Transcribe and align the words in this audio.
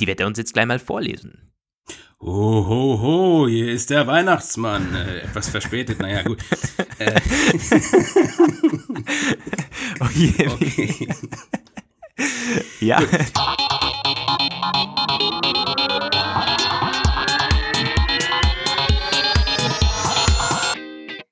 Die 0.00 0.06
wird 0.06 0.20
er 0.20 0.26
uns 0.26 0.38
jetzt 0.38 0.54
gleich 0.54 0.66
mal 0.66 0.78
vorlesen. 0.78 1.52
Ho, 2.20 2.66
ho, 2.66 3.00
ho, 3.02 3.48
hier 3.48 3.70
ist 3.70 3.90
der 3.90 4.06
Weihnachtsmann. 4.06 4.94
Äh, 4.94 5.18
etwas 5.20 5.50
verspätet, 5.50 6.00
naja, 6.00 6.22
gut. 6.22 6.38
Äh. 6.98 7.20
oh 10.00 10.08
je. 10.14 10.48
Okay. 10.48 11.08
ja. 12.80 13.00
Gut. 13.00 13.10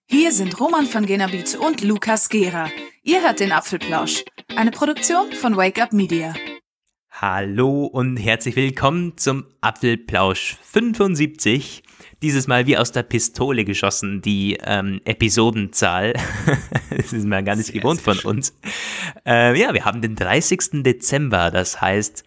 Hier 0.06 0.32
sind 0.32 0.60
Roman 0.60 0.86
von 0.86 1.06
Genabit 1.06 1.56
und 1.56 1.82
Lukas 1.82 2.28
Gera. 2.28 2.68
Ihr 3.02 3.22
hört 3.22 3.40
den 3.40 3.52
Apfelplausch, 3.52 4.24
eine 4.56 4.70
Produktion 4.70 5.32
von 5.32 5.56
Wake 5.56 5.80
Up 5.80 5.92
Media. 5.92 6.34
Hallo 7.24 7.84
und 7.84 8.16
herzlich 8.16 8.56
willkommen 8.56 9.16
zum 9.16 9.44
Apfelplausch 9.60 10.56
75. 10.60 11.84
Dieses 12.20 12.48
Mal 12.48 12.66
wie 12.66 12.76
aus 12.76 12.90
der 12.90 13.04
Pistole 13.04 13.64
geschossen, 13.64 14.22
die 14.22 14.58
ähm, 14.60 15.00
Episodenzahl. 15.04 16.14
das 16.90 17.12
ist 17.12 17.24
mal 17.24 17.44
gar 17.44 17.54
nicht 17.54 17.66
sehr, 17.66 17.76
gewohnt 17.76 18.00
sehr 18.00 18.14
von 18.16 18.28
uns. 18.28 18.58
Äh, 19.24 19.56
ja, 19.56 19.72
wir 19.72 19.84
haben 19.84 20.02
den 20.02 20.16
30. 20.16 20.82
Dezember, 20.82 21.52
das 21.52 21.80
heißt, 21.80 22.24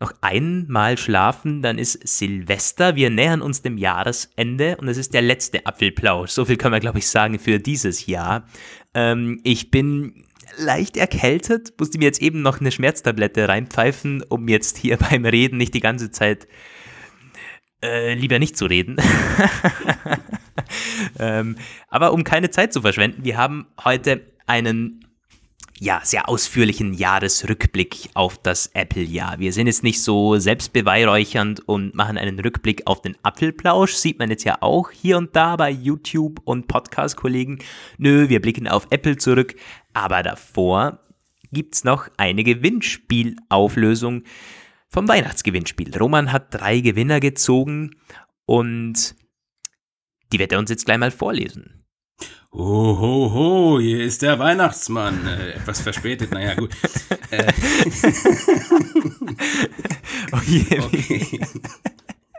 noch 0.00 0.12
einmal 0.20 0.98
schlafen, 0.98 1.62
dann 1.62 1.78
ist 1.78 2.08
Silvester. 2.08 2.96
Wir 2.96 3.10
nähern 3.10 3.40
uns 3.40 3.62
dem 3.62 3.78
Jahresende 3.78 4.78
und 4.78 4.88
es 4.88 4.96
ist 4.98 5.14
der 5.14 5.22
letzte 5.22 5.64
Apfelplausch. 5.64 6.32
So 6.32 6.44
viel 6.44 6.56
können 6.56 6.74
wir, 6.74 6.80
glaube 6.80 6.98
ich, 6.98 7.06
sagen 7.06 7.38
für 7.38 7.60
dieses 7.60 8.06
Jahr. 8.06 8.48
Ähm, 8.94 9.40
ich 9.44 9.70
bin 9.70 10.25
leicht 10.58 10.96
erkältet, 10.96 11.74
musste 11.78 11.98
mir 11.98 12.04
jetzt 12.04 12.22
eben 12.22 12.42
noch 12.42 12.60
eine 12.60 12.70
Schmerztablette 12.70 13.48
reinpfeifen, 13.48 14.22
um 14.22 14.48
jetzt 14.48 14.78
hier 14.78 14.96
beim 15.10 15.24
Reden 15.24 15.56
nicht 15.58 15.74
die 15.74 15.80
ganze 15.80 16.10
Zeit 16.10 16.46
äh, 17.82 18.14
lieber 18.14 18.38
nicht 18.38 18.56
zu 18.56 18.66
reden. 18.66 18.96
ähm, 21.18 21.56
aber 21.88 22.12
um 22.12 22.24
keine 22.24 22.50
Zeit 22.50 22.72
zu 22.72 22.80
verschwenden, 22.80 23.24
wir 23.24 23.36
haben 23.36 23.66
heute 23.84 24.22
einen 24.46 25.05
ja, 25.78 26.00
sehr 26.02 26.28
ausführlichen 26.28 26.94
Jahresrückblick 26.94 28.08
auf 28.14 28.38
das 28.38 28.68
Apple-Jahr. 28.68 29.38
Wir 29.38 29.52
sind 29.52 29.66
jetzt 29.66 29.82
nicht 29.82 30.02
so 30.02 30.38
selbstbeweihräuchernd 30.38 31.68
und 31.68 31.94
machen 31.94 32.16
einen 32.16 32.40
Rückblick 32.40 32.86
auf 32.86 33.02
den 33.02 33.16
Apfelplausch. 33.22 33.94
Sieht 33.94 34.18
man 34.18 34.30
jetzt 34.30 34.44
ja 34.44 34.56
auch 34.62 34.90
hier 34.90 35.18
und 35.18 35.36
da 35.36 35.56
bei 35.56 35.70
YouTube 35.70 36.40
und 36.44 36.66
Podcast-Kollegen. 36.66 37.58
Nö, 37.98 38.30
wir 38.30 38.40
blicken 38.40 38.68
auf 38.68 38.86
Apple 38.90 39.18
zurück. 39.18 39.54
Aber 39.92 40.22
davor 40.22 41.00
gibt's 41.52 41.84
noch 41.84 42.08
eine 42.16 42.42
Gewinnspielauflösung 42.42 44.22
vom 44.88 45.08
Weihnachtsgewinnspiel. 45.08 45.94
Roman 45.96 46.32
hat 46.32 46.54
drei 46.54 46.80
Gewinner 46.80 47.20
gezogen 47.20 47.96
und 48.46 49.14
die 50.32 50.38
wird 50.38 50.52
er 50.52 50.58
uns 50.58 50.70
jetzt 50.70 50.86
gleich 50.86 50.98
mal 50.98 51.10
vorlesen. 51.10 51.85
Ho, 52.58 52.96
ho, 52.98 53.30
ho, 53.34 53.80
hier 53.80 54.02
ist 54.02 54.22
der 54.22 54.38
Weihnachtsmann. 54.38 55.26
Äh, 55.26 55.56
etwas 55.56 55.82
verspätet, 55.82 56.30
naja, 56.30 56.54
gut. 56.54 56.70
Äh. 57.30 57.52
oh 60.32 60.40
je. 60.46 60.80
Okay. 60.80 61.40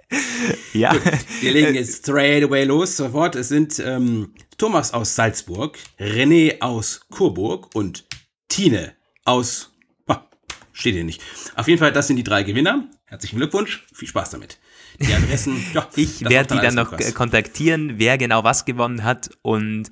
ja. 0.74 0.94
Gut, 0.94 1.04
wir 1.42 1.52
legen 1.52 1.76
jetzt 1.76 2.00
straight 2.00 2.44
away 2.44 2.64
los, 2.64 2.98
sofort. 2.98 3.36
Es 3.36 3.50
sind 3.50 3.78
ähm, 3.78 4.34
Thomas 4.58 4.92
aus 4.92 5.14
Salzburg, 5.14 5.78
René 6.00 6.62
aus 6.62 7.02
Kurburg 7.12 7.76
und 7.76 8.06
Tine 8.48 8.96
aus. 9.24 9.72
Ah, 10.08 10.26
steht 10.74 10.96
hier 10.96 11.04
nicht. 11.04 11.22
Auf 11.56 11.68
jeden 11.68 11.78
Fall, 11.78 11.92
das 11.92 12.08
sind 12.08 12.16
die 12.16 12.24
drei 12.24 12.42
Gewinner. 12.42 12.90
Herzlichen 13.06 13.38
Glückwunsch, 13.38 13.86
viel 13.94 14.08
Spaß 14.08 14.32
damit. 14.32 14.58
Die 15.00 15.14
Adressen, 15.14 15.58
ja, 15.74 15.88
ich 15.96 16.22
werde 16.28 16.56
die 16.56 16.62
dann 16.62 16.76
noch 16.76 16.92
was. 16.92 17.14
kontaktieren, 17.14 17.94
wer 17.98 18.18
genau 18.18 18.44
was 18.44 18.66
gewonnen 18.66 19.04
hat 19.04 19.30
und 19.42 19.92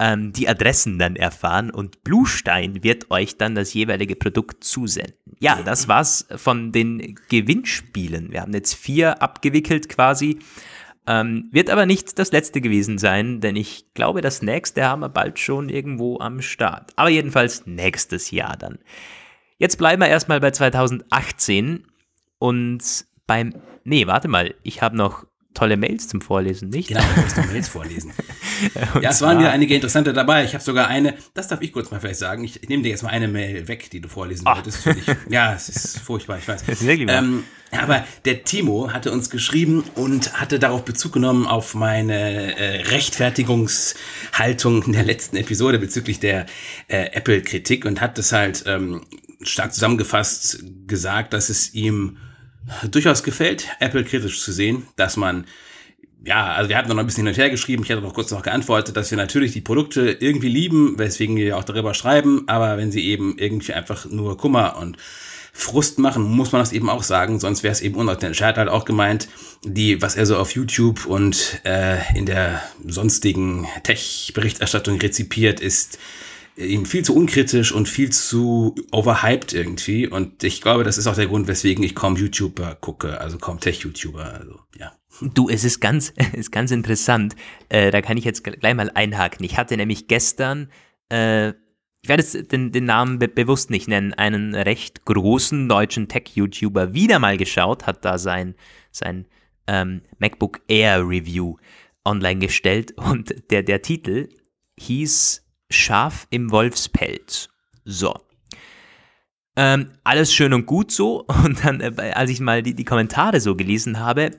ähm, 0.00 0.32
die 0.32 0.48
Adressen 0.48 0.98
dann 0.98 1.14
erfahren 1.14 1.70
und 1.70 2.02
Bluestein 2.02 2.82
wird 2.82 3.10
euch 3.10 3.36
dann 3.36 3.54
das 3.54 3.74
jeweilige 3.74 4.16
Produkt 4.16 4.64
zusenden. 4.64 5.14
Ja, 5.40 5.62
das 5.62 5.88
war's 5.88 6.26
von 6.36 6.72
den 6.72 7.18
Gewinnspielen. 7.28 8.32
Wir 8.32 8.40
haben 8.40 8.54
jetzt 8.54 8.74
vier 8.74 9.22
abgewickelt 9.22 9.88
quasi. 9.88 10.38
Ähm, 11.06 11.48
wird 11.52 11.70
aber 11.70 11.86
nicht 11.86 12.18
das 12.18 12.32
letzte 12.32 12.60
gewesen 12.60 12.96
sein, 12.98 13.40
denn 13.40 13.56
ich 13.56 13.92
glaube, 13.94 14.20
das 14.20 14.42
nächste 14.42 14.84
haben 14.84 15.00
wir 15.00 15.08
bald 15.08 15.38
schon 15.38 15.68
irgendwo 15.68 16.18
am 16.18 16.40
Start. 16.40 16.92
Aber 16.96 17.10
jedenfalls 17.10 17.66
nächstes 17.66 18.30
Jahr 18.30 18.56
dann. 18.56 18.78
Jetzt 19.58 19.76
bleiben 19.76 20.00
wir 20.00 20.08
erstmal 20.08 20.40
bei 20.40 20.50
2018 20.50 21.86
und 22.38 23.04
beim. 23.30 23.54
Nee, 23.84 24.08
warte 24.08 24.26
mal, 24.26 24.54
ich 24.64 24.82
habe 24.82 24.96
noch 24.96 25.24
tolle 25.54 25.76
Mails 25.76 26.08
zum 26.08 26.20
Vorlesen, 26.20 26.68
nicht? 26.70 26.88
Genau, 26.88 27.00
du 27.14 27.20
musst 27.20 27.36
noch 27.36 27.46
Mails 27.46 27.68
vorlesen. 27.76 28.12
ja, 29.00 29.10
es 29.10 29.22
waren 29.22 29.38
wieder 29.38 29.52
einige 29.52 29.72
interessante 29.76 30.12
dabei. 30.12 30.42
Ich 30.44 30.54
habe 30.54 30.64
sogar 30.64 30.88
eine, 30.88 31.14
das 31.34 31.46
darf 31.46 31.62
ich 31.62 31.72
kurz 31.72 31.92
mal 31.92 32.00
vielleicht 32.00 32.18
sagen. 32.18 32.42
Ich, 32.42 32.60
nehme 32.68 32.82
dir 32.82 32.88
jetzt 32.88 33.04
mal 33.04 33.10
eine 33.10 33.28
Mail 33.28 33.68
weg, 33.68 33.88
die 33.90 34.00
du 34.00 34.08
vorlesen 34.08 34.48
oh. 34.48 34.56
wolltest. 34.56 34.84
Ja, 35.28 35.54
es 35.54 35.68
ist 35.68 35.98
furchtbar, 36.04 36.38
ich 36.38 36.48
weiß. 36.48 36.64
Das 36.66 36.80
ist 36.80 36.86
wirklich 36.86 37.08
ähm, 37.08 37.44
aber 37.70 38.04
der 38.24 38.42
Timo 38.42 38.92
hatte 38.92 39.12
uns 39.12 39.30
geschrieben 39.30 39.84
und 39.94 40.40
hatte 40.40 40.58
darauf 40.58 40.84
Bezug 40.84 41.12
genommen 41.12 41.46
auf 41.46 41.76
meine 41.76 42.56
äh, 42.56 42.82
Rechtfertigungshaltung 42.88 44.82
in 44.82 44.92
der 44.92 45.04
letzten 45.04 45.36
Episode 45.36 45.78
bezüglich 45.78 46.18
der 46.18 46.46
äh, 46.88 47.12
Apple-Kritik 47.12 47.84
und 47.84 48.00
hat 48.00 48.18
das 48.18 48.32
halt 48.32 48.64
ähm, 48.66 49.02
stark 49.42 49.72
zusammengefasst 49.72 50.64
gesagt, 50.88 51.32
dass 51.32 51.48
es 51.48 51.72
ihm 51.74 52.16
durchaus 52.90 53.22
gefällt, 53.22 53.68
Apple 53.80 54.04
kritisch 54.04 54.40
zu 54.42 54.52
sehen, 54.52 54.86
dass 54.96 55.16
man 55.16 55.46
ja, 56.24 56.52
also 56.52 56.68
wir 56.68 56.76
hatten 56.76 56.88
noch 56.88 56.98
ein 56.98 57.06
bisschen 57.06 57.24
hin 57.24 57.32
und 57.32 57.38
her 57.38 57.50
geschrieben. 57.50 57.82
Ich 57.82 57.90
hatte 57.90 58.02
noch 58.02 58.12
kurz 58.12 58.30
noch 58.30 58.42
geantwortet, 58.42 58.96
dass 58.96 59.10
wir 59.10 59.16
natürlich 59.16 59.52
die 59.52 59.62
Produkte 59.62 60.10
irgendwie 60.20 60.48
lieben, 60.48 60.98
weswegen 60.98 61.36
wir 61.36 61.56
auch 61.56 61.64
darüber 61.64 61.94
schreiben. 61.94 62.44
Aber 62.46 62.76
wenn 62.76 62.92
sie 62.92 63.06
eben 63.06 63.38
irgendwie 63.38 63.72
einfach 63.72 64.04
nur 64.04 64.36
Kummer 64.36 64.76
und 64.76 64.98
Frust 65.52 65.98
machen, 65.98 66.22
muss 66.22 66.52
man 66.52 66.60
das 66.60 66.72
eben 66.72 66.88
auch 66.88 67.02
sagen. 67.02 67.40
Sonst 67.40 67.62
wäre 67.62 67.72
es 67.72 67.80
eben 67.80 67.96
unauthentisch. 67.96 68.40
Er 68.40 68.48
hat 68.48 68.58
halt 68.58 68.68
auch 68.68 68.84
gemeint, 68.84 69.28
die, 69.64 70.00
was 70.00 70.16
er 70.16 70.26
so 70.26 70.36
auf 70.36 70.52
YouTube 70.52 71.06
und 71.06 71.60
äh, 71.64 71.98
in 72.16 72.26
der 72.26 72.62
sonstigen 72.86 73.66
Tech-Berichterstattung 73.82 74.98
rezipiert, 75.00 75.60
ist 75.60 75.98
ihm 76.60 76.86
viel 76.86 77.04
zu 77.04 77.14
unkritisch 77.14 77.72
und 77.72 77.88
viel 77.88 78.10
zu 78.10 78.74
overhyped 78.92 79.52
irgendwie. 79.52 80.06
Und 80.06 80.44
ich 80.44 80.60
glaube, 80.60 80.84
das 80.84 80.98
ist 80.98 81.06
auch 81.06 81.14
der 81.14 81.26
Grund, 81.26 81.48
weswegen 81.48 81.82
ich 81.84 81.94
kaum 81.94 82.16
YouTuber 82.16 82.76
gucke, 82.76 83.20
also 83.20 83.38
kaum 83.38 83.60
Tech-YouTuber. 83.60 84.34
Also, 84.34 84.60
ja. 84.78 84.92
Du, 85.34 85.48
es 85.48 85.64
ist 85.64 85.80
ganz, 85.80 86.12
ist 86.32 86.52
ganz 86.52 86.70
interessant. 86.70 87.34
Äh, 87.68 87.90
da 87.90 88.02
kann 88.02 88.16
ich 88.16 88.24
jetzt 88.24 88.44
gleich 88.44 88.74
mal 88.74 88.90
einhaken. 88.94 89.44
Ich 89.44 89.56
hatte 89.56 89.76
nämlich 89.76 90.08
gestern, 90.08 90.70
äh, 91.10 91.48
ich 92.02 92.08
werde 92.08 92.22
jetzt 92.22 92.52
den, 92.52 92.72
den 92.72 92.84
Namen 92.84 93.18
be 93.18 93.28
bewusst 93.28 93.70
nicht 93.70 93.88
nennen, 93.88 94.14
einen 94.14 94.54
recht 94.54 95.04
großen 95.04 95.68
deutschen 95.68 96.08
Tech-YouTuber 96.08 96.94
wieder 96.94 97.18
mal 97.18 97.36
geschaut, 97.36 97.86
hat 97.86 98.04
da 98.04 98.18
sein, 98.18 98.54
sein 98.90 99.26
ähm, 99.66 100.02
MacBook 100.18 100.60
Air 100.68 101.06
Review 101.06 101.56
online 102.04 102.40
gestellt 102.40 102.92
und 102.96 103.34
der, 103.50 103.62
der 103.62 103.82
Titel 103.82 104.28
hieß 104.78 105.44
Schaf 105.70 106.26
im 106.30 106.50
Wolfspelz. 106.50 107.48
So. 107.84 108.14
Ähm, 109.56 109.90
alles 110.04 110.32
schön 110.32 110.52
und 110.52 110.66
gut 110.66 110.90
so. 110.92 111.24
Und 111.44 111.64
dann, 111.64 111.80
äh, 111.80 112.12
als 112.14 112.30
ich 112.30 112.40
mal 112.40 112.62
die, 112.62 112.74
die 112.74 112.84
Kommentare 112.84 113.40
so 113.40 113.56
gelesen 113.56 113.98
habe, 113.98 114.30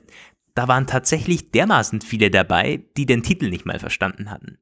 da 0.54 0.68
waren 0.68 0.86
tatsächlich 0.86 1.50
dermaßen 1.50 2.00
viele 2.00 2.30
dabei, 2.30 2.84
die 2.96 3.06
den 3.06 3.22
Titel 3.22 3.48
nicht 3.48 3.64
mal 3.64 3.78
verstanden 3.78 4.30
hatten. 4.30 4.58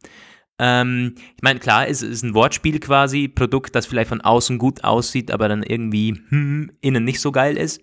Ähm, 0.59 1.15
ich 1.37 1.43
meine, 1.43 1.59
klar, 1.59 1.89
es 1.89 2.03
ist 2.03 2.23
ein 2.23 2.35
Wortspiel 2.35 2.79
quasi, 2.81 3.29
Produkt, 3.29 3.75
das 3.75 3.87
vielleicht 3.87 4.11
von 4.11 4.21
außen 4.21 4.59
gut 4.59 4.85
aussieht, 4.85 5.31
aber 5.31 5.49
dann 5.49 5.63
irgendwie 5.63 6.21
hm, 6.29 6.71
innen 6.81 7.05
nicht 7.05 7.21
so 7.21 7.33
geil 7.33 7.57
ist. 7.57 7.81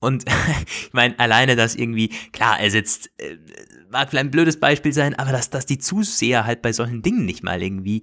Und 0.00 0.24
ich 0.66 0.92
meine, 0.92 1.18
alleine 1.18 1.56
das 1.56 1.74
irgendwie, 1.74 2.10
klar, 2.32 2.60
er 2.60 2.70
sitzt, 2.70 3.10
äh, 3.18 3.36
mag 3.94 4.10
vielleicht 4.10 4.26
ein 4.26 4.30
blödes 4.30 4.60
Beispiel 4.60 4.92
sein, 4.92 5.14
aber 5.14 5.32
dass, 5.32 5.48
dass 5.48 5.64
die 5.64 5.78
Zuseher 5.78 6.44
halt 6.44 6.60
bei 6.60 6.72
solchen 6.72 7.00
Dingen 7.00 7.24
nicht 7.24 7.42
mal 7.42 7.62
irgendwie, 7.62 8.02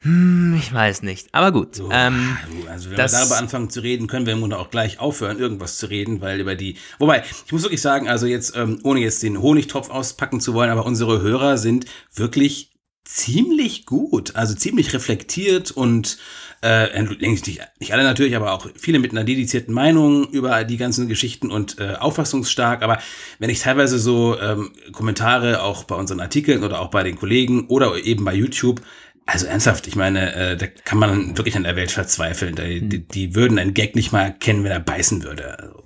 hm, 0.00 0.56
ich 0.58 0.70
weiß 0.72 1.02
nicht. 1.02 1.28
Aber 1.32 1.50
gut. 1.50 1.76
So, 1.76 1.88
ähm, 1.90 2.36
also 2.68 2.90
wenn 2.90 2.98
wir 2.98 3.06
darüber 3.06 3.38
anfangen 3.38 3.70
zu 3.70 3.80
reden, 3.80 4.06
können 4.06 4.26
wir 4.26 4.34
im 4.34 4.40
Grunde 4.40 4.58
auch 4.58 4.70
gleich 4.70 4.98
aufhören, 4.98 5.38
irgendwas 5.38 5.78
zu 5.78 5.86
reden, 5.86 6.20
weil 6.20 6.40
über 6.40 6.56
die. 6.56 6.76
Wobei, 6.98 7.22
ich 7.46 7.52
muss 7.52 7.62
wirklich 7.62 7.80
sagen, 7.80 8.08
also 8.08 8.26
jetzt, 8.26 8.54
ähm, 8.54 8.80
ohne 8.82 9.00
jetzt 9.00 9.22
den 9.22 9.40
Honigtopf 9.40 9.88
auspacken 9.88 10.40
zu 10.40 10.52
wollen, 10.52 10.68
aber 10.68 10.84
unsere 10.84 11.22
Hörer 11.22 11.56
sind 11.56 11.86
wirklich 12.12 12.72
ziemlich 13.04 13.86
gut, 13.86 14.34
also 14.34 14.54
ziemlich 14.54 14.92
reflektiert 14.92 15.70
und 15.70 16.18
äh, 16.64 17.02
nicht, 17.02 17.46
nicht 17.46 17.92
alle 17.92 18.04
natürlich, 18.04 18.34
aber 18.34 18.52
auch 18.52 18.66
viele 18.74 18.98
mit 18.98 19.10
einer 19.12 19.24
dedizierten 19.24 19.74
Meinung 19.74 20.28
über 20.30 20.64
die 20.64 20.78
ganzen 20.78 21.08
Geschichten 21.08 21.50
und 21.50 21.78
äh, 21.78 21.94
auffassungsstark. 21.94 22.82
Aber 22.82 22.98
wenn 23.38 23.50
ich 23.50 23.60
teilweise 23.60 23.98
so 23.98 24.38
ähm, 24.40 24.72
Kommentare 24.92 25.62
auch 25.62 25.84
bei 25.84 25.94
unseren 25.94 26.20
Artikeln 26.20 26.64
oder 26.64 26.80
auch 26.80 26.88
bei 26.88 27.02
den 27.02 27.16
Kollegen 27.16 27.66
oder 27.68 27.96
eben 28.02 28.24
bei 28.24 28.34
YouTube 28.34 28.80
Also 29.26 29.46
ernsthaft, 29.46 29.86
ich 29.86 29.96
meine, 29.96 30.34
äh, 30.34 30.56
da 30.56 30.66
kann 30.66 30.98
man 30.98 31.36
wirklich 31.36 31.56
an 31.56 31.64
der 31.64 31.76
Welt 31.76 31.90
verzweifeln. 31.90 32.54
Die, 32.54 32.80
hm. 32.80 32.88
die, 32.88 33.08
die 33.08 33.34
würden 33.34 33.58
einen 33.58 33.74
Gag 33.74 33.94
nicht 33.94 34.12
mal 34.12 34.32
kennen, 34.32 34.64
wenn 34.64 34.72
er 34.72 34.80
beißen 34.80 35.22
würde. 35.22 35.58
Also 35.58 35.84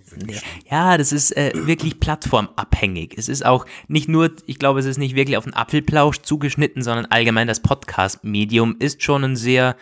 ja, 0.71 0.99
das 0.99 1.13
ist 1.13 1.37
äh, 1.37 1.53
wirklich 1.55 2.01
plattformabhängig. 2.01 3.15
Es 3.17 3.29
ist 3.29 3.45
auch 3.45 3.67
nicht 3.87 4.09
nur, 4.09 4.33
ich 4.47 4.59
glaube, 4.59 4.81
es 4.81 4.87
ist 4.87 4.99
nicht 4.99 5.15
wirklich 5.15 5.37
auf 5.37 5.45
den 5.45 5.55
Apfelplausch 5.55 6.19
zugeschnitten, 6.23 6.83
sondern 6.83 7.07
allgemein 7.07 7.47
das 7.47 7.61
Podcast-Medium 7.61 8.77
ist 8.79 9.03
schon 9.03 9.25
ein 9.25 9.37
sehr 9.37 9.77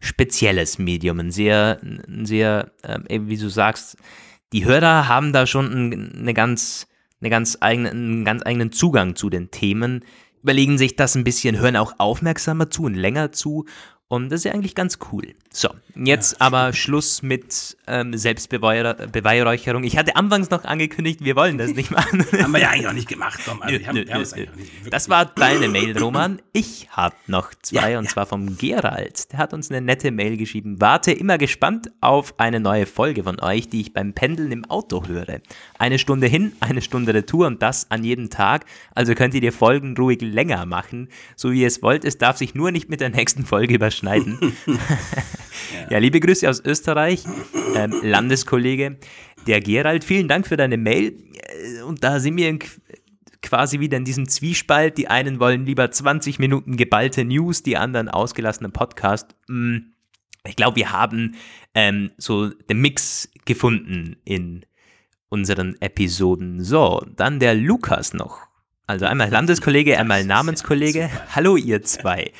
spezielles 0.00 0.78
Medium, 0.78 1.20
ein 1.20 1.30
sehr, 1.30 1.78
ein 1.82 2.24
sehr, 2.26 2.72
äh, 2.82 3.20
wie 3.22 3.36
du 3.36 3.48
sagst, 3.48 3.96
die 4.52 4.64
Hörer 4.64 5.06
haben 5.06 5.32
da 5.32 5.46
schon 5.46 6.12
eine 6.18 6.34
ganz, 6.34 6.88
eine 7.20 7.30
ganz 7.30 7.58
eigene, 7.60 7.90
einen 7.90 8.24
ganz 8.24 8.42
eigenen 8.44 8.72
Zugang 8.72 9.14
zu 9.14 9.30
den 9.30 9.50
Themen, 9.50 10.04
überlegen 10.42 10.78
sich 10.78 10.96
das 10.96 11.14
ein 11.14 11.24
bisschen, 11.24 11.58
hören 11.58 11.76
auch 11.76 11.94
aufmerksamer 11.98 12.70
zu 12.70 12.84
und 12.84 12.94
länger 12.94 13.30
zu 13.30 13.66
und 14.10 14.28
das 14.28 14.40
ist 14.40 14.44
ja 14.46 14.52
eigentlich 14.52 14.74
ganz 14.74 14.98
cool. 15.12 15.34
So, 15.52 15.68
jetzt 15.94 16.32
ja, 16.32 16.38
aber 16.40 16.72
Schluss 16.72 17.22
mit 17.22 17.76
ähm, 17.86 18.16
Selbstbeweihräucherung. 18.16 19.84
Ich 19.84 19.96
hatte 19.96 20.16
anfangs 20.16 20.50
noch 20.50 20.64
angekündigt, 20.64 21.22
wir 21.22 21.36
wollen 21.36 21.58
das 21.58 21.74
nicht 21.74 21.92
machen. 21.92 22.26
haben 22.42 22.52
wir 22.52 22.60
ja 22.60 22.70
eigentlich 22.70 22.88
auch 22.88 22.92
nicht 22.92 23.08
gemacht. 23.08 23.38
Komm, 23.46 23.62
also, 23.62 23.78
nö, 23.92 24.04
nö, 24.04 24.24
nö, 24.36 24.46
das 24.90 25.08
war 25.08 25.26
deine 25.26 25.68
Mail, 25.68 25.96
Roman. 25.96 26.42
Ich 26.52 26.88
habe 26.90 27.14
noch 27.28 27.54
zwei, 27.62 27.92
ja, 27.92 27.98
und 28.00 28.06
ja. 28.06 28.10
zwar 28.10 28.26
vom 28.26 28.58
Gerald. 28.58 29.30
Der 29.30 29.38
hat 29.38 29.54
uns 29.54 29.70
eine 29.70 29.80
nette 29.80 30.10
Mail 30.10 30.36
geschrieben. 30.36 30.80
Warte 30.80 31.12
immer 31.12 31.38
gespannt 31.38 31.92
auf 32.00 32.34
eine 32.40 32.58
neue 32.58 32.86
Folge 32.86 33.22
von 33.22 33.38
euch, 33.40 33.68
die 33.68 33.80
ich 33.80 33.92
beim 33.92 34.12
Pendeln 34.12 34.50
im 34.50 34.64
Auto 34.64 35.06
höre. 35.06 35.40
Eine 35.80 35.98
Stunde 35.98 36.26
hin, 36.26 36.52
eine 36.60 36.82
Stunde 36.82 37.14
Retour 37.14 37.46
und 37.46 37.62
das 37.62 37.90
an 37.90 38.04
jedem 38.04 38.28
Tag. 38.28 38.66
Also 38.94 39.14
könnt 39.14 39.32
ihr 39.32 39.40
die 39.40 39.50
Folgen 39.50 39.96
ruhig 39.96 40.20
länger 40.20 40.66
machen, 40.66 41.08
so 41.36 41.52
wie 41.52 41.62
ihr 41.62 41.66
es 41.66 41.82
wollt. 41.82 42.04
Es 42.04 42.18
darf 42.18 42.36
sich 42.36 42.54
nur 42.54 42.70
nicht 42.70 42.90
mit 42.90 43.00
der 43.00 43.08
nächsten 43.08 43.46
Folge 43.46 43.76
überschneiden 43.76 44.36
schneiden. 44.36 44.56
ja. 44.66 44.76
ja. 45.92 45.98
liebe 45.98 46.20
Grüße 46.20 46.48
aus 46.50 46.62
Österreich, 46.62 47.24
ähm, 47.74 47.94
Landeskollege. 48.02 48.98
Der 49.46 49.62
Gerald, 49.62 50.04
vielen 50.04 50.28
Dank 50.28 50.46
für 50.46 50.58
deine 50.58 50.76
Mail. 50.76 51.16
Äh, 51.78 51.82
und 51.82 52.04
da 52.04 52.20
sind 52.20 52.36
wir 52.36 52.58
quasi 53.42 53.80
wieder 53.80 53.96
in 53.96 54.04
diesem 54.04 54.28
Zwiespalt. 54.28 54.98
Die 54.98 55.08
einen 55.08 55.40
wollen 55.40 55.64
lieber 55.64 55.90
20 55.90 56.38
Minuten 56.38 56.76
geballte 56.76 57.24
News, 57.24 57.62
die 57.62 57.78
anderen 57.78 58.10
ausgelassenen 58.10 58.72
Podcast. 58.72 59.34
Hm, 59.48 59.94
ich 60.46 60.56
glaube, 60.56 60.76
wir 60.76 60.92
haben 60.92 61.36
ähm, 61.74 62.10
so 62.18 62.48
den 62.48 62.82
Mix 62.82 63.30
gefunden 63.46 64.16
in 64.24 64.64
unseren 65.30 65.80
Episoden. 65.80 66.62
So, 66.62 67.02
dann 67.16 67.40
der 67.40 67.54
Lukas 67.54 68.12
noch. 68.12 68.40
Also 68.86 69.06
einmal 69.06 69.30
Landeskollege, 69.30 69.96
einmal 69.96 70.24
Namenskollege. 70.24 71.08
Hallo 71.34 71.56
ihr 71.56 71.82
zwei. 71.82 72.32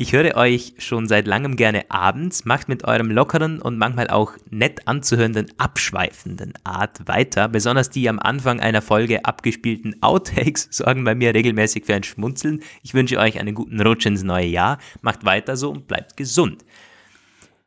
Ich 0.00 0.12
höre 0.12 0.36
euch 0.36 0.74
schon 0.78 1.06
seit 1.08 1.26
langem 1.26 1.56
gerne 1.56 1.90
abends, 1.90 2.44
macht 2.44 2.68
mit 2.68 2.84
eurem 2.84 3.10
lockeren 3.10 3.60
und 3.60 3.76
manchmal 3.76 4.08
auch 4.08 4.32
nett 4.48 4.86
anzuhörenden, 4.86 5.52
abschweifenden 5.58 6.54
Art 6.64 7.06
weiter. 7.06 7.48
Besonders 7.48 7.90
die 7.90 8.08
am 8.08 8.18
Anfang 8.18 8.60
einer 8.60 8.80
Folge 8.80 9.24
abgespielten 9.24 10.00
Outtakes 10.00 10.68
sorgen 10.70 11.04
bei 11.04 11.14
mir 11.14 11.34
regelmäßig 11.34 11.84
für 11.84 11.94
ein 11.94 12.04
Schmunzeln. 12.04 12.62
Ich 12.82 12.94
wünsche 12.94 13.18
euch 13.18 13.38
einen 13.38 13.54
guten 13.54 13.80
Rutsch 13.80 14.06
ins 14.06 14.22
neue 14.22 14.46
Jahr. 14.46 14.78
Macht 15.02 15.24
weiter 15.24 15.56
so 15.56 15.72
und 15.72 15.88
bleibt 15.88 16.16
gesund. 16.16 16.64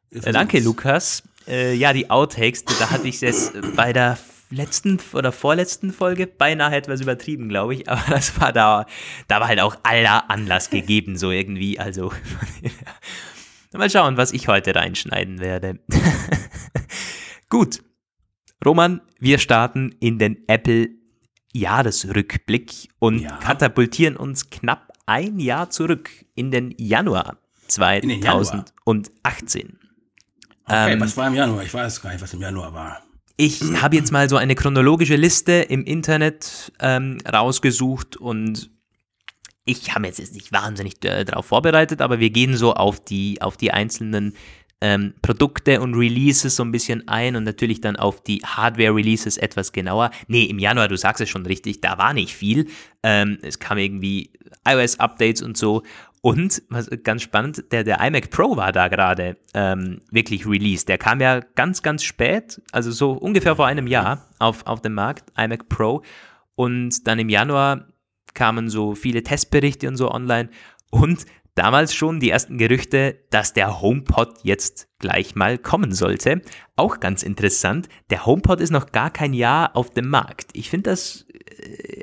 Äh, 0.09 0.31
danke, 0.31 0.59
Lukas. 0.59 1.23
Äh, 1.47 1.75
ja, 1.75 1.93
die 1.93 2.09
Outtakes, 2.09 2.63
da 2.63 2.89
hatte 2.89 3.07
ich 3.07 3.21
es 3.21 3.51
bei 3.75 3.93
der 3.93 4.17
letzten 4.51 4.99
oder 5.13 5.31
vorletzten 5.31 5.91
Folge 5.91 6.27
beinahe 6.27 6.75
etwas 6.75 7.01
übertrieben, 7.01 7.49
glaube 7.49 7.75
ich, 7.75 7.89
aber 7.89 8.03
das 8.09 8.39
war 8.39 8.53
da, 8.53 8.85
da 9.27 9.39
war 9.39 9.47
halt 9.47 9.61
auch 9.61 9.77
aller 9.83 10.29
Anlass 10.29 10.69
gegeben, 10.69 11.17
so 11.17 11.31
irgendwie, 11.31 11.79
also 11.79 12.11
mal 13.73 13.89
schauen, 13.89 14.17
was 14.17 14.33
ich 14.33 14.47
heute 14.47 14.75
reinschneiden 14.75 15.39
werde. 15.39 15.79
Gut, 17.49 17.83
Roman, 18.63 19.01
wir 19.19 19.39
starten 19.39 19.95
in 19.99 20.19
den 20.19 20.47
Apple 20.47 20.89
Jahresrückblick 21.53 22.89
und 22.99 23.19
ja. 23.19 23.37
katapultieren 23.37 24.15
uns 24.15 24.49
knapp 24.49 24.93
ein 25.05 25.39
Jahr 25.39 25.69
zurück 25.69 26.09
in 26.35 26.51
den 26.51 26.73
Januar 26.77 27.37
2018. 27.67 29.79
Okay, 30.63 30.93
ähm, 30.93 31.01
was 31.01 31.17
war 31.17 31.27
im 31.27 31.35
Januar? 31.35 31.63
Ich 31.63 31.73
weiß 31.73 32.01
gar 32.01 32.11
nicht, 32.11 32.21
was 32.21 32.33
im 32.33 32.41
Januar 32.41 32.73
war. 32.73 33.01
Ich 33.43 33.59
habe 33.81 33.95
jetzt 33.95 34.11
mal 34.11 34.29
so 34.29 34.37
eine 34.37 34.53
chronologische 34.53 35.15
Liste 35.15 35.53
im 35.53 35.83
Internet 35.83 36.71
ähm, 36.79 37.17
rausgesucht 37.27 38.15
und 38.15 38.69
ich 39.65 39.95
habe 39.95 40.05
jetzt 40.05 40.35
nicht 40.35 40.51
wahnsinnig 40.51 41.03
äh, 41.03 41.25
darauf 41.25 41.47
vorbereitet, 41.47 42.01
aber 42.01 42.19
wir 42.19 42.29
gehen 42.29 42.55
so 42.55 42.75
auf 42.75 43.03
die, 43.03 43.41
auf 43.41 43.57
die 43.57 43.71
einzelnen 43.71 44.35
ähm, 44.79 45.15
Produkte 45.23 45.81
und 45.81 45.95
Releases 45.95 46.55
so 46.55 46.63
ein 46.63 46.71
bisschen 46.71 47.07
ein 47.07 47.35
und 47.35 47.43
natürlich 47.43 47.81
dann 47.81 47.95
auf 47.95 48.21
die 48.21 48.43
Hardware-Releases 48.45 49.37
etwas 49.37 49.71
genauer. 49.71 50.11
Nee, 50.27 50.43
im 50.43 50.59
Januar, 50.59 50.87
du 50.87 50.95
sagst 50.95 51.19
es 51.19 51.29
schon 51.29 51.47
richtig, 51.47 51.81
da 51.81 51.97
war 51.97 52.13
nicht 52.13 52.35
viel. 52.35 52.67
Ähm, 53.01 53.39
es 53.41 53.57
kam 53.57 53.79
irgendwie 53.79 54.29
iOS-Updates 54.67 55.41
und 55.41 55.57
so. 55.57 55.81
Und, 56.23 56.61
was 56.69 56.87
ganz 57.03 57.23
spannend, 57.23 57.71
der, 57.71 57.83
der 57.83 57.99
iMac 57.99 58.29
Pro 58.29 58.55
war 58.55 58.71
da 58.71 58.87
gerade 58.89 59.37
ähm, 59.55 60.01
wirklich 60.11 60.45
released. 60.45 60.87
Der 60.87 60.99
kam 60.99 61.19
ja 61.19 61.39
ganz, 61.55 61.81
ganz 61.81 62.03
spät, 62.03 62.61
also 62.71 62.91
so 62.91 63.13
ungefähr 63.13 63.55
vor 63.55 63.65
einem 63.65 63.87
Jahr 63.87 64.27
auf, 64.37 64.65
auf 64.67 64.81
den 64.81 64.93
Markt, 64.93 65.31
iMac 65.35 65.67
Pro. 65.67 66.03
Und 66.53 67.07
dann 67.07 67.17
im 67.17 67.29
Januar 67.29 67.87
kamen 68.35 68.69
so 68.69 68.93
viele 68.93 69.23
Testberichte 69.23 69.87
und 69.87 69.97
so 69.97 70.11
online. 70.11 70.49
Und 70.91 71.25
damals 71.55 71.93
schon 71.93 72.19
die 72.19 72.29
ersten 72.29 72.57
Gerüchte, 72.57 73.19
dass 73.29 73.53
der 73.53 73.81
HomePod 73.81 74.39
jetzt 74.43 74.87
gleich 74.99 75.35
mal 75.35 75.57
kommen 75.57 75.91
sollte. 75.93 76.41
Auch 76.75 76.99
ganz 76.99 77.23
interessant, 77.23 77.89
der 78.09 78.25
HomePod 78.25 78.61
ist 78.61 78.71
noch 78.71 78.91
gar 78.91 79.11
kein 79.11 79.33
Jahr 79.33 79.75
auf 79.75 79.89
dem 79.89 80.07
Markt. 80.07 80.51
Ich 80.53 80.69
finde 80.69 80.91
das 80.91 81.25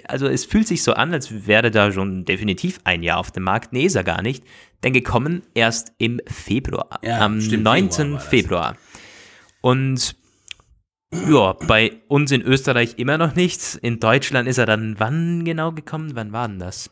also 0.06 0.26
es 0.26 0.44
fühlt 0.44 0.66
sich 0.66 0.82
so 0.82 0.94
an, 0.94 1.12
als 1.12 1.46
wäre 1.46 1.70
da 1.70 1.92
schon 1.92 2.24
definitiv 2.24 2.80
ein 2.84 3.02
Jahr 3.02 3.18
auf 3.18 3.30
dem 3.30 3.44
Markt. 3.44 3.72
Nee, 3.72 3.84
ist 3.84 3.94
er 3.94 4.04
gar 4.04 4.22
nicht. 4.22 4.44
Denn 4.82 4.92
gekommen 4.92 5.42
erst 5.54 5.92
im 5.98 6.20
Februar. 6.26 6.98
Ja, 7.02 7.20
am 7.20 7.40
stimmt, 7.40 7.64
9. 7.64 7.90
Februar, 7.90 8.20
Februar. 8.20 8.76
Und 9.60 10.16
ja, 11.12 11.54
bei 11.66 11.92
uns 12.08 12.32
in 12.32 12.42
Österreich 12.42 12.94
immer 12.98 13.18
noch 13.18 13.34
nichts. 13.34 13.74
In 13.76 14.00
Deutschland 14.00 14.48
ist 14.48 14.58
er 14.58 14.66
dann 14.66 14.96
wann 14.98 15.44
genau 15.44 15.72
gekommen? 15.72 16.12
Wann 16.14 16.32
war 16.32 16.48
denn 16.48 16.58
das? 16.58 16.90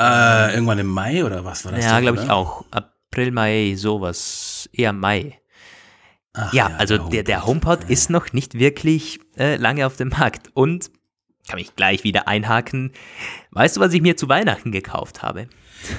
Äh, 0.00 0.54
irgendwann 0.54 0.78
im 0.78 0.86
Mai 0.86 1.24
oder 1.24 1.44
was 1.44 1.64
war 1.64 1.72
das? 1.72 1.84
Ja, 1.84 2.00
glaube 2.00 2.22
ich 2.22 2.30
auch. 2.30 2.64
April, 2.70 3.32
Mai, 3.32 3.74
sowas. 3.76 4.68
Eher 4.72 4.92
Mai. 4.92 5.40
Ach, 6.34 6.52
ja, 6.52 6.68
ja, 6.68 6.76
also 6.76 6.98
der, 6.98 7.08
der, 7.08 7.22
der 7.24 7.46
HomePod 7.46 7.84
ja. 7.84 7.88
ist 7.88 8.10
noch 8.10 8.32
nicht 8.32 8.54
wirklich 8.54 9.18
äh, 9.36 9.56
lange 9.56 9.86
auf 9.86 9.96
dem 9.96 10.10
Markt. 10.10 10.50
Und 10.54 10.90
kann 11.48 11.58
mich 11.58 11.74
gleich 11.74 12.04
wieder 12.04 12.28
einhaken. 12.28 12.92
Weißt 13.50 13.76
du, 13.76 13.80
was 13.80 13.92
ich 13.94 14.02
mir 14.02 14.16
zu 14.16 14.28
Weihnachten 14.28 14.70
gekauft 14.70 15.22
habe? 15.22 15.48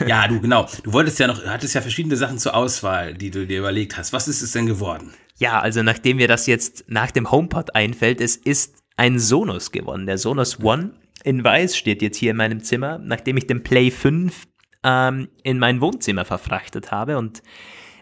Ja, 0.06 0.28
du, 0.28 0.40
genau. 0.42 0.68
Du 0.84 0.94
wolltest 0.94 1.20
ja 1.20 1.28
noch, 1.28 1.44
hattest 1.46 1.74
ja 1.74 1.82
verschiedene 1.82 2.16
Sachen 2.16 2.38
zur 2.38 2.56
Auswahl, 2.56 3.16
die 3.16 3.32
du 3.32 3.46
dir 3.48 3.60
überlegt 3.60 3.98
hast. 3.98 4.14
Was 4.14 4.28
ist 4.28 4.42
es 4.42 4.52
denn 4.52 4.68
geworden? 4.68 5.14
Ja, 5.38 5.60
also 5.60 5.84
nachdem 5.84 6.18
mir 6.18 6.28
das 6.28 6.46
jetzt 6.48 6.86
nach 6.88 7.12
dem 7.12 7.32
HomePod 7.32 7.76
einfällt, 7.76 8.22
es 8.22 8.36
ist 8.36 8.76
ein 8.96 9.20
Sonos 9.20 9.72
geworden. 9.72 10.06
Der 10.06 10.18
Sonos 10.18 10.60
One 10.62 10.92
in 11.24 11.44
weiß 11.44 11.78
steht 11.78 12.02
jetzt 12.02 12.18
hier 12.18 12.32
in 12.32 12.38
meinem 12.38 12.62
Zimmer, 12.62 13.00
nachdem 13.00 13.38
ich 13.38 13.48
den 13.48 13.64
Play 13.64 13.92
5 13.92 14.48
ähm, 14.84 15.30
in 15.44 15.60
mein 15.60 15.82
Wohnzimmer 15.82 16.26
verfrachtet 16.26 16.92
habe 16.92 17.18
und 17.18 17.42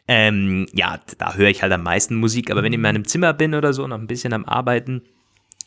ähm, 0.08 0.68
ja, 0.74 1.00
da 1.18 1.36
höre 1.36 1.50
ich 1.50 1.62
halt 1.62 1.74
am 1.74 1.84
meisten 1.84 2.16
Musik, 2.16 2.50
aber 2.50 2.64
wenn 2.64 2.72
ich 2.72 2.78
in 2.78 2.82
meinem 2.82 3.06
Zimmer 3.06 3.34
bin 3.34 3.54
oder 3.54 3.74
so, 3.74 3.86
noch 3.88 3.98
ein 3.98 4.08
bisschen 4.08 4.34
am 4.34 4.46
Arbeiten, 4.46 5.02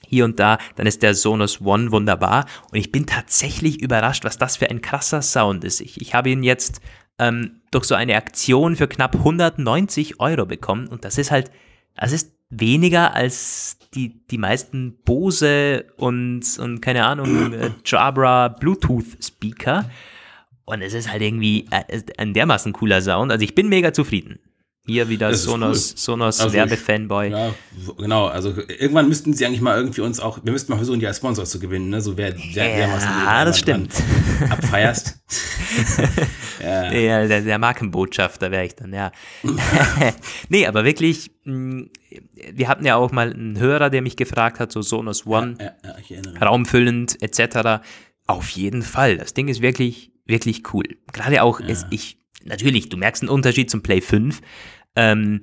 hier 0.06 0.24
und 0.24 0.40
da, 0.40 0.58
dann 0.76 0.86
ist 0.86 1.02
der 1.02 1.14
Sonos 1.14 1.60
One 1.60 1.92
wunderbar. 1.92 2.46
Und 2.70 2.78
ich 2.78 2.90
bin 2.90 3.06
tatsächlich 3.06 3.80
überrascht, 3.82 4.24
was 4.24 4.38
das 4.38 4.56
für 4.56 4.70
ein 4.70 4.80
krasser 4.80 5.22
Sound 5.22 5.62
ist. 5.62 5.80
Ich, 5.80 6.00
ich 6.00 6.14
habe 6.14 6.30
ihn 6.30 6.42
jetzt 6.42 6.80
ähm, 7.18 7.60
durch 7.70 7.84
so 7.84 7.94
eine 7.94 8.16
Aktion 8.16 8.76
für 8.76 8.88
knapp 8.88 9.14
190 9.14 10.18
Euro 10.18 10.46
bekommen. 10.46 10.88
Und 10.88 11.04
das 11.04 11.18
ist 11.18 11.30
halt, 11.30 11.50
das 11.94 12.12
ist 12.12 12.32
weniger 12.48 13.14
als 13.14 13.78
die, 13.94 14.26
die 14.28 14.38
meisten 14.38 14.98
Bose 15.04 15.86
und, 15.96 16.42
und 16.58 16.80
keine 16.80 17.04
Ahnung, 17.04 17.52
äh, 17.52 17.70
Jabra 17.84 18.48
Bluetooth 18.48 19.22
Speaker. 19.22 19.88
Und 20.64 20.82
es 20.82 20.94
ist 20.94 21.10
halt 21.10 21.22
irgendwie 21.22 21.66
äh, 21.70 22.00
ein 22.16 22.32
dermaßen 22.32 22.72
cooler 22.72 23.02
Sound. 23.02 23.32
Also 23.32 23.44
ich 23.44 23.54
bin 23.54 23.68
mega 23.68 23.92
zufrieden. 23.92 24.38
Hier 24.90 25.08
wieder 25.08 25.32
Sonos, 25.34 25.92
cool. 25.92 25.98
Sonos 25.98 26.40
also 26.40 26.52
Werbefanboy. 26.52 27.30
Ja, 27.30 27.54
genau. 27.96 28.26
Also 28.26 28.52
irgendwann 28.66 29.08
müssten 29.08 29.32
sie 29.34 29.46
eigentlich 29.46 29.60
mal 29.60 29.76
irgendwie 29.76 30.00
uns 30.00 30.18
auch, 30.18 30.40
wir 30.42 30.52
müssten 30.52 30.72
mal 30.72 30.78
versuchen, 30.78 30.98
die 30.98 31.06
als 31.06 31.18
Sponsor 31.18 31.44
zu 31.44 31.60
gewinnen, 31.60 31.90
ne? 31.90 32.00
So 32.00 32.16
wer, 32.16 32.34
wer, 32.36 32.76
wer 32.76 32.92
was 32.92 33.04
Ja, 33.04 33.44
das 33.44 33.58
stimmt. 33.60 33.94
Abfeierst. 34.50 35.16
ja. 36.60 36.92
ja, 36.92 37.26
der, 37.28 37.42
der 37.42 37.58
Markenbotschafter 37.58 38.50
wäre 38.50 38.64
ich 38.64 38.74
dann, 38.74 38.92
ja. 38.92 39.12
nee, 40.48 40.66
aber 40.66 40.84
wirklich, 40.84 41.30
mm, 41.44 41.82
wir 42.52 42.66
hatten 42.66 42.84
ja 42.84 42.96
auch 42.96 43.12
mal 43.12 43.32
einen 43.32 43.60
Hörer, 43.60 43.90
der 43.90 44.02
mich 44.02 44.16
gefragt 44.16 44.58
hat, 44.58 44.72
so 44.72 44.82
Sonos 44.82 45.24
One, 45.24 45.54
ja, 45.60 45.94
ja, 46.08 46.20
raumfüllend 46.40 47.22
etc. 47.22 47.84
Auf 48.26 48.48
jeden 48.50 48.82
Fall. 48.82 49.18
Das 49.18 49.34
Ding 49.34 49.46
ist 49.46 49.62
wirklich, 49.62 50.10
wirklich 50.26 50.74
cool. 50.74 50.84
Gerade 51.12 51.44
auch, 51.44 51.60
es, 51.60 51.86
ich 51.90 52.18
natürlich, 52.44 52.88
du 52.88 52.96
merkst 52.96 53.22
einen 53.22 53.30
Unterschied 53.30 53.70
zum 53.70 53.82
Play 53.82 54.00
5, 54.00 54.40
ähm, 54.96 55.40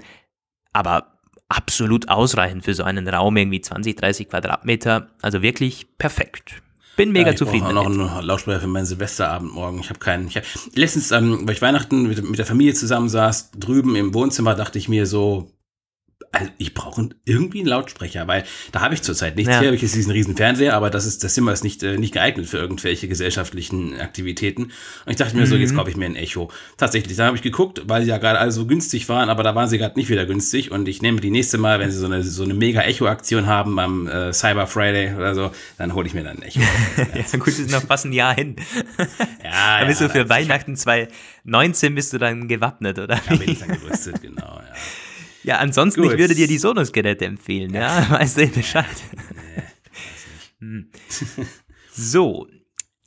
aber 0.73 1.19
absolut 1.49 2.09
ausreichend 2.09 2.65
für 2.65 2.73
so 2.73 2.83
einen 2.83 3.07
Raum, 3.07 3.37
irgendwie 3.37 3.61
20, 3.61 3.95
30 3.95 4.29
Quadratmeter. 4.29 5.09
Also 5.21 5.41
wirklich 5.41 5.87
perfekt. 5.97 6.61
Bin 6.97 7.11
mega 7.11 7.27
ja, 7.27 7.33
ich 7.33 7.37
zufrieden. 7.37 7.67
Ich 7.67 7.73
noch 7.73 7.85
einen 7.85 8.25
Lautsprecher 8.25 8.59
für 8.59 8.67
meinen 8.67 8.85
Silvesterabend 8.85 9.53
morgen. 9.53 9.79
Ich 9.79 9.89
habe 9.89 9.99
keinen. 9.99 10.27
Ich 10.27 10.35
hab, 10.35 10.43
letztens, 10.73 11.11
ähm, 11.11 11.41
weil 11.47 11.53
ich 11.53 11.61
Weihnachten 11.61 12.07
mit, 12.07 12.27
mit 12.27 12.39
der 12.39 12.45
Familie 12.45 12.73
zusammensaß, 12.73 13.51
drüben 13.51 13.95
im 13.95 14.13
Wohnzimmer, 14.15 14.55
dachte 14.55 14.79
ich 14.79 14.89
mir 14.89 15.05
so, 15.05 15.51
also 16.31 16.51
ich 16.57 16.73
brauche 16.73 17.09
irgendwie 17.25 17.59
einen 17.59 17.67
Lautsprecher, 17.67 18.27
weil 18.27 18.43
da 18.71 18.81
habe 18.81 18.93
ich 18.93 19.01
zurzeit 19.01 19.35
nichts. 19.35 19.51
Ja. 19.51 19.59
Hier 19.59 19.67
habe 19.67 19.75
ich 19.75 19.81
jetzt 19.81 19.95
diesen 19.95 20.11
riesen 20.11 20.35
Fernseher, 20.35 20.73
aber 20.73 20.89
das 20.89 21.05
ist 21.05 21.23
das 21.23 21.33
Zimmer 21.33 21.53
ist 21.53 21.63
nicht 21.63 21.83
äh, 21.83 21.97
nicht 21.97 22.13
geeignet 22.13 22.47
für 22.47 22.57
irgendwelche 22.57 23.07
gesellschaftlichen 23.07 23.99
Aktivitäten. 23.99 24.63
Und 24.63 24.71
ich 25.07 25.15
dachte 25.15 25.35
mir 25.35 25.43
mhm. 25.43 25.47
so, 25.47 25.55
jetzt 25.55 25.73
mhm. 25.73 25.77
kaufe 25.77 25.89
ich 25.89 25.97
mir 25.97 26.05
ein 26.05 26.15
Echo. 26.15 26.49
Tatsächlich, 26.77 27.17
da 27.17 27.27
habe 27.27 27.37
ich 27.37 27.43
geguckt, 27.43 27.83
weil 27.85 28.03
sie 28.03 28.09
ja 28.09 28.17
gerade 28.17 28.39
alle 28.39 28.51
so 28.51 28.65
günstig 28.65 29.07
waren, 29.09 29.29
aber 29.29 29.43
da 29.43 29.55
waren 29.55 29.69
sie 29.69 29.77
gerade 29.77 29.97
nicht 29.97 30.09
wieder 30.09 30.25
günstig. 30.25 30.71
Und 30.71 30.87
ich 30.87 31.01
nehme 31.01 31.21
die 31.21 31.31
nächste 31.31 31.57
Mal, 31.57 31.79
wenn 31.79 31.91
sie 31.91 31.97
so 31.97 32.05
eine 32.05 32.23
so 32.23 32.43
eine 32.43 32.53
mega 32.53 32.81
Echo-Aktion 32.81 33.47
haben 33.47 33.79
am 33.79 34.07
äh, 34.07 34.33
Cyber 34.33 34.67
Friday 34.67 35.15
oder 35.15 35.33
so, 35.33 35.51
dann 35.77 35.93
hole 35.93 36.07
ich 36.07 36.13
mir 36.13 36.23
dann 36.23 36.37
ein 36.37 36.43
Echo. 36.43 36.59
ja, 36.97 37.39
gut, 37.39 37.47
ist 37.47 37.71
noch 37.71 37.83
fast 37.83 38.05
ein 38.05 38.13
Jahr 38.13 38.35
hin. 38.35 38.55
ja, 39.43 39.79
da 39.79 39.85
bist 39.85 40.01
ja, 40.01 40.07
du 40.07 40.13
für 40.13 40.29
Weihnachten 40.29 40.75
2019 40.75 41.95
bist 41.95 42.13
du 42.13 42.17
dann 42.17 42.47
gewappnet, 42.47 42.99
oder? 42.99 43.19
Ja, 43.29 43.35
bin 43.35 43.51
ich 43.51 43.59
dann 43.59 43.69
gerüstet, 43.69 44.21
genau. 44.21 44.41
Ja. 44.57 44.73
Ja, 45.47 45.59
ansonsten, 45.59 46.01
Gut. 46.01 46.11
ich 46.11 46.19
würde 46.19 46.35
dir 46.35 46.45
die 46.45 46.57
Sonos-Geräte 46.57 47.23
empfehlen, 47.23 47.73
ja, 47.73 48.09
weißt 48.09 48.37
du 48.37 48.47
Bescheid. 48.47 48.85
Hm. 50.59 50.89
so, 51.93 52.47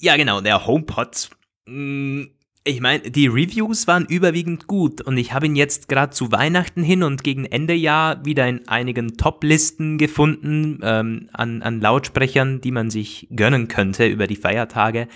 ja 0.01 0.17
genau, 0.17 0.41
der 0.41 0.69
HomePod. 0.69 1.31
Hm, 1.67 2.31
ich 2.63 2.81
meine, 2.81 3.11
die 3.11 3.27
Reviews 3.27 3.89
waren 3.89 4.07
überwiegend 4.07 4.69
gut 4.69 5.01
und 5.01 5.17
ich 5.17 5.33
habe 5.33 5.47
ihn 5.47 5.57
jetzt 5.57 5.89
gerade 5.89 6.13
zu 6.13 6.31
Weihnachten 6.31 6.85
hin 6.85 7.03
und 7.03 7.25
gegen 7.25 7.45
Ende 7.45 7.75
Jahr 7.75 8.25
wieder 8.25 8.47
in 8.47 8.69
einigen 8.69 9.17
Top-Listen 9.17 9.99
gefunden 9.99 10.79
ähm, 10.85 11.29
an, 11.33 11.61
an 11.63 11.81
Lautsprechern, 11.81 12.61
die 12.61 12.71
man 12.71 12.89
sich 12.89 13.27
gönnen 13.35 13.67
könnte 13.67 14.07
über 14.07 14.29
die 14.29 14.37
Feiertage. 14.37 15.09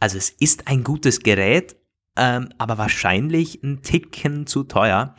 Also 0.00 0.18
es 0.18 0.30
ist 0.30 0.66
ein 0.66 0.82
gutes 0.82 1.20
Gerät, 1.20 1.76
ähm, 2.16 2.48
aber 2.58 2.78
wahrscheinlich 2.78 3.62
ein 3.62 3.82
Ticken 3.82 4.48
zu 4.48 4.64
teuer 4.64 5.14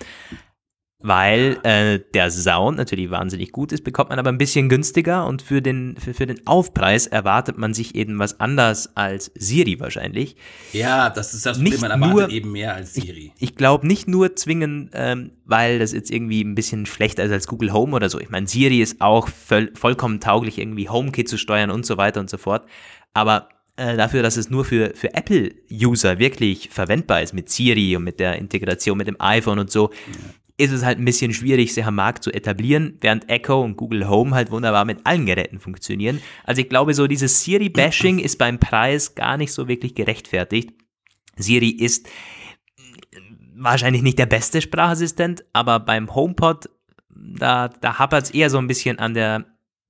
weil 1.00 1.60
äh, 1.64 2.00
der 2.14 2.32
Sound 2.32 2.78
natürlich 2.78 3.12
wahnsinnig 3.12 3.52
gut 3.52 3.72
ist, 3.72 3.84
bekommt 3.84 4.10
man 4.10 4.18
aber 4.18 4.30
ein 4.30 4.40
bisschen 4.40 4.68
günstiger 4.68 5.28
und 5.28 5.44
für 5.44 5.62
den, 5.62 5.96
für, 5.98 6.16
für 6.16 6.26
den 6.26 6.48
Aufpreis 6.48 7.06
erwartet 7.06 7.58
man 7.58 7.76
sich 7.76 7.94
eben 7.94 8.18
was 8.18 8.40
anders 8.40 8.96
als 8.96 9.32
Siri 9.36 9.80
wahrscheinlich. 9.80 10.36
Ja, 10.74 11.12
das 11.12 11.36
ist 11.36 11.46
das 11.46 11.58
Problem, 11.58 11.82
man 11.82 11.92
erwartet 11.92 12.18
nur, 12.18 12.30
eben 12.30 12.52
mehr 12.52 12.74
als 12.74 12.96
Siri. 12.96 13.32
Ich, 13.38 13.50
ich 13.50 13.56
glaube 13.56 13.86
nicht 13.86 14.08
nur 14.08 14.36
zwingend, 14.36 14.90
ähm, 14.94 15.32
weil 15.46 15.78
das 15.78 15.94
jetzt 15.94 16.10
irgendwie 16.10 16.42
ein 16.42 16.56
bisschen 16.56 16.88
schlechter 16.88 17.24
ist 17.24 17.32
als 17.32 17.48
Google 17.48 17.74
Home 17.74 17.96
oder 17.96 18.10
so. 18.10 18.20
Ich 18.20 18.30
meine, 18.30 18.48
Siri 18.48 18.82
ist 18.82 19.00
auch 19.00 19.28
voll, 19.28 19.72
vollkommen 19.76 20.20
tauglich, 20.20 20.58
irgendwie 20.58 20.90
HomeKit 20.90 21.30
zu 21.30 21.38
steuern 21.38 21.70
und 21.70 21.86
so 21.86 21.98
weiter 21.98 22.20
und 22.20 22.30
so 22.30 22.38
fort. 22.38 22.68
Aber 23.14 23.50
äh, 23.76 23.96
dafür, 23.96 24.24
dass 24.24 24.36
es 24.36 24.50
nur 24.50 24.66
für, 24.66 24.94
für 24.96 25.14
Apple-User 25.14 26.18
wirklich 26.18 26.70
verwendbar 26.72 27.22
ist 27.22 27.36
mit 27.36 27.50
Siri 27.50 27.96
und 27.96 28.04
mit 28.04 28.20
der 28.20 28.38
Integration 28.38 28.98
mit 28.98 29.08
dem 29.08 29.18
iPhone 29.20 29.60
und 29.60 29.70
so, 29.70 29.92
ist 30.58 30.72
es 30.72 30.84
halt 30.84 30.98
ein 30.98 31.06
bisschen 31.06 31.34
schwierig, 31.34 31.74
sich 31.74 31.86
am 31.86 31.96
Markt 31.96 32.24
zu 32.24 32.32
etablieren, 32.32 32.98
während 33.02 33.30
Echo 33.30 33.62
und 33.64 33.78
Google 33.78 34.10
Home 34.10 34.34
halt 34.34 34.50
wunderbar 34.50 34.86
mit 34.86 35.06
allen 35.06 35.28
Geräten 35.28 35.60
funktionieren. 35.60 36.20
Also 36.44 36.62
ich 36.62 36.70
glaube, 36.70 36.96
so 36.96 37.06
dieses 37.06 37.44
Siri-Bashing 37.44 38.18
ist 38.18 38.38
beim 38.38 38.60
Preis 38.60 39.14
gar 39.14 39.38
nicht 39.38 39.54
so 39.54 39.68
wirklich 39.68 39.94
gerechtfertigt. 39.94 40.72
Siri 41.36 41.70
ist 41.70 42.10
wahrscheinlich 43.56 44.02
nicht 44.02 44.18
der 44.18 44.26
beste 44.26 44.62
Sprachassistent, 44.62 45.46
aber 45.54 45.80
beim 45.80 46.14
HomePod, 46.14 46.70
da, 47.10 47.68
da 47.68 48.00
hapert 48.00 48.26
es 48.26 48.32
eher 48.32 48.50
so 48.50 48.58
ein 48.58 48.68
bisschen 48.68 48.98
an 48.98 49.14
der 49.14 49.46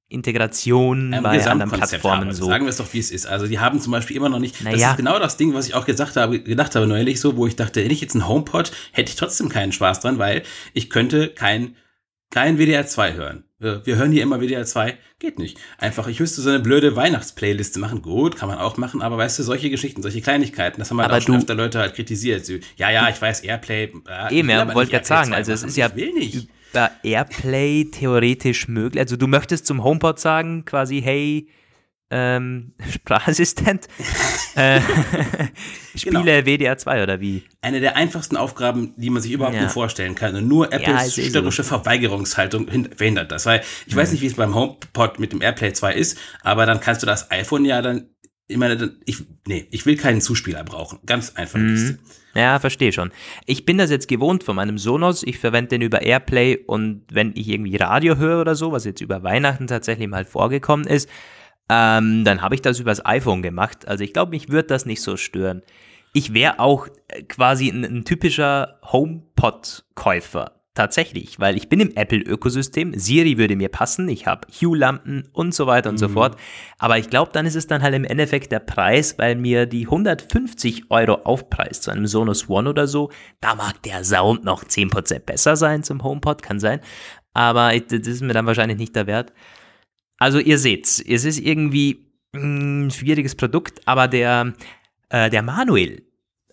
Integration 0.10 1.12
ähm, 1.12 1.24
bei 1.24 1.46
anderen 1.46 1.72
Plattformen 1.72 2.32
so. 2.32 2.46
Sagen 2.46 2.66
wir 2.66 2.70
es 2.70 2.78
doch, 2.78 2.92
wie 2.94 3.00
es 3.00 3.12
ist. 3.12 3.28
Also 3.28 3.48
die 3.48 3.60
haben 3.60 3.82
zum 3.82 3.92
Beispiel 3.92 4.16
immer 4.16 4.30
noch 4.30 4.40
nicht. 4.40 4.62
Naja. 4.64 4.78
Das 4.78 4.92
ist 4.92 4.98
genau 4.98 5.20
das 5.20 5.38
Ding, 5.38 5.54
was 5.54 5.68
ich 5.68 5.74
auch 5.74 5.86
gesagt 5.86 6.16
habe, 6.16 6.40
gedacht 6.40 6.76
habe 6.76 6.88
neulich 6.88 7.20
so, 7.20 7.36
wo 7.36 7.46
ich 7.46 7.56
dachte, 7.56 7.82
hätte 7.82 7.94
ich 7.94 8.02
jetzt 8.02 8.16
einen 8.16 8.28
HomePod, 8.28 8.72
hätte 8.94 9.10
ich 9.10 9.16
trotzdem 9.18 9.50
keinen 9.50 9.72
Spaß 9.72 10.00
dran, 10.00 10.18
weil 10.18 10.44
ich 10.74 10.90
könnte 10.90 11.30
kein 11.30 11.76
kein 12.30 12.58
WDR 12.58 12.86
2 12.86 13.14
hören. 13.14 13.44
Wir, 13.60 13.82
hören 13.86 14.12
hier 14.12 14.22
immer 14.22 14.40
WDR 14.40 14.66
2, 14.66 14.98
geht 15.18 15.40
nicht. 15.40 15.58
Einfach, 15.78 16.08
ich 16.08 16.20
müsste 16.20 16.42
so 16.42 16.50
eine 16.50 16.60
blöde 16.60 16.96
Weihnachtsplayliste 16.96 17.80
machen. 17.80 18.02
Gut, 18.02 18.36
kann 18.36 18.50
man 18.50 18.60
auch 18.60 18.78
machen, 18.78 19.02
aber 19.02 19.18
weißt 19.18 19.40
du, 19.40 19.44
solche 19.44 19.70
Geschichten, 19.70 20.04
solche 20.04 20.22
Kleinigkeiten, 20.22 20.80
das 20.80 20.92
haben 20.92 21.00
halt 21.00 21.10
aber 21.10 21.18
auch 21.18 21.22
schon 21.22 21.38
öfter 21.38 21.56
Leute 21.56 21.80
halt 21.80 21.96
kritisiert. 21.96 22.48
Ja, 22.76 22.92
ja, 22.92 23.10
ich 23.10 23.20
weiß, 23.20 23.42
Airplay. 23.42 23.94
Äh, 24.08 24.36
Eben, 24.36 24.50
ja, 24.50 24.74
wollte 24.76 24.92
gerade 24.92 25.06
sagen, 25.06 25.34
also 25.34 25.54
es 25.54 25.64
ist 25.64 25.76
ja. 25.76 25.88
Ich 25.88 25.96
will 25.96 26.14
nicht 26.14 26.50
über 26.78 26.92
Airplay 27.04 27.86
theoretisch 27.86 28.68
möglich? 28.68 29.02
Also 29.02 29.18
du 29.18 29.28
möchtest 29.28 29.66
zum 29.66 29.84
HomePod 29.84 30.20
sagen, 30.20 30.64
quasi, 30.66 31.02
hey, 31.02 31.50
ähm, 32.10 32.74
Sprachassistent, 32.94 33.88
äh, 34.56 34.80
spiele 35.96 36.44
genau. 36.44 36.46
WDR 36.46 36.78
2 36.78 37.04
oder 37.04 37.20
wie? 37.20 37.44
Eine 37.62 37.82
der 37.82 37.98
einfachsten 37.98 38.38
Aufgaben, 38.38 38.94
die 38.96 39.10
man 39.10 39.22
sich 39.22 39.32
überhaupt 39.32 39.56
ja. 39.56 39.62
nur 39.62 39.70
vorstellen 39.70 40.16
kann. 40.16 40.36
Und 40.36 40.48
nur 40.48 40.72
Apples 40.72 41.16
ja, 41.18 41.24
störrische 41.24 41.64
so. 41.64 41.70
Verweigerungshaltung 41.70 42.68
verhindert 42.96 43.32
das. 43.32 43.46
Weil 43.46 43.62
ich 43.88 43.96
mhm. 43.96 44.00
weiß 44.00 44.12
nicht, 44.12 44.22
wie 44.22 44.28
es 44.28 44.36
beim 44.36 44.56
HomePod 44.56 45.20
mit 45.20 45.34
dem 45.34 45.42
Airplay 45.42 45.74
2 45.74 45.96
ist, 45.96 46.18
aber 46.44 46.66
dann 46.66 46.80
kannst 46.80 47.02
du 47.02 47.08
das 47.08 47.30
iPhone 47.32 47.66
ja 47.66 47.82
dann, 47.82 48.10
ich 48.48 48.58
meine, 48.58 48.94
ich, 49.06 49.26
nee, 49.46 49.68
ich 49.72 49.86
will 49.86 49.98
keinen 49.98 50.22
Zuspieler 50.22 50.64
brauchen. 50.64 51.00
Ganz 51.06 51.36
einfach. 51.36 51.60
Mhm. 51.60 52.00
Ja, 52.34 52.60
verstehe 52.60 52.94
schon. 52.94 53.12
Ich 53.46 53.66
bin 53.66 53.78
das 53.78 53.90
jetzt 53.90 54.08
gewohnt 54.08 54.44
von 54.44 54.56
meinem 54.56 54.78
Sonos. 54.78 55.24
Ich 55.24 55.38
verwende 55.38 55.70
den 55.70 55.82
über 55.82 56.02
Airplay 56.02 56.58
und 56.66 57.04
wenn 57.12 57.34
ich 57.36 57.50
irgendwie 57.50 57.76
Radio 57.76 58.16
höre 58.18 58.40
oder 58.40 58.56
so, 58.56 58.72
was 58.72 58.86
jetzt 58.86 59.02
über 59.02 59.24
Weihnachten 59.24 59.68
tatsächlich 59.68 60.08
mal 60.08 60.24
vorgekommen 60.24 60.88
ist, 60.88 61.10
ähm, 61.70 62.24
dann 62.24 62.42
habe 62.42 62.56
ich 62.56 62.62
das 62.62 62.80
übers 62.80 63.06
iPhone 63.06 63.42
gemacht. 63.42 63.88
Also 63.88 64.04
ich 64.04 64.14
glaube, 64.14 64.32
mich 64.32 64.50
würde 64.50 64.68
das 64.68 64.86
nicht 64.86 65.02
so 65.02 65.18
stören. 65.18 65.62
Ich 66.14 66.34
wäre 66.34 66.60
auch 66.60 66.88
äh, 67.10 67.24
quasi 67.24 67.70
ein, 67.70 67.84
ein 67.84 68.06
typischer 68.06 68.80
HomePod-Käufer. 68.84 70.57
Tatsächlich, 70.78 71.40
weil 71.40 71.58
ich 71.58 71.70
bin 71.70 71.80
im 71.80 71.96
Apple-Ökosystem, 71.96 72.94
Siri 73.00 73.40
würde 73.40 73.56
mir 73.56 73.70
passen, 73.70 74.08
ich 74.10 74.28
habe 74.28 74.48
Hue-Lampen 74.48 75.28
und 75.34 75.56
so 75.56 75.66
weiter 75.66 75.90
und 75.90 75.96
mhm. 75.96 76.00
so 76.00 76.10
fort. 76.10 76.38
Aber 76.78 77.00
ich 77.00 77.10
glaube, 77.10 77.32
dann 77.34 77.48
ist 77.48 77.56
es 77.56 77.66
dann 77.66 77.82
halt 77.82 77.96
im 77.96 78.04
Endeffekt 78.04 78.52
der 78.52 78.60
Preis, 78.60 79.18
weil 79.18 79.38
mir 79.38 79.66
die 79.66 79.86
150 79.86 80.92
Euro 80.92 81.14
Aufpreis 81.24 81.82
zu 81.82 81.90
einem 81.90 82.06
Sonos 82.06 82.48
One 82.48 82.70
oder 82.70 82.86
so, 82.86 83.10
da 83.42 83.56
mag 83.56 83.82
der 83.82 84.04
Sound 84.04 84.44
noch 84.44 84.64
10% 84.64 85.22
besser 85.22 85.56
sein 85.56 85.82
zum 85.82 86.04
HomePod, 86.04 86.44
kann 86.44 86.60
sein. 86.60 86.80
Aber 87.34 87.72
das 87.76 88.08
ist 88.08 88.22
mir 88.22 88.34
dann 88.34 88.46
wahrscheinlich 88.46 88.78
nicht 88.78 88.96
der 88.96 89.08
Wert. 89.08 89.34
Also 90.20 90.38
ihr 90.38 90.60
seht's, 90.60 91.00
es 91.00 91.26
ist 91.26 91.40
irgendwie 91.40 92.06
ein 92.36 92.92
schwieriges 92.92 93.34
Produkt, 93.34 93.82
aber 93.86 94.08
der, 94.08 94.54
äh, 95.10 95.32
der 95.32 95.42
Manuel, 95.42 96.04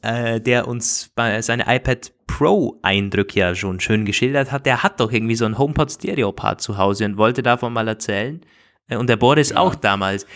äh, 0.05 0.41
der 0.41 0.69
uns 0.69 1.11
bei 1.15 1.41
seine 1.43 1.65
iPad 1.67 2.13
Pro-Eindrücke 2.27 3.41
ja 3.41 3.55
schon 3.55 3.81
schön 3.81 4.05
geschildert 4.05 4.53
hat, 4.53 4.67
der 4.67 4.83
hat 4.83 5.01
doch 5.01 5.13
irgendwie 5.13 5.37
so 5.37 5.45
ein 5.45 5.59
HomePod 5.59 5.91
Stereo-Part 5.91 6.61
zu 6.61 6.79
Hause 6.79 7.05
und 7.07 7.17
wollte 7.17 7.43
davon 7.43 7.73
mal 7.73 7.89
erzählen. 7.89 8.41
Äh, 8.89 8.97
und 8.97 9.09
der 9.09 9.17
Boris 9.17 9.51
ja. 9.51 9.57
auch 9.57 9.75
damals. 9.75 10.27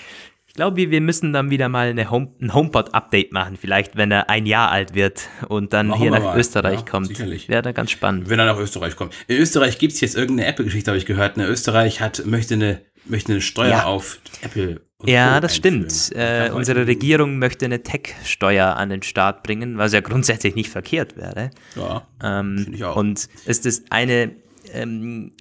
Ich 0.47 0.55
glaube, 0.55 0.91
wir 0.91 1.01
müssen 1.01 1.33
dann 1.33 1.51
wieder 1.51 1.69
mal 1.69 1.89
eine 1.89 2.11
Home, 2.11 2.35
ein 2.41 2.53
HomePod-Update 2.53 3.33
machen, 3.33 3.57
vielleicht 3.57 3.97
wenn 3.97 4.11
er 4.11 4.29
ein 4.29 4.47
Jahr 4.47 4.71
alt 4.71 4.95
wird 4.95 5.29
und 5.49 5.73
dann 5.73 5.89
machen 5.89 6.01
hier 6.01 6.11
nach 6.11 6.23
mal. 6.23 6.39
Österreich 6.39 6.81
ja, 6.81 6.87
kommt. 6.87 7.09
Sicherlich. 7.09 7.49
Wäre 7.49 7.63
da 7.63 7.73
ganz 7.73 7.91
spannend. 7.91 8.29
Wenn 8.29 8.39
er 8.39 8.47
nach 8.47 8.59
Österreich 8.59 8.97
kommt. 8.97 9.15
In 9.29 9.37
Österreich 9.37 9.79
gibt 9.79 9.93
es 9.93 10.01
jetzt 10.01 10.17
irgendeine 10.17 10.49
Apple-Geschichte, 10.49 10.91
habe 10.91 10.99
ich 10.99 11.07
gehört. 11.07 11.37
In 11.37 11.45
Österreich 11.45 12.01
hat, 12.01 12.25
möchte 12.27 12.55
eine 12.55 12.81
möchte 13.05 13.33
eine 13.33 13.41
Steuer 13.41 13.69
ja. 13.69 13.85
auf 13.85 14.19
Apple. 14.43 14.81
Ja, 15.05 15.41
das 15.41 15.55
stimmt. 15.55 16.13
Äh, 16.15 16.51
unsere 16.53 16.87
Regierung 16.87 17.39
möchte 17.39 17.65
eine 17.65 17.83
Tech-Steuer 17.83 18.77
an 18.77 18.89
den 18.89 19.03
Start 19.03 19.43
bringen, 19.43 19.79
was 19.79 19.93
ja 19.93 20.01
grundsätzlich 20.01 20.55
nicht 20.55 20.71
verkehrt 20.71 21.17
wäre. 21.17 21.51
Ja, 21.77 22.07
ähm, 22.23 22.67
ich 22.73 22.85
auch. 22.85 22.97
Und 22.97 23.29
es 23.47 23.59
ist 23.61 23.93
eine 23.93 24.33
ähm, 24.73 25.33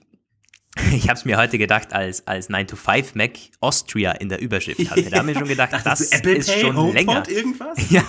ich 0.91 1.03
habe 1.09 1.13
es 1.13 1.25
mir 1.25 1.37
heute 1.37 1.57
gedacht, 1.57 1.93
als, 1.93 2.25
als 2.27 2.49
9-to-5-Mac 2.49 3.31
Austria 3.59 4.11
in 4.11 4.29
der 4.29 4.39
Überschrift 4.39 4.89
hatte. 4.89 5.09
Da 5.09 5.19
haben 5.19 5.27
wir 5.27 5.35
schon 5.35 5.47
gedacht, 5.47 5.73
das 5.83 6.01
ist 6.01 6.59
schon 6.59 6.75
HomePod 6.75 6.93
länger. 6.93 7.29
irgendwas? 7.29 7.77
ja, 7.89 8.03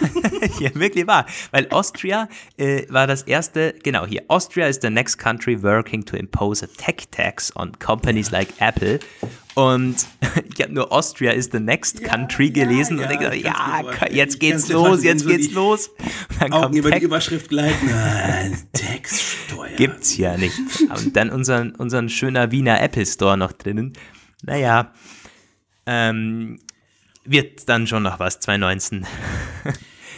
ja, 0.61 0.75
wirklich 0.75 1.07
wahr. 1.07 1.26
Weil 1.50 1.69
Austria 1.71 2.28
äh, 2.57 2.85
war 2.88 3.07
das 3.07 3.23
erste, 3.23 3.75
genau 3.83 4.07
hier, 4.07 4.23
Austria 4.28 4.67
is 4.67 4.78
the 4.81 4.90
next 4.90 5.19
country 5.19 5.62
working 5.62 6.05
to 6.05 6.17
impose 6.17 6.64
a 6.64 6.69
tech 6.76 7.09
tax 7.11 7.55
on 7.57 7.73
companies 7.78 8.31
like 8.31 8.49
Apple. 8.61 8.99
Und 9.59 10.07
ich 10.55 10.62
habe 10.62 10.73
nur 10.73 10.93
Austria 10.93 11.33
is 11.33 11.49
the 11.50 11.59
next 11.59 12.05
country 12.05 12.47
ja, 12.47 12.62
gelesen 12.62 12.99
ja, 12.99 13.05
und 13.07 13.11
ja, 13.11 13.19
gedacht, 13.33 14.03
ja, 14.03 14.09
jetzt 14.09 14.38
geht's 14.38 14.69
los, 14.69 15.03
jetzt 15.03 15.25
so 15.25 15.29
geht's 15.29 15.50
los. 15.50 15.91
Dann 16.38 16.53
Augen 16.53 16.77
über 16.77 16.91
Tech. 16.91 17.00
die 17.00 17.07
Überschrift 17.07 17.49
gleiten. 17.49 17.87
Nein, 17.91 18.57
Textsteuer. 18.73 19.75
Gibt's 19.77 20.17
ja 20.17 20.37
nicht. 20.37 20.57
Und 20.88 21.17
dann 21.17 21.31
unseren, 21.31 21.73
unseren 21.75 22.09
schöner 22.09 22.53
Wiener 22.53 22.81
Apple 22.81 23.05
Store 23.05 23.37
noch 23.37 23.50
drinnen. 23.50 23.95
Naja, 24.45 24.93
ähm, 25.87 26.61
wird 27.25 27.69
dann 27.69 27.88
schon 27.88 28.05
noch 28.05 28.21
was, 28.21 28.38
2019. 28.38 29.09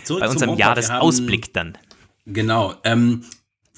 Zurück 0.04 0.20
Bei 0.20 0.28
unserem 0.28 0.59
Jahresausblick 0.59 1.54
dann. 1.54 1.78
Genau. 2.26 2.75
Ähm, 2.85 3.25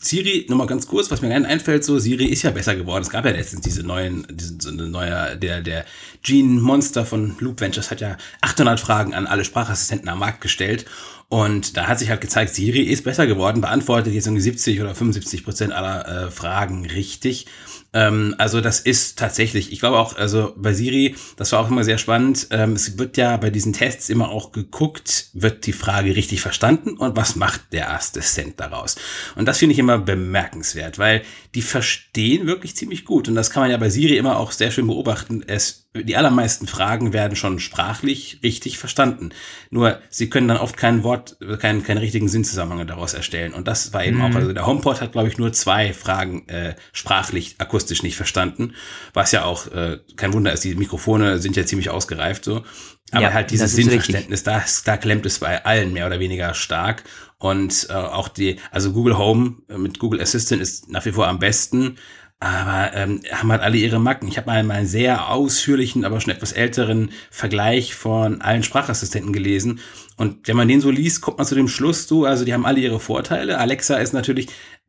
Siri, 0.05 0.47
nochmal 0.49 0.67
ganz 0.67 0.89
kurz, 0.89 1.13
was 1.13 1.23
mir 1.23 1.29
gerne 1.29 1.47
einfällt, 1.47 1.85
so, 1.85 1.97
Siri 2.01 2.25
ist 2.27 2.43
ja 2.43 2.51
besser 2.51 2.75
geworden. 2.75 3.03
Es 3.03 3.11
gab 3.11 3.25
ja 3.25 3.31
letztens 3.31 3.63
diese 3.63 3.85
neuen, 3.85 4.27
diese, 4.29 4.57
so 4.59 4.71
eine 4.71 4.89
neue, 4.89 5.37
der, 5.37 5.61
der 5.61 5.85
Gene 6.25 6.61
Monster 6.61 7.07
von 7.07 7.37
Loop 7.39 7.61
Ventures 7.61 7.93
hat 7.93 8.01
ja 8.01 8.17
800 8.41 8.81
Fragen 8.81 9.15
an 9.15 9.29
alle 9.29 9.45
Sprachassistenten 9.45 10.09
am 10.09 10.19
Markt 10.19 10.41
gestellt. 10.41 10.87
Und 11.33 11.79
da 11.79 11.87
hat 11.87 11.99
sich 11.99 12.11
halt 12.11 12.21
gezeigt, 12.21 12.55
Siri 12.55 12.83
ist 12.83 13.05
besser 13.05 13.27
geworden, 13.27 13.63
beantwortet 13.63 14.13
jetzt 14.13 14.27
irgendwie 14.27 14.43
70 14.43 14.83
oder 14.83 14.95
75 14.95 15.45
Prozent 15.45 15.73
aller 15.73 16.27
äh, 16.27 16.31
Fragen 16.31 16.85
richtig. 16.85 17.47
Ähm, 17.95 18.35
also 18.37 18.61
das 18.61 18.81
ist 18.81 19.19
tatsächlich, 19.19 19.73
ich 19.73 19.81
glaube 19.81 19.99
auch, 19.99 20.15
also 20.15 20.53
bei 20.59 20.75
Siri, 20.75 21.15
das 21.37 21.51
war 21.53 21.61
auch 21.61 21.71
immer 21.71 21.85
sehr 21.85 21.97
spannend. 21.97 22.49
Ähm, 22.51 22.75
es 22.75 22.99
wird 22.99 23.17
ja 23.17 23.35
bei 23.39 23.49
diesen 23.49 23.73
Tests 23.73 24.11
immer 24.11 24.29
auch 24.29 24.53
geguckt, 24.53 25.31
wird 25.33 25.65
die 25.65 25.73
Frage 25.73 26.15
richtig 26.17 26.43
verstanden 26.43 26.99
und 26.99 27.17
was 27.17 27.35
macht 27.35 27.63
der 27.73 27.95
Assistent 27.95 28.61
daraus? 28.61 28.97
Und 29.35 29.47
das 29.49 29.57
finde 29.57 29.73
ich 29.73 29.79
immer 29.79 29.97
bemerkenswert, 29.97 30.99
weil 30.99 31.23
die 31.55 31.63
verstehen 31.63 32.47
wirklich 32.47 32.77
ziemlich 32.77 33.07
gut. 33.07 33.27
Und 33.29 33.37
das 33.37 33.49
kann 33.49 33.63
man 33.63 33.71
ja 33.71 33.79
bei 33.79 33.89
Siri 33.89 34.19
immer 34.19 34.39
auch 34.39 34.53
sehr 34.53 34.71
schön 34.71 34.87
beobachten. 34.87 35.43
Es, 35.47 35.82
die 35.95 36.17
allermeisten 36.17 36.67
Fragen 36.67 37.13
werden 37.13 37.37
schon 37.37 37.59
sprachlich 37.59 38.41
richtig 38.43 38.79
verstanden. 38.79 39.31
Nur 39.71 40.01
sie 40.09 40.31
können 40.31 40.49
dann 40.49 40.57
oft 40.57 40.77
kein 40.77 41.03
Wort, 41.03 41.37
keinen, 41.61 41.85
keinen 41.85 41.99
richtigen 41.99 42.29
Sinnzusammenhang 42.29 42.87
daraus 42.87 43.13
erstellen. 43.13 43.53
Und 43.53 43.69
das 43.69 43.93
war 43.93 44.05
eben 44.05 44.19
mhm. 44.19 44.23
auch, 44.23 44.35
also 44.35 44.53
der 44.55 44.67
HomePod 44.67 45.03
hat, 45.03 45.13
glaube 45.13 45.29
ich, 45.29 45.37
nur 45.37 45.53
zwei 45.53 45.93
Fragen 45.93 46.49
äh, 46.49 46.77
sprachlich, 46.93 47.57
akustisch 47.59 48.03
nicht 48.03 48.17
verstanden. 48.17 48.75
Was 49.13 49.33
ja 49.33 49.45
auch 49.45 49.67
äh, 49.67 49.99
kein 50.17 50.33
Wunder 50.33 50.53
ist, 50.53 50.65
die 50.65 50.75
Mikrofone 50.75 51.39
sind 51.39 51.57
ja 51.57 51.67
ziemlich 51.67 51.91
ausgereift 51.91 52.45
so. 52.45 52.65
Aber 53.11 53.25
ja, 53.25 53.33
halt 53.35 53.51
dieses 53.51 53.73
Sinnverständnis, 53.73 54.43
da, 54.43 54.65
da 54.87 54.97
klemmt 54.97 55.27
es 55.27 55.41
bei 55.41 55.63
allen 55.67 55.93
mehr 55.93 56.07
oder 56.07 56.19
weniger 56.19 56.55
stark. 56.55 57.05
Und 57.37 57.89
äh, 57.91 57.93
auch 57.93 58.29
die, 58.29 58.59
also 58.71 58.93
Google 58.93 59.19
Home 59.19 59.57
äh, 59.69 59.77
mit 59.77 59.99
Google 59.99 60.23
Assistant 60.23 60.63
ist 60.63 60.91
nach 60.91 61.05
wie 61.05 61.13
vor 61.13 61.29
am 61.29 61.39
besten, 61.39 61.99
aber 62.43 62.93
ähm, 62.97 63.21
haben 63.31 63.53
halt 63.53 63.63
alle 63.63 63.77
ihre 63.77 64.01
Macken. 64.01 64.27
Ich 64.27 64.37
habe 64.37 64.49
mal 64.49 64.69
einen 64.69 64.87
sehr 64.87 65.29
ausführlichen, 65.31 66.05
aber 66.05 66.21
schon 66.21 66.33
etwas 66.33 66.51
älteren 66.51 67.13
Vergleich 67.31 67.95
von 67.95 68.41
allen 68.41 68.65
Sprachassistenten 68.65 69.33
gelesen. 69.33 69.79
Und 70.17 70.49
wenn 70.49 70.57
man 70.57 70.67
den 70.67 70.81
so 70.81 70.91
liest, 70.91 71.21
kommt 71.21 71.39
man 71.39 71.47
zu 71.47 71.55
dem 71.55 71.69
Schluss, 71.69 72.09
du, 72.09 72.25
also 72.25 72.45
die 72.45 72.53
haben 72.53 72.67
alle 72.67 72.81
ihre 72.81 72.99
Vorteile. 72.99 73.59
Alexa 73.59 73.95
ist 73.95 74.13
natürlich 74.13 74.49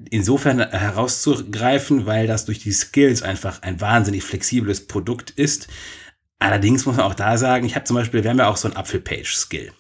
insofern 0.10 0.68
herauszugreifen, 0.68 2.08
weil 2.08 2.26
das 2.26 2.46
durch 2.46 2.58
die 2.58 2.72
Skills 2.72 3.22
einfach 3.22 3.62
ein 3.62 3.80
wahnsinnig 3.80 4.24
flexibles 4.24 4.88
Produkt 4.88 5.30
ist. 5.30 5.68
Allerdings 6.40 6.88
muss 6.88 6.98
man 6.98 7.06
auch 7.06 7.14
da 7.14 7.38
sagen, 7.38 7.68
ich 7.68 7.76
habe 7.76 7.86
zum 7.86 7.98
Beispiel, 7.98 8.24
wir 8.24 8.32
haben 8.32 8.40
ja 8.40 8.48
auch 8.48 8.58
so 8.58 8.68
einen 8.68 8.78
Apfelpage-Skill. 8.78 9.72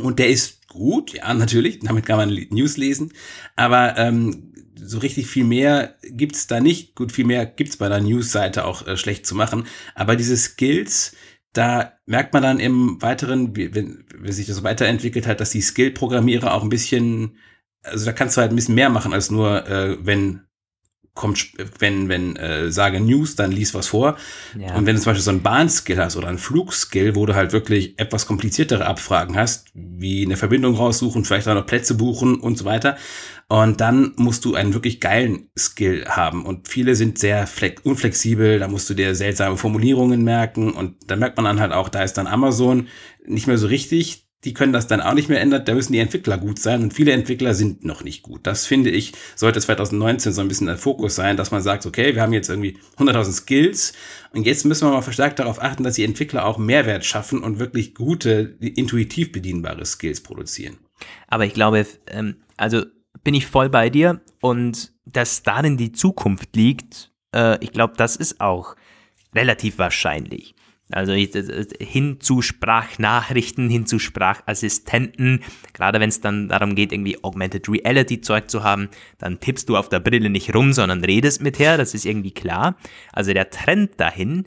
Und 0.00 0.18
der 0.18 0.30
ist 0.30 0.66
gut, 0.66 1.14
ja, 1.14 1.32
natürlich, 1.32 1.78
damit 1.78 2.06
kann 2.06 2.16
man 2.16 2.34
News 2.50 2.76
lesen, 2.76 3.12
aber 3.54 3.96
ähm, 3.98 4.53
so 4.84 4.98
richtig 4.98 5.26
viel 5.26 5.44
mehr 5.44 5.96
gibt's 6.02 6.46
da 6.46 6.60
nicht. 6.60 6.94
Gut, 6.94 7.12
viel 7.12 7.24
mehr 7.24 7.46
gibt's 7.46 7.76
bei 7.76 7.88
der 7.88 8.00
News-Seite 8.00 8.64
auch 8.64 8.86
äh, 8.86 8.96
schlecht 8.96 9.26
zu 9.26 9.34
machen, 9.34 9.66
aber 9.94 10.16
diese 10.16 10.36
Skills, 10.36 11.14
da 11.52 11.92
merkt 12.06 12.32
man 12.32 12.42
dann 12.42 12.60
im 12.60 13.00
Weiteren, 13.00 13.56
wie, 13.56 13.74
wenn, 13.74 14.04
wenn 14.14 14.32
sich 14.32 14.46
das 14.46 14.62
weiterentwickelt 14.62 15.26
hat, 15.26 15.40
dass 15.40 15.50
die 15.50 15.62
Skill-Programmierer 15.62 16.52
auch 16.52 16.62
ein 16.62 16.68
bisschen, 16.68 17.38
also 17.82 18.04
da 18.04 18.12
kannst 18.12 18.36
du 18.36 18.40
halt 18.40 18.52
ein 18.52 18.56
bisschen 18.56 18.74
mehr 18.74 18.90
machen 18.90 19.12
als 19.12 19.30
nur, 19.30 19.66
äh, 19.66 19.96
wenn 20.04 20.42
kommt, 21.14 21.52
wenn, 21.78 22.08
wenn 22.08 22.36
äh, 22.36 22.70
sage 22.72 23.00
News, 23.00 23.36
dann 23.36 23.52
lies 23.52 23.72
was 23.72 23.86
vor. 23.86 24.16
Ja. 24.58 24.74
Und 24.74 24.86
wenn 24.86 24.96
du 24.96 25.00
zum 25.00 25.10
Beispiel 25.10 25.22
so 25.22 25.30
ein 25.30 25.42
Bahnskill 25.42 25.98
hast 25.98 26.16
oder 26.16 26.26
ein 26.26 26.38
Flugskill, 26.38 27.14
wo 27.14 27.24
du 27.24 27.36
halt 27.36 27.52
wirklich 27.52 27.98
etwas 27.98 28.26
kompliziertere 28.26 28.84
Abfragen 28.84 29.36
hast, 29.36 29.68
wie 29.74 30.24
eine 30.24 30.36
Verbindung 30.36 30.74
raussuchen, 30.74 31.24
vielleicht 31.24 31.46
auch 31.46 31.54
noch 31.54 31.66
Plätze 31.66 31.94
buchen 31.94 32.40
und 32.40 32.58
so 32.58 32.64
weiter. 32.64 32.96
Und 33.54 33.80
dann 33.80 34.14
musst 34.16 34.44
du 34.44 34.56
einen 34.56 34.74
wirklich 34.74 34.98
geilen 34.98 35.48
Skill 35.56 36.06
haben. 36.08 36.44
Und 36.44 36.66
viele 36.66 36.96
sind 36.96 37.18
sehr 37.18 37.46
unflexibel, 37.84 38.58
da 38.58 38.66
musst 38.66 38.90
du 38.90 38.94
dir 38.94 39.14
seltsame 39.14 39.56
Formulierungen 39.56 40.24
merken. 40.24 40.72
Und 40.72 40.96
da 41.06 41.14
merkt 41.14 41.36
man 41.36 41.44
dann 41.44 41.60
halt 41.60 41.70
auch, 41.70 41.88
da 41.88 42.02
ist 42.02 42.14
dann 42.14 42.26
Amazon 42.26 42.88
nicht 43.24 43.46
mehr 43.46 43.56
so 43.56 43.68
richtig 43.68 44.22
die 44.44 44.52
können 44.52 44.74
das 44.74 44.86
dann 44.86 45.00
auch 45.00 45.14
nicht 45.14 45.30
mehr 45.30 45.40
ändern. 45.40 45.64
Da 45.64 45.72
müssen 45.72 45.94
die 45.94 46.00
Entwickler 46.00 46.36
gut 46.36 46.58
sein 46.58 46.82
und 46.82 46.92
viele 46.92 47.12
Entwickler 47.12 47.54
sind 47.54 47.82
noch 47.82 48.04
nicht 48.04 48.22
gut. 48.22 48.40
Das 48.42 48.66
finde 48.66 48.90
ich, 48.90 49.14
sollte 49.36 49.58
2019 49.58 50.34
so 50.34 50.42
ein 50.42 50.48
bisschen 50.48 50.66
der 50.66 50.76
Fokus 50.76 51.14
sein, 51.14 51.38
dass 51.38 51.50
man 51.50 51.62
sagt, 51.62 51.86
okay, 51.86 52.14
wir 52.14 52.20
haben 52.20 52.34
jetzt 52.34 52.50
irgendwie 52.50 52.76
100.000 52.98 53.32
Skills 53.32 53.94
und 54.34 54.44
jetzt 54.44 54.66
müssen 54.66 54.86
wir 54.86 54.92
mal 54.92 55.00
verstärkt 55.00 55.38
darauf 55.38 55.62
achten, 55.62 55.82
dass 55.82 55.94
die 55.94 56.04
Entwickler 56.04 56.44
auch 56.44 56.58
Mehrwert 56.58 57.06
schaffen 57.06 57.42
und 57.42 57.58
wirklich 57.58 57.94
gute, 57.94 58.58
intuitiv 58.60 59.32
bedienbare 59.32 59.86
Skills 59.86 60.20
produzieren. 60.20 60.76
Aber 61.26 61.46
ich 61.46 61.54
glaube, 61.54 61.86
ähm, 62.08 62.36
also 62.58 62.84
bin 63.24 63.34
ich 63.34 63.46
voll 63.46 63.68
bei 63.68 63.90
dir 63.90 64.20
und 64.40 64.92
dass 65.06 65.42
darin 65.42 65.76
die 65.76 65.92
Zukunft 65.92 66.54
liegt, 66.54 67.12
äh, 67.34 67.62
ich 67.62 67.72
glaube, 67.72 67.94
das 67.96 68.16
ist 68.16 68.40
auch 68.40 68.76
relativ 69.34 69.78
wahrscheinlich. 69.78 70.54
Also 70.92 71.12
hin 71.12 72.20
zu 72.20 72.42
Sprachnachrichten, 72.42 73.70
hin 73.70 73.86
zu 73.86 73.98
Sprachassistenten. 73.98 75.42
Gerade 75.72 75.98
wenn 75.98 76.10
es 76.10 76.20
dann 76.20 76.48
darum 76.48 76.74
geht, 76.74 76.92
irgendwie 76.92 77.24
Augmented 77.24 77.68
Reality 77.68 78.20
Zeug 78.20 78.50
zu 78.50 78.62
haben, 78.62 78.90
dann 79.18 79.40
tippst 79.40 79.68
du 79.68 79.78
auf 79.78 79.88
der 79.88 80.00
Brille 80.00 80.28
nicht 80.28 80.54
rum, 80.54 80.74
sondern 80.74 81.02
redest 81.02 81.42
mit 81.42 81.58
her. 81.58 81.78
Das 81.78 81.94
ist 81.94 82.04
irgendwie 82.04 82.32
klar. 82.32 82.76
Also 83.12 83.32
der 83.32 83.48
Trend 83.48 83.98
dahin 83.98 84.44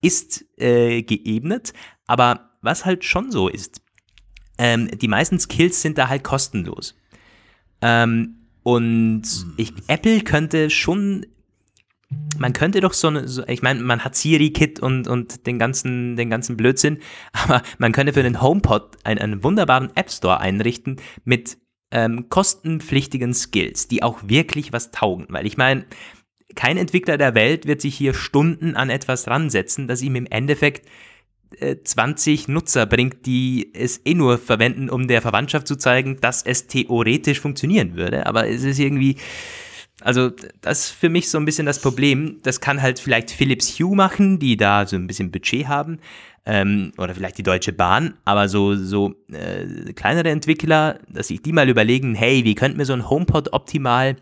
ist 0.00 0.44
äh, 0.58 1.02
geebnet. 1.02 1.72
Aber 2.06 2.50
was 2.62 2.84
halt 2.84 3.04
schon 3.04 3.32
so 3.32 3.48
ist, 3.48 3.82
ähm, 4.58 4.88
die 4.96 5.08
meisten 5.08 5.40
Skills 5.40 5.82
sind 5.82 5.98
da 5.98 6.08
halt 6.08 6.22
kostenlos. 6.22 6.94
Ähm, 7.82 8.36
und 8.62 9.22
ich, 9.56 9.72
Apple 9.88 10.20
könnte 10.20 10.70
schon 10.70 11.26
man 12.38 12.52
könnte 12.52 12.80
doch 12.80 12.92
so 12.92 13.08
eine, 13.08 13.28
so, 13.28 13.46
ich 13.46 13.62
meine, 13.62 13.82
man 13.82 14.04
hat 14.04 14.16
Siri-Kit 14.16 14.80
und, 14.80 15.08
und 15.08 15.46
den 15.46 15.58
ganzen, 15.58 16.16
den 16.16 16.30
ganzen 16.30 16.56
Blödsinn, 16.56 16.98
aber 17.32 17.62
man 17.78 17.92
könnte 17.92 18.12
für 18.12 18.22
den 18.22 18.40
HomePod 18.40 18.98
einen, 19.04 19.20
einen 19.20 19.44
wunderbaren 19.44 19.90
App 19.94 20.10
Store 20.10 20.40
einrichten 20.40 20.96
mit 21.24 21.58
ähm, 21.90 22.28
kostenpflichtigen 22.28 23.34
Skills, 23.34 23.88
die 23.88 24.02
auch 24.02 24.20
wirklich 24.24 24.72
was 24.72 24.90
taugen. 24.90 25.26
Weil 25.28 25.46
ich 25.46 25.56
meine, 25.56 25.84
kein 26.54 26.76
Entwickler 26.76 27.18
der 27.18 27.34
Welt 27.34 27.66
wird 27.66 27.80
sich 27.80 27.94
hier 27.94 28.14
Stunden 28.14 28.76
an 28.76 28.90
etwas 28.90 29.28
ransetzen, 29.28 29.88
das 29.88 30.02
ihm 30.02 30.16
im 30.16 30.26
Endeffekt 30.26 30.86
20 31.84 32.48
Nutzer 32.48 32.86
bringt, 32.86 33.26
die 33.26 33.70
es 33.74 34.00
eh 34.04 34.14
nur 34.14 34.38
verwenden, 34.38 34.90
um 34.90 35.08
der 35.08 35.22
Verwandtschaft 35.22 35.66
zu 35.66 35.76
zeigen, 35.76 36.18
dass 36.20 36.42
es 36.42 36.66
theoretisch 36.66 37.40
funktionieren 37.40 37.96
würde. 37.96 38.26
Aber 38.26 38.48
es 38.48 38.64
ist 38.64 38.78
irgendwie, 38.78 39.16
also 40.00 40.30
das 40.60 40.86
ist 40.86 40.90
für 40.90 41.08
mich 41.08 41.30
so 41.30 41.38
ein 41.38 41.44
bisschen 41.44 41.66
das 41.66 41.80
Problem. 41.80 42.40
Das 42.42 42.60
kann 42.60 42.82
halt 42.82 42.98
vielleicht 42.98 43.30
Philips 43.30 43.78
Hue 43.78 43.94
machen, 43.94 44.38
die 44.38 44.56
da 44.56 44.86
so 44.86 44.96
ein 44.96 45.06
bisschen 45.06 45.30
Budget 45.30 45.68
haben. 45.68 45.98
Ähm, 46.44 46.90
oder 46.98 47.14
vielleicht 47.14 47.38
die 47.38 47.44
Deutsche 47.44 47.72
Bahn, 47.72 48.14
aber 48.24 48.48
so, 48.48 48.74
so 48.74 49.14
äh, 49.30 49.92
kleinere 49.92 50.30
Entwickler, 50.30 50.98
dass 51.08 51.28
sich 51.28 51.40
die 51.40 51.52
mal 51.52 51.68
überlegen, 51.68 52.16
hey, 52.16 52.42
wie 52.44 52.56
könnten 52.56 52.78
wir 52.78 52.84
so 52.84 52.94
ein 52.94 53.08
HomePod 53.08 53.52
optimal 53.52 54.16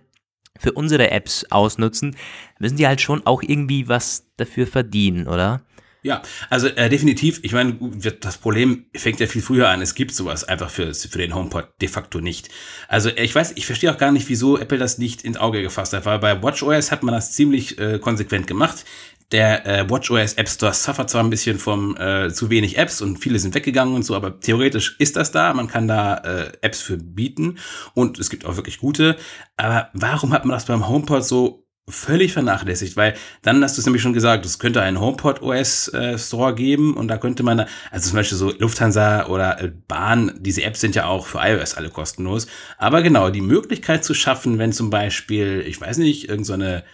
für 0.58 0.72
unsere 0.72 1.10
Apps 1.10 1.46
ausnutzen, 1.50 2.14
müssen 2.58 2.76
die 2.76 2.86
halt 2.86 3.00
schon 3.00 3.26
auch 3.26 3.42
irgendwie 3.42 3.88
was 3.88 4.26
dafür 4.36 4.66
verdienen, 4.66 5.26
oder? 5.26 5.62
Ja, 6.02 6.22
also 6.48 6.66
äh, 6.68 6.88
definitiv. 6.88 7.40
Ich 7.42 7.52
meine, 7.52 7.76
das 8.20 8.38
Problem 8.38 8.86
fängt 8.96 9.20
ja 9.20 9.26
viel 9.26 9.42
früher 9.42 9.68
an. 9.68 9.82
Es 9.82 9.94
gibt 9.94 10.14
sowas 10.14 10.44
einfach 10.44 10.70
für, 10.70 10.94
für 10.94 11.18
den 11.18 11.34
HomePod 11.34 11.68
de 11.80 11.88
facto 11.88 12.20
nicht. 12.20 12.48
Also 12.88 13.10
ich 13.10 13.34
weiß, 13.34 13.52
ich 13.56 13.66
verstehe 13.66 13.92
auch 13.92 13.98
gar 13.98 14.10
nicht, 14.10 14.28
wieso 14.28 14.58
Apple 14.58 14.78
das 14.78 14.98
nicht 14.98 15.22
ins 15.22 15.36
Auge 15.36 15.62
gefasst 15.62 15.92
hat, 15.92 16.06
weil 16.06 16.18
bei 16.18 16.42
WatchOS 16.42 16.90
hat 16.90 17.02
man 17.02 17.14
das 17.14 17.32
ziemlich 17.32 17.78
äh, 17.78 17.98
konsequent 17.98 18.46
gemacht. 18.46 18.84
Der 19.32 19.64
äh, 19.66 19.88
WatchOS 19.88 20.34
App 20.34 20.48
Store 20.48 20.74
suffert 20.74 21.08
zwar 21.10 21.22
ein 21.22 21.30
bisschen 21.30 21.58
vom 21.58 21.96
äh, 21.96 22.32
zu 22.32 22.50
wenig 22.50 22.78
Apps 22.78 23.00
und 23.00 23.18
viele 23.18 23.38
sind 23.38 23.54
weggegangen 23.54 23.94
und 23.94 24.02
so, 24.02 24.16
aber 24.16 24.40
theoretisch 24.40 24.96
ist 24.98 25.16
das 25.16 25.30
da. 25.30 25.54
Man 25.54 25.68
kann 25.68 25.86
da 25.86 26.16
äh, 26.16 26.52
Apps 26.62 26.80
für 26.80 26.96
bieten 26.96 27.58
und 27.94 28.18
es 28.18 28.30
gibt 28.30 28.44
auch 28.44 28.56
wirklich 28.56 28.78
gute. 28.78 29.16
Aber 29.56 29.90
warum 29.92 30.32
hat 30.32 30.44
man 30.44 30.54
das 30.54 30.64
beim 30.64 30.88
HomePod 30.88 31.24
so 31.24 31.64
völlig 31.90 32.32
vernachlässigt, 32.32 32.96
weil 32.96 33.14
dann 33.42 33.62
hast 33.62 33.76
du 33.76 33.80
es 33.80 33.86
nämlich 33.86 34.02
schon 34.02 34.12
gesagt, 34.12 34.44
es 34.46 34.58
könnte 34.58 34.82
einen 34.82 35.00
HomePod 35.00 35.42
OS 35.42 35.88
äh, 35.88 36.18
Store 36.18 36.54
geben 36.54 36.94
und 36.94 37.08
da 37.08 37.18
könnte 37.18 37.42
man, 37.42 37.66
also 37.90 38.08
zum 38.08 38.16
Beispiel 38.16 38.38
so 38.38 38.52
Lufthansa 38.58 39.26
oder 39.26 39.60
äh, 39.60 39.72
Bahn, 39.88 40.32
diese 40.38 40.62
Apps 40.62 40.80
sind 40.80 40.94
ja 40.94 41.06
auch 41.06 41.26
für 41.26 41.38
iOS 41.38 41.74
alle 41.74 41.90
kostenlos, 41.90 42.46
aber 42.78 43.02
genau, 43.02 43.30
die 43.30 43.40
Möglichkeit 43.40 44.04
zu 44.04 44.14
schaffen, 44.14 44.58
wenn 44.58 44.72
zum 44.72 44.90
Beispiel, 44.90 45.64
ich 45.66 45.80
weiß 45.80 45.98
nicht, 45.98 46.28
irgendeine 46.28 46.84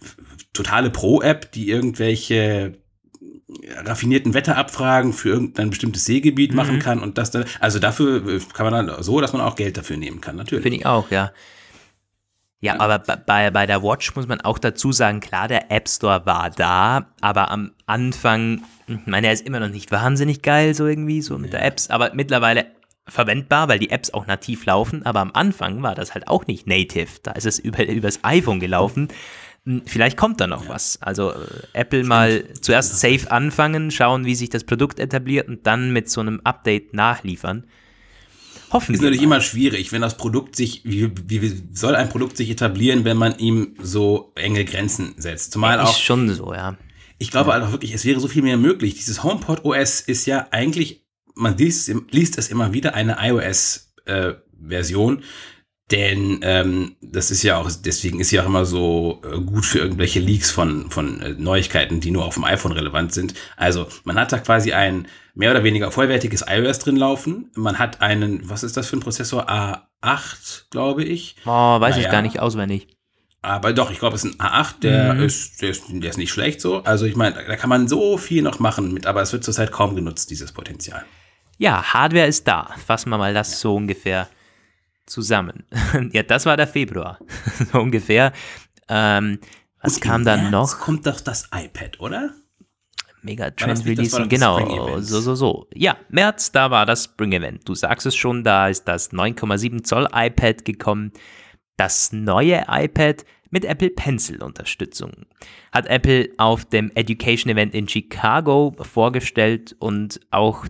so 0.00 0.06
totale 0.52 0.90
Pro-App, 0.90 1.52
die 1.52 1.70
irgendwelche 1.70 2.78
raffinierten 3.84 4.34
Wetterabfragen 4.34 5.12
für 5.12 5.28
irgendein 5.28 5.70
bestimmtes 5.70 6.04
Seegebiet 6.04 6.50
mhm. 6.50 6.56
machen 6.56 6.78
kann 6.78 7.00
und 7.00 7.18
das 7.18 7.30
dann, 7.30 7.44
also 7.60 7.78
dafür 7.78 8.26
äh, 8.28 8.40
kann 8.52 8.70
man 8.70 8.86
dann 8.86 9.02
so, 9.02 9.20
dass 9.20 9.32
man 9.32 9.42
auch 9.42 9.56
Geld 9.56 9.76
dafür 9.76 9.96
nehmen 9.96 10.20
kann, 10.20 10.36
natürlich. 10.36 10.62
Finde 10.62 10.78
ich 10.78 10.86
auch, 10.86 11.10
ja. 11.10 11.32
Ja, 12.60 12.80
aber 12.80 12.98
bei, 12.98 13.50
bei 13.50 13.66
der 13.66 13.82
Watch 13.82 14.16
muss 14.16 14.26
man 14.26 14.40
auch 14.40 14.58
dazu 14.58 14.90
sagen, 14.90 15.20
klar, 15.20 15.46
der 15.46 15.70
App 15.70 15.88
Store 15.88 16.24
war 16.24 16.50
da, 16.50 17.06
aber 17.20 17.50
am 17.50 17.72
Anfang, 17.84 18.62
ich 18.86 19.06
meine, 19.06 19.26
er 19.26 19.34
ist 19.34 19.46
immer 19.46 19.60
noch 19.60 19.68
nicht 19.68 19.92
wahnsinnig 19.92 20.42
geil, 20.42 20.74
so 20.74 20.86
irgendwie, 20.86 21.20
so 21.20 21.36
mit 21.36 21.52
ja. 21.52 21.58
der 21.58 21.66
Apps, 21.66 21.90
aber 21.90 22.12
mittlerweile 22.14 22.66
verwendbar, 23.06 23.68
weil 23.68 23.78
die 23.78 23.90
Apps 23.90 24.12
auch 24.12 24.26
nativ 24.26 24.64
laufen, 24.64 25.04
aber 25.04 25.20
am 25.20 25.32
Anfang 25.32 25.82
war 25.82 25.94
das 25.94 26.14
halt 26.14 26.28
auch 26.28 26.46
nicht 26.46 26.66
native. 26.66 27.20
Da 27.22 27.32
ist 27.32 27.46
es 27.46 27.58
über, 27.58 27.86
übers 27.86 28.20
iPhone 28.24 28.58
gelaufen. 28.58 29.08
Hm, 29.64 29.82
vielleicht 29.84 30.16
kommt 30.16 30.40
da 30.40 30.46
noch 30.46 30.64
ja. 30.64 30.70
was. 30.70 31.00
Also 31.02 31.32
äh, 31.32 31.36
Apple 31.74 32.00
Stimmt. 32.00 32.08
mal 32.08 32.44
zuerst 32.60 32.98
safe 32.98 33.30
anfangen, 33.30 33.90
schauen, 33.90 34.24
wie 34.24 34.34
sich 34.34 34.48
das 34.48 34.64
Produkt 34.64 34.98
etabliert 34.98 35.46
und 35.48 35.66
dann 35.66 35.92
mit 35.92 36.10
so 36.10 36.20
einem 36.20 36.40
Update 36.42 36.94
nachliefern. 36.94 37.64
Hoffen 38.70 38.94
ist 38.94 39.00
natürlich 39.00 39.22
immer 39.22 39.40
schwierig, 39.40 39.92
wenn 39.92 40.02
das 40.02 40.16
Produkt 40.16 40.56
sich, 40.56 40.82
wie, 40.84 41.10
wie 41.28 41.62
soll 41.72 41.94
ein 41.94 42.08
Produkt 42.08 42.36
sich 42.36 42.50
etablieren, 42.50 43.04
wenn 43.04 43.16
man 43.16 43.38
ihm 43.38 43.76
so 43.80 44.32
enge 44.34 44.64
Grenzen 44.64 45.14
setzt? 45.16 45.52
Zumal 45.52 45.78
auch. 45.80 45.90
Ist 45.90 46.00
schon 46.00 46.28
so, 46.34 46.52
ja. 46.52 46.76
Ich 47.18 47.30
glaube 47.30 47.52
halt 47.52 47.62
auch 47.64 47.72
wirklich, 47.72 47.94
es 47.94 48.04
wäre 48.04 48.20
so 48.20 48.28
viel 48.28 48.42
mehr 48.42 48.58
möglich. 48.58 48.94
Dieses 48.94 49.22
HomePod 49.22 49.64
OS 49.64 50.00
ist 50.00 50.26
ja 50.26 50.48
eigentlich, 50.50 51.06
man 51.34 51.56
liest, 51.56 51.90
liest 52.10 52.38
es 52.38 52.48
immer 52.48 52.72
wieder, 52.72 52.94
eine 52.94 53.16
iOS-Version. 53.20 55.18
Äh, 55.18 55.22
denn 55.90 56.40
ähm, 56.42 56.96
das 57.00 57.30
ist 57.30 57.44
ja 57.44 57.58
auch, 57.58 57.70
deswegen 57.70 58.18
ist 58.18 58.32
ja 58.32 58.42
auch 58.42 58.46
immer 58.46 58.64
so 58.64 59.22
äh, 59.24 59.38
gut 59.38 59.64
für 59.64 59.78
irgendwelche 59.78 60.18
Leaks 60.18 60.50
von, 60.50 60.90
von 60.90 61.20
äh, 61.20 61.34
Neuigkeiten, 61.38 62.00
die 62.00 62.10
nur 62.10 62.24
auf 62.24 62.34
dem 62.34 62.44
iPhone 62.44 62.72
relevant 62.72 63.12
sind. 63.12 63.34
Also 63.56 63.86
man 64.02 64.18
hat 64.18 64.32
da 64.32 64.38
quasi 64.38 64.72
ein 64.72 65.06
mehr 65.34 65.52
oder 65.52 65.62
weniger 65.62 65.92
vollwertiges 65.92 66.44
iOS 66.48 66.80
drin 66.80 66.96
laufen. 66.96 67.52
Man 67.54 67.78
hat 67.78 68.02
einen, 68.02 68.48
was 68.50 68.64
ist 68.64 68.76
das 68.76 68.88
für 68.88 68.96
ein 68.96 69.00
Prozessor? 69.00 69.48
A8, 69.48 70.70
glaube 70.70 71.04
ich. 71.04 71.36
Oh, 71.44 71.50
weiß 71.50 71.94
naja. 71.94 72.06
ich 72.06 72.12
gar 72.12 72.22
nicht 72.22 72.40
auswendig. 72.40 72.88
Aber 73.42 73.72
doch, 73.72 73.92
ich 73.92 74.00
glaube, 74.00 74.16
es 74.16 74.24
ist 74.24 74.40
ein 74.40 74.44
A8, 74.44 74.80
der, 74.82 75.14
mhm. 75.14 75.22
ist, 75.22 75.62
der, 75.62 75.70
ist, 75.70 75.84
der 75.88 76.10
ist 76.10 76.16
nicht 76.16 76.32
schlecht 76.32 76.60
so. 76.60 76.82
Also 76.82 77.06
ich 77.06 77.14
meine, 77.14 77.44
da 77.46 77.54
kann 77.54 77.70
man 77.70 77.86
so 77.86 78.18
viel 78.18 78.42
noch 78.42 78.58
machen 78.58 78.92
mit, 78.92 79.06
aber 79.06 79.22
es 79.22 79.32
wird 79.32 79.44
zurzeit 79.44 79.70
kaum 79.70 79.94
genutzt, 79.94 80.30
dieses 80.30 80.50
Potenzial. 80.50 81.04
Ja, 81.58 81.94
Hardware 81.94 82.26
ist 82.26 82.48
da. 82.48 82.70
Fassen 82.84 83.10
wir 83.10 83.18
mal 83.18 83.34
das 83.34 83.52
ja. 83.52 83.56
so 83.58 83.76
ungefähr 83.76 84.28
zusammen. 85.06 85.64
ja, 86.12 86.22
das 86.22 86.46
war 86.46 86.56
der 86.56 86.66
Februar, 86.66 87.18
so 87.72 87.80
ungefähr. 87.80 88.32
Ähm, 88.88 89.38
was 89.80 89.96
Und 89.96 90.02
kam 90.02 90.24
dann 90.24 90.50
noch? 90.50 90.78
kommt 90.78 91.06
doch 91.06 91.20
das 91.20 91.48
iPad, 91.54 92.00
oder? 92.00 92.34
Mega 93.22 93.50
Trend 93.50 93.84
Release, 93.84 94.28
genau, 94.28 95.00
so, 95.00 95.20
so, 95.20 95.34
so. 95.34 95.66
Ja, 95.74 95.96
März, 96.10 96.52
da 96.52 96.70
war 96.70 96.86
das 96.86 97.04
Spring 97.04 97.32
Event. 97.32 97.68
Du 97.68 97.74
sagst 97.74 98.06
es 98.06 98.14
schon, 98.14 98.44
da 98.44 98.68
ist 98.68 98.84
das 98.84 99.10
9,7 99.12 99.82
Zoll 99.82 100.08
iPad 100.12 100.64
gekommen. 100.64 101.12
Das 101.76 102.12
neue 102.12 102.64
iPad 102.68 103.24
mit 103.50 103.64
Apple 103.64 103.90
Pencil 103.90 104.42
Unterstützung 104.42 105.26
hat 105.72 105.86
Apple 105.86 106.30
auf 106.38 106.64
dem 106.64 106.90
Education 106.94 107.50
Event 107.52 107.74
in 107.74 107.88
Chicago 107.88 108.74
vorgestellt 108.80 109.76
und 109.78 110.20
auch 110.30 110.66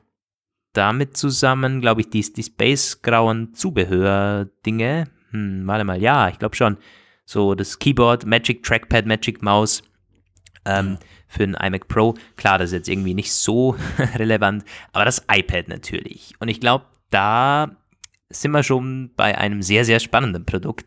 damit 0.77 1.17
zusammen, 1.17 1.81
glaube 1.81 2.03
ich, 2.03 2.11
die, 2.11 2.21
die 2.21 2.43
Space-grauen 2.43 3.55
Zubehör-Dinge. 3.55 5.09
Hm, 5.31 5.67
warte 5.67 5.85
mal, 5.85 6.01
ja, 6.01 6.29
ich 6.29 6.39
glaube 6.39 6.57
schon. 6.57 6.77
So 7.25 7.55
das 7.55 7.79
Keyboard, 7.79 8.27
Magic 8.27 8.63
Trackpad, 8.63 9.07
Magic 9.07 9.43
Mouse 9.43 9.83
ähm, 10.65 10.99
für 11.27 11.45
ein 11.45 11.55
iMac 11.55 11.89
Pro. 11.89 12.15
Klar, 12.37 12.59
das 12.59 12.71
ist 12.71 12.75
jetzt 12.75 12.89
irgendwie 12.89 13.15
nicht 13.15 13.33
so 13.33 13.77
relevant, 14.15 14.65
aber 14.93 15.05
das 15.05 15.25
iPad 15.31 15.69
natürlich. 15.69 16.35
Und 16.39 16.49
ich 16.49 16.61
glaube, 16.61 16.85
da 17.11 17.77
sind 18.29 18.51
wir 18.51 18.63
schon 18.63 19.11
bei 19.17 19.37
einem 19.39 19.63
sehr, 19.63 19.85
sehr 19.85 20.01
spannenden 20.01 20.45
Produkt. 20.45 20.87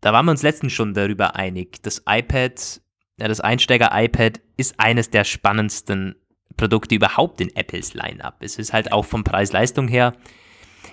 Da 0.00 0.12
waren 0.12 0.26
wir 0.26 0.32
uns 0.32 0.42
letztens 0.42 0.72
schon 0.72 0.94
darüber 0.94 1.36
einig. 1.36 1.82
Das 1.82 2.02
iPad, 2.08 2.80
ja, 3.18 3.28
das 3.28 3.40
Einsteiger-iPad 3.40 4.40
ist 4.56 4.74
eines 4.78 5.10
der 5.10 5.24
spannendsten 5.24 6.16
Produkte 6.60 6.94
überhaupt 6.94 7.40
in 7.40 7.54
Apples 7.56 7.94
Line-up. 7.94 8.36
Es 8.40 8.58
ist 8.58 8.72
halt 8.72 8.92
auch 8.92 9.04
vom 9.04 9.24
Preis-Leistung 9.24 9.88
her 9.88 10.14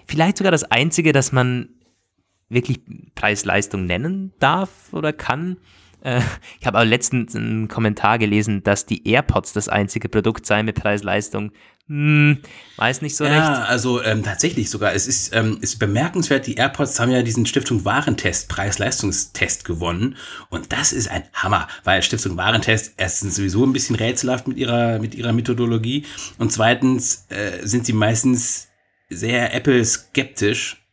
vielleicht 0.08 0.38
sogar 0.38 0.52
das 0.52 0.64
einzige, 0.64 1.12
das 1.12 1.32
man 1.32 1.70
wirklich 2.50 2.80
Preis-Leistung 3.16 3.86
nennen 3.86 4.34
darf 4.40 4.94
oder 4.94 5.14
kann. 5.14 5.58
Äh, 6.02 6.22
ich 6.60 6.66
habe 6.66 6.78
aber 6.78 6.86
letztens 6.86 7.36
einen 7.36 7.68
Kommentar 7.68 8.18
gelesen, 8.18 8.64
dass 8.64 8.86
die 8.86 9.08
AirPods 9.08 9.54
das 9.54 9.68
einzige 9.68 10.10
Produkt 10.10 10.46
seien 10.46 10.66
mit 10.66 10.76
Preis-Leistung. 10.76 11.52
Hm, 11.90 12.40
weiß 12.76 13.02
nicht 13.02 13.16
so 13.16 13.24
ja, 13.24 13.32
recht. 13.32 13.44
Ja, 13.44 13.64
also 13.64 14.04
ähm, 14.04 14.22
tatsächlich 14.22 14.70
sogar. 14.70 14.94
Es 14.94 15.08
ist, 15.08 15.34
ähm, 15.34 15.58
ist 15.62 15.80
bemerkenswert, 15.80 16.46
die 16.46 16.56
AirPods 16.56 17.00
haben 17.00 17.12
ja 17.12 17.22
diesen 17.22 17.46
Stiftung 17.46 17.86
Warentest, 17.86 18.50
Preis-Leistungstest 18.50 19.64
gewonnen. 19.64 20.18
Und 20.50 20.74
das 20.74 20.92
ist 20.92 21.10
ein 21.10 21.24
Hammer, 21.34 21.70
weil 21.86 22.04
Stiftung 22.04 22.36
Warentest 22.36 22.94
erstens 22.98 23.36
sowieso 23.36 23.66
ein 23.66 23.72
bisschen 23.72 23.96
rätselhaft 23.96 24.50
mit 24.50 24.58
ihrer, 24.58 25.00
mit 25.00 25.16
ihrer 25.16 25.32
Methodologie 25.32 26.06
und 26.38 26.52
zweitens 26.52 27.26
äh, 27.30 27.66
sind 27.66 27.86
sie 27.86 27.94
meistens 27.94 28.68
sehr 29.10 29.54
Apple-skeptisch 29.54 30.87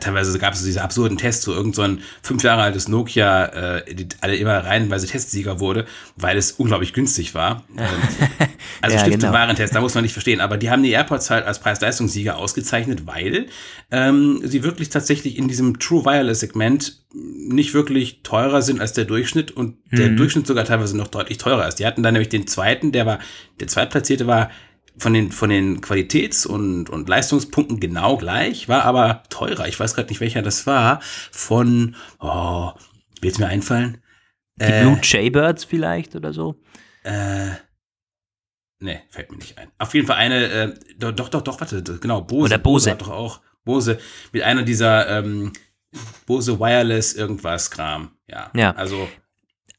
teilweise 0.00 0.38
gab 0.38 0.54
es 0.54 0.62
diese 0.62 0.82
absurden 0.82 1.18
Tests, 1.18 1.44
so 1.44 1.52
irgend 1.52 1.74
so 1.74 1.86
fünf 2.22 2.42
Jahre 2.42 2.62
altes 2.62 2.88
Nokia, 2.88 3.78
äh, 3.78 3.94
die 3.94 4.08
alle 4.20 4.36
immer 4.36 4.64
reihenweise 4.64 5.06
Testsieger 5.06 5.58
wurde, 5.58 5.86
weil 6.16 6.36
es 6.36 6.52
unglaublich 6.52 6.92
günstig 6.92 7.34
war. 7.34 7.64
Also 8.82 8.96
ja, 8.96 9.02
Stiftung 9.02 9.20
genau. 9.20 9.32
Warentest, 9.34 9.74
da 9.74 9.80
muss 9.80 9.94
man 9.94 10.04
nicht 10.04 10.14
verstehen. 10.14 10.40
Aber 10.40 10.56
die 10.56 10.70
haben 10.70 10.82
die 10.82 10.92
AirPods 10.92 11.28
halt 11.28 11.44
als 11.44 11.58
Preis-Leistungssieger 11.58 12.38
ausgezeichnet, 12.38 13.06
weil 13.06 13.46
ähm, 13.90 14.40
sie 14.42 14.62
wirklich 14.62 14.88
tatsächlich 14.88 15.36
in 15.36 15.48
diesem 15.48 15.78
True 15.78 16.06
Wireless-Segment 16.06 17.02
nicht 17.12 17.74
wirklich 17.74 18.22
teurer 18.22 18.62
sind 18.62 18.80
als 18.80 18.92
der 18.92 19.04
Durchschnitt 19.04 19.50
und 19.50 19.76
mhm. 19.90 19.96
der 19.96 20.08
Durchschnitt 20.10 20.46
sogar 20.46 20.64
teilweise 20.64 20.96
noch 20.96 21.08
deutlich 21.08 21.38
teurer 21.38 21.68
ist. 21.68 21.76
Die 21.76 21.86
hatten 21.86 22.02
dann 22.02 22.14
nämlich 22.14 22.28
den 22.28 22.46
zweiten, 22.46 22.92
der 22.92 23.04
war, 23.04 23.18
der 23.58 23.66
zweitplatzierte 23.66 24.26
war 24.26 24.50
von 25.00 25.14
den, 25.14 25.32
von 25.32 25.50
den 25.50 25.80
Qualitäts- 25.80 26.46
und, 26.46 26.90
und 26.90 27.08
Leistungspunkten 27.08 27.80
genau 27.80 28.16
gleich, 28.16 28.68
war 28.68 28.84
aber 28.84 29.22
teurer. 29.30 29.66
Ich 29.66 29.80
weiß 29.80 29.94
gerade 29.94 30.08
nicht, 30.08 30.20
welcher 30.20 30.42
das 30.42 30.66
war. 30.66 31.00
Von, 31.02 31.96
oh, 32.20 32.72
wird 33.20 33.38
mir 33.38 33.48
einfallen? 33.48 34.02
Die 34.56 34.64
äh, 34.64 34.82
Blue 34.82 35.00
Jaybirds 35.02 35.64
vielleicht 35.64 36.14
oder 36.14 36.32
so? 36.32 36.60
Äh, 37.02 37.50
ne, 38.80 39.02
fällt 39.08 39.30
mir 39.30 39.38
nicht 39.38 39.56
ein. 39.58 39.70
Auf 39.78 39.94
jeden 39.94 40.06
Fall 40.06 40.16
eine, 40.16 40.46
äh, 40.46 40.74
doch, 40.98 41.28
doch, 41.28 41.42
doch, 41.42 41.60
warte, 41.60 41.82
genau, 41.82 42.20
Bose. 42.20 42.44
Oder 42.46 42.58
Bose. 42.58 42.84
Bose 42.84 42.90
hat 42.90 43.00
doch 43.00 43.08
auch, 43.08 43.40
Bose, 43.64 43.98
mit 44.32 44.42
einer 44.42 44.62
dieser, 44.62 45.18
ähm, 45.18 45.52
Bose 46.26 46.60
Wireless 46.60 47.14
irgendwas 47.14 47.70
Kram. 47.70 48.12
Ja, 48.28 48.50
ja. 48.54 48.72
also. 48.72 49.08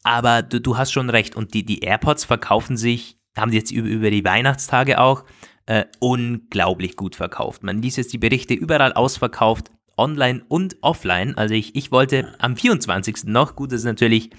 Aber 0.04 0.42
du, 0.42 0.60
du 0.60 0.78
hast 0.78 0.92
schon 0.92 1.10
recht. 1.10 1.36
Und 1.36 1.54
die, 1.54 1.64
die 1.64 1.82
AirPods 1.82 2.26
verkaufen 2.26 2.76
sich 2.76 3.21
haben 3.38 3.52
die 3.52 3.58
jetzt 3.58 3.72
über, 3.72 4.12
die 4.12 4.26
Weihnachtstage 4.26 5.00
auch 5.00 5.24
äh, 5.66 5.86
unglaublich 6.00 6.96
gut 6.96 7.16
verkauft. 7.16 7.64
Man 7.64 7.82
liest 7.82 7.98
jetzt 7.98 8.14
die 8.14 8.18
Berichte 8.18 8.54
überall 8.54 8.94
ausverkauft, 8.94 9.72
online 9.98 10.44
und 10.48 10.78
offline. 10.82 11.38
Also 11.38 11.54
ich, 11.54 11.76
ich 11.76 11.92
wollte 11.92 12.34
am 12.40 12.56
24. 12.56 13.26
noch, 13.26 13.56
gut, 13.56 13.72
das 13.72 13.82
ist 13.82 13.86
natürlich, 13.86 14.32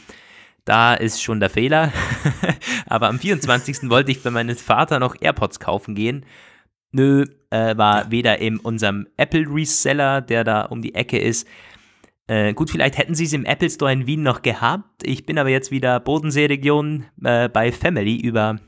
da 0.65 0.95
ist 0.95 1.23
schon 1.23 1.41
der 1.41 1.51
Fehler, 1.51 1.93
aber 2.87 3.09
am 3.09 3.19
24. 3.19 3.91
wollte 3.91 4.11
ich 4.11 4.19
für 4.19 4.31
meinen 4.31 4.57
Vater 4.57 4.99
noch 4.99 5.17
AirPods 5.21 5.61
kaufen 5.61 5.95
gehen. 5.95 6.27
Nö, 6.91 7.25
äh, 7.51 7.77
war 7.77 8.11
weder 8.11 8.39
in 8.39 8.59
unserem 8.59 9.07
Apple 9.17 9.47
Reseller, 9.49 10.21
der 10.21 10.45
da 10.45 10.63
um 10.63 10.83
die 10.83 10.95
Ecke 10.95 11.19
ist, 11.19 11.47
äh, 12.29 12.55
gut, 12.55 12.71
vielleicht 12.71 12.99
hätten 12.99 13.15
sie 13.15 13.25
es 13.25 13.33
im 13.33 13.45
Apple 13.45 13.69
Store 13.69 13.93
in 13.93 14.07
Wien 14.07 14.23
noch 14.23 14.43
gehabt. 14.43 15.03
Ich 15.03 15.27
bin 15.27 15.39
aber 15.39 15.51
jetzt 15.51 15.71
wieder 15.71 16.01
Bodenseeregion 16.01 17.05
äh, 17.23 17.49
bei 17.49 17.73
Family 17.73 18.17
über 18.17 18.59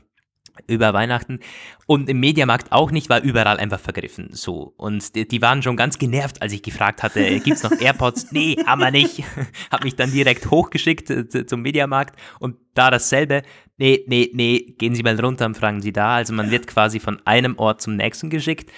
über 0.67 0.93
Weihnachten 0.93 1.39
und 1.87 2.09
im 2.09 2.19
Mediamarkt 2.19 2.71
auch 2.71 2.91
nicht, 2.91 3.09
war 3.09 3.21
überall 3.21 3.57
einfach 3.57 3.79
vergriffen. 3.79 4.29
So. 4.31 4.73
Und 4.77 5.15
die, 5.15 5.27
die 5.27 5.41
waren 5.41 5.61
schon 5.61 5.77
ganz 5.77 5.97
genervt, 5.97 6.41
als 6.41 6.53
ich 6.53 6.63
gefragt 6.63 7.03
hatte, 7.03 7.25
äh, 7.25 7.39
gibt 7.39 7.57
es 7.57 7.63
noch 7.63 7.71
AirPods? 7.79 8.27
nee, 8.31 8.57
haben 8.65 8.81
wir 8.81 8.91
nicht. 8.91 9.23
Hab 9.71 9.83
mich 9.83 9.95
dann 9.95 10.11
direkt 10.11 10.49
hochgeschickt 10.49 11.09
äh, 11.09 11.45
zum 11.45 11.61
Mediamarkt 11.61 12.19
und 12.39 12.57
da 12.73 12.91
dasselbe. 12.91 13.43
Nee, 13.77 14.05
nee, 14.07 14.31
nee, 14.33 14.75
gehen 14.77 14.95
Sie 14.95 15.03
mal 15.03 15.19
runter 15.19 15.45
und 15.45 15.57
fragen 15.57 15.81
Sie 15.81 15.91
da. 15.91 16.15
Also 16.15 16.33
man 16.33 16.51
wird 16.51 16.67
quasi 16.67 16.99
von 16.99 17.21
einem 17.25 17.57
Ort 17.57 17.81
zum 17.81 17.95
nächsten 17.95 18.29
geschickt. 18.29 18.71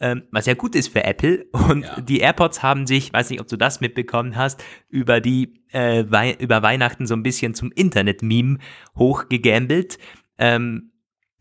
Ähm, 0.00 0.22
was 0.30 0.46
ja 0.46 0.54
gut 0.54 0.76
ist 0.76 0.88
für 0.88 1.02
Apple. 1.04 1.46
Und 1.52 1.82
ja. 1.82 2.00
die 2.00 2.20
AirPods 2.20 2.62
haben 2.62 2.86
sich, 2.86 3.12
weiß 3.12 3.30
nicht, 3.30 3.40
ob 3.40 3.48
du 3.48 3.56
das 3.56 3.80
mitbekommen 3.80 4.36
hast, 4.36 4.62
über 4.88 5.20
die 5.20 5.54
äh, 5.72 6.04
Wei 6.08 6.36
über 6.38 6.62
Weihnachten 6.62 7.06
so 7.06 7.14
ein 7.14 7.22
bisschen 7.22 7.54
zum 7.54 7.72
Internet-Meme 7.72 8.58
hochgegambelt. 8.96 9.98
Ähm, 10.38 10.92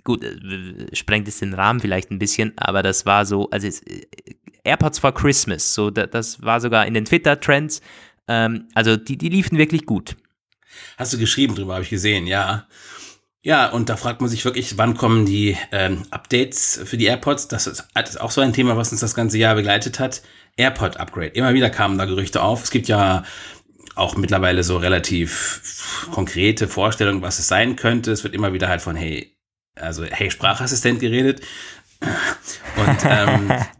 gut, 0.08 0.24
äh, 0.24 0.96
sprengt 0.96 1.28
es 1.28 1.40
den 1.40 1.54
Rahmen 1.54 1.80
vielleicht 1.80 2.10
ein 2.10 2.18
bisschen, 2.18 2.54
aber 2.58 2.82
das 2.82 3.06
war 3.06 3.26
so, 3.26 3.50
also 3.52 3.68
es, 3.68 3.82
äh, 3.82 4.08
AirPods 4.64 5.00
for 5.00 5.14
Christmas, 5.14 5.74
so 5.74 5.92
das 5.92 6.42
war 6.42 6.60
sogar 6.60 6.88
in 6.88 6.94
den 6.94 7.06
Twitter-Trends, 7.06 7.82
ähm, 8.28 8.68
also 8.74 8.98
die, 8.98 9.18
die 9.18 9.30
liefen 9.30 9.58
wirklich 9.58 9.86
gut. 9.86 10.16
Hast 10.98 11.14
du 11.14 11.18
geschrieben 11.18 11.56
drüber, 11.56 11.74
habe 11.74 11.84
ich 11.84 11.90
gesehen, 11.90 12.26
ja. 12.26 12.68
Ja, 13.42 13.70
und 13.70 13.88
da 13.90 13.96
fragt 13.96 14.20
man 14.20 14.30
sich 14.30 14.44
wirklich, 14.44 14.78
wann 14.78 14.98
kommen 14.98 15.26
die 15.26 15.58
ähm, 15.72 16.04
Updates 16.10 16.82
für 16.84 16.98
die 16.98 17.06
AirPods? 17.06 17.48
Das 17.48 17.68
ist, 17.68 17.88
das 17.94 18.12
ist 18.12 18.22
auch 18.22 18.32
so 18.32 18.42
ein 18.42 18.52
Thema, 18.52 18.76
was 18.76 18.92
uns 18.92 19.02
das 19.02 19.16
ganze 19.16 19.38
Jahr 19.38 19.56
begleitet 19.56 20.00
hat. 20.00 20.22
AirPod-Upgrade. 20.58 21.30
Immer 21.30 21.54
wieder 21.54 21.70
kamen 21.70 21.98
da 21.98 22.06
Gerüchte 22.06 22.42
auf. 22.42 22.64
Es 22.64 22.72
gibt 22.72 22.88
ja 22.88 23.24
auch 23.96 24.18
mittlerweile 24.18 24.64
so 24.64 24.78
relativ 24.78 26.08
konkrete 26.12 26.68
Vorstellungen, 26.68 27.22
was 27.22 27.40
es 27.40 27.48
sein 27.48 27.76
könnte. 27.76 28.12
Es 28.12 28.24
wird 28.24 28.34
immer 28.34 28.54
wieder 28.54 28.68
halt 28.68 28.82
von, 28.82 28.96
hey, 28.96 29.37
also 29.82 30.06
hey 30.06 30.32
Sprachassistent 30.32 31.00
geredet. 31.00 31.42
Und 32.76 32.98
ähm, 33.06 33.52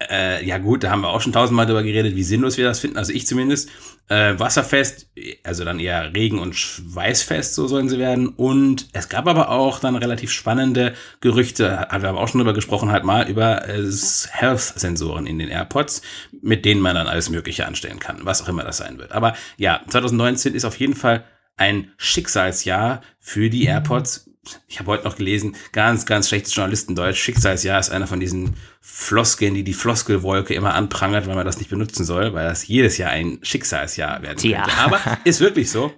Äh, 0.00 0.44
ja 0.46 0.58
gut, 0.58 0.84
da 0.84 0.90
haben 0.90 1.00
wir 1.00 1.08
auch 1.08 1.20
schon 1.20 1.32
tausendmal 1.32 1.66
drüber 1.66 1.82
geredet, 1.82 2.14
wie 2.14 2.22
sinnlos 2.22 2.56
wir 2.56 2.64
das 2.64 2.78
finden. 2.78 2.98
Also 2.98 3.12
ich 3.12 3.26
zumindest. 3.26 3.68
Äh, 4.10 4.38
wasserfest, 4.38 5.10
also 5.44 5.66
dann 5.66 5.78
eher 5.80 6.14
Regen- 6.14 6.38
und 6.38 6.56
Schweißfest, 6.56 7.54
so 7.54 7.66
sollen 7.66 7.90
sie 7.90 7.98
werden. 7.98 8.28
Und 8.28 8.88
es 8.92 9.10
gab 9.10 9.26
aber 9.26 9.50
auch 9.50 9.80
dann 9.80 9.96
relativ 9.96 10.32
spannende 10.32 10.94
Gerüchte, 11.20 11.80
haben 11.90 12.02
wir 12.02 12.08
aber 12.08 12.20
auch 12.20 12.28
schon 12.28 12.38
drüber 12.38 12.54
gesprochen, 12.54 12.90
halt 12.90 13.04
mal 13.04 13.28
über 13.28 13.68
äh, 13.68 13.84
Health-Sensoren 14.30 15.26
in 15.26 15.38
den 15.38 15.50
AirPods, 15.50 16.00
mit 16.40 16.64
denen 16.64 16.80
man 16.80 16.94
dann 16.94 17.06
alles 17.06 17.28
Mögliche 17.28 17.66
anstellen 17.66 17.98
kann, 17.98 18.20
was 18.22 18.40
auch 18.40 18.48
immer 18.48 18.64
das 18.64 18.78
sein 18.78 18.98
wird. 18.98 19.12
Aber 19.12 19.34
ja, 19.58 19.82
2019 19.88 20.54
ist 20.54 20.64
auf 20.64 20.78
jeden 20.78 20.94
Fall 20.94 21.24
ein 21.58 21.92
Schicksalsjahr 21.98 23.02
für 23.18 23.50
die 23.50 23.64
AirPods 23.64 24.27
ich 24.66 24.78
habe 24.78 24.90
heute 24.90 25.04
noch 25.04 25.16
gelesen, 25.16 25.56
ganz, 25.72 26.06
ganz 26.06 26.28
schlechtes 26.28 26.54
Journalistendeutsch. 26.54 27.18
Schicksalsjahr 27.18 27.80
ist 27.80 27.90
einer 27.90 28.06
von 28.06 28.20
diesen 28.20 28.56
Floskeln, 28.80 29.54
die 29.54 29.64
die 29.64 29.74
Floskelwolke 29.74 30.54
immer 30.54 30.74
anprangert, 30.74 31.26
weil 31.26 31.34
man 31.34 31.46
das 31.46 31.58
nicht 31.58 31.70
benutzen 31.70 32.04
soll, 32.04 32.32
weil 32.34 32.48
das 32.48 32.66
jedes 32.66 32.98
Jahr 32.98 33.10
ein 33.10 33.38
Schicksalsjahr 33.42 34.22
werden 34.22 34.38
könnte. 34.38 34.48
Ja. 34.48 34.66
Aber 34.78 35.00
ist 35.24 35.40
wirklich 35.40 35.70
so. 35.70 35.92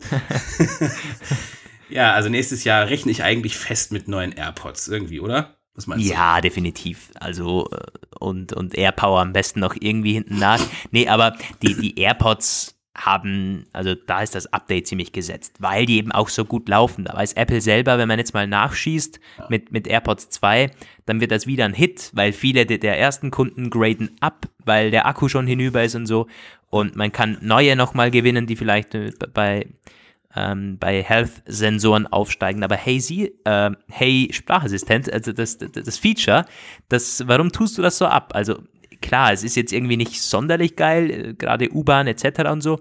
ja, 1.88 2.12
also 2.14 2.29
nächstes 2.29 2.64
Jahr 2.64 2.88
rechne 2.88 3.12
ich 3.12 3.22
eigentlich 3.22 3.57
fest 3.57 3.92
mit 3.92 4.09
neuen 4.09 4.33
AirPods 4.33 4.88
irgendwie, 4.88 5.20
oder? 5.20 5.57
Was 5.74 5.87
meinst 5.87 6.05
du? 6.05 6.11
Ja, 6.11 6.40
definitiv. 6.40 7.11
Also 7.14 7.68
äh, 7.70 7.79
und, 8.18 8.53
und 8.53 8.76
AirPower 8.76 9.20
am 9.20 9.33
besten 9.33 9.61
noch 9.61 9.76
irgendwie 9.79 10.14
hinten 10.14 10.38
nach. 10.38 10.61
Nee, 10.90 11.09
aber 11.09 11.37
die, 11.62 11.74
die 11.74 11.98
AirPods 11.98 12.80
haben, 13.05 13.67
also 13.73 13.95
da 13.95 14.23
ist 14.23 14.35
das 14.35 14.53
Update 14.53 14.87
ziemlich 14.87 15.13
gesetzt, 15.13 15.57
weil 15.59 15.87
die 15.87 15.99
eben 15.99 16.13
auch 16.13 16.29
so 16.29 16.45
gut 16.45 16.69
laufen. 16.69 17.05
Da 17.05 17.15
weiß 17.15 17.33
Apple 17.35 17.61
selber, 17.61 17.99
wenn 17.99 18.09
man 18.09 18.19
jetzt 18.19 18.35
mal 18.35 18.47
nachschießt 18.47 19.21
mit, 19.49 19.73
mit 19.73 19.87
AirPods 19.87 20.31
2, 20.31 20.71
dann 21.07 21.21
wird 21.21 21.31
das 21.31 21.47
wieder 21.47 21.65
ein 21.65 21.75
Hit, 21.75 22.11
weil 22.15 22.33
viele 22.33 22.67
der, 22.67 22.99
ersten 22.99 23.31
Kunden 23.31 23.71
graden 23.71 24.11
ab, 24.21 24.47
weil 24.65 24.91
der 24.91 25.07
Akku 25.07 25.29
schon 25.29 25.47
hinüber 25.47 25.83
ist 25.83 25.95
und 25.95 26.07
so. 26.07 26.27
Und 26.69 26.95
man 26.97 27.11
kann 27.11 27.39
neue 27.41 27.75
nochmal 27.75 28.11
gewinnen, 28.11 28.47
die 28.47 28.57
vielleicht 28.57 28.95
äh, 28.95 29.13
bei, 29.33 29.67
ähm, 30.37 30.79
bei 30.79 31.03
Health-Sensoren 31.03 32.07
aufsteigen. 32.07 32.63
Aber 32.63 32.77
hey, 32.77 33.01
sie, 33.01 33.33
äh, 33.45 33.71
hey 33.89 34.29
Sprachassistent, 34.33 35.13
also 35.13 35.33
das, 35.33 35.59
das, 35.59 35.71
das 35.73 35.99
Feature, 35.99 36.45
das, 36.89 37.27
warum 37.27 37.51
tust 37.51 37.77
du 37.77 37.83
das 37.83 37.99
so 37.99 38.07
ab? 38.07 38.33
Also 38.35 38.59
Klar, 39.01 39.33
es 39.33 39.43
ist 39.43 39.57
jetzt 39.57 39.73
irgendwie 39.73 39.97
nicht 39.97 40.21
sonderlich 40.21 40.77
geil, 40.77 41.11
äh, 41.11 41.35
gerade 41.35 41.73
U-Bahn 41.73 42.07
etc. 42.07 42.51
und 42.51 42.61
so. 42.61 42.79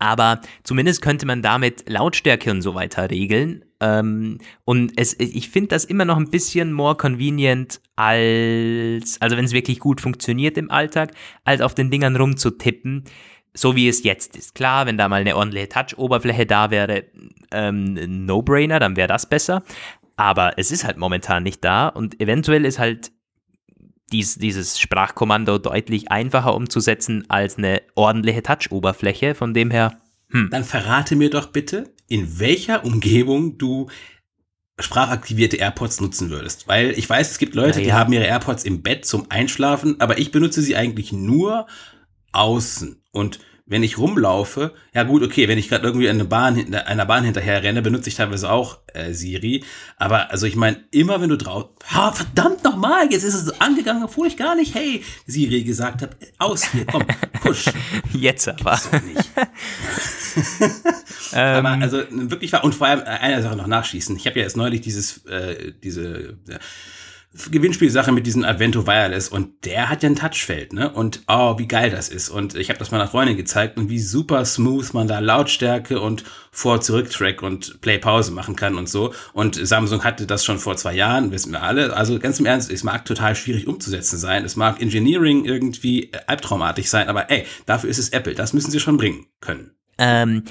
Aber 0.00 0.40
zumindest 0.64 1.02
könnte 1.02 1.26
man 1.26 1.42
damit 1.42 1.88
Lautstärke 1.88 2.50
und 2.50 2.62
so 2.62 2.74
weiter 2.74 3.10
regeln. 3.10 3.66
Ähm, 3.80 4.38
und 4.64 4.92
es, 4.96 5.14
ich 5.20 5.50
finde 5.50 5.68
das 5.68 5.84
immer 5.84 6.06
noch 6.06 6.16
ein 6.16 6.30
bisschen 6.30 6.72
more 6.72 6.96
convenient 6.96 7.80
als, 7.96 9.20
also 9.20 9.36
wenn 9.36 9.44
es 9.44 9.52
wirklich 9.52 9.78
gut 9.78 10.00
funktioniert 10.00 10.56
im 10.56 10.70
Alltag, 10.70 11.12
als 11.44 11.60
auf 11.60 11.74
den 11.74 11.90
Dingern 11.90 12.16
rumzutippen, 12.16 13.04
so 13.52 13.76
wie 13.76 13.88
es 13.88 14.02
jetzt 14.02 14.36
ist. 14.36 14.54
Klar, 14.54 14.86
wenn 14.86 14.96
da 14.96 15.08
mal 15.08 15.20
eine 15.20 15.36
ordentliche 15.36 15.68
Touch-Oberfläche 15.68 16.46
da 16.46 16.70
wäre, 16.70 17.04
ähm, 17.52 18.24
No-Brainer, 18.24 18.78
dann 18.78 18.96
wäre 18.96 19.08
das 19.08 19.28
besser. 19.28 19.62
Aber 20.16 20.54
es 20.56 20.70
ist 20.70 20.84
halt 20.84 20.96
momentan 20.96 21.42
nicht 21.42 21.62
da 21.62 21.88
und 21.88 22.20
eventuell 22.22 22.64
ist 22.64 22.78
halt 22.78 23.12
dies, 24.12 24.36
dieses 24.36 24.78
Sprachkommando 24.78 25.58
deutlich 25.58 26.10
einfacher 26.10 26.54
umzusetzen 26.54 27.24
als 27.28 27.56
eine 27.58 27.82
ordentliche 27.94 28.42
Touch-Oberfläche. 28.42 29.34
Von 29.34 29.54
dem 29.54 29.70
her. 29.70 30.00
Hm. 30.30 30.48
Dann 30.50 30.64
verrate 30.64 31.16
mir 31.16 31.30
doch 31.30 31.46
bitte, 31.46 31.92
in 32.08 32.38
welcher 32.38 32.84
Umgebung 32.84 33.58
du 33.58 33.88
sprachaktivierte 34.78 35.56
AirPods 35.56 36.00
nutzen 36.00 36.30
würdest. 36.30 36.68
Weil 36.68 36.90
ich 36.92 37.08
weiß, 37.08 37.32
es 37.32 37.38
gibt 37.38 37.54
Leute, 37.54 37.80
ja, 37.80 37.84
die 37.84 37.92
haben 37.92 38.12
ihre 38.12 38.24
AirPods 38.24 38.64
im 38.64 38.82
Bett 38.82 39.04
zum 39.04 39.30
Einschlafen, 39.30 40.00
aber 40.00 40.18
ich 40.18 40.32
benutze 40.32 40.62
sie 40.62 40.76
eigentlich 40.76 41.12
nur 41.12 41.66
außen. 42.32 43.02
Und 43.12 43.40
wenn 43.70 43.82
ich 43.84 43.98
rumlaufe, 43.98 44.72
ja 44.92 45.04
gut, 45.04 45.22
okay, 45.22 45.46
wenn 45.46 45.56
ich 45.56 45.68
gerade 45.68 45.86
irgendwie 45.86 46.08
eine 46.08 46.24
Bahn, 46.24 46.74
einer 46.74 47.06
Bahn 47.06 47.22
hinterher 47.22 47.62
renne, 47.62 47.82
benutze 47.82 48.08
ich 48.08 48.16
teilweise 48.16 48.50
auch 48.50 48.78
äh, 48.94 49.12
Siri. 49.12 49.62
Aber 49.96 50.32
also 50.32 50.46
ich 50.46 50.56
meine, 50.56 50.82
immer 50.90 51.20
wenn 51.20 51.28
du 51.28 51.38
drauf, 51.38 51.68
ha, 51.88 52.10
verdammt 52.10 52.64
nochmal, 52.64 53.12
jetzt 53.12 53.22
ist 53.22 53.34
es 53.34 53.60
angegangen, 53.60 54.02
obwohl 54.02 54.26
ich 54.26 54.36
gar 54.36 54.56
nicht, 54.56 54.74
hey, 54.74 55.04
Siri 55.24 55.62
gesagt 55.62 56.02
habe, 56.02 56.16
aus 56.38 56.64
hier, 56.72 56.84
komm, 56.84 57.04
push. 57.42 57.66
Jetzt 58.12 58.48
aber. 58.48 58.76
So 58.76 58.88
aber 61.36 61.72
ähm. 61.72 61.82
also 61.82 62.02
wirklich 62.10 62.52
war, 62.52 62.64
und 62.64 62.74
vor 62.74 62.88
allem 62.88 63.02
eine 63.04 63.40
Sache 63.40 63.56
noch 63.56 63.68
nachschießen. 63.68 64.16
Ich 64.16 64.26
habe 64.26 64.40
ja 64.40 64.44
jetzt 64.44 64.56
neulich 64.56 64.80
dieses, 64.80 65.24
äh, 65.26 65.72
diese, 65.82 66.36
äh, 66.48 66.58
Gewinnspielsache 67.32 68.10
mit 68.10 68.26
diesem 68.26 68.44
Avento 68.44 68.88
Wireless 68.88 69.28
und 69.28 69.64
der 69.64 69.88
hat 69.88 70.02
ja 70.02 70.08
ein 70.08 70.16
Touchfeld, 70.16 70.72
ne? 70.72 70.92
Und 70.92 71.22
oh, 71.28 71.58
wie 71.58 71.68
geil 71.68 71.90
das 71.90 72.08
ist. 72.08 72.28
Und 72.28 72.56
ich 72.56 72.70
habe 72.70 72.78
das 72.80 72.90
meiner 72.90 73.06
Freundin 73.06 73.36
gezeigt 73.36 73.78
und 73.78 73.88
wie 73.88 74.00
super 74.00 74.44
smooth 74.44 74.92
man 74.94 75.06
da 75.06 75.20
Lautstärke 75.20 76.00
und 76.00 76.24
Vor-Zurück-Track 76.50 77.42
und 77.42 77.80
Play-Pause 77.82 78.32
machen 78.32 78.56
kann 78.56 78.74
und 78.74 78.88
so. 78.88 79.14
Und 79.32 79.54
Samsung 79.54 80.02
hatte 80.02 80.26
das 80.26 80.44
schon 80.44 80.58
vor 80.58 80.76
zwei 80.76 80.94
Jahren, 80.94 81.30
wissen 81.30 81.52
wir 81.52 81.62
alle. 81.62 81.96
Also 81.96 82.18
ganz 82.18 82.40
im 82.40 82.46
Ernst, 82.46 82.68
es 82.68 82.82
mag 82.82 83.04
total 83.04 83.36
schwierig 83.36 83.68
umzusetzen 83.68 84.18
sein. 84.18 84.44
Es 84.44 84.56
mag 84.56 84.82
Engineering 84.82 85.44
irgendwie 85.44 86.10
albtraumartig 86.26 86.90
sein, 86.90 87.08
aber 87.08 87.30
ey, 87.30 87.46
dafür 87.64 87.90
ist 87.90 87.98
es 87.98 88.08
Apple. 88.08 88.34
Das 88.34 88.52
müssen 88.54 88.72
sie 88.72 88.80
schon 88.80 88.96
bringen 88.96 89.26
können. 89.40 89.70
Ähm, 89.98 90.42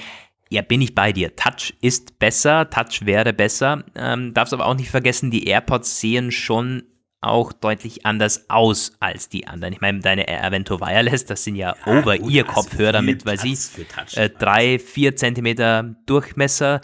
ja, 0.50 0.64
bin 0.64 0.82
ich 0.82 0.96
bei 0.96 1.14
dir. 1.14 1.36
Touch 1.36 1.74
ist 1.80 2.18
besser, 2.18 2.70
Touch 2.70 3.06
wäre 3.06 3.34
besser. 3.34 3.84
Ähm, 3.96 4.34
darfst 4.34 4.54
aber 4.54 4.66
auch 4.66 4.76
nicht 4.76 4.90
vergessen, 4.90 5.30
die 5.30 5.48
AirPods 5.48 6.00
sehen 6.00 6.32
schon 6.32 6.84
auch 7.22 7.52
deutlich 7.54 8.06
anders 8.06 8.50
aus 8.50 8.94
als 9.00 9.30
die 9.30 9.46
anderen. 9.48 9.74
Ich 9.74 9.82
meine, 9.82 10.00
deine 10.00 10.28
Avento 10.28 10.80
Wireless, 10.80 11.26
das 11.26 11.44
sind 11.44 11.56
ja, 11.56 11.76
ja 11.86 12.00
Over-Ear-Kopfhörer 12.00 12.94
damit, 12.94 13.26
weil 13.26 13.38
sie 13.38 13.58
äh, 14.16 14.30
drei, 14.30 14.80
vier 14.80 15.16
Zentimeter 15.16 15.96
Durchmesser 16.06 16.82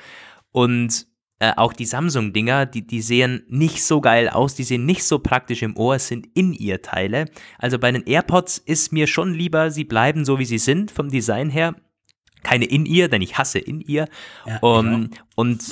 und 0.51 1.07
äh, 1.39 1.53
auch 1.55 1.73
die 1.73 1.85
Samsung-Dinger, 1.85 2.65
die, 2.65 2.85
die 2.85 3.01
sehen 3.01 3.45
nicht 3.47 3.83
so 3.83 4.01
geil 4.01 4.29
aus, 4.29 4.55
die 4.55 4.63
sehen 4.63 4.85
nicht 4.85 5.03
so 5.03 5.19
praktisch 5.19 5.63
im 5.63 5.75
Ohr, 5.77 5.99
sind 5.99 6.27
In-Ear-Teile. 6.33 7.25
Also 7.57 7.79
bei 7.79 7.91
den 7.91 8.03
AirPods 8.05 8.57
ist 8.57 8.91
mir 8.91 9.07
schon 9.07 9.33
lieber, 9.33 9.71
sie 9.71 9.85
bleiben 9.85 10.25
so, 10.25 10.37
wie 10.37 10.45
sie 10.45 10.57
sind 10.57 10.91
vom 10.91 11.09
Design 11.09 11.49
her 11.49 11.75
keine 12.45 12.65
in 12.65 12.85
ihr, 12.85 13.07
denn 13.07 13.23
ich 13.23 13.39
hasse 13.39 13.57
in 13.57 13.81
ihr. 13.81 14.07
Ja, 14.45 14.59
um, 14.59 14.85
genau. 14.85 15.07
Und 15.33 15.63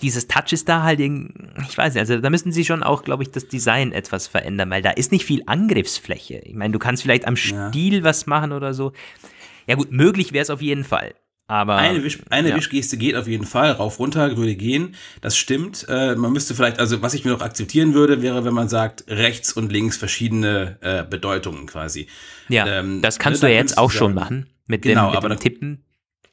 dieses 0.00 0.28
Touch 0.28 0.52
ist 0.52 0.66
da 0.66 0.82
halt, 0.82 0.98
ich 0.98 1.76
weiß 1.76 1.92
nicht, 1.92 2.00
also 2.00 2.18
da 2.18 2.30
müssen 2.30 2.52
sie 2.52 2.64
schon 2.64 2.82
auch, 2.82 3.04
glaube 3.04 3.22
ich, 3.22 3.30
das 3.30 3.48
Design 3.48 3.92
etwas 3.92 4.28
verändern, 4.28 4.70
weil 4.70 4.80
da 4.80 4.90
ist 4.90 5.12
nicht 5.12 5.26
viel 5.26 5.42
Angriffsfläche. 5.46 6.38
Ich 6.38 6.54
meine, 6.54 6.72
du 6.72 6.78
kannst 6.78 7.02
vielleicht 7.02 7.26
am 7.26 7.36
Stil 7.36 7.98
ja. 7.98 8.02
was 8.02 8.26
machen 8.26 8.52
oder 8.52 8.72
so. 8.72 8.92
Ja 9.66 9.74
gut, 9.74 9.92
möglich 9.92 10.32
wäre 10.32 10.42
es 10.42 10.50
auf 10.50 10.62
jeden 10.62 10.84
Fall. 10.84 11.14
Aber, 11.48 11.76
eine, 11.76 12.02
Wisch, 12.02 12.18
eine 12.30 12.48
ja. 12.48 12.56
Wischgeste 12.56 12.96
geht 12.96 13.14
auf 13.14 13.28
jeden 13.28 13.44
Fall, 13.44 13.72
rauf, 13.72 13.98
runter 13.98 14.38
würde 14.38 14.54
gehen. 14.54 14.94
Das 15.20 15.36
stimmt. 15.36 15.84
Äh, 15.86 16.14
man 16.14 16.32
müsste 16.32 16.54
vielleicht, 16.54 16.78
also 16.78 17.02
was 17.02 17.12
ich 17.12 17.26
mir 17.26 17.32
noch 17.32 17.42
akzeptieren 17.42 17.92
würde, 17.92 18.22
wäre, 18.22 18.46
wenn 18.46 18.54
man 18.54 18.70
sagt, 18.70 19.04
rechts 19.06 19.52
und 19.52 19.70
links 19.70 19.98
verschiedene 19.98 20.78
äh, 20.80 21.04
Bedeutungen 21.04 21.66
quasi. 21.66 22.06
Ja, 22.48 22.66
ähm, 22.66 23.02
das 23.02 23.18
kannst 23.18 23.42
ne, 23.42 23.48
du 23.48 23.54
ja 23.54 23.60
jetzt 23.60 23.76
auch 23.76 23.90
sagen, 23.90 23.98
schon 23.98 24.14
machen 24.14 24.46
mit 24.66 24.82
genau, 24.82 25.08
dem, 25.08 25.10
mit 25.10 25.16
aber 25.18 25.28
dem 25.28 25.40
Tippen. 25.40 25.84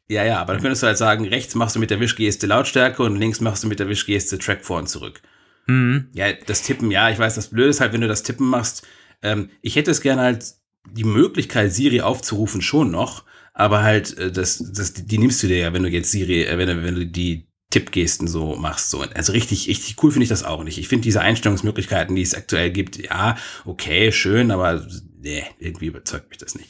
Ja, 0.10 0.26
ja, 0.26 0.42
aber 0.42 0.54
dann 0.54 0.62
könntest 0.62 0.82
du 0.82 0.88
halt 0.88 0.98
sagen, 0.98 1.28
rechts 1.28 1.54
machst 1.54 1.76
du 1.76 1.80
mit 1.80 1.92
der 1.92 2.00
Wischgeste 2.00 2.48
Lautstärke 2.48 3.04
und 3.04 3.16
links 3.16 3.42
machst 3.42 3.64
du 3.64 3.68
mit 3.68 3.80
der 3.80 3.90
Wischgeste 3.90 4.40
Track 4.40 4.66
vor 4.66 4.80
und 4.80 4.90
zurück. 4.90 5.22
Mhm. 5.68 6.08
Ja, 6.14 6.34
das 6.34 6.64
Tippen, 6.64 6.90
ja, 6.90 7.12
ich 7.12 7.20
weiß, 7.20 7.36
das 7.36 7.50
Blöde 7.50 7.70
ist 7.70 7.80
halt, 7.80 7.94
wenn 7.94 8.02
du 8.02 8.08
das 8.08 8.24
Tippen 8.24 8.48
machst. 8.48 8.88
Ähm, 9.22 9.52
ich 9.62 9.76
hätte 9.76 9.92
es 9.92 10.02
gerne 10.02 10.24
halt 10.24 10.46
die 10.92 11.04
Möglichkeit, 11.04 11.72
Siri 11.72 12.02
aufzurufen, 12.02 12.64
schon 12.64 12.90
noch, 12.90 13.24
aber 13.54 13.84
halt, 13.84 14.18
äh, 14.18 14.32
das, 14.32 14.58
das, 14.74 14.94
die 14.94 15.20
nimmst 15.20 15.44
du 15.44 15.48
dir 15.48 15.58
ja, 15.58 15.74
wenn 15.74 15.84
du 15.84 15.90
jetzt 15.90 16.12
Siri, 16.12 16.44
äh, 16.44 16.58
wenn, 16.58 16.68
du, 16.68 16.84
wenn 16.84 16.96
du 16.96 17.06
die 17.06 17.48
Tippgesten 17.70 18.28
so 18.28 18.56
machst. 18.56 18.90
So. 18.90 19.02
Also 19.14 19.32
richtig, 19.32 19.68
richtig 19.68 20.02
cool 20.02 20.12
finde 20.12 20.24
ich 20.24 20.30
das 20.30 20.44
auch 20.44 20.64
nicht. 20.64 20.80
Ich 20.80 20.88
finde 20.88 21.04
diese 21.04 21.22
Einstellungsmöglichkeiten, 21.22 22.16
die 22.16 22.24
es 22.24 22.34
aktuell 22.34 22.72
gibt, 22.72 22.98
ja, 22.98 23.38
okay, 23.64 24.12
schön, 24.12 24.50
aber 24.50 24.88
nee, 25.20 25.44
irgendwie 25.60 25.86
überzeugt 25.86 26.30
mich 26.30 26.40
das 26.40 26.56
nicht. 26.56 26.70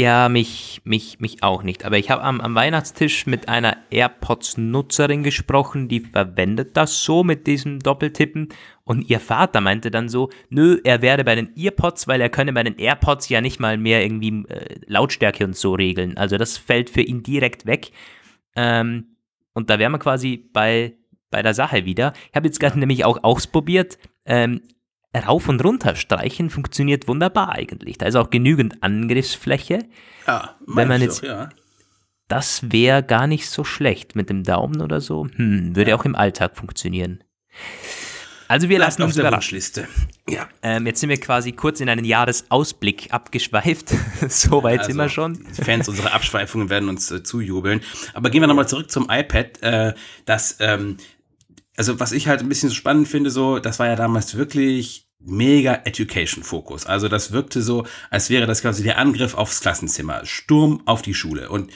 Ja, 0.00 0.30
mich, 0.30 0.80
mich, 0.84 1.20
mich 1.20 1.42
auch 1.42 1.62
nicht. 1.62 1.84
Aber 1.84 1.98
ich 1.98 2.10
habe 2.10 2.22
am, 2.22 2.40
am 2.40 2.54
Weihnachtstisch 2.54 3.26
mit 3.26 3.50
einer 3.50 3.76
AirPods-Nutzerin 3.90 5.22
gesprochen, 5.22 5.88
die 5.88 6.00
verwendet 6.00 6.74
das 6.78 7.04
so 7.04 7.22
mit 7.22 7.46
diesem 7.46 7.80
Doppeltippen. 7.80 8.48
Und 8.84 9.10
ihr 9.10 9.20
Vater 9.20 9.60
meinte 9.60 9.90
dann 9.90 10.08
so, 10.08 10.30
nö, 10.48 10.80
er 10.84 11.02
werde 11.02 11.22
bei 11.22 11.34
den 11.34 11.54
EarPods, 11.54 12.08
weil 12.08 12.22
er 12.22 12.30
könne 12.30 12.54
bei 12.54 12.62
den 12.62 12.78
AirPods 12.78 13.28
ja 13.28 13.42
nicht 13.42 13.60
mal 13.60 13.76
mehr 13.76 14.02
irgendwie 14.02 14.42
äh, 14.48 14.80
Lautstärke 14.86 15.44
und 15.44 15.54
so 15.54 15.74
regeln. 15.74 16.16
Also 16.16 16.38
das 16.38 16.56
fällt 16.56 16.88
für 16.88 17.02
ihn 17.02 17.22
direkt 17.22 17.66
weg. 17.66 17.90
Ähm, 18.56 19.16
und 19.52 19.68
da 19.68 19.78
wären 19.78 19.92
wir 19.92 19.98
quasi 19.98 20.48
bei, 20.50 20.94
bei 21.30 21.42
der 21.42 21.52
Sache 21.52 21.84
wieder. 21.84 22.14
Ich 22.30 22.36
habe 22.36 22.46
jetzt 22.46 22.58
gerade 22.58 22.78
nämlich 22.78 23.04
auch 23.04 23.22
ausprobiert. 23.22 23.98
Ähm, 24.24 24.62
rauf 25.16 25.48
und 25.48 25.62
runter 25.64 25.96
streichen 25.96 26.50
funktioniert 26.50 27.08
wunderbar 27.08 27.50
eigentlich. 27.50 27.98
Da 27.98 28.06
ist 28.06 28.14
auch 28.14 28.30
genügend 28.30 28.82
Angriffsfläche. 28.82 29.80
Ja, 30.26 30.56
wenn 30.66 30.88
man 30.88 31.02
jetzt. 31.02 31.22
Doch, 31.22 31.28
ja. 31.28 31.48
Das 32.28 32.70
wäre 32.70 33.02
gar 33.02 33.26
nicht 33.26 33.50
so 33.50 33.64
schlecht 33.64 34.14
mit 34.14 34.30
dem 34.30 34.44
Daumen 34.44 34.80
oder 34.82 35.00
so. 35.00 35.26
Hm, 35.34 35.74
würde 35.74 35.90
ja. 35.90 35.96
auch 35.96 36.04
im 36.04 36.14
Alltag 36.14 36.56
funktionieren. 36.56 37.24
Also 38.50 38.68
wir 38.68 38.80
lassen 38.80 39.02
uns 39.02 39.16
überraschen. 39.16 39.54
Liste. 39.54 39.88
Ja. 40.28 40.48
Ähm, 40.62 40.84
jetzt 40.84 40.98
sind 40.98 41.08
wir 41.08 41.20
quasi 41.20 41.52
kurz 41.52 41.80
in 41.80 41.88
einen 41.88 42.04
Jahresausblick 42.04 43.12
abgeschweift. 43.12 43.90
so 44.28 44.64
weit 44.64 44.80
also, 44.80 44.90
sind 44.90 44.96
wir 44.96 45.08
schon. 45.08 45.44
Die 45.56 45.62
Fans 45.62 45.88
unserer 45.88 46.12
Abschweifungen 46.12 46.68
werden 46.68 46.88
uns 46.88 47.12
äh, 47.12 47.22
zujubeln. 47.22 47.80
Aber 48.12 48.28
gehen 48.30 48.40
wir 48.40 48.48
nochmal 48.48 48.68
zurück 48.68 48.90
zum 48.90 49.08
iPad. 49.08 49.62
Äh, 49.62 49.94
das, 50.24 50.56
ähm, 50.58 50.96
also 51.80 51.98
was 51.98 52.12
ich 52.12 52.28
halt 52.28 52.40
ein 52.40 52.48
bisschen 52.50 52.68
so 52.68 52.74
spannend 52.74 53.08
finde, 53.08 53.30
so, 53.30 53.58
das 53.58 53.78
war 53.78 53.86
ja 53.86 53.96
damals 53.96 54.36
wirklich 54.36 55.08
mega 55.18 55.80
Education-Fokus. 55.86 56.84
Also 56.84 57.08
das 57.08 57.32
wirkte 57.32 57.62
so, 57.62 57.86
als 58.10 58.28
wäre 58.28 58.46
das 58.46 58.60
quasi 58.60 58.82
der 58.82 58.98
Angriff 58.98 59.32
aufs 59.34 59.62
Klassenzimmer, 59.62 60.26
Sturm 60.26 60.82
auf 60.84 61.00
die 61.00 61.14
Schule. 61.14 61.48
Und 61.48 61.70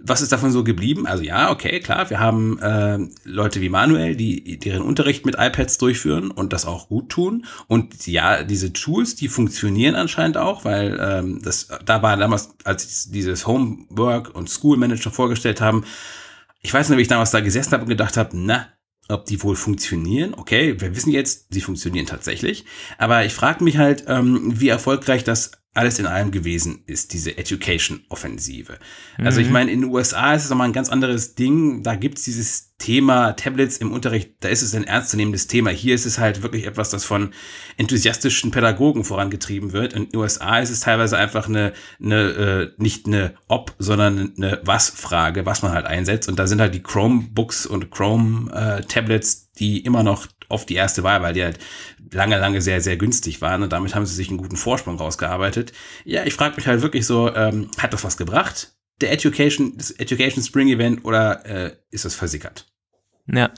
was 0.00 0.22
ist 0.22 0.32
davon 0.32 0.52
so 0.52 0.64
geblieben? 0.64 1.06
Also 1.06 1.22
ja, 1.22 1.50
okay, 1.50 1.80
klar, 1.80 2.08
wir 2.08 2.18
haben 2.18 2.58
äh, 2.60 2.98
Leute 3.24 3.60
wie 3.60 3.68
Manuel, 3.68 4.16
die 4.16 4.58
deren 4.58 4.80
Unterricht 4.80 5.26
mit 5.26 5.34
iPads 5.38 5.76
durchführen 5.76 6.30
und 6.30 6.54
das 6.54 6.64
auch 6.64 6.88
gut 6.88 7.10
tun. 7.10 7.44
Und 7.66 8.06
ja, 8.06 8.44
diese 8.44 8.72
Tools, 8.72 9.16
die 9.16 9.28
funktionieren 9.28 9.96
anscheinend 9.96 10.38
auch, 10.38 10.64
weil 10.64 10.98
ähm, 10.98 11.42
das 11.42 11.68
da 11.84 12.02
war 12.02 12.16
damals, 12.16 12.54
als 12.64 13.10
dieses 13.10 13.46
Homework 13.46 14.34
und 14.34 14.48
School 14.48 14.78
Manager 14.78 15.10
vorgestellt 15.10 15.60
haben, 15.60 15.84
ich 16.62 16.72
weiß 16.72 16.88
nicht, 16.88 16.96
wie 16.96 17.02
ich 17.02 17.08
damals 17.08 17.32
da 17.32 17.40
gesessen 17.40 17.72
habe 17.72 17.82
und 17.82 17.90
gedacht 17.90 18.16
habe, 18.16 18.30
na, 18.32 18.68
ob 19.08 19.26
die 19.26 19.42
wohl 19.42 19.56
funktionieren. 19.56 20.34
Okay, 20.34 20.80
wir 20.80 20.94
wissen 20.94 21.10
jetzt, 21.10 21.46
sie 21.50 21.60
funktionieren 21.60 22.06
tatsächlich. 22.06 22.64
Aber 22.98 23.24
ich 23.24 23.34
frage 23.34 23.64
mich 23.64 23.78
halt, 23.78 24.04
ähm, 24.06 24.60
wie 24.60 24.68
erfolgreich 24.68 25.24
das 25.24 25.61
alles 25.74 25.98
in 25.98 26.06
allem 26.06 26.30
gewesen 26.30 26.82
ist, 26.86 27.14
diese 27.14 27.38
Education-Offensive. 27.38 28.78
Mhm. 29.16 29.26
Also 29.26 29.40
ich 29.40 29.46
mhm. 29.46 29.52
meine, 29.52 29.70
in 29.70 29.80
den 29.82 29.90
USA 29.90 30.34
ist 30.34 30.44
es 30.44 30.50
nochmal 30.50 30.68
ein 30.68 30.74
ganz 30.74 30.90
anderes 30.90 31.34
Ding. 31.34 31.82
Da 31.82 31.94
gibt's 31.94 32.24
dieses 32.24 32.72
Thema 32.76 33.32
Tablets 33.32 33.78
im 33.78 33.92
Unterricht, 33.92 34.32
da 34.40 34.48
ist 34.48 34.60
es 34.60 34.74
ein 34.74 34.84
ernstzunehmendes 34.84 35.46
Thema. 35.46 35.70
Hier 35.70 35.94
ist 35.94 36.04
es 36.04 36.18
halt 36.18 36.42
wirklich 36.42 36.66
etwas, 36.66 36.90
das 36.90 37.04
von 37.04 37.32
enthusiastischen 37.76 38.50
Pädagogen 38.50 39.04
vorangetrieben 39.04 39.72
wird. 39.72 39.94
In 39.94 40.10
den 40.10 40.16
USA 40.18 40.58
ist 40.58 40.70
es 40.70 40.80
teilweise 40.80 41.16
einfach 41.16 41.48
eine, 41.48 41.72
eine 42.02 42.20
äh, 42.20 42.70
nicht 42.76 43.06
eine 43.06 43.34
Ob, 43.48 43.74
sondern 43.78 44.34
eine 44.36 44.60
Was-Frage, 44.64 45.46
was 45.46 45.62
man 45.62 45.72
halt 45.72 45.86
einsetzt. 45.86 46.28
Und 46.28 46.38
da 46.38 46.46
sind 46.46 46.60
halt 46.60 46.74
die 46.74 46.82
Chromebooks 46.82 47.64
und 47.66 47.90
Chrome-Tablets, 47.90 49.34
äh, 49.34 49.58
die 49.58 49.80
immer 49.80 50.02
noch 50.02 50.26
oft 50.48 50.68
die 50.68 50.74
erste 50.74 51.02
Wahl, 51.02 51.22
weil 51.22 51.34
die 51.34 51.44
halt 51.44 51.58
lange, 52.12 52.38
lange 52.38 52.60
sehr, 52.60 52.80
sehr 52.80 52.96
günstig 52.96 53.40
waren 53.40 53.62
und 53.62 53.72
damit 53.72 53.94
haben 53.94 54.06
sie 54.06 54.14
sich 54.14 54.28
einen 54.28 54.38
guten 54.38 54.56
Vorsprung 54.56 54.96
rausgearbeitet. 54.96 55.72
Ja, 56.04 56.24
ich 56.24 56.34
frage 56.34 56.56
mich 56.56 56.66
halt 56.66 56.82
wirklich 56.82 57.06
so, 57.06 57.34
ähm, 57.34 57.70
hat 57.78 57.92
das 57.92 58.04
was 58.04 58.16
gebracht? 58.16 58.72
Der 59.00 59.12
Education, 59.12 59.74
das 59.76 59.90
Education 59.90 60.42
Spring 60.42 60.68
Event 60.68 61.04
oder 61.04 61.44
äh, 61.46 61.76
ist 61.90 62.04
das 62.04 62.14
versickert? 62.14 62.66
Ja. 63.26 63.50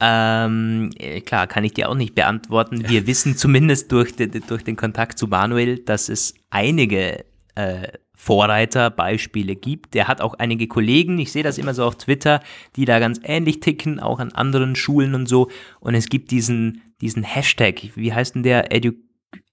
Ähm, 0.00 0.90
äh, 0.98 1.20
klar, 1.20 1.46
kann 1.46 1.62
ich 1.62 1.74
dir 1.74 1.88
auch 1.88 1.94
nicht 1.94 2.14
beantworten. 2.14 2.88
Wir 2.88 3.00
ja. 3.00 3.06
wissen 3.06 3.36
zumindest 3.36 3.92
durch, 3.92 4.16
de, 4.16 4.28
durch 4.28 4.64
den 4.64 4.76
Kontakt 4.76 5.18
zu 5.18 5.28
Manuel, 5.28 5.78
dass 5.78 6.08
es 6.08 6.34
einige 6.50 7.24
äh, 7.54 7.88
Vorreiterbeispiele 8.22 9.56
gibt. 9.56 9.94
Der 9.94 10.06
hat 10.06 10.20
auch 10.20 10.34
einige 10.34 10.68
Kollegen, 10.68 11.18
ich 11.18 11.32
sehe 11.32 11.42
das 11.42 11.58
immer 11.58 11.74
so 11.74 11.84
auf 11.84 11.96
Twitter, 11.96 12.40
die 12.76 12.84
da 12.84 13.00
ganz 13.00 13.20
ähnlich 13.24 13.58
ticken, 13.58 13.98
auch 13.98 14.20
an 14.20 14.30
anderen 14.30 14.76
Schulen 14.76 15.16
und 15.16 15.26
so. 15.28 15.50
Und 15.80 15.94
es 15.94 16.08
gibt 16.08 16.30
diesen, 16.30 16.82
diesen 17.02 17.24
Hashtag, 17.24 17.90
wie 17.94 18.14
heißt 18.14 18.36
denn 18.36 18.42
der? 18.42 18.72
Edu 18.72 18.92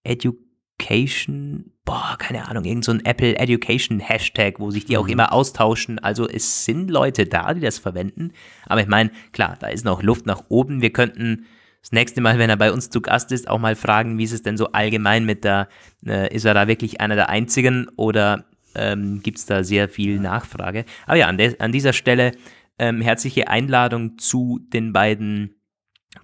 Education, 0.03 1.73
boah, 1.83 2.15
keine 2.17 2.47
Ahnung, 2.47 2.63
irgend 2.63 2.85
so 2.85 2.91
ein 2.91 3.03
Apple 3.03 3.37
Education 3.37 3.99
Hashtag, 3.99 4.59
wo 4.59 4.71
sich 4.71 4.85
die 4.85 4.97
auch 4.97 5.05
mhm. 5.05 5.13
immer 5.13 5.33
austauschen. 5.33 5.99
Also 5.99 6.27
es 6.27 6.63
sind 6.63 6.89
Leute 6.89 7.25
da, 7.25 7.53
die 7.53 7.61
das 7.61 7.79
verwenden. 7.79 8.31
Aber 8.65 8.81
ich 8.81 8.87
meine, 8.87 9.11
klar, 9.33 9.57
da 9.59 9.67
ist 9.67 9.83
noch 9.83 10.01
Luft 10.01 10.25
nach 10.25 10.45
oben. 10.47 10.81
Wir 10.81 10.93
könnten 10.93 11.45
das 11.81 11.91
nächste 11.91 12.21
Mal, 12.21 12.39
wenn 12.39 12.49
er 12.49 12.57
bei 12.57 12.71
uns 12.71 12.89
zu 12.89 13.01
Gast 13.01 13.31
ist, 13.31 13.49
auch 13.49 13.59
mal 13.59 13.75
fragen, 13.75 14.17
wie 14.17 14.23
ist 14.23 14.33
es 14.33 14.41
denn 14.41 14.57
so 14.57 14.71
allgemein 14.71 15.25
mit 15.25 15.43
der, 15.43 15.67
äh, 16.05 16.33
ist 16.33 16.45
er 16.45 16.53
da 16.53 16.67
wirklich 16.67 17.01
einer 17.01 17.15
der 17.15 17.29
einzigen 17.29 17.87
oder 17.97 18.45
ähm, 18.75 19.21
gibt 19.21 19.37
es 19.37 19.45
da 19.45 19.63
sehr 19.63 19.89
viel 19.89 20.19
Nachfrage. 20.19 20.85
Aber 21.05 21.17
ja, 21.17 21.27
an, 21.27 21.37
an 21.59 21.71
dieser 21.71 21.93
Stelle 21.93 22.31
ähm, 22.77 23.01
herzliche 23.01 23.47
Einladung 23.47 24.17
zu 24.17 24.59
den 24.71 24.93
beiden 24.93 25.58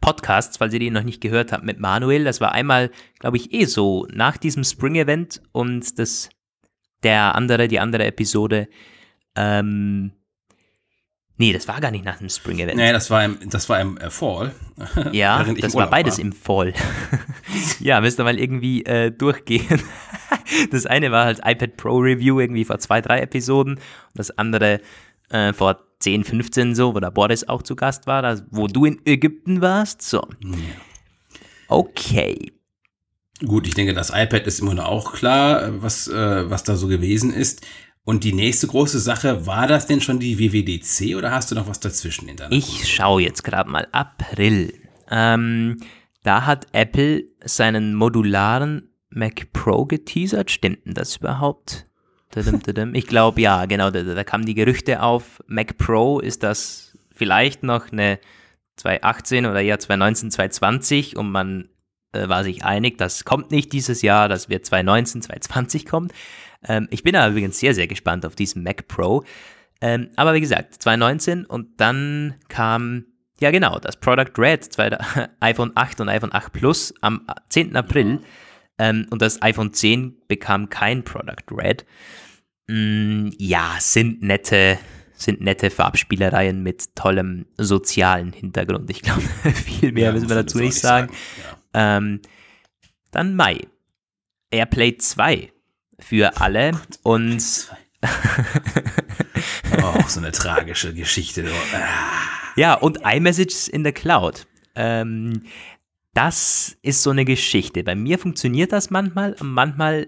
Podcasts, 0.01 0.57
falls 0.57 0.73
ihr 0.73 0.79
die 0.79 0.91
noch 0.91 1.03
nicht 1.03 1.21
gehört 1.21 1.51
habt, 1.51 1.63
mit 1.63 1.79
Manuel. 1.79 2.23
Das 2.23 2.41
war 2.41 2.51
einmal, 2.51 2.91
glaube 3.19 3.37
ich, 3.37 3.53
eh 3.53 3.65
so 3.65 4.07
nach 4.11 4.37
diesem 4.37 4.63
Spring-Event 4.63 5.41
und 5.51 5.99
das 5.99 6.29
der 7.03 7.35
andere, 7.35 7.67
die 7.67 7.79
andere 7.79 8.05
Episode 8.05 8.67
ähm, 9.35 10.11
Nee, 11.37 11.51
das 11.51 11.67
war 11.67 11.81
gar 11.81 11.91
nicht 11.91 12.05
nach 12.05 12.17
dem 12.19 12.29
Spring 12.29 12.59
Event. 12.59 12.77
Nee, 12.77 12.93
das 12.93 13.09
war 13.09 13.25
im, 13.25 13.37
das 13.49 13.67
war 13.67 13.81
im 13.81 13.97
äh, 13.97 14.09
Fall. 14.09 14.53
Ja, 15.11 15.43
das 15.43 15.75
war 15.75 15.89
beides 15.89 16.17
war. 16.17 16.25
im 16.25 16.31
Fall. 16.31 16.73
ja, 17.79 17.99
müsst 17.99 18.19
ihr 18.19 18.23
mal 18.23 18.39
irgendwie 18.39 18.85
äh, 18.85 19.11
durchgehen. 19.11 19.81
das 20.71 20.85
eine 20.85 21.11
war 21.11 21.25
halt 21.25 21.39
iPad 21.43 21.75
Pro 21.75 21.97
Review 21.97 22.39
irgendwie 22.39 22.63
vor 22.63 22.79
zwei, 22.79 23.01
drei 23.01 23.19
Episoden. 23.19 23.75
Und 23.75 23.81
das 24.13 24.31
andere 24.37 24.79
äh, 25.29 25.51
vor 25.51 25.79
10, 26.05 26.23
15 26.23 26.75
so, 26.75 26.93
wo 26.93 26.99
der 26.99 27.09
Boris 27.09 27.49
auch 27.49 27.63
zu 27.63 27.75
Gast 27.75 28.05
war, 28.05 28.21
das, 28.21 28.43
wo 28.51 28.67
du 28.67 28.85
in 28.85 29.01
Ägypten 29.05 29.59
warst. 29.59 30.03
So. 30.03 30.21
Okay. 31.67 32.53
Gut, 33.43 33.65
ich 33.67 33.73
denke, 33.73 33.95
das 33.95 34.11
iPad 34.11 34.45
ist 34.45 34.59
immer 34.59 34.75
noch 34.75 34.85
auch 34.85 35.13
klar, 35.13 35.63
äh, 35.63 35.81
was, 35.81 36.07
äh, 36.07 36.47
was 36.47 36.63
da 36.63 36.75
so 36.75 36.87
gewesen 36.87 37.33
ist. 37.33 37.65
Und 38.03 38.23
die 38.23 38.33
nächste 38.33 38.67
große 38.67 38.99
Sache, 38.99 39.47
war 39.47 39.65
das 39.65 39.87
denn 39.87 39.99
schon 39.99 40.19
die 40.19 40.37
WWDC 40.37 41.15
oder 41.15 41.31
hast 41.31 41.49
du 41.49 41.55
noch 41.55 41.67
was 41.67 41.79
dazwischen 41.79 42.29
in 42.29 42.37
deiner 42.37 42.51
Ich 42.51 42.87
schaue 42.87 43.23
jetzt 43.23 43.43
gerade 43.43 43.67
mal. 43.67 43.87
April. 43.91 44.75
Ähm, 45.09 45.77
da 46.21 46.45
hat 46.45 46.67
Apple 46.71 47.23
seinen 47.43 47.95
modularen 47.95 48.91
Mac 49.09 49.51
Pro 49.53 49.85
geteasert. 49.85 50.51
Stimmt 50.51 50.85
denn 50.85 50.93
das 50.93 51.17
überhaupt? 51.17 51.87
Ich 52.95 53.07
glaube 53.07 53.41
ja, 53.41 53.65
genau. 53.65 53.91
Da, 53.91 54.03
da 54.03 54.23
kamen 54.23 54.45
die 54.45 54.55
Gerüchte 54.55 55.01
auf. 55.01 55.41
Mac 55.47 55.77
Pro 55.77 56.19
ist 56.19 56.43
das 56.43 56.97
vielleicht 57.13 57.63
noch 57.63 57.91
eine 57.91 58.19
2018 58.77 59.45
oder 59.45 59.61
eher 59.61 59.79
2019, 59.79 60.31
2020 60.31 61.17
und 61.17 61.31
man 61.31 61.69
äh, 62.11 62.27
war 62.27 62.43
sich 62.43 62.63
einig, 62.65 62.97
das 62.97 63.23
kommt 63.25 63.51
nicht 63.51 63.71
dieses 63.73 64.01
Jahr, 64.01 64.27
das 64.27 64.49
wird 64.49 64.65
2019, 64.65 65.21
2020 65.21 65.85
kommen. 65.85 66.09
Ähm, 66.67 66.87
ich 66.91 67.03
bin 67.03 67.15
aber 67.15 67.31
übrigens 67.31 67.59
sehr, 67.59 67.73
sehr 67.73 67.87
gespannt 67.87 68.25
auf 68.25 68.35
diesen 68.35 68.63
Mac 68.63 68.87
Pro. 68.87 69.23
Ähm, 69.81 70.09
aber 70.15 70.33
wie 70.33 70.41
gesagt, 70.41 70.75
2019 70.75 71.45
und 71.45 71.79
dann 71.79 72.35
kam, 72.47 73.05
ja 73.39 73.51
genau, 73.51 73.79
das 73.79 73.97
Product 73.97 74.31
Red, 74.37 74.63
zwei, 74.63 74.97
iPhone 75.39 75.71
8 75.75 76.01
und 76.01 76.09
iPhone 76.09 76.33
8 76.33 76.53
Plus 76.53 76.93
am 77.01 77.27
10. 77.49 77.75
April. 77.75 78.19
Ähm, 78.77 79.07
und 79.09 79.21
das 79.21 79.41
iPhone 79.41 79.73
10 79.73 80.17
bekam 80.27 80.69
kein 80.69 81.03
Product 81.03 81.45
Red. 81.51 81.85
Mm, 82.67 83.29
ja, 83.37 83.75
sind 83.79 84.21
nette, 84.21 84.79
sind 85.15 85.41
nette 85.41 85.69
Farbspielereien 85.69 86.63
mit 86.63 86.95
tollem 86.95 87.45
sozialen 87.57 88.33
Hintergrund. 88.33 88.89
Ich 88.89 89.01
glaube, 89.01 89.21
viel 89.53 89.91
mehr 89.91 90.05
ja, 90.05 90.11
müssen 90.11 90.29
wir 90.29 90.35
dazu 90.35 90.57
nicht 90.57 90.75
sagen. 90.75 91.07
sagen. 91.07 91.19
Ja. 91.73 91.97
Ähm, 91.97 92.21
dann 93.11 93.35
Mai. 93.35 93.59
Airplay 94.51 94.97
2 94.97 95.51
für 95.99 96.39
alle 96.39 96.79
und 97.03 97.41
oh, 99.81 99.83
auch 99.83 100.07
so 100.07 100.19
eine 100.19 100.31
tragische 100.31 100.93
Geschichte. 100.93 101.45
ja, 102.55 102.73
und 102.75 102.99
iMessage 103.03 103.67
in 103.67 103.83
der 103.83 103.93
Cloud. 103.93 104.47
Ähm, 104.75 105.43
das 106.13 106.77
ist 106.81 107.03
so 107.03 107.09
eine 107.09 107.25
Geschichte. 107.25 107.83
Bei 107.83 107.95
mir 107.95 108.17
funktioniert 108.17 108.71
das 108.71 108.89
manchmal, 108.89 109.35
manchmal 109.41 110.07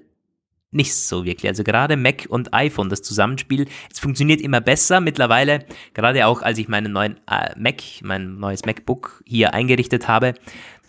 nicht 0.77 0.95
so 0.95 1.25
wirklich. 1.25 1.49
Also 1.49 1.63
gerade 1.63 1.97
Mac 1.97 2.25
und 2.29 2.53
iPhone, 2.53 2.87
das 2.89 3.01
Zusammenspiel, 3.01 3.67
es 3.91 3.99
funktioniert 3.99 4.39
immer 4.39 4.61
besser. 4.61 5.01
Mittlerweile, 5.01 5.65
gerade 5.93 6.25
auch 6.27 6.41
als 6.41 6.57
ich 6.57 6.69
meinen 6.69 6.93
neuen 6.93 7.17
äh, 7.29 7.53
Mac, 7.57 7.81
mein 8.01 8.39
neues 8.39 8.63
MacBook 8.65 9.21
hier 9.25 9.53
eingerichtet 9.53 10.07
habe, 10.07 10.35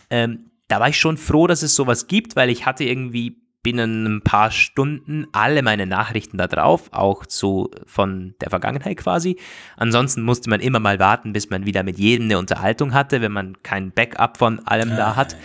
ähm, 0.09 0.51
da 0.69 0.79
war 0.79 0.87
ich 0.87 0.99
schon 0.99 1.17
froh, 1.17 1.47
dass 1.47 1.63
es 1.63 1.75
sowas 1.75 2.07
gibt, 2.07 2.35
weil 2.35 2.49
ich 2.49 2.65
hatte 2.65 2.85
irgendwie 2.85 3.35
binnen 3.61 4.05
ein 4.05 4.21
paar 4.21 4.51
Stunden 4.51 5.27
alle 5.33 5.61
meine 5.63 5.85
Nachrichten 5.85 6.37
da 6.37 6.47
drauf, 6.47 6.89
auch 6.93 7.25
so 7.27 7.69
von 7.85 8.35
der 8.39 8.49
Vergangenheit 8.49 8.97
quasi. 8.97 9.37
Ansonsten 9.75 10.21
musste 10.21 10.49
man 10.49 10.61
immer 10.61 10.79
mal 10.79 10.99
warten, 10.99 11.33
bis 11.33 11.49
man 11.49 11.65
wieder 11.65 11.83
mit 11.83 11.99
jedem 11.99 12.25
eine 12.25 12.37
Unterhaltung 12.37 12.93
hatte, 12.93 13.21
wenn 13.21 13.33
man 13.33 13.61
kein 13.61 13.91
Backup 13.91 14.37
von 14.37 14.59
allem 14.65 14.95
da 14.95 15.15
hat. 15.15 15.35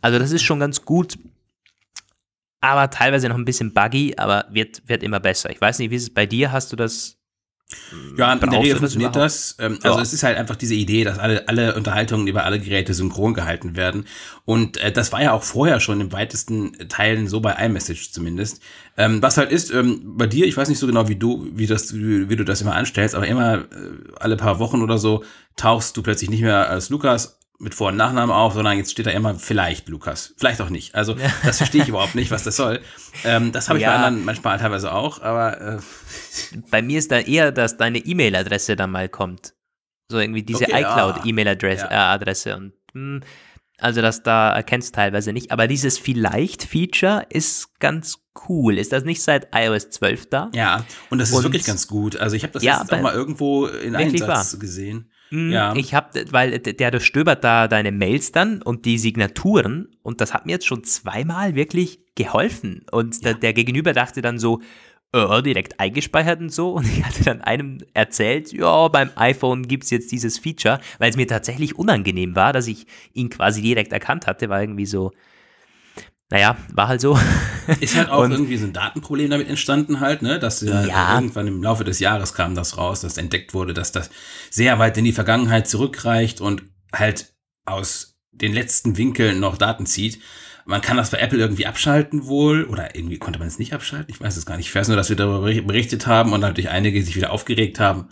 Also 0.00 0.18
das 0.18 0.32
ist 0.32 0.42
schon 0.42 0.60
ganz 0.60 0.84
gut, 0.84 1.18
aber 2.60 2.90
teilweise 2.90 3.28
noch 3.28 3.36
ein 3.36 3.44
bisschen 3.44 3.72
buggy, 3.72 4.14
aber 4.16 4.46
wird, 4.50 4.82
wird 4.86 5.02
immer 5.02 5.20
besser. 5.20 5.50
Ich 5.50 5.60
weiß 5.60 5.78
nicht, 5.78 5.90
wie 5.90 5.96
ist 5.96 6.02
es 6.04 6.14
bei 6.14 6.26
dir? 6.26 6.52
Hast 6.52 6.72
du 6.72 6.76
das 6.76 7.18
ja, 8.16 8.32
in 8.32 8.40
der 8.50 8.60
Regel 8.60 8.76
funktioniert 8.76 9.14
das. 9.14 9.56
Ähm, 9.58 9.78
also 9.82 9.98
ja. 9.98 10.02
es 10.02 10.14
ist 10.14 10.22
halt 10.22 10.38
einfach 10.38 10.56
diese 10.56 10.74
Idee, 10.74 11.04
dass 11.04 11.18
alle, 11.18 11.48
alle 11.48 11.74
Unterhaltungen 11.74 12.26
über 12.26 12.44
alle 12.44 12.58
Geräte 12.58 12.94
synchron 12.94 13.34
gehalten 13.34 13.76
werden. 13.76 14.06
Und 14.46 14.78
äh, 14.78 14.90
das 14.90 15.12
war 15.12 15.22
ja 15.22 15.32
auch 15.32 15.42
vorher 15.42 15.78
schon 15.78 16.00
im 16.00 16.10
weitesten 16.10 16.72
Teilen 16.88 17.28
so 17.28 17.40
bei 17.40 17.52
iMessage 17.52 18.10
zumindest. 18.10 18.62
Ähm, 18.96 19.22
was 19.22 19.36
halt 19.36 19.52
ist, 19.52 19.70
ähm, 19.70 20.00
bei 20.16 20.26
dir, 20.26 20.46
ich 20.46 20.56
weiß 20.56 20.70
nicht 20.70 20.78
so 20.78 20.86
genau, 20.86 21.08
wie 21.08 21.16
du, 21.16 21.46
wie 21.52 21.66
das, 21.66 21.94
wie, 21.94 22.30
wie 22.30 22.36
du 22.36 22.44
das 22.44 22.62
immer 22.62 22.74
anstellst, 22.74 23.14
aber 23.14 23.26
immer 23.26 23.58
äh, 23.58 23.64
alle 24.18 24.36
paar 24.38 24.58
Wochen 24.60 24.80
oder 24.80 24.96
so 24.96 25.22
tauchst 25.56 25.94
du 25.96 26.02
plötzlich 26.02 26.30
nicht 26.30 26.42
mehr 26.42 26.70
als 26.70 26.88
Lukas 26.88 27.37
mit 27.58 27.74
Vor- 27.74 27.88
und 27.88 27.96
Nachnamen 27.96 28.30
auf, 28.30 28.54
sondern 28.54 28.76
jetzt 28.76 28.92
steht 28.92 29.06
da 29.06 29.10
immer 29.10 29.34
vielleicht 29.34 29.88
Lukas. 29.88 30.34
Vielleicht 30.36 30.60
auch 30.60 30.70
nicht. 30.70 30.94
Also 30.94 31.16
das 31.44 31.56
verstehe 31.58 31.82
ich 31.82 31.88
überhaupt 31.88 32.14
nicht, 32.14 32.30
was 32.30 32.44
das 32.44 32.56
soll. 32.56 32.80
Ähm, 33.24 33.50
das 33.52 33.68
habe 33.68 33.78
ich 33.78 33.82
ja. 33.82 33.90
bei 33.90 33.96
anderen 33.96 34.24
manchmal 34.24 34.58
teilweise 34.58 34.92
auch, 34.92 35.20
aber 35.22 35.60
äh. 35.60 35.78
bei 36.70 36.82
mir 36.82 36.98
ist 36.98 37.10
da 37.10 37.18
eher, 37.18 37.50
dass 37.50 37.76
deine 37.76 37.98
E-Mail-Adresse 37.98 38.76
dann 38.76 38.90
mal 38.90 39.08
kommt. 39.08 39.54
So 40.10 40.18
irgendwie 40.18 40.42
diese 40.42 40.64
okay, 40.64 40.82
iCloud-E-Mail-Adresse 40.82 41.88
ja. 41.90 42.14
äh, 42.14 42.54
und 42.54 42.72
mh, 42.94 43.20
hm, 43.20 43.20
also 43.80 44.02
das 44.02 44.22
da 44.22 44.52
erkennst 44.52 44.94
teilweise 44.94 45.32
nicht. 45.32 45.52
Aber 45.52 45.68
dieses 45.68 45.98
Vielleicht-Feature 45.98 47.26
ist 47.30 47.78
ganz 47.78 48.18
cool. 48.48 48.76
Ist 48.76 48.92
das 48.92 49.04
nicht 49.04 49.22
seit 49.22 49.48
iOS 49.54 49.90
12 49.90 50.30
da? 50.30 50.50
Ja, 50.52 50.84
und 51.10 51.18
das 51.18 51.30
ist 51.30 51.36
und, 51.36 51.44
wirklich 51.44 51.64
ganz 51.64 51.86
gut. 51.86 52.16
Also 52.16 52.34
ich 52.34 52.42
habe 52.42 52.52
das 52.52 52.62
ja, 52.62 52.80
jetzt 52.80 52.92
auch 52.92 53.00
mal 53.00 53.14
irgendwo 53.14 53.66
in 53.66 53.94
Einsatz 53.94 54.52
wahr. 54.52 54.58
gesehen. 54.58 55.10
Mm, 55.30 55.50
ja. 55.50 55.74
Ich 55.76 55.94
habe, 55.94 56.24
weil 56.30 56.58
der 56.58 56.90
durchstöbert 56.90 57.44
da 57.44 57.68
deine 57.68 57.92
Mails 57.92 58.32
dann 58.32 58.62
und 58.62 58.84
die 58.84 58.98
Signaturen 58.98 59.88
und 60.02 60.20
das 60.20 60.34
hat 60.34 60.46
mir 60.46 60.52
jetzt 60.52 60.66
schon 60.66 60.84
zweimal 60.84 61.54
wirklich 61.54 62.00
geholfen. 62.14 62.84
Und 62.90 63.16
ja. 63.16 63.32
der, 63.32 63.34
der 63.34 63.52
Gegenüber 63.52 63.92
dachte 63.92 64.22
dann 64.22 64.38
so, 64.38 64.60
äh, 65.12 65.42
direkt 65.42 65.80
eingespeichert 65.80 66.40
und 66.40 66.52
so. 66.52 66.72
Und 66.72 66.86
ich 66.86 67.04
hatte 67.04 67.24
dann 67.24 67.40
einem 67.40 67.78
erzählt, 67.94 68.52
ja, 68.52 68.88
beim 68.88 69.10
iPhone 69.16 69.66
gibt 69.66 69.84
es 69.84 69.90
jetzt 69.90 70.12
dieses 70.12 70.38
Feature, 70.38 70.80
weil 70.98 71.10
es 71.10 71.16
mir 71.16 71.26
tatsächlich 71.26 71.76
unangenehm 71.76 72.36
war, 72.36 72.52
dass 72.52 72.66
ich 72.66 72.86
ihn 73.12 73.30
quasi 73.30 73.62
direkt 73.62 73.92
erkannt 73.92 74.26
hatte, 74.26 74.48
war 74.48 74.60
irgendwie 74.60 74.86
so, 74.86 75.12
naja, 76.30 76.56
war 76.72 76.88
halt 76.88 77.00
so. 77.00 77.18
Ist 77.80 77.96
halt 77.96 78.10
auch 78.10 78.24
und, 78.24 78.32
irgendwie 78.32 78.56
so 78.56 78.66
ein 78.66 78.72
Datenproblem 78.72 79.30
damit 79.30 79.48
entstanden 79.48 80.00
halt, 80.00 80.22
ne? 80.22 80.38
Dass 80.38 80.60
ja, 80.60 80.84
ja, 80.84 81.14
irgendwann 81.14 81.46
im 81.46 81.62
Laufe 81.62 81.84
des 81.84 82.00
Jahres 82.00 82.34
kam 82.34 82.54
das 82.54 82.76
raus, 82.76 83.00
dass 83.00 83.16
entdeckt 83.16 83.54
wurde, 83.54 83.74
dass 83.74 83.92
das 83.92 84.10
sehr 84.50 84.78
weit 84.78 84.96
in 84.98 85.04
die 85.04 85.12
Vergangenheit 85.12 85.68
zurückreicht 85.68 86.40
und 86.40 86.62
halt 86.92 87.32
aus 87.64 88.18
den 88.30 88.52
letzten 88.52 88.96
Winkeln 88.96 89.40
noch 89.40 89.56
Daten 89.56 89.86
zieht. 89.86 90.20
Man 90.64 90.82
kann 90.82 90.98
das 90.98 91.10
bei 91.10 91.18
Apple 91.18 91.38
irgendwie 91.38 91.66
abschalten 91.66 92.26
wohl 92.26 92.64
oder 92.64 92.94
irgendwie 92.94 93.18
konnte 93.18 93.38
man 93.38 93.48
es 93.48 93.58
nicht 93.58 93.72
abschalten. 93.72 94.14
Ich 94.14 94.20
weiß 94.20 94.36
es 94.36 94.44
gar 94.44 94.58
nicht. 94.58 94.68
Ich 94.68 94.74
weiß 94.74 94.88
nur, 94.88 94.98
dass 94.98 95.08
wir 95.08 95.16
darüber 95.16 95.40
berichtet 95.40 96.06
haben 96.06 96.34
und 96.34 96.40
natürlich 96.40 96.68
einige 96.68 97.02
sich 97.02 97.16
wieder 97.16 97.32
aufgeregt 97.32 97.80
haben. 97.80 98.10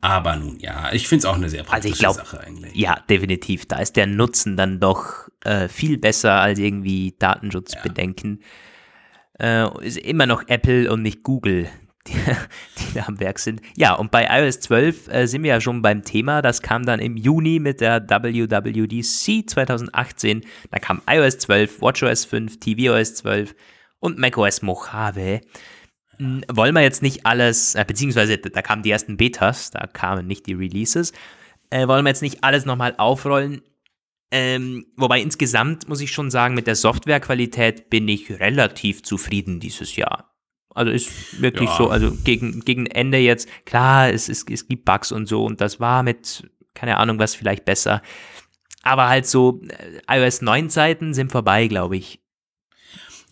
Aber 0.00 0.36
nun 0.36 0.58
ja, 0.60 0.92
ich 0.92 1.08
finde 1.08 1.20
es 1.20 1.24
auch 1.26 1.36
eine 1.36 1.50
sehr 1.50 1.62
praktische 1.62 1.76
also 1.76 1.88
ich 1.88 1.98
glaub, 1.98 2.16
Sache 2.16 2.40
eigentlich. 2.40 2.74
Ja, 2.74 3.00
definitiv. 3.08 3.66
Da 3.66 3.78
ist 3.80 3.96
der 3.96 4.06
Nutzen 4.06 4.56
dann 4.56 4.80
doch 4.80 5.28
äh, 5.44 5.68
viel 5.68 5.98
besser 5.98 6.32
als 6.32 6.58
irgendwie 6.58 7.14
Datenschutzbedenken. 7.18 8.42
Ja. 9.38 9.66
Äh, 9.66 9.86
ist 9.86 9.98
immer 9.98 10.26
noch 10.26 10.44
Apple 10.48 10.90
und 10.90 11.02
nicht 11.02 11.22
Google, 11.22 11.68
die, 12.06 12.12
die 12.12 12.94
da 12.94 13.04
am 13.06 13.20
Werk 13.20 13.38
sind. 13.38 13.60
Ja, 13.76 13.94
und 13.94 14.10
bei 14.10 14.26
iOS 14.30 14.60
12 14.60 15.08
äh, 15.08 15.26
sind 15.26 15.42
wir 15.42 15.50
ja 15.50 15.60
schon 15.60 15.82
beim 15.82 16.02
Thema. 16.02 16.40
Das 16.40 16.62
kam 16.62 16.86
dann 16.86 17.00
im 17.00 17.18
Juni 17.18 17.58
mit 17.58 17.82
der 17.82 18.02
WWDC 18.08 19.48
2018. 19.48 20.42
Da 20.70 20.78
kam 20.78 21.02
iOS 21.08 21.38
12, 21.38 21.82
WatchOS 21.82 22.24
5, 22.24 22.58
tvOS 22.58 23.16
12 23.16 23.54
und 23.98 24.18
macOS 24.18 24.62
Mojave. 24.62 25.42
Wollen 26.52 26.74
wir 26.74 26.82
jetzt 26.82 27.02
nicht 27.02 27.26
alles, 27.26 27.74
äh, 27.74 27.84
beziehungsweise 27.86 28.38
da 28.38 28.62
kamen 28.62 28.82
die 28.82 28.90
ersten 28.90 29.16
Betas, 29.16 29.70
da 29.70 29.86
kamen 29.86 30.26
nicht 30.26 30.46
die 30.46 30.54
Releases. 30.54 31.12
Äh, 31.70 31.88
wollen 31.88 32.04
wir 32.04 32.10
jetzt 32.10 32.22
nicht 32.22 32.44
alles 32.44 32.66
nochmal 32.66 32.94
aufrollen? 32.98 33.62
Ähm, 34.30 34.86
wobei 34.96 35.20
insgesamt 35.20 35.88
muss 35.88 36.00
ich 36.00 36.12
schon 36.12 36.30
sagen, 36.30 36.54
mit 36.54 36.66
der 36.66 36.76
Softwarequalität 36.76 37.90
bin 37.90 38.06
ich 38.06 38.38
relativ 38.38 39.02
zufrieden 39.02 39.60
dieses 39.60 39.96
Jahr. 39.96 40.30
Also 40.72 40.92
ist 40.92 41.40
wirklich 41.40 41.68
ja. 41.70 41.76
so, 41.76 41.90
also 41.90 42.12
gegen, 42.24 42.60
gegen 42.60 42.86
Ende 42.86 43.18
jetzt, 43.18 43.48
klar, 43.64 44.10
es, 44.10 44.28
es, 44.28 44.44
es 44.48 44.68
gibt 44.68 44.84
Bugs 44.84 45.10
und 45.10 45.26
so 45.26 45.44
und 45.44 45.60
das 45.60 45.80
war 45.80 46.02
mit, 46.02 46.48
keine 46.74 46.98
Ahnung, 46.98 47.18
was 47.18 47.34
vielleicht 47.34 47.64
besser. 47.64 48.02
Aber 48.82 49.08
halt 49.08 49.26
so, 49.26 49.62
äh, 49.68 50.20
iOS 50.20 50.42
9 50.42 50.70
Zeiten 50.70 51.12
sind 51.12 51.32
vorbei, 51.32 51.66
glaube 51.66 51.96
ich. 51.96 52.20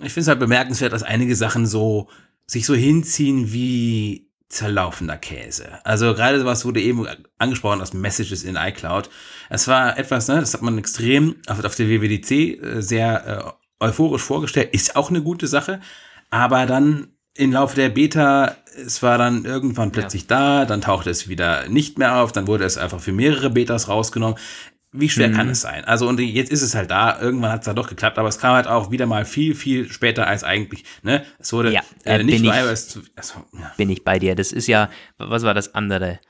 Ich 0.01 0.13
finde 0.13 0.21
es 0.21 0.29
halt 0.29 0.41
bemerkenswert, 0.41 0.93
dass 0.93 1.03
einige 1.03 1.37
Sachen 1.37 1.67
so, 1.67 2.09
sich 2.49 2.67
so 2.67 2.75
hinziehen 2.75 3.53
wie 3.53 4.29
zerlaufender 4.49 5.19
Käse. 5.19 5.85
Also 5.85 6.15
gerade 6.15 6.45
was 6.45 6.65
wurde 6.65 6.81
eben 6.81 7.07
angesprochen 7.37 7.83
aus 7.83 7.93
Messages 7.93 8.45
in 8.45 8.57
iCloud. 8.57 9.11
Es 9.51 9.69
war 9.69 9.99
etwas, 9.99 10.27
ne, 10.29 10.41
das 10.41 10.55
hat 10.55 10.63
man 10.63 10.79
extrem 10.79 11.37
auf, 11.47 11.63
auf 11.63 11.75
der 11.77 11.89
WWDC 11.89 12.31
äh, 12.31 12.81
sehr 12.81 13.55
äh, 13.81 13.85
euphorisch 13.85 14.23
vorgestellt, 14.23 14.71
ist 14.73 14.97
auch 14.97 15.11
eine 15.11 15.23
gute 15.23 15.47
Sache, 15.47 15.81
aber 16.31 16.67
dann 16.67 17.09
im 17.35 17.53
Laufe 17.53 17.77
der 17.77 17.91
Beta, 17.91 18.57
es 18.75 19.03
war 19.03 19.19
dann 19.19 19.45
irgendwann 19.45 19.93
plötzlich 19.93 20.23
ja. 20.23 20.29
da, 20.29 20.65
dann 20.65 20.81
tauchte 20.81 21.11
es 21.11 21.29
wieder 21.29 21.69
nicht 21.69 21.99
mehr 21.99 22.17
auf, 22.17 22.33
dann 22.33 22.49
wurde 22.49 22.65
es 22.65 22.79
einfach 22.79 23.01
für 23.01 23.13
mehrere 23.13 23.51
Betas 23.51 23.89
rausgenommen. 23.89 24.39
Wie 24.93 25.09
schwer 25.11 25.29
mhm. 25.29 25.35
kann 25.35 25.49
es 25.51 25.61
sein? 25.61 25.85
Also, 25.85 26.09
und 26.09 26.19
jetzt 26.19 26.51
ist 26.51 26.63
es 26.63 26.75
halt 26.75 26.91
da, 26.91 27.21
irgendwann 27.21 27.53
hat 27.53 27.61
es 27.61 27.67
da 27.67 27.75
doch 27.75 27.89
geklappt, 27.89 28.19
aber 28.19 28.29
es 28.29 28.39
kam 28.39 28.55
halt 28.55 28.67
auch 28.67 28.91
wieder 28.91 29.05
mal 29.05 29.27
viel, 29.27 29.55
viel 29.55 29.91
später 29.93 30.27
als 30.27 30.45
eigentlich, 30.45 30.85
ne? 31.03 31.25
Es 31.39 31.53
wurde 31.53 31.73
ja, 31.73 31.83
äh, 32.05 32.23
nicht 32.23 32.45
bei 32.45 32.63
iOS 32.65 32.89
zu, 32.89 33.03
also, 33.15 33.45
ja. 33.53 33.73
Bin 33.77 33.91
ich 33.91 34.03
bei 34.03 34.19
dir. 34.19 34.35
Das 34.35 34.51
ist 34.51 34.67
ja, 34.67 34.89
was 35.19 35.43
war 35.43 35.53
das 35.53 35.75
andere? 35.75 36.21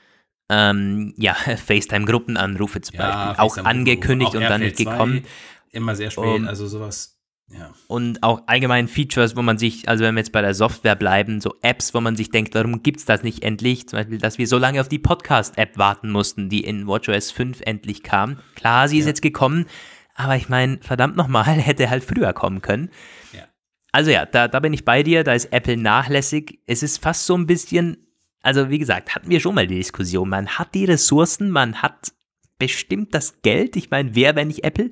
Ähm, 0.49 1.13
ja, 1.17 1.33
FaceTime-Gruppenanrufe 1.67 2.81
zum 2.81 2.97
ja, 2.97 3.27
Beispiel. 3.27 3.43
Auch 3.45 3.57
angekündigt 3.57 4.31
auch 4.31 4.35
und 4.35 4.43
dann 4.43 4.61
nicht 4.61 4.77
gekommen. 4.77 5.23
Immer 5.71 5.95
sehr 5.95 6.11
spät, 6.11 6.25
um, 6.25 6.47
also 6.47 6.67
sowas. 6.67 7.18
Ja. 7.51 7.71
Und 7.87 8.21
auch 8.21 8.43
allgemein 8.45 8.87
Features, 8.87 9.35
wo 9.35 9.41
man 9.41 9.57
sich, 9.57 9.89
also 9.89 10.03
wenn 10.03 10.13
wir 10.15 10.19
jetzt 10.19 10.31
bei 10.31 10.41
der 10.41 10.53
Software 10.53 10.95
bleiben, 10.95 11.41
so 11.41 11.55
Apps, 11.61 11.93
wo 11.93 12.01
man 12.01 12.15
sich 12.15 12.29
denkt, 12.29 12.53
warum 12.53 12.83
gibt 12.83 12.99
es 12.99 13.05
das 13.05 13.23
nicht 13.23 13.43
endlich? 13.43 13.87
Zum 13.87 13.97
Beispiel, 13.97 14.19
dass 14.19 14.37
wir 14.37 14.47
so 14.47 14.57
lange 14.57 14.79
auf 14.79 14.87
die 14.87 14.99
Podcast-App 14.99 15.77
warten 15.77 16.11
mussten, 16.11 16.49
die 16.49 16.63
in 16.63 16.87
WatchOS 16.87 17.31
5 17.31 17.61
endlich 17.61 18.03
kam. 18.03 18.37
Klar, 18.55 18.87
sie 18.87 18.99
ist 18.99 19.05
ja. 19.05 19.09
jetzt 19.09 19.21
gekommen, 19.21 19.65
aber 20.13 20.35
ich 20.35 20.49
meine, 20.49 20.79
verdammt 20.81 21.15
nochmal, 21.15 21.45
hätte 21.45 21.89
halt 21.89 22.03
früher 22.03 22.33
kommen 22.33 22.61
können. 22.61 22.91
Ja. 23.33 23.45
Also 23.91 24.11
ja, 24.11 24.25
da, 24.25 24.47
da 24.47 24.59
bin 24.59 24.73
ich 24.73 24.85
bei 24.85 25.01
dir, 25.01 25.23
da 25.23 25.33
ist 25.33 25.51
Apple 25.51 25.77
nachlässig. 25.77 26.59
Es 26.67 26.83
ist 26.83 27.01
fast 27.01 27.25
so 27.25 27.35
ein 27.35 27.47
bisschen, 27.47 27.97
also 28.41 28.69
wie 28.69 28.77
gesagt, 28.77 29.15
hatten 29.15 29.29
wir 29.29 29.39
schon 29.39 29.55
mal 29.55 29.65
die 29.65 29.77
Diskussion. 29.77 30.29
Man 30.29 30.47
hat 30.47 30.75
die 30.75 30.85
Ressourcen, 30.85 31.49
man 31.49 31.81
hat 31.81 32.11
bestimmt 32.59 33.15
das 33.15 33.41
Geld. 33.41 33.75
Ich 33.75 33.89
meine, 33.89 34.13
wer, 34.13 34.35
wenn 34.35 34.49
nicht 34.49 34.63
Apple? 34.63 34.91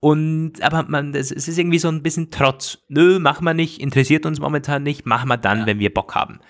Und, 0.00 0.60
aber 0.60 0.82
man, 0.82 1.14
es, 1.14 1.30
ist 1.30 1.56
irgendwie 1.56 1.78
so 1.78 1.88
ein 1.88 2.02
bisschen 2.02 2.30
Trotz. 2.30 2.78
Nö, 2.88 3.18
machen 3.18 3.44
wir 3.44 3.54
nicht, 3.54 3.80
interessiert 3.80 4.26
uns 4.26 4.40
momentan 4.40 4.82
nicht, 4.82 5.06
machen 5.06 5.28
wir 5.28 5.38
dann, 5.38 5.60
ja. 5.60 5.66
wenn 5.66 5.78
wir 5.78 5.94
Bock 5.94 6.14
haben. 6.14 6.40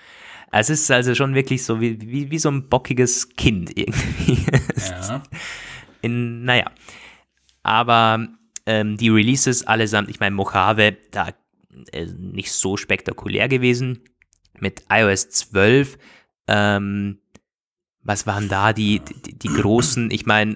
Es 0.51 0.69
ist 0.69 0.89
also 0.91 1.15
schon 1.15 1.35
wirklich 1.35 1.63
so 1.63 1.79
wie, 1.79 1.99
wie, 2.01 2.31
wie 2.31 2.39
so 2.39 2.49
ein 2.49 2.67
bockiges 2.67 3.29
Kind 3.29 3.71
irgendwie. 3.77 4.45
Ja. 5.07 5.23
In, 6.01 6.43
naja. 6.43 6.69
Aber 7.63 8.27
ähm, 8.65 8.97
die 8.97 9.09
Releases 9.09 9.65
allesamt, 9.65 10.09
ich 10.09 10.19
meine, 10.19 10.35
Mojave, 10.35 10.97
da 11.11 11.29
äh, 11.91 12.05
nicht 12.05 12.51
so 12.51 12.77
spektakulär 12.77 13.47
gewesen. 13.47 14.03
Mit 14.59 14.83
iOS 14.89 15.29
12, 15.29 15.97
ähm, 16.47 17.19
was 18.05 18.25
waren 18.25 18.47
da 18.47 18.71
die, 18.71 19.01
die, 19.25 19.37
die 19.37 19.47
großen, 19.47 20.09
ich 20.11 20.25
meine. 20.25 20.55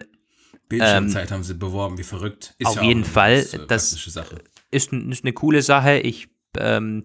Bildschirmzeit 0.69 1.29
ähm, 1.29 1.35
haben 1.35 1.43
sie 1.43 1.55
beworben, 1.55 1.97
wie 1.97 2.03
verrückt. 2.03 2.53
Ist 2.59 2.67
auf 2.67 2.75
ja 2.77 2.83
jeden 2.83 3.03
Fall. 3.03 3.37
Ganz, 3.37 3.53
äh, 3.55 3.67
das 3.67 3.93
ist, 3.93 4.93
ist, 4.93 4.93
eine 5.23 5.33
coole 5.33 5.63
Sache. 5.63 5.97
Ich, 5.97 6.29
ähm, 6.57 7.03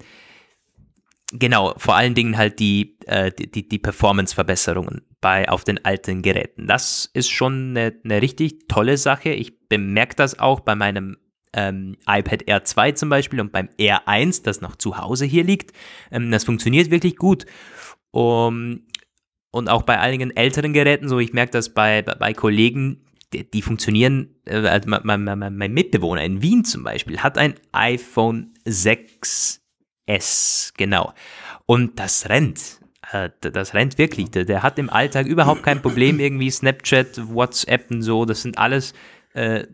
genau, 1.33 1.75
vor 1.79 1.97
allen 1.97 2.15
Dingen 2.15 2.37
halt 2.37 2.61
die, 2.61 2.99
äh, 3.07 3.33
die, 3.33 3.67
die 3.67 3.79
Performance-Verbesserungen 3.79 5.01
bei, 5.23 5.49
auf 5.49 5.65
den 5.65 5.83
alten 5.83 6.21
Geräten. 6.21 6.67
Das 6.67 7.09
ist 7.15 7.31
schon 7.31 7.71
eine, 7.71 7.95
eine 8.05 8.21
richtig 8.21 8.69
tolle 8.69 8.99
Sache. 8.99 9.31
Ich 9.31 9.67
bemerke 9.69 10.15
das 10.15 10.39
auch 10.39 10.61
bei 10.61 10.75
meinem 10.75 11.17
ähm, 11.55 11.97
iPad 12.07 12.43
Air 12.47 12.65
2 12.65 12.93
zum 12.93 13.09
Beispiel 13.09 13.41
und 13.41 13.51
beim 13.51 13.71
Air 13.79 14.07
1, 14.07 14.43
das 14.43 14.61
noch 14.61 14.77
zu 14.77 14.99
Hause 14.99 15.25
hier 15.25 15.45
liegt. 15.45 15.73
Ähm, 16.11 16.31
das 16.31 16.45
funktioniert 16.45 16.91
wirklich 16.91 17.17
gut. 17.17 17.47
Um, 18.11 18.83
und 19.55 19.69
auch 19.69 19.83
bei 19.83 20.01
einigen 20.01 20.33
älteren 20.33 20.73
Geräten, 20.73 21.09
so 21.09 21.21
ich 21.21 21.33
merke 21.33 21.53
das 21.53 21.69
bei, 21.69 22.03
bei 22.03 22.35
Kollegen, 22.35 23.05
die, 23.33 23.49
die 23.49 23.63
funktionieren, 23.63 24.35
äh, 24.47 24.57
also 24.67 24.89
mein, 24.89 25.23
mein, 25.23 25.57
mein, 25.57 25.73
Mitbewohner 25.73 26.25
in 26.25 26.43
Wien 26.43 26.65
zum 26.65 26.83
Beispiel 26.83 27.21
hat 27.21 27.39
ein 27.39 27.55
iPhone 27.71 28.53
6S, 28.67 29.61
genau. 30.77 31.15
Und 31.67 32.01
das 32.01 32.29
rennt. 32.29 32.81
Äh, 33.13 33.31
das 33.41 33.75
rennt 33.75 33.97
wirklich. 33.97 34.33
Der, 34.33 34.45
der 34.45 34.65
hat 34.65 34.77
im 34.77 34.91
Alltag 34.91 35.27
überhaupt 35.27 35.63
kein 35.63 35.81
Problem, 35.81 36.19
irgendwie 36.19 36.51
Snapchat, 36.51 37.33
WhatsApp 37.33 37.93
und 37.93 38.03
so. 38.03 38.25
Das 38.25 38.43
sind 38.43 38.59
alles 38.59 38.93
äh, 39.35 39.67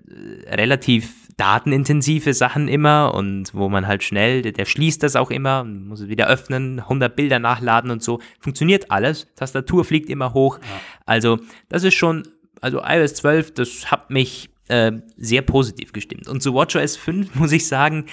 relativ 0.47 1.29
datenintensive 1.37 2.35
Sachen 2.35 2.69
immer 2.69 3.15
und 3.15 3.55
wo 3.55 3.69
man 3.69 3.87
halt 3.87 4.03
schnell, 4.03 4.43
der, 4.43 4.53
der 4.53 4.67
schließt 4.67 5.03
das 5.03 5.17
auch 5.17 5.31
immer, 5.31 5.65
muss 5.65 6.01
es 6.01 6.09
wieder 6.09 6.27
öffnen, 6.27 6.81
100 6.81 7.15
Bilder 7.15 7.39
nachladen 7.39 7.91
und 7.91 8.03
so. 8.03 8.21
Funktioniert 8.41 8.91
alles. 8.91 9.27
Tastatur 9.37 9.85
fliegt 9.85 10.11
immer 10.11 10.35
hoch. 10.35 10.59
Ja. 10.59 10.81
Also, 11.07 11.39
das 11.69 11.85
ist 11.85 11.95
schon, 11.95 12.29
also 12.61 12.83
iOS 12.85 13.15
12, 13.15 13.55
das 13.55 13.91
hat 13.91 14.11
mich 14.11 14.51
äh, 14.69 14.93
sehr 15.17 15.43
positiv 15.43 15.93
gestimmt. 15.93 16.29
Und 16.29 16.43
zu 16.43 16.53
WatchOS 16.53 16.97
5 16.97 17.35
muss 17.35 17.53
ich 17.53 17.67
sagen, 17.67 18.07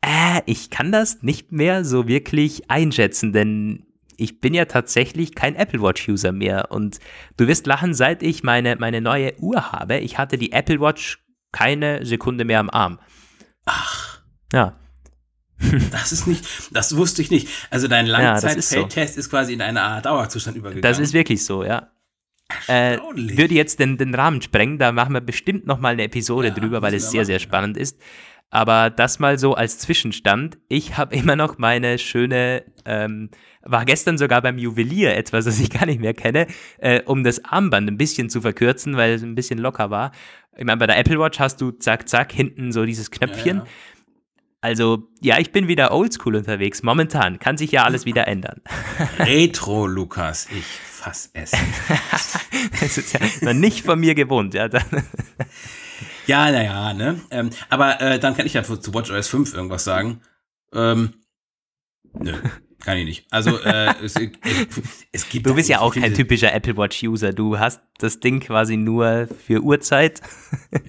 äh, 0.00 0.40
ich 0.46 0.70
kann 0.70 0.92
das 0.92 1.22
nicht 1.22 1.52
mehr 1.52 1.84
so 1.84 2.08
wirklich 2.08 2.70
einschätzen, 2.70 3.32
denn 3.32 3.86
ich 4.18 4.40
bin 4.40 4.54
ja 4.54 4.64
tatsächlich 4.64 5.34
kein 5.34 5.56
Apple 5.56 5.80
Watch-User 5.80 6.32
mehr. 6.32 6.70
Und 6.70 6.98
du 7.36 7.46
wirst 7.46 7.66
lachen, 7.66 7.94
seit 7.94 8.22
ich 8.22 8.42
meine, 8.42 8.76
meine 8.76 9.00
neue 9.00 9.38
Uhr 9.40 9.72
habe. 9.72 9.98
Ich 9.98 10.18
hatte 10.18 10.38
die 10.38 10.52
Apple 10.52 10.80
Watch 10.80 11.24
keine 11.52 12.04
Sekunde 12.04 12.44
mehr 12.44 12.60
am 12.60 12.70
Arm. 12.70 12.98
Ach. 13.64 14.22
Ja. 14.52 14.78
Das 15.90 16.12
ist 16.12 16.26
nicht, 16.26 16.44
das 16.72 16.96
wusste 16.96 17.22
ich 17.22 17.30
nicht. 17.30 17.48
Also 17.70 17.88
dein 17.88 18.06
Langzeitfeldtest 18.06 18.72
ja, 18.96 19.02
ist, 19.02 19.14
so. 19.14 19.20
ist 19.20 19.30
quasi 19.30 19.54
in 19.54 19.62
eine 19.62 19.82
Art 19.82 20.04
Dauerzustand 20.04 20.56
übergegangen. 20.56 20.82
Das 20.82 20.98
ist 20.98 21.12
wirklich 21.14 21.44
so, 21.44 21.64
ja. 21.64 21.90
Äh, 22.66 22.98
würde 23.14 23.54
jetzt 23.54 23.80
den, 23.80 23.96
den 23.96 24.14
Rahmen 24.14 24.42
sprengen, 24.42 24.78
da 24.78 24.92
machen 24.92 25.14
wir 25.14 25.20
bestimmt 25.20 25.66
nochmal 25.66 25.94
eine 25.94 26.04
Episode 26.04 26.48
ja, 26.48 26.54
drüber, 26.54 26.82
weil 26.82 26.94
es 26.94 27.10
sehr, 27.10 27.20
machen, 27.20 27.26
sehr 27.26 27.38
spannend 27.38 27.76
ja. 27.76 27.82
ist. 27.82 27.98
Aber 28.54 28.88
das 28.88 29.18
mal 29.18 29.36
so 29.36 29.54
als 29.54 29.80
Zwischenstand. 29.80 30.58
Ich 30.68 30.96
habe 30.96 31.16
immer 31.16 31.34
noch 31.34 31.58
meine 31.58 31.98
schöne, 31.98 32.62
ähm, 32.84 33.30
war 33.62 33.84
gestern 33.84 34.16
sogar 34.16 34.42
beim 34.42 34.58
Juwelier 34.58 35.16
etwas, 35.16 35.44
das 35.44 35.58
ich 35.58 35.70
gar 35.70 35.86
nicht 35.86 36.00
mehr 36.00 36.14
kenne, 36.14 36.46
äh, 36.78 37.02
um 37.02 37.24
das 37.24 37.44
Armband 37.44 37.90
ein 37.90 37.98
bisschen 37.98 38.30
zu 38.30 38.40
verkürzen, 38.40 38.96
weil 38.96 39.14
es 39.14 39.24
ein 39.24 39.34
bisschen 39.34 39.58
locker 39.58 39.90
war. 39.90 40.12
Ich 40.56 40.64
meine, 40.64 40.76
bei 40.76 40.86
der 40.86 40.96
Apple 40.96 41.18
Watch 41.18 41.40
hast 41.40 41.60
du 41.60 41.72
zack, 41.72 42.08
zack, 42.08 42.30
hinten 42.30 42.70
so 42.70 42.84
dieses 42.84 43.10
Knöpfchen. 43.10 43.56
Ja, 43.56 43.64
ja. 43.64 43.70
Also, 44.60 45.08
ja, 45.20 45.40
ich 45.40 45.50
bin 45.50 45.66
wieder 45.66 45.92
oldschool 45.92 46.36
unterwegs. 46.36 46.84
Momentan 46.84 47.40
kann 47.40 47.56
sich 47.56 47.72
ja 47.72 47.82
alles 47.82 48.06
wieder 48.06 48.28
ändern. 48.28 48.60
Retro, 49.18 49.88
Lukas. 49.88 50.46
Ich 50.56 50.64
fass 50.64 51.28
es. 51.34 51.50
das 52.80 52.98
ist 52.98 53.12
ja 53.14 53.20
noch 53.40 53.52
nicht 53.52 53.84
von 53.84 53.98
mir 53.98 54.14
gewohnt, 54.14 54.54
ja. 54.54 54.68
Ja, 56.26 56.50
naja, 56.50 56.94
ne? 56.94 57.20
Ähm, 57.30 57.50
aber 57.68 58.00
äh, 58.00 58.18
dann 58.18 58.36
kann 58.36 58.46
ich 58.46 58.54
ja 58.54 58.62
zu 58.62 58.94
WatchOS 58.94 59.28
5 59.28 59.54
irgendwas 59.54 59.84
sagen. 59.84 60.20
Ähm, 60.72 61.14
nö. 62.12 62.32
Kann 62.84 62.98
ich 62.98 63.06
nicht. 63.06 63.26
Also 63.30 63.58
äh, 63.60 63.94
es, 64.04 64.14
es, 65.12 65.28
gibt. 65.30 65.46
Du 65.46 65.54
bist 65.54 65.70
ja 65.70 65.80
auch 65.80 65.94
kein 65.94 66.12
typischer 66.12 66.52
Apple 66.52 66.76
Watch 66.76 67.02
User. 67.02 67.32
Du 67.32 67.58
hast 67.58 67.80
das 67.98 68.18
Ding 68.18 68.40
quasi 68.40 68.76
nur 68.76 69.28
für 69.46 69.62
Uhrzeit. 69.62 70.20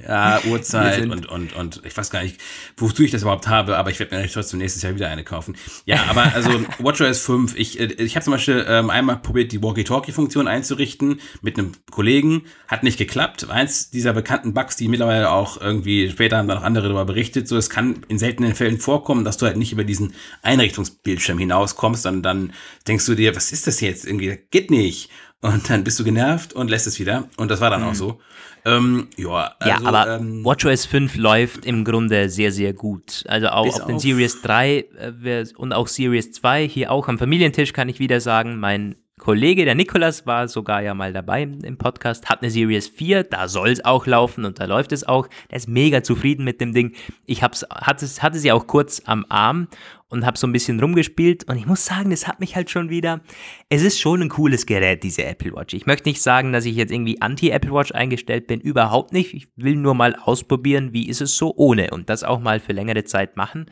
Ja, 0.07 0.39
Uhrzeit 0.45 1.09
und, 1.09 1.27
und, 1.27 1.55
und 1.55 1.81
ich 1.85 1.95
weiß 1.95 2.09
gar 2.11 2.21
nicht, 2.21 2.39
wozu 2.77 3.03
ich 3.03 3.11
das 3.11 3.21
überhaupt 3.21 3.47
habe, 3.47 3.77
aber 3.77 3.89
ich 3.89 3.99
werde 3.99 4.15
mir 4.15 4.27
trotzdem 4.27 4.59
nächstes 4.59 4.83
Jahr 4.83 4.95
wieder 4.95 5.09
eine 5.09 5.23
kaufen. 5.23 5.57
Ja, 5.85 6.05
aber 6.07 6.33
also 6.33 6.49
WatchOS 6.79 7.21
5, 7.21 7.55
ich, 7.55 7.79
äh, 7.79 7.85
ich 7.85 8.15
habe 8.15 8.23
zum 8.23 8.33
Beispiel 8.33 8.65
ähm, 8.67 8.89
einmal 8.89 9.17
probiert, 9.17 9.51
die 9.51 9.61
Walkie-Talkie-Funktion 9.61 10.47
einzurichten 10.47 11.19
mit 11.41 11.57
einem 11.57 11.71
Kollegen. 11.91 12.43
Hat 12.67 12.83
nicht 12.83 12.97
geklappt. 12.97 13.49
Eins 13.49 13.89
dieser 13.89 14.13
bekannten 14.13 14.53
Bugs, 14.53 14.75
die 14.75 14.87
mittlerweile 14.87 15.31
auch 15.31 15.59
irgendwie 15.59 16.09
später 16.09 16.37
haben 16.37 16.47
dann 16.47 16.59
auch 16.59 16.63
andere 16.63 16.85
darüber 16.85 17.05
berichtet, 17.05 17.47
so 17.47 17.57
es 17.57 17.69
kann 17.69 18.03
in 18.07 18.19
seltenen 18.19 18.55
Fällen 18.55 18.79
vorkommen, 18.79 19.23
dass 19.23 19.37
du 19.37 19.45
halt 19.45 19.57
nicht 19.57 19.71
über 19.71 19.83
diesen 19.83 20.13
Einrichtungsbildschirm 20.41 21.39
hinauskommst, 21.39 22.05
und 22.05 22.23
dann 22.23 22.53
denkst 22.87 23.05
du 23.05 23.15
dir, 23.15 23.35
was 23.35 23.51
ist 23.51 23.67
das 23.67 23.81
jetzt? 23.81 24.05
Irgendwie 24.05 24.37
geht 24.51 24.71
nicht. 24.71 25.09
Und 25.45 25.69
dann 25.69 25.83
bist 25.83 25.99
du 25.99 26.03
genervt 26.03 26.53
und 26.53 26.69
lässt 26.69 26.87
es 26.87 26.99
wieder. 26.99 27.27
Und 27.37 27.51
das 27.51 27.61
war 27.61 27.69
dann 27.69 27.81
mhm. 27.81 27.87
auch 27.87 27.95
so. 27.95 28.19
Ähm, 28.65 29.09
ja, 29.15 29.53
also, 29.59 29.83
ja, 29.83 29.87
aber 29.87 30.15
ähm, 30.15 30.43
WatchOS 30.43 30.87
5 30.87 31.17
läuft 31.17 31.65
im 31.65 31.85
Grunde 31.85 32.29
sehr, 32.29 32.51
sehr 32.51 32.73
gut. 32.73 33.23
Also 33.27 33.49
auch 33.49 33.67
auf 33.67 33.85
den 33.85 33.99
Series 33.99 34.41
3 34.41 34.85
äh, 35.23 35.45
und 35.55 35.71
auch 35.71 35.87
Series 35.87 36.31
2, 36.31 36.67
hier 36.67 36.91
auch 36.91 37.07
am 37.07 37.19
Familientisch 37.19 37.73
kann 37.73 37.89
ich 37.89 37.99
wieder 37.99 38.19
sagen, 38.21 38.59
mein 38.59 38.95
Kollege, 39.17 39.63
der 39.63 39.75
Nikolas, 39.75 40.25
war 40.25 40.49
sogar 40.49 40.81
ja 40.81 40.93
mal 40.93 41.13
dabei 41.13 41.43
im 41.43 41.77
Podcast, 41.77 42.27
hat 42.27 42.41
eine 42.41 42.51
Series 42.51 42.89
4, 42.89 43.23
da 43.23 43.47
soll 43.47 43.69
es 43.69 43.85
auch 43.85 44.05
laufen 44.07 44.43
und 44.43 44.59
da 44.59 44.65
läuft 44.65 44.91
es 44.91 45.05
auch. 45.05 45.29
Der 45.49 45.55
ist 45.55 45.69
mega 45.69 46.03
zufrieden 46.03 46.43
mit 46.43 46.59
dem 46.59 46.73
Ding. 46.73 46.93
Ich 47.25 47.41
hab's, 47.41 47.65
hatte, 47.71 48.05
hatte 48.21 48.39
sie 48.39 48.51
auch 48.51 48.67
kurz 48.67 49.01
am 49.05 49.25
Arm 49.29 49.69
und 50.09 50.25
habe 50.25 50.37
so 50.37 50.45
ein 50.45 50.51
bisschen 50.51 50.81
rumgespielt 50.81 51.45
und 51.45 51.55
ich 51.55 51.65
muss 51.65 51.85
sagen, 51.85 52.09
das 52.09 52.27
hat 52.27 52.41
mich 52.41 52.57
halt 52.57 52.69
schon 52.69 52.89
wieder. 52.89 53.21
Es 53.69 53.83
ist 53.83 54.01
schon 54.01 54.21
ein 54.21 54.29
cooles 54.29 54.65
Gerät, 54.65 55.01
diese 55.03 55.23
Apple 55.23 55.55
Watch. 55.55 55.73
Ich 55.73 55.85
möchte 55.85 56.09
nicht 56.09 56.21
sagen, 56.21 56.51
dass 56.51 56.65
ich 56.65 56.75
jetzt 56.75 56.91
irgendwie 56.91 57.21
anti-Apple 57.21 57.71
Watch 57.71 57.93
eingestellt 57.93 58.47
bin, 58.47 58.59
überhaupt 58.59 59.13
nicht. 59.13 59.33
Ich 59.33 59.47
will 59.55 59.77
nur 59.77 59.95
mal 59.95 60.15
ausprobieren, 60.15 60.91
wie 60.91 61.07
ist 61.07 61.21
es 61.21 61.37
so 61.37 61.53
ohne 61.55 61.91
und 61.91 62.09
das 62.09 62.25
auch 62.25 62.41
mal 62.41 62.59
für 62.59 62.73
längere 62.73 63.05
Zeit 63.05 63.37
machen. 63.37 63.67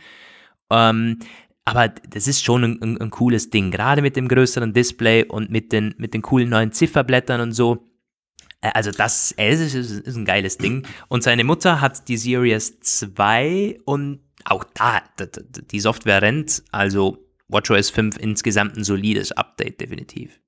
Ähm, 0.73 1.19
aber 1.65 1.89
das 1.89 2.27
ist 2.27 2.43
schon 2.43 2.63
ein, 2.63 2.81
ein, 2.81 3.01
ein, 3.01 3.09
cooles 3.09 3.49
Ding, 3.49 3.71
gerade 3.71 4.01
mit 4.01 4.15
dem 4.15 4.27
größeren 4.27 4.73
Display 4.73 5.23
und 5.23 5.49
mit 5.49 5.71
den, 5.71 5.95
mit 5.97 6.13
den 6.13 6.21
coolen 6.21 6.49
neuen 6.49 6.71
Zifferblättern 6.71 7.39
und 7.39 7.53
so. 7.53 7.87
Äh, 8.61 8.71
also 8.73 8.91
das 8.91 9.31
ist, 9.31 9.73
ist, 9.73 9.91
ist 9.91 10.15
ein 10.15 10.25
geiles 10.25 10.57
Ding. 10.57 10.85
Und 11.07 11.23
seine 11.23 11.43
Mutter 11.43 11.79
hat 11.79 12.07
die 12.07 12.17
Series 12.17 12.79
2 12.81 13.79
und 13.85 14.19
auch 14.45 14.65
da, 14.73 15.01
die 15.71 15.79
Software 15.79 16.21
rennt. 16.21 16.63
Also 16.71 17.17
WatchOS 17.47 17.89
5 17.91 18.17
insgesamt 18.17 18.77
ein 18.77 18.83
solides 18.83 19.31
Update, 19.31 19.79
definitiv. 19.79 20.39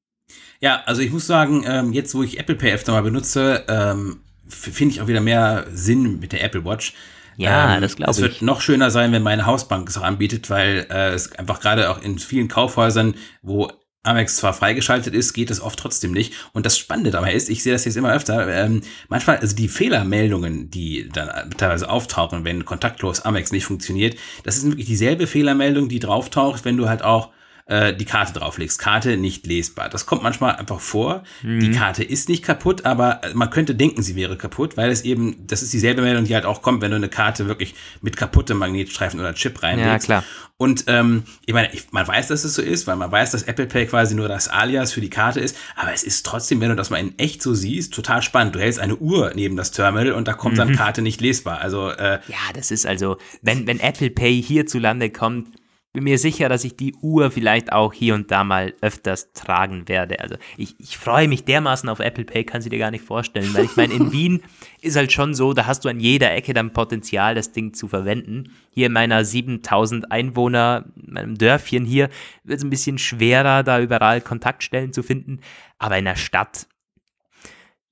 Ja, 0.59 0.81
also 0.85 1.01
ich 1.01 1.11
muss 1.11 1.27
sagen, 1.27 1.63
ähm, 1.65 1.93
jetzt 1.93 2.15
wo 2.15 2.23
ich 2.23 2.39
Apple 2.39 2.55
Pay 2.55 2.73
öfter 2.73 2.91
mal 2.91 3.03
benutze, 3.03 3.63
ähm, 3.67 4.21
finde 4.47 4.93
ich 4.93 5.01
auch 5.01 5.07
wieder 5.07 5.21
mehr 5.21 5.67
Sinn 5.71 6.19
mit 6.19 6.31
der 6.31 6.43
Apple 6.43 6.65
Watch. 6.65 6.93
Ja, 7.37 7.75
ähm, 7.75 7.81
das 7.81 7.95
glaube 7.95 8.11
ich. 8.11 8.17
Es 8.17 8.23
wird 8.23 8.41
noch 8.41 8.61
schöner 8.61 8.91
sein, 8.91 9.11
wenn 9.11 9.23
meine 9.23 9.45
Hausbank 9.45 9.89
es 9.89 9.97
auch 9.97 10.03
anbietet, 10.03 10.49
weil 10.49 10.87
äh, 10.89 11.13
es 11.13 11.31
einfach 11.33 11.59
gerade 11.59 11.89
auch 11.89 12.01
in 12.01 12.19
vielen 12.19 12.47
Kaufhäusern, 12.47 13.15
wo 13.41 13.69
Amex 14.05 14.37
zwar 14.37 14.53
freigeschaltet 14.53 15.13
ist, 15.13 15.33
geht 15.33 15.49
es 15.49 15.59
oft 15.59 15.79
trotzdem 15.79 16.11
nicht. 16.11 16.33
Und 16.53 16.65
das 16.65 16.77
Spannende 16.77 17.11
dabei 17.11 17.33
ist, 17.33 17.49
ich 17.49 17.63
sehe 17.63 17.73
das 17.73 17.85
jetzt 17.85 17.97
immer 17.97 18.13
öfter, 18.13 18.47
ähm, 18.47 18.81
manchmal, 19.09 19.37
also 19.37 19.55
die 19.55 19.67
Fehlermeldungen, 19.67 20.69
die 20.69 21.09
dann 21.09 21.51
teilweise 21.51 21.89
auftauchen, 21.89 22.45
wenn 22.45 22.65
kontaktlos 22.65 23.21
Amex 23.21 23.51
nicht 23.51 23.65
funktioniert, 23.65 24.15
das 24.43 24.57
ist 24.57 24.65
wirklich 24.65 24.85
dieselbe 24.85 25.27
Fehlermeldung, 25.27 25.89
die 25.89 25.99
drauftaucht, 25.99 26.65
wenn 26.65 26.77
du 26.77 26.87
halt 26.87 27.01
auch 27.01 27.31
äh, 27.67 27.93
die 27.93 28.05
Karte 28.05 28.33
drauflegst. 28.33 28.77
Karte 28.77 29.17
nicht 29.17 29.47
lesbar. 29.47 29.89
Das 29.89 30.05
kommt 30.05 30.21
manchmal 30.21 30.55
einfach 30.55 30.79
vor. 30.79 31.23
Mhm. 31.41 31.59
Die 31.61 31.71
Karte 31.71 32.03
ist 32.03 32.29
nicht 32.29 32.43
kaputt, 32.43 32.85
aber 32.85 33.21
man 33.33 33.49
könnte 33.49 33.73
denken, 33.73 34.03
sie 34.03 34.15
wäre 34.15 34.37
kaputt, 34.37 34.77
weil 34.77 34.91
es 34.91 35.01
eben, 35.01 35.47
das 35.47 35.63
ist 35.63 35.73
dieselbe 35.73 36.01
Meldung, 36.01 36.25
die 36.25 36.35
halt 36.35 36.45
auch 36.45 36.61
kommt, 36.61 36.81
wenn 36.81 36.91
du 36.91 36.97
eine 36.97 37.09
Karte 37.09 37.47
wirklich 37.47 37.73
mit 38.01 38.17
kaputtem 38.17 38.57
Magnetstreifen 38.57 39.19
oder 39.19 39.33
Chip 39.33 39.63
reinlegst. 39.63 40.07
Ja, 40.07 40.21
klar. 40.21 40.23
Und 40.57 40.85
ähm, 40.87 41.23
ich 41.45 41.53
meine, 41.53 41.73
ich, 41.73 41.91
man 41.91 42.07
weiß, 42.07 42.27
dass 42.27 42.43
es 42.43 42.53
so 42.53 42.61
ist, 42.61 42.87
weil 42.87 42.95
man 42.95 43.11
weiß, 43.11 43.31
dass 43.31 43.43
Apple 43.43 43.65
Pay 43.65 43.87
quasi 43.87 44.15
nur 44.15 44.29
das 44.29 44.47
Alias 44.47 44.93
für 44.93 45.01
die 45.01 45.09
Karte 45.09 45.39
ist, 45.39 45.57
aber 45.75 45.91
es 45.91 46.03
ist 46.03 46.25
trotzdem, 46.25 46.61
wenn 46.61 46.69
du 46.69 46.75
das 46.75 46.91
mal 46.91 46.97
in 46.97 47.17
echt 47.19 47.41
so 47.41 47.53
siehst, 47.53 47.93
total 47.93 48.21
spannend. 48.21 48.55
Du 48.55 48.59
hältst 48.59 48.79
eine 48.79 48.95
Uhr 48.95 49.31
neben 49.35 49.57
das 49.57 49.71
Terminal 49.71 50.13
und 50.13 50.27
da 50.27 50.33
kommt 50.33 50.53
mhm. 50.53 50.59
dann 50.59 50.75
Karte 50.75 51.01
nicht 51.01 51.19
lesbar. 51.19 51.59
Also 51.59 51.89
äh, 51.89 52.19
ja, 52.27 52.53
das 52.53 52.71
ist 52.71 52.85
also, 52.85 53.17
wenn 53.41 53.67
wenn 53.67 53.79
Apple 53.79 54.11
Pay 54.11 54.41
hierzulande 54.41 55.09
kommt, 55.09 55.47
bin 55.95 56.03
mir 56.03 56.19
sicher, 56.19 56.49
dass 56.49 56.65
ich 56.65 56.75
die 56.75 56.93
Uhr 57.01 57.31
vielleicht 57.31 57.71
auch 57.71 57.93
hier 57.93 58.15
und 58.15 58.29
da 58.29 58.43
mal 58.43 58.73
öfters 58.81 59.31
tragen 59.31 59.87
werde. 59.87 60.19
Also 60.19 60.35
ich, 60.57 60.75
ich 60.77 60.97
freue 60.97 61.29
mich 61.29 61.45
dermaßen 61.45 61.87
auf 61.87 62.01
Apple 62.01 62.25
Pay, 62.25 62.43
kann 62.43 62.61
sie 62.61 62.69
dir 62.69 62.79
gar 62.79 62.91
nicht 62.91 63.05
vorstellen, 63.05 63.53
weil 63.53 63.63
ich 63.63 63.77
meine, 63.77 63.93
in 63.93 64.11
Wien 64.11 64.43
ist 64.81 64.97
halt 64.97 65.13
schon 65.13 65.33
so, 65.33 65.53
da 65.53 65.65
hast 65.65 65.85
du 65.85 65.89
an 65.89 66.01
jeder 66.01 66.33
Ecke 66.33 66.53
dann 66.53 66.73
Potenzial, 66.73 67.33
das 67.33 67.53
Ding 67.53 67.73
zu 67.73 67.87
verwenden. 67.87 68.51
Hier 68.71 68.87
in 68.87 68.91
meiner 68.91 69.23
7000 69.23 70.11
Einwohner, 70.11 70.85
meinem 70.95 71.37
Dörfchen 71.37 71.85
hier, 71.85 72.09
wird 72.43 72.59
es 72.59 72.65
ein 72.65 72.69
bisschen 72.69 72.97
schwerer, 72.97 73.63
da 73.63 73.79
überall 73.79 74.19
Kontaktstellen 74.19 74.91
zu 74.91 75.01
finden. 75.01 75.39
Aber 75.79 75.97
in 75.97 76.05
der 76.05 76.17
Stadt, 76.17 76.67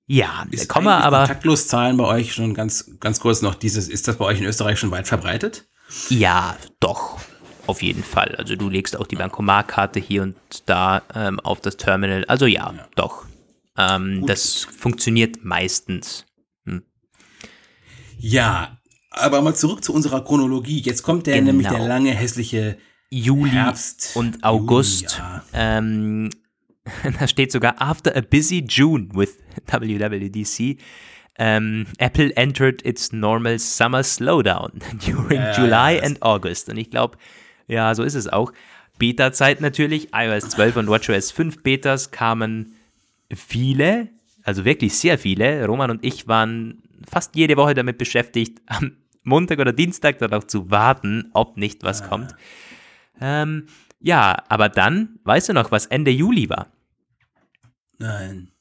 ja, 0.06 0.46
ist 0.52 0.70
wir 0.76 0.92
aber. 0.92 1.20
Kontaktlos 1.20 1.68
zahlen 1.68 1.96
bei 1.96 2.04
euch 2.04 2.34
schon 2.34 2.54
ganz, 2.54 3.00
ganz 3.00 3.22
kurz 3.22 3.42
noch 3.42 3.56
dieses, 3.56 3.88
ist 3.88 4.10
das 4.10 4.18
bei 4.18 4.26
euch 4.26 4.40
in 4.40 4.46
Österreich 4.46 4.78
schon 4.78 4.92
weit 4.92 5.08
verbreitet? 5.08 5.70
Ja, 6.10 6.58
doch. 6.82 7.22
Auf 7.66 7.82
jeden 7.82 8.04
Fall. 8.04 8.36
Also 8.38 8.56
du 8.56 8.70
legst 8.70 8.98
auch 8.98 9.08
die 9.08 9.16
Bankomatkarte 9.16 10.00
hier 10.00 10.24
und 10.24 10.36
da 10.66 11.02
ähm, 11.16 11.40
auf 11.40 11.62
das 11.62 11.78
Terminal. 11.78 12.26
Also 12.26 12.46
ja, 12.46 12.74
ja. 12.76 12.88
doch. 12.96 13.26
Ähm, 13.78 14.26
das 14.28 14.64
funktioniert 14.66 15.44
meistens. 15.44 16.26
Hm. 16.66 16.84
Ja, 18.18 18.78
aber 19.12 19.42
mal 19.42 19.56
zurück 19.56 19.84
zu 19.84 19.94
unserer 19.94 20.24
Chronologie. 20.24 20.80
Jetzt 20.80 21.04
kommt 21.04 21.28
der 21.28 21.36
genau. 21.36 21.48
nämlich 21.48 21.68
der 21.68 21.80
lange 21.80 22.12
hässliche 22.12 22.78
Juli 23.10 23.52
Herbst 23.52 24.12
und 24.16 24.44
August. 24.44 25.04
Juli, 25.04 25.14
ja. 25.18 25.44
ähm, 25.54 26.30
da 27.20 27.28
steht 27.28 27.52
sogar 27.52 27.82
After 27.82 28.16
a 28.16 28.22
busy 28.22 28.66
June 28.68 29.10
with 29.14 29.38
WWDC. 29.68 30.80
Um, 31.36 31.46
ähm, 31.46 31.88
Apple 31.98 32.32
entered 32.38 32.86
its 32.86 33.12
normal 33.12 33.58
summer 33.58 34.04
slowdown 34.04 34.72
during 35.06 35.40
ja, 35.40 35.58
July 35.58 36.00
and 36.00 36.22
August. 36.22 36.70
Und 36.70 36.78
ich 36.78 36.92
glaube, 36.92 37.18
ja, 37.68 37.94
so 37.96 38.04
ist 38.04 38.16
es 38.16 38.28
auch. 38.28 38.52
Beta-Zeit 39.00 39.62
natürlich, 39.62 40.10
iOS 40.14 40.50
12 40.50 40.78
und 40.78 40.88
WatchOS 40.88 41.32
5 41.32 41.64
Betas 41.64 42.12
kamen 42.12 42.74
viele, 43.34 44.10
also 44.44 44.66
wirklich 44.66 44.96
sehr 44.96 45.18
viele. 45.18 45.66
Roman 45.66 45.92
und 45.92 46.06
ich 46.06 46.28
waren 46.28 46.84
fast 47.10 47.36
jede 47.36 47.58
Woche 47.58 47.74
damit 47.74 47.98
beschäftigt, 47.98 48.62
am 48.68 48.98
Montag 49.24 49.60
oder 49.60 49.74
Dienstag 49.74 50.20
darauf 50.20 50.48
zu 50.48 50.70
warten, 50.70 51.30
ob 51.34 51.58
nicht 51.58 51.84
was 51.84 52.02
ah. 52.02 52.08
kommt. 52.08 52.36
Ähm, 53.22 53.68
ja, 54.00 54.44
aber 54.50 54.70
dann, 54.70 55.20
weißt 55.24 55.50
du 55.50 55.54
noch, 55.54 55.72
was 55.72 55.86
Ende 55.86 56.12
Juli 56.12 56.50
war? 56.50 56.68
Nein. 57.98 58.52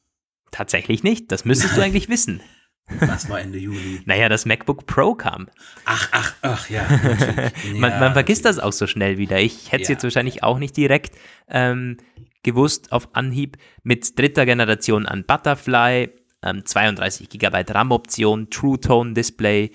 Tatsächlich 0.52 1.02
nicht, 1.02 1.32
das 1.32 1.44
müsstest 1.44 1.76
du 1.76 1.80
eigentlich 1.82 2.08
wissen. 2.08 2.40
Was 2.88 3.28
war 3.28 3.40
Ende 3.40 3.58
Juli? 3.58 4.02
Naja, 4.06 4.28
das 4.28 4.44
MacBook 4.44 4.86
Pro 4.86 5.14
kam. 5.14 5.48
Ach, 5.84 6.08
ach, 6.12 6.34
ach, 6.42 6.70
ja. 6.70 6.84
man, 7.74 7.98
man, 8.00 8.12
vergisst 8.12 8.44
das 8.44 8.58
auch 8.58 8.72
so 8.72 8.86
schnell 8.86 9.18
wieder. 9.18 9.38
Ich 9.38 9.72
hätte 9.72 9.82
es 9.82 9.88
ja. 9.88 9.94
jetzt 9.94 10.04
wahrscheinlich 10.04 10.42
auch 10.42 10.58
nicht 10.58 10.76
direkt. 10.76 11.16
Ähm, 11.48 11.96
gewusst 12.42 12.92
auf 12.92 13.14
Anhieb. 13.14 13.56
Mit 13.82 14.18
dritter 14.18 14.46
Generation 14.46 15.06
an 15.06 15.24
Butterfly, 15.24 16.10
ähm, 16.42 16.64
32 16.64 17.28
GB 17.28 17.64
RAM-Option, 17.68 18.50
True 18.50 18.78
Tone 18.80 19.14
Display. 19.14 19.70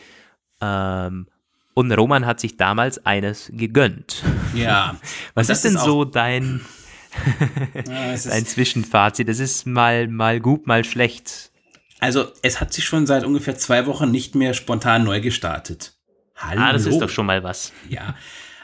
Ähm, 0.62 1.28
und 1.74 1.92
Roman 1.92 2.26
hat 2.26 2.40
sich 2.40 2.58
damals 2.58 3.06
eines 3.06 3.52
gegönnt. 3.54 4.24
Ja. 4.56 4.98
Was 5.36 5.50
ist 5.50 5.64
denn 5.64 5.78
so 5.78 6.06
dein, 6.06 6.62
ja, 7.76 8.16
dein 8.16 8.46
Zwischenfazit? 8.46 9.30
Das 9.30 9.40
ist 9.40 9.68
mal, 9.68 10.08
mal 10.08 10.40
gut, 10.40 10.66
mal 10.66 10.84
schlecht. 10.84 11.52
Also, 12.00 12.28
es 12.42 12.62
hat 12.62 12.74
sich 12.74 12.86
schon 12.86 13.08
seit 13.08 13.24
ungefähr 13.24 13.58
zwei 13.58 13.86
Wochen 13.88 14.12
nicht 14.12 14.36
mehr 14.36 14.54
spontan 14.54 15.04
neu 15.04 15.22
gestartet. 15.22 15.94
Hallo. 16.36 16.62
Ah, 16.62 16.74
das 16.74 16.86
ist 16.86 17.00
doch 17.00 17.10
schon 17.10 17.26
mal 17.26 17.44
was. 17.44 17.74
Ja. 17.90 18.16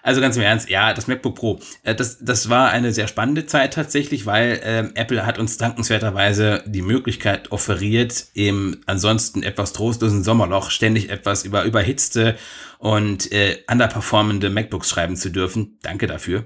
Also 0.03 0.19
ganz 0.19 0.35
im 0.35 0.43
Ernst, 0.43 0.69
ja, 0.69 0.93
das 0.93 1.07
MacBook 1.07 1.35
Pro, 1.35 1.59
äh, 1.83 1.95
das, 1.95 2.17
das 2.19 2.49
war 2.49 2.69
eine 2.71 2.91
sehr 2.91 3.07
spannende 3.07 3.45
Zeit 3.45 3.73
tatsächlich, 3.73 4.25
weil 4.25 4.59
ähm, 4.61 4.91
Apple 4.95 5.25
hat 5.25 5.39
uns 5.39 5.57
dankenswerterweise 5.57 6.61
die 6.65 6.81
Möglichkeit 6.81 7.53
offeriert, 7.53 8.25
im 8.33 8.81
ansonsten 8.85 9.43
etwas 9.43 9.71
trostlosen 9.71 10.21
Sommerloch 10.21 10.71
ständig 10.71 11.09
etwas 11.09 11.45
über 11.45 11.63
überhitzte 11.63 12.37
und 12.79 13.31
äh, 13.31 13.59
underperformende 13.71 14.49
MacBooks 14.49 14.89
schreiben 14.89 15.15
zu 15.15 15.29
dürfen. 15.29 15.79
Danke 15.81 16.05
dafür 16.05 16.45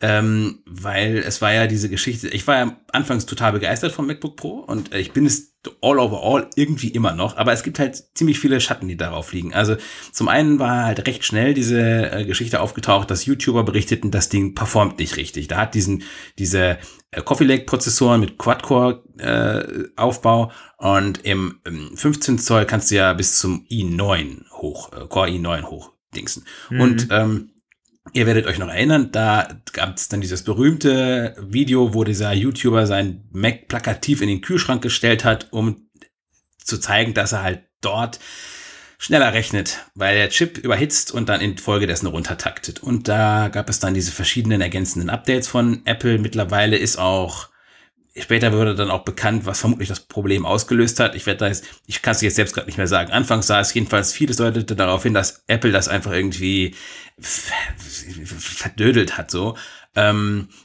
ähm, 0.00 0.62
weil 0.66 1.18
es 1.18 1.40
war 1.40 1.52
ja 1.52 1.66
diese 1.66 1.88
Geschichte, 1.88 2.28
ich 2.28 2.46
war 2.46 2.56
ja 2.56 2.76
anfangs 2.92 3.26
total 3.26 3.52
begeistert 3.52 3.92
vom 3.92 4.06
MacBook 4.06 4.36
Pro 4.36 4.58
und 4.58 4.92
äh, 4.92 4.98
ich 4.98 5.12
bin 5.12 5.24
es 5.24 5.54
all 5.80 5.98
over 5.98 6.22
all 6.22 6.50
irgendwie 6.56 6.88
immer 6.88 7.14
noch, 7.14 7.36
aber 7.36 7.52
es 7.52 7.62
gibt 7.62 7.78
halt 7.78 8.02
ziemlich 8.14 8.38
viele 8.38 8.60
Schatten, 8.60 8.88
die 8.88 8.96
darauf 8.96 9.32
liegen. 9.32 9.54
Also 9.54 9.76
zum 10.12 10.28
einen 10.28 10.58
war 10.58 10.84
halt 10.84 11.06
recht 11.06 11.24
schnell 11.24 11.54
diese 11.54 12.10
äh, 12.10 12.24
Geschichte 12.24 12.60
aufgetaucht, 12.60 13.10
dass 13.10 13.24
YouTuber 13.24 13.62
berichteten, 13.64 14.10
das 14.10 14.28
Ding 14.28 14.54
performt 14.54 14.98
nicht 14.98 15.16
richtig. 15.16 15.48
Da 15.48 15.56
hat 15.58 15.74
diesen 15.74 16.02
diese 16.38 16.78
äh, 17.10 17.22
Coffee 17.22 17.44
Lake 17.44 17.64
Prozessoren 17.64 18.20
mit 18.20 18.36
Quad-Core 18.36 19.04
äh, 19.18 19.88
Aufbau 19.96 20.50
und 20.76 21.24
im, 21.24 21.60
im 21.64 21.96
15 21.96 22.38
Zoll 22.38 22.66
kannst 22.66 22.90
du 22.90 22.96
ja 22.96 23.12
bis 23.14 23.38
zum 23.38 23.66
i9 23.70 24.50
hoch, 24.52 24.92
äh, 24.92 25.06
Core 25.06 25.28
i9 25.28 25.62
hoch 25.64 25.92
dingsen. 26.14 26.44
Mhm. 26.70 26.80
Und 26.80 27.08
ähm, 27.10 27.53
Ihr 28.12 28.26
werdet 28.26 28.46
euch 28.46 28.58
noch 28.58 28.68
erinnern, 28.68 29.10
da 29.12 29.48
gab 29.72 29.96
es 29.96 30.08
dann 30.08 30.20
dieses 30.20 30.44
berühmte 30.44 31.34
Video, 31.40 31.94
wo 31.94 32.04
dieser 32.04 32.32
YouTuber 32.32 32.86
sein 32.86 33.24
Mac 33.32 33.66
plakativ 33.66 34.20
in 34.20 34.28
den 34.28 34.40
Kühlschrank 34.40 34.82
gestellt 34.82 35.24
hat, 35.24 35.48
um 35.52 35.88
zu 36.58 36.78
zeigen, 36.78 37.14
dass 37.14 37.32
er 37.32 37.42
halt 37.42 37.62
dort 37.80 38.20
schneller 38.98 39.32
rechnet, 39.32 39.86
weil 39.94 40.14
der 40.14 40.28
Chip 40.30 40.58
überhitzt 40.58 41.12
und 41.12 41.28
dann 41.28 41.40
infolgedessen 41.40 42.06
runtertaktet. 42.06 42.82
Und 42.82 43.08
da 43.08 43.48
gab 43.48 43.68
es 43.68 43.80
dann 43.80 43.94
diese 43.94 44.12
verschiedenen 44.12 44.60
ergänzenden 44.60 45.10
Updates 45.10 45.48
von 45.48 45.82
Apple. 45.84 46.18
Mittlerweile 46.18 46.76
ist 46.76 46.98
auch 46.98 47.48
Später 48.16 48.52
wurde 48.52 48.76
dann 48.76 48.92
auch 48.92 49.04
bekannt, 49.04 49.44
was 49.44 49.58
vermutlich 49.58 49.88
das 49.88 49.98
Problem 49.98 50.46
ausgelöst 50.46 51.00
hat. 51.00 51.16
Ich 51.16 51.26
werde 51.26 51.38
da 51.38 51.48
jetzt, 51.48 51.64
ich 51.86 52.00
kann 52.00 52.14
es 52.14 52.20
jetzt 52.20 52.36
selbst 52.36 52.54
gerade 52.54 52.66
nicht 52.68 52.76
mehr 52.76 52.86
sagen. 52.86 53.10
Anfangs 53.10 53.48
sah 53.48 53.58
es 53.58 53.74
jedenfalls 53.74 54.12
vieles 54.12 54.36
deutete 54.36 54.76
darauf 54.76 55.02
hin, 55.02 55.14
dass 55.14 55.42
Apple 55.48 55.72
das 55.72 55.88
einfach 55.88 56.12
irgendwie 56.12 56.76
verdödelt 57.20 59.18
hat 59.18 59.32
so. 59.32 59.56
Ähm, 59.96 60.48
äh, 60.48 60.63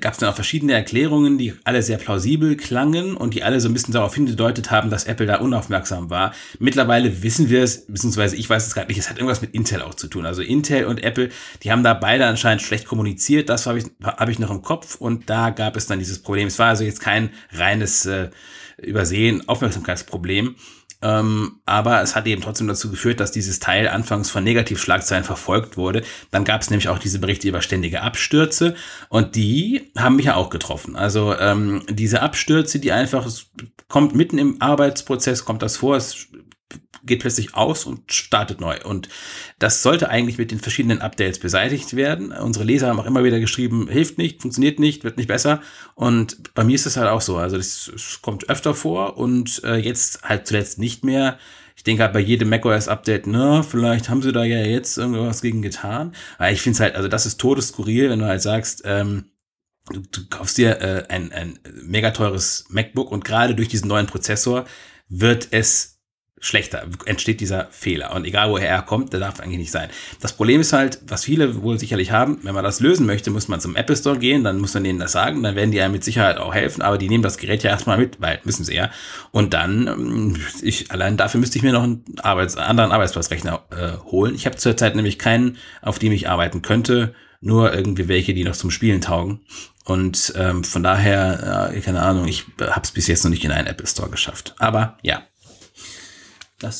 gab 0.00 0.12
es 0.12 0.18
dann 0.18 0.28
auch 0.28 0.34
verschiedene 0.34 0.72
Erklärungen, 0.74 1.38
die 1.38 1.54
alle 1.64 1.82
sehr 1.82 1.98
plausibel 1.98 2.56
klangen 2.56 3.16
und 3.16 3.34
die 3.34 3.42
alle 3.42 3.60
so 3.60 3.68
ein 3.68 3.74
bisschen 3.74 3.94
darauf 3.94 4.14
hingedeutet 4.14 4.70
haben, 4.70 4.90
dass 4.90 5.04
Apple 5.04 5.26
da 5.26 5.36
unaufmerksam 5.36 6.10
war. 6.10 6.34
Mittlerweile 6.58 7.22
wissen 7.22 7.48
wir 7.48 7.62
es, 7.62 7.86
beziehungsweise 7.86 8.36
ich 8.36 8.48
weiß 8.48 8.66
es 8.66 8.74
gerade 8.74 8.88
nicht, 8.88 8.98
es 8.98 9.10
hat 9.10 9.18
irgendwas 9.18 9.42
mit 9.42 9.54
Intel 9.54 9.82
auch 9.82 9.94
zu 9.94 10.08
tun. 10.08 10.26
Also 10.26 10.42
Intel 10.42 10.84
und 10.84 11.02
Apple, 11.02 11.30
die 11.62 11.72
haben 11.72 11.82
da 11.82 11.94
beide 11.94 12.26
anscheinend 12.26 12.62
schlecht 12.62 12.86
kommuniziert, 12.86 13.48
das 13.48 13.66
habe 13.66 13.78
ich, 13.78 13.84
hab 14.02 14.28
ich 14.28 14.38
noch 14.38 14.50
im 14.50 14.62
Kopf 14.62 14.96
und 14.96 15.28
da 15.28 15.50
gab 15.50 15.76
es 15.76 15.86
dann 15.86 15.98
dieses 15.98 16.20
Problem. 16.20 16.48
Es 16.48 16.58
war 16.58 16.68
also 16.68 16.84
jetzt 16.84 17.00
kein 17.00 17.30
reines 17.52 18.06
äh, 18.06 18.30
Übersehen, 18.80 19.48
Aufmerksamkeitsproblem. 19.48 20.56
Ähm, 21.02 21.60
aber 21.66 22.00
es 22.02 22.14
hat 22.14 22.26
eben 22.26 22.42
trotzdem 22.42 22.68
dazu 22.68 22.90
geführt, 22.90 23.20
dass 23.20 23.32
dieses 23.32 23.58
Teil 23.58 23.88
anfangs 23.88 24.30
von 24.30 24.44
Negativschlagzeilen 24.44 25.24
verfolgt 25.24 25.76
wurde. 25.76 26.02
Dann 26.30 26.44
gab 26.44 26.62
es 26.62 26.70
nämlich 26.70 26.88
auch 26.88 26.98
diese 26.98 27.18
Berichte 27.18 27.48
über 27.48 27.60
ständige 27.60 28.02
Abstürze 28.02 28.74
und 29.08 29.34
die 29.34 29.90
haben 29.96 30.16
mich 30.16 30.26
ja 30.26 30.36
auch 30.36 30.50
getroffen. 30.50 30.96
Also 30.96 31.36
ähm, 31.38 31.82
diese 31.88 32.22
Abstürze, 32.22 32.78
die 32.78 32.92
einfach, 32.92 33.26
es 33.26 33.50
kommt 33.88 34.14
mitten 34.14 34.38
im 34.38 34.62
Arbeitsprozess, 34.62 35.44
kommt 35.44 35.62
das 35.62 35.76
vor, 35.76 35.96
es 35.96 36.28
geht 37.04 37.20
plötzlich 37.20 37.54
aus 37.54 37.84
und 37.84 38.12
startet 38.12 38.60
neu. 38.60 38.78
Und 38.84 39.08
das 39.58 39.82
sollte 39.82 40.08
eigentlich 40.08 40.38
mit 40.38 40.50
den 40.50 40.60
verschiedenen 40.60 41.00
Updates 41.00 41.38
beseitigt 41.38 41.94
werden. 41.96 42.32
Unsere 42.32 42.64
Leser 42.64 42.88
haben 42.88 43.00
auch 43.00 43.06
immer 43.06 43.24
wieder 43.24 43.40
geschrieben, 43.40 43.88
hilft 43.88 44.18
nicht, 44.18 44.42
funktioniert 44.42 44.78
nicht, 44.78 45.04
wird 45.04 45.16
nicht 45.16 45.26
besser. 45.26 45.60
Und 45.94 46.54
bei 46.54 46.64
mir 46.64 46.74
ist 46.74 46.86
es 46.86 46.96
halt 46.96 47.08
auch 47.08 47.20
so. 47.20 47.36
Also 47.36 47.56
das, 47.56 47.90
das 47.92 48.20
kommt 48.22 48.48
öfter 48.48 48.74
vor 48.74 49.16
und 49.16 49.62
äh, 49.64 49.76
jetzt 49.76 50.22
halt 50.22 50.46
zuletzt 50.46 50.78
nicht 50.78 51.04
mehr. 51.04 51.38
Ich 51.76 51.84
denke 51.84 52.02
halt 52.02 52.12
bei 52.12 52.20
jedem 52.20 52.48
macOS-Update, 52.50 53.26
na, 53.26 53.62
vielleicht 53.62 54.08
haben 54.08 54.22
sie 54.22 54.32
da 54.32 54.44
ja 54.44 54.64
jetzt 54.64 54.98
irgendwas 54.98 55.42
gegen 55.42 55.62
getan. 55.62 56.14
Aber 56.38 56.52
ich 56.52 56.60
finde 56.60 56.76
es 56.76 56.80
halt, 56.80 56.94
also 56.94 57.08
das 57.08 57.26
ist 57.26 57.40
todesskurril, 57.40 58.10
wenn 58.10 58.20
du 58.20 58.26
halt 58.26 58.42
sagst, 58.42 58.82
ähm, 58.84 59.24
du, 59.90 60.00
du 60.00 60.28
kaufst 60.28 60.58
dir 60.58 60.80
äh, 60.80 61.04
ein, 61.08 61.32
ein 61.32 61.58
mega 61.82 62.10
teures 62.10 62.66
MacBook 62.68 63.10
und 63.10 63.24
gerade 63.24 63.54
durch 63.54 63.68
diesen 63.68 63.88
neuen 63.88 64.06
Prozessor 64.06 64.66
wird 65.08 65.48
es 65.50 65.91
schlechter, 66.42 66.82
entsteht 67.06 67.40
dieser 67.40 67.68
Fehler. 67.70 68.14
Und 68.14 68.26
egal 68.26 68.50
woher 68.50 68.68
er 68.68 68.82
kommt, 68.82 69.12
der 69.12 69.20
darf 69.20 69.38
eigentlich 69.38 69.58
nicht 69.58 69.70
sein. 69.70 69.88
Das 70.20 70.32
Problem 70.32 70.60
ist 70.60 70.72
halt, 70.72 70.98
was 71.06 71.24
viele 71.24 71.62
wohl 71.62 71.78
sicherlich 71.78 72.10
haben, 72.10 72.40
wenn 72.42 72.54
man 72.54 72.64
das 72.64 72.80
lösen 72.80 73.06
möchte, 73.06 73.30
muss 73.30 73.46
man 73.46 73.60
zum 73.60 73.76
Apple 73.76 73.96
Store 73.96 74.18
gehen, 74.18 74.42
dann 74.42 74.58
muss 74.58 74.74
man 74.74 74.82
denen 74.82 74.98
das 74.98 75.12
sagen, 75.12 75.44
dann 75.44 75.54
werden 75.54 75.70
die 75.70 75.80
einem 75.80 75.92
mit 75.92 76.02
Sicherheit 76.02 76.38
auch 76.38 76.52
helfen, 76.52 76.82
aber 76.82 76.98
die 76.98 77.08
nehmen 77.08 77.22
das 77.22 77.38
Gerät 77.38 77.62
ja 77.62 77.70
erstmal 77.70 77.96
mit, 77.96 78.20
weil 78.20 78.40
müssen 78.42 78.64
sie 78.64 78.74
ja. 78.74 78.90
Und 79.30 79.54
dann, 79.54 79.86
ähm, 79.86 80.36
ich, 80.60 80.90
allein 80.90 81.16
dafür 81.16 81.38
müsste 81.38 81.58
ich 81.58 81.62
mir 81.62 81.72
noch 81.72 81.84
einen 81.84 82.04
Arbeits-, 82.20 82.56
anderen 82.56 82.90
Arbeitsplatzrechner 82.90 83.62
äh, 83.70 84.10
holen. 84.10 84.34
Ich 84.34 84.44
habe 84.44 84.56
zurzeit 84.56 84.96
nämlich 84.96 85.20
keinen, 85.20 85.58
auf 85.80 86.00
dem 86.00 86.10
ich 86.10 86.28
arbeiten 86.28 86.60
könnte, 86.60 87.14
nur 87.40 87.72
irgendwie 87.72 88.08
welche, 88.08 88.34
die 88.34 88.44
noch 88.44 88.56
zum 88.56 88.72
Spielen 88.72 89.00
taugen. 89.00 89.40
Und 89.84 90.32
ähm, 90.36 90.64
von 90.64 90.82
daher, 90.82 91.72
äh, 91.72 91.80
keine 91.80 92.02
Ahnung, 92.02 92.26
ich 92.26 92.46
habe 92.60 92.82
es 92.82 92.90
bis 92.90 93.06
jetzt 93.06 93.24
noch 93.24 93.30
nicht 93.30 93.44
in 93.44 93.52
einen 93.52 93.66
Apple 93.66 93.86
Store 93.86 94.10
geschafft. 94.10 94.54
Aber 94.58 94.98
ja, 95.02 95.22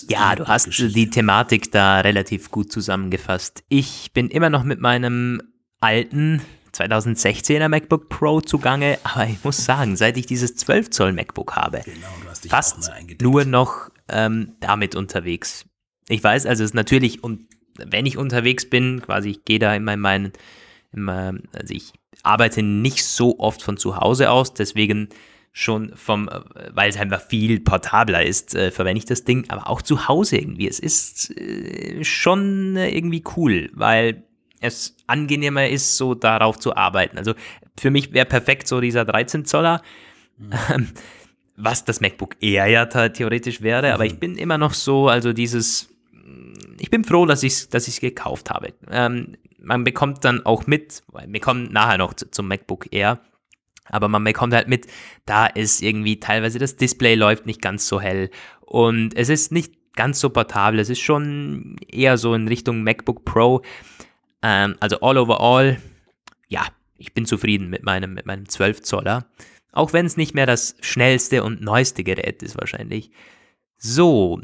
ja, 0.08 0.34
du 0.34 0.46
hast 0.46 0.68
die 0.78 1.10
Thematik 1.10 1.72
da 1.72 2.00
relativ 2.00 2.50
gut 2.50 2.72
zusammengefasst. 2.72 3.64
Ich 3.68 4.12
bin 4.12 4.28
immer 4.28 4.50
noch 4.50 4.64
mit 4.64 4.80
meinem 4.80 5.42
alten 5.80 6.42
2016er 6.74 7.68
MacBook 7.68 8.08
Pro 8.08 8.40
zugange, 8.40 8.98
aber 9.04 9.26
ich 9.26 9.42
muss 9.44 9.64
sagen, 9.64 9.96
seit 9.96 10.16
ich 10.16 10.26
dieses 10.26 10.56
12 10.56 10.90
Zoll 10.90 11.12
MacBook 11.12 11.54
habe, 11.54 11.82
genau, 11.84 12.08
fast 12.48 12.90
nur 13.20 13.44
noch 13.44 13.90
ähm, 14.08 14.52
damit 14.60 14.94
unterwegs. 14.94 15.66
Ich 16.08 16.22
weiß, 16.22 16.46
also 16.46 16.64
es 16.64 16.70
ist 16.70 16.74
natürlich, 16.74 17.22
und 17.22 17.46
wenn 17.76 18.06
ich 18.06 18.16
unterwegs 18.16 18.68
bin, 18.68 19.02
quasi 19.02 19.30
ich 19.30 19.44
gehe 19.44 19.58
da 19.58 19.74
immer 19.74 19.94
in 19.94 20.00
meinen, 20.00 20.32
immer, 20.92 21.34
also 21.54 21.74
ich 21.74 21.92
arbeite 22.22 22.62
nicht 22.62 23.04
so 23.04 23.38
oft 23.38 23.62
von 23.62 23.76
zu 23.76 23.96
Hause 23.96 24.30
aus, 24.30 24.54
deswegen 24.54 25.08
schon 25.52 25.92
vom, 25.94 26.30
weil 26.70 26.88
es 26.88 26.96
einfach 26.96 27.20
viel 27.20 27.60
portabler 27.60 28.24
ist, 28.24 28.54
äh, 28.54 28.70
verwende 28.70 28.98
ich 28.98 29.04
das 29.04 29.24
Ding, 29.24 29.44
aber 29.48 29.68
auch 29.68 29.82
zu 29.82 30.08
Hause 30.08 30.38
irgendwie. 30.38 30.66
Es 30.66 30.78
ist 30.78 31.30
äh, 31.38 32.02
schon 32.04 32.76
irgendwie 32.76 33.22
cool, 33.36 33.70
weil 33.74 34.24
es 34.60 34.96
angenehmer 35.06 35.68
ist, 35.68 35.96
so 35.96 36.14
darauf 36.14 36.58
zu 36.58 36.74
arbeiten. 36.74 37.18
Also 37.18 37.34
für 37.78 37.90
mich 37.90 38.12
wäre 38.12 38.26
perfekt 38.26 38.66
so 38.66 38.80
dieser 38.80 39.04
13 39.04 39.44
Zoller, 39.44 39.82
mhm. 40.38 40.88
was 41.56 41.84
das 41.84 42.00
MacBook 42.00 42.36
Air 42.40 42.66
ja 42.68 42.86
theoretisch 42.86 43.60
wäre, 43.60 43.88
mhm. 43.88 43.94
aber 43.94 44.06
ich 44.06 44.14
mhm. 44.14 44.20
bin 44.20 44.36
immer 44.38 44.56
noch 44.56 44.72
so, 44.72 45.08
also 45.08 45.34
dieses, 45.34 45.90
ich 46.78 46.90
bin 46.90 47.04
froh, 47.04 47.26
dass 47.26 47.42
ich 47.42 47.52
es 47.52 47.68
dass 47.68 47.88
ich's 47.88 48.00
gekauft 48.00 48.50
habe. 48.50 48.72
Ähm, 48.90 49.36
man 49.58 49.84
bekommt 49.84 50.24
dann 50.24 50.46
auch 50.46 50.66
mit, 50.66 51.02
wir 51.26 51.40
kommen 51.40 51.72
nachher 51.72 51.98
noch 51.98 52.14
zu, 52.14 52.30
zum 52.30 52.48
MacBook 52.48 52.86
Air, 52.90 53.20
aber 53.86 54.08
man 54.08 54.24
bekommt 54.24 54.54
halt 54.54 54.68
mit, 54.68 54.86
da 55.26 55.46
ist 55.46 55.82
irgendwie 55.82 56.20
teilweise 56.20 56.58
das 56.58 56.76
Display 56.76 57.14
läuft 57.14 57.46
nicht 57.46 57.60
ganz 57.60 57.86
so 57.88 58.00
hell 58.00 58.30
und 58.60 59.16
es 59.16 59.28
ist 59.28 59.52
nicht 59.52 59.74
ganz 59.94 60.20
so 60.20 60.30
portabel. 60.30 60.80
Es 60.80 60.90
ist 60.90 61.00
schon 61.00 61.76
eher 61.88 62.18
so 62.18 62.34
in 62.34 62.48
Richtung 62.48 62.82
MacBook 62.82 63.24
Pro. 63.24 63.62
Ähm, 64.42 64.76
also 64.80 65.00
all 65.00 65.18
over 65.18 65.40
all, 65.40 65.80
ja, 66.48 66.66
ich 66.96 67.12
bin 67.12 67.26
zufrieden 67.26 67.70
mit 67.70 67.82
meinem, 67.82 68.14
mit 68.14 68.26
meinem 68.26 68.48
12 68.48 68.82
Zoller. 68.82 69.26
Auch 69.72 69.92
wenn 69.92 70.06
es 70.06 70.16
nicht 70.16 70.34
mehr 70.34 70.46
das 70.46 70.76
schnellste 70.80 71.42
und 71.42 71.62
neueste 71.62 72.04
Gerät 72.04 72.42
ist 72.42 72.58
wahrscheinlich. 72.58 73.10
So, 73.78 74.40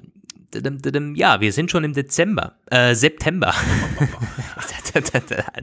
ja, 1.14 1.40
wir 1.40 1.52
sind 1.52 1.70
schon 1.70 1.84
im 1.84 1.92
Dezember, 1.92 2.58
äh, 2.70 2.94
September. 2.94 3.54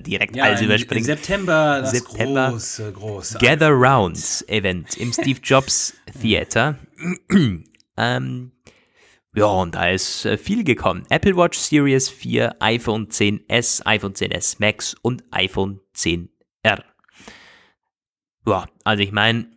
Direkt 0.05 0.35
ja, 0.35 0.45
alles 0.45 0.61
überspringen. 0.61 1.05
September, 1.05 1.79
das 1.81 1.91
September, 1.91 2.49
große, 2.51 2.91
große. 2.91 3.37
Gather 3.39 3.71
Rounds 3.71 4.47
Event 4.47 4.95
im 4.97 5.11
Steve 5.11 5.39
Jobs 5.43 5.95
Theater. 6.21 6.77
ähm, 7.97 8.51
ja, 9.35 9.45
und 9.45 9.75
da 9.75 9.89
ist 9.89 10.25
äh, 10.25 10.37
viel 10.37 10.63
gekommen. 10.63 11.05
Apple 11.09 11.35
Watch 11.35 11.57
Series 11.57 12.09
4, 12.09 12.55
iPhone 12.61 13.07
10s, 13.07 13.85
iPhone 13.85 14.13
10s 14.13 14.55
Max 14.59 14.95
und 15.01 15.23
iPhone 15.31 15.81
10R. 15.95 16.29
Ja, 18.47 18.65
also 18.83 19.03
ich 19.03 19.11
meine, 19.11 19.47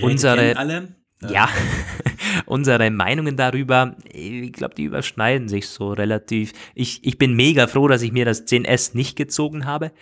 unsere, 0.00 0.56
alle. 0.56 0.94
Ja, 1.28 1.48
unsere 2.46 2.90
Meinungen 2.90 3.36
darüber, 3.36 3.96
ich 4.12 4.52
glaube, 4.52 4.74
die 4.74 4.84
überschneiden 4.84 5.48
sich 5.48 5.68
so 5.68 5.92
relativ. 5.92 6.52
Ich, 6.74 7.00
ich 7.04 7.18
bin 7.18 7.34
mega 7.34 7.66
froh, 7.66 7.88
dass 7.88 8.02
ich 8.02 8.12
mir 8.12 8.24
das 8.24 8.46
10S 8.46 8.96
nicht 8.96 9.16
gezogen 9.16 9.66
habe, 9.66 9.92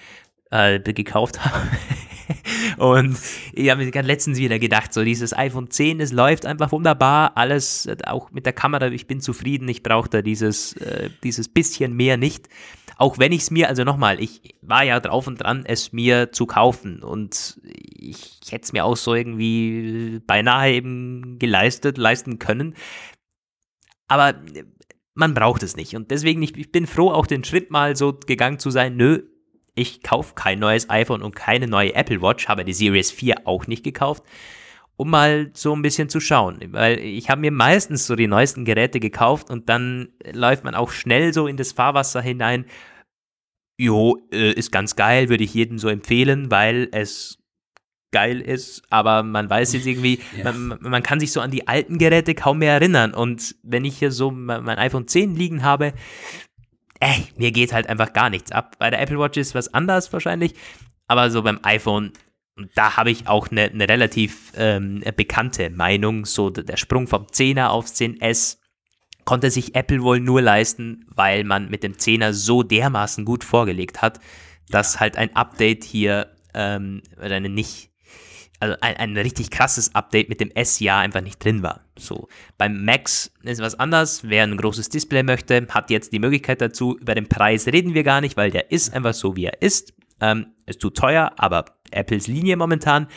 äh, 0.50 0.80
gekauft 0.80 1.44
habe. 1.44 1.68
Und 2.78 3.16
ich 3.52 3.70
habe 3.70 3.84
mir 3.84 4.02
letztens 4.02 4.38
wieder 4.38 4.58
gedacht, 4.58 4.92
so 4.92 5.04
dieses 5.04 5.36
iPhone 5.36 5.70
10, 5.70 6.00
es 6.00 6.12
läuft 6.12 6.46
einfach 6.46 6.72
wunderbar, 6.72 7.36
alles, 7.36 7.88
auch 8.06 8.30
mit 8.30 8.46
der 8.46 8.52
Kamera, 8.52 8.88
ich 8.88 9.06
bin 9.06 9.20
zufrieden, 9.20 9.68
ich 9.68 9.82
brauche 9.82 10.08
da 10.08 10.22
dieses, 10.22 10.74
äh, 10.74 11.10
dieses 11.22 11.48
bisschen 11.48 11.94
mehr 11.94 12.16
nicht. 12.16 12.48
Auch 12.96 13.18
wenn 13.18 13.32
ich 13.32 13.42
es 13.42 13.50
mir, 13.50 13.68
also 13.68 13.84
nochmal, 13.84 14.20
ich 14.20 14.54
war 14.62 14.84
ja 14.84 15.00
drauf 15.00 15.26
und 15.26 15.42
dran, 15.42 15.64
es 15.66 15.92
mir 15.92 16.32
zu 16.32 16.46
kaufen. 16.46 17.02
Und 17.02 17.60
ich 17.64 18.40
hätte 18.50 18.64
es 18.64 18.72
mir 18.72 18.84
auch 18.84 18.96
so 18.96 19.14
irgendwie 19.14 20.20
beinahe 20.26 20.72
eben 20.72 21.38
geleistet, 21.38 21.98
leisten 21.98 22.38
können. 22.38 22.74
Aber 24.08 24.34
man 25.14 25.34
braucht 25.34 25.62
es 25.62 25.76
nicht. 25.76 25.94
Und 25.96 26.10
deswegen, 26.10 26.42
ich, 26.42 26.56
ich 26.56 26.72
bin 26.72 26.86
froh, 26.86 27.10
auch 27.10 27.26
den 27.26 27.44
Schritt 27.44 27.70
mal 27.70 27.96
so 27.96 28.12
gegangen 28.12 28.58
zu 28.58 28.70
sein, 28.70 28.96
nö, 28.96 29.22
ich 29.74 30.02
kaufe 30.02 30.34
kein 30.34 30.58
neues 30.58 30.90
iPhone 30.90 31.22
und 31.22 31.34
keine 31.34 31.66
neue 31.66 31.94
Apple 31.94 32.20
Watch, 32.20 32.48
habe 32.48 32.64
die 32.64 32.74
Series 32.74 33.10
4 33.10 33.46
auch 33.46 33.66
nicht 33.66 33.84
gekauft, 33.84 34.22
um 35.02 35.10
mal 35.10 35.50
so 35.52 35.74
ein 35.74 35.82
bisschen 35.82 36.08
zu 36.08 36.20
schauen. 36.20 36.60
Weil 36.68 37.00
ich 37.00 37.28
habe 37.28 37.40
mir 37.40 37.50
meistens 37.50 38.06
so 38.06 38.14
die 38.14 38.28
neuesten 38.28 38.64
Geräte 38.64 39.00
gekauft 39.00 39.50
und 39.50 39.68
dann 39.68 40.10
läuft 40.32 40.62
man 40.62 40.76
auch 40.76 40.92
schnell 40.92 41.34
so 41.34 41.48
in 41.48 41.56
das 41.56 41.72
Fahrwasser 41.72 42.22
hinein. 42.22 42.66
Jo, 43.76 44.16
äh, 44.32 44.52
ist 44.52 44.70
ganz 44.70 44.94
geil, 44.94 45.28
würde 45.28 45.42
ich 45.42 45.54
jedem 45.54 45.80
so 45.80 45.88
empfehlen, 45.88 46.52
weil 46.52 46.88
es 46.92 47.40
geil 48.12 48.40
ist, 48.40 48.84
aber 48.90 49.24
man 49.24 49.50
weiß 49.50 49.72
jetzt 49.72 49.86
irgendwie, 49.86 50.20
ja. 50.36 50.52
man, 50.52 50.78
man, 50.80 51.02
kann 51.02 51.18
sich 51.18 51.32
so 51.32 51.40
an 51.40 51.50
die 51.50 51.66
alten 51.66 51.98
Geräte 51.98 52.36
kaum 52.36 52.58
mehr 52.58 52.74
erinnern. 52.74 53.12
Und 53.12 53.56
wenn 53.64 53.84
ich 53.84 53.98
hier 53.98 54.12
so 54.12 54.30
mein 54.30 54.78
iPhone 54.78 55.08
10 55.08 55.34
liegen 55.34 55.64
habe, 55.64 55.94
ey, 57.00 57.26
mir 57.36 57.50
geht 57.50 57.72
halt 57.72 57.88
einfach 57.88 58.12
gar 58.12 58.30
nichts 58.30 58.52
ab. 58.52 58.76
Bei 58.78 58.88
der 58.88 59.00
Apple 59.00 59.18
Watch 59.18 59.36
ist 59.36 59.56
was 59.56 59.74
anders 59.74 60.12
wahrscheinlich, 60.12 60.54
aber 61.08 61.28
so 61.32 61.42
beim 61.42 61.58
iPhone, 61.64 62.12
da 62.74 62.96
habe 62.96 63.10
ich 63.10 63.26
auch 63.28 63.50
eine, 63.50 63.64
eine 63.64 63.88
relativ 63.88 64.52
ähm, 64.56 65.02
bekannte 65.16 65.70
Meinung. 65.70 66.26
So 66.26 66.50
der 66.50 66.76
Sprung 66.76 67.06
vom 67.06 67.24
10er 67.24 67.68
aufs 67.68 67.94
10S 67.94 68.58
konnte 69.24 69.50
sich 69.50 69.74
Apple 69.74 70.02
wohl 70.02 70.20
nur 70.20 70.42
leisten, 70.42 71.06
weil 71.14 71.44
man 71.44 71.70
mit 71.70 71.82
dem 71.82 71.94
10er 71.94 72.32
so 72.32 72.62
dermaßen 72.62 73.24
gut 73.24 73.44
vorgelegt 73.44 74.02
hat, 74.02 74.20
dass 74.68 75.00
halt 75.00 75.16
ein 75.16 75.34
Update 75.36 75.84
hier 75.84 76.32
ähm, 76.54 77.02
eine 77.18 77.48
nicht 77.48 77.92
also 78.62 78.76
ein, 78.80 78.96
ein 78.96 79.16
richtig 79.16 79.50
krasses 79.50 79.92
Update 79.92 80.28
mit 80.28 80.40
dem 80.40 80.52
S-Jahr 80.52 81.00
einfach 81.00 81.20
nicht 81.20 81.44
drin 81.44 81.64
war. 81.64 81.80
So, 81.98 82.28
beim 82.58 82.84
Max 82.84 83.32
ist 83.42 83.60
was 83.60 83.74
anders. 83.74 84.22
Wer 84.22 84.44
ein 84.44 84.56
großes 84.56 84.88
Display 84.88 85.24
möchte, 85.24 85.66
hat 85.68 85.90
jetzt 85.90 86.12
die 86.12 86.20
Möglichkeit 86.20 86.60
dazu. 86.60 86.96
Über 86.96 87.16
den 87.16 87.28
Preis 87.28 87.66
reden 87.66 87.92
wir 87.94 88.04
gar 88.04 88.20
nicht, 88.20 88.36
weil 88.36 88.52
der 88.52 88.70
ist 88.70 88.94
einfach 88.94 89.14
so, 89.14 89.34
wie 89.34 89.46
er 89.46 89.60
ist. 89.60 89.92
Ähm, 90.22 90.54
ist 90.64 90.80
zu 90.80 90.88
teuer, 90.88 91.32
aber 91.36 91.64
Apples 91.90 92.26
Linie 92.26 92.56
momentan. 92.56 93.08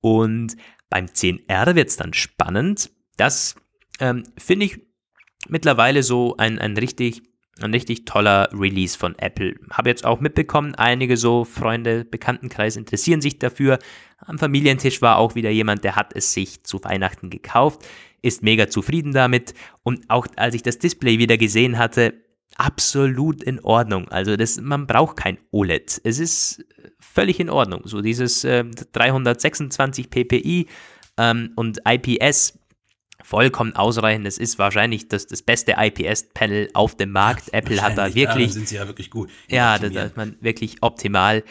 Und 0.00 0.56
beim 0.90 1.06
10R 1.06 1.74
wird 1.74 1.88
es 1.88 1.96
dann 1.96 2.14
spannend. 2.14 2.90
Das 3.16 3.54
ähm, 4.00 4.24
finde 4.36 4.66
ich 4.66 4.80
mittlerweile 5.48 6.02
so 6.02 6.36
ein, 6.36 6.58
ein 6.58 6.76
richtig 6.76 7.22
ein 7.60 7.74
richtig 7.74 8.04
toller 8.04 8.48
Release 8.52 8.96
von 8.96 9.18
Apple. 9.18 9.56
Habe 9.70 9.88
jetzt 9.90 10.04
auch 10.04 10.20
mitbekommen, 10.20 10.74
einige 10.74 11.16
so 11.16 11.44
Freunde, 11.44 12.04
Bekanntenkreis 12.04 12.76
interessieren 12.76 13.20
sich 13.20 13.38
dafür. 13.38 13.78
Am 14.18 14.38
Familientisch 14.38 15.02
war 15.02 15.18
auch 15.18 15.34
wieder 15.34 15.50
jemand, 15.50 15.84
der 15.84 15.96
hat 15.96 16.14
es 16.14 16.32
sich 16.32 16.64
zu 16.64 16.82
Weihnachten 16.84 17.30
gekauft, 17.30 17.86
ist 18.22 18.42
mega 18.42 18.68
zufrieden 18.68 19.12
damit 19.12 19.54
und 19.82 20.08
auch 20.08 20.26
als 20.36 20.54
ich 20.54 20.62
das 20.62 20.78
Display 20.78 21.18
wieder 21.18 21.36
gesehen 21.36 21.78
hatte, 21.78 22.14
absolut 22.58 23.42
in 23.42 23.60
Ordnung. 23.60 24.08
Also 24.08 24.36
das, 24.36 24.60
man 24.60 24.86
braucht 24.86 25.16
kein 25.16 25.38
OLED. 25.50 26.00
Es 26.04 26.18
ist 26.18 26.64
völlig 27.00 27.40
in 27.40 27.48
Ordnung. 27.48 27.82
So 27.84 28.02
dieses 28.02 28.44
äh, 28.44 28.64
326 28.92 30.10
ppi 30.10 30.66
ähm, 31.16 31.52
und 31.56 31.78
IPS 31.88 32.58
vollkommen 33.22 33.74
ausreichend. 33.74 34.26
Es 34.26 34.38
ist 34.38 34.58
wahrscheinlich 34.58 35.08
das, 35.08 35.26
das 35.26 35.42
beste 35.42 35.76
IPS-Panel 35.78 36.70
auf 36.74 36.96
dem 36.96 37.12
Markt. 37.12 37.48
Apple 37.52 37.80
hat 37.80 37.96
da 37.96 38.14
wirklich. 38.14 38.52
sind 38.52 38.68
sie 38.68 38.76
ja 38.76 38.86
wirklich 38.86 39.10
gut. 39.10 39.30
Ja, 39.48 39.78
da 39.78 40.04
ist 40.04 40.16
man 40.16 40.36
wirklich 40.40 40.82
optimal. 40.82 41.44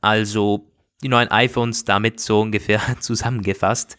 Also 0.00 0.70
die 1.02 1.08
neuen 1.08 1.28
iPhones 1.30 1.84
damit 1.84 2.20
so 2.20 2.40
ungefähr 2.40 2.80
zusammengefasst. 3.00 3.96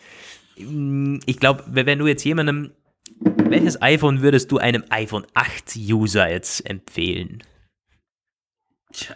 Ich 0.56 1.40
glaube, 1.40 1.64
wenn 1.68 2.00
du 2.00 2.08
jetzt 2.08 2.24
jemandem, 2.24 2.72
welches 3.20 3.82
iPhone 3.82 4.22
würdest 4.22 4.52
du 4.52 4.58
einem 4.58 4.84
iPhone 4.90 5.26
8 5.34 5.76
User 5.78 6.30
jetzt 6.30 6.68
empfehlen? 6.70 7.44
Tja. 8.94 9.16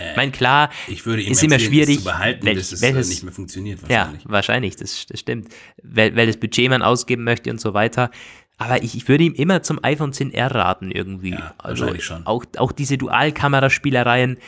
Äh, 0.00 0.10
ich 0.10 0.16
meine, 0.16 0.32
klar, 0.32 0.70
ich 0.88 1.04
würde 1.04 1.22
ihm 1.22 1.32
ist 1.32 1.42
immer 1.42 1.58
schwierig, 1.58 1.98
zu 1.98 2.04
behalten, 2.04 2.46
wel, 2.46 2.54
bis 2.54 2.72
es 2.72 2.80
welches, 2.80 3.08
nicht 3.08 3.22
mehr 3.22 3.32
funktioniert. 3.32 3.82
Wahrscheinlich. 3.82 4.24
Ja, 4.24 4.30
wahrscheinlich, 4.30 4.76
das, 4.76 5.06
das 5.06 5.20
stimmt. 5.20 5.48
Wel, 5.82 6.16
welches 6.16 6.38
Budget 6.38 6.70
man 6.70 6.82
ausgeben 6.82 7.24
möchte 7.24 7.50
und 7.50 7.60
so 7.60 7.74
weiter. 7.74 8.10
Aber 8.56 8.82
ich, 8.82 8.94
ich 8.94 9.08
würde 9.08 9.24
ihm 9.24 9.34
immer 9.34 9.62
zum 9.62 9.82
iPhone 9.82 10.12
10R 10.12 10.54
raten 10.54 10.90
irgendwie. 10.90 11.30
Ja, 11.30 11.54
also 11.58 11.82
wahrscheinlich 11.82 12.04
schon. 12.04 12.26
Auch, 12.26 12.44
auch 12.56 12.72
diese 12.72 12.98
Dualkameraspielereien 12.98 14.38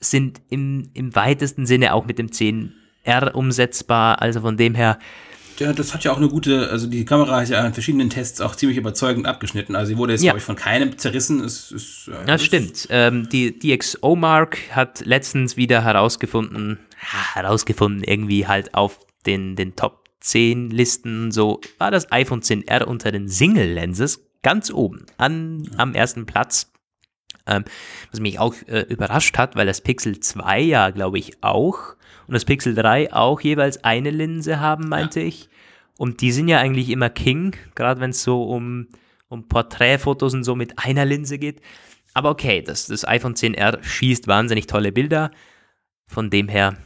sind 0.00 0.42
im, 0.48 0.90
im 0.94 1.14
weitesten 1.14 1.66
Sinne 1.66 1.94
auch 1.94 2.06
mit 2.06 2.18
dem 2.18 2.28
10R 2.28 3.30
umsetzbar. 3.32 4.20
Also 4.22 4.40
von 4.40 4.56
dem 4.56 4.74
her, 4.74 4.98
ja, 5.58 5.72
das 5.72 5.94
hat 5.94 6.04
ja 6.04 6.12
auch 6.12 6.16
eine 6.16 6.28
gute, 6.28 6.70
also 6.70 6.86
die 6.86 7.04
Kamera 7.04 7.42
ist 7.42 7.50
ja 7.50 7.64
in 7.66 7.72
verschiedenen 7.72 8.10
Tests 8.10 8.40
auch 8.40 8.54
ziemlich 8.54 8.78
überzeugend 8.78 9.26
abgeschnitten. 9.26 9.76
Also 9.76 9.90
sie 9.90 9.98
wurde 9.98 10.12
jetzt, 10.12 10.22
ja. 10.22 10.32
glaube 10.32 10.38
ich, 10.38 10.44
von 10.44 10.56
keinem 10.56 10.98
zerrissen. 10.98 11.42
Es, 11.42 11.70
es, 11.70 12.10
ja, 12.12 12.24
das 12.24 12.44
stimmt. 12.44 12.86
Ähm, 12.90 13.28
die 13.28 13.58
DxO-Mark 13.58 14.58
hat 14.70 15.04
letztens 15.04 15.56
wieder 15.56 15.84
herausgefunden, 15.84 16.78
herausgefunden, 17.34 18.04
irgendwie 18.04 18.46
halt 18.46 18.74
auf 18.74 19.00
den, 19.26 19.56
den 19.56 19.76
Top 19.76 20.04
10 20.20 20.70
Listen, 20.70 21.30
so 21.30 21.60
war 21.78 21.90
das 21.90 22.10
iPhone 22.10 22.40
10R 22.40 22.84
unter 22.84 23.12
den 23.12 23.28
Single-Lenses 23.28 24.24
ganz 24.42 24.70
oben 24.70 25.04
an, 25.18 25.68
am 25.76 25.94
ersten 25.94 26.26
Platz. 26.26 26.70
Ähm, 27.46 27.64
was 28.10 28.20
mich 28.20 28.38
auch 28.38 28.54
äh, 28.68 28.86
überrascht 28.88 29.36
hat, 29.36 29.54
weil 29.54 29.66
das 29.66 29.82
Pixel 29.82 30.18
2 30.18 30.60
ja, 30.60 30.90
glaube 30.90 31.18
ich, 31.18 31.42
auch 31.42 31.94
und 32.26 32.34
das 32.34 32.44
Pixel 32.44 32.74
3 32.74 33.12
auch 33.12 33.40
jeweils 33.40 33.82
eine 33.84 34.10
Linse 34.10 34.60
haben, 34.60 34.88
meinte 34.88 35.20
ja. 35.20 35.26
ich. 35.26 35.48
Und 35.96 36.20
die 36.20 36.32
sind 36.32 36.48
ja 36.48 36.58
eigentlich 36.58 36.90
immer 36.90 37.10
King, 37.10 37.54
gerade 37.74 38.00
wenn 38.00 38.10
es 38.10 38.22
so 38.22 38.44
um, 38.44 38.88
um 39.28 39.48
Porträtfotos 39.48 40.34
und 40.34 40.44
so 40.44 40.54
mit 40.56 40.78
einer 40.78 41.04
Linse 41.04 41.38
geht. 41.38 41.60
Aber 42.14 42.30
okay, 42.30 42.62
das, 42.62 42.86
das 42.86 43.06
iPhone 43.06 43.34
10R 43.34 43.82
schießt 43.82 44.26
wahnsinnig 44.26 44.66
tolle 44.66 44.92
Bilder. 44.92 45.30
Von 46.06 46.30
dem 46.30 46.48
her 46.48 46.76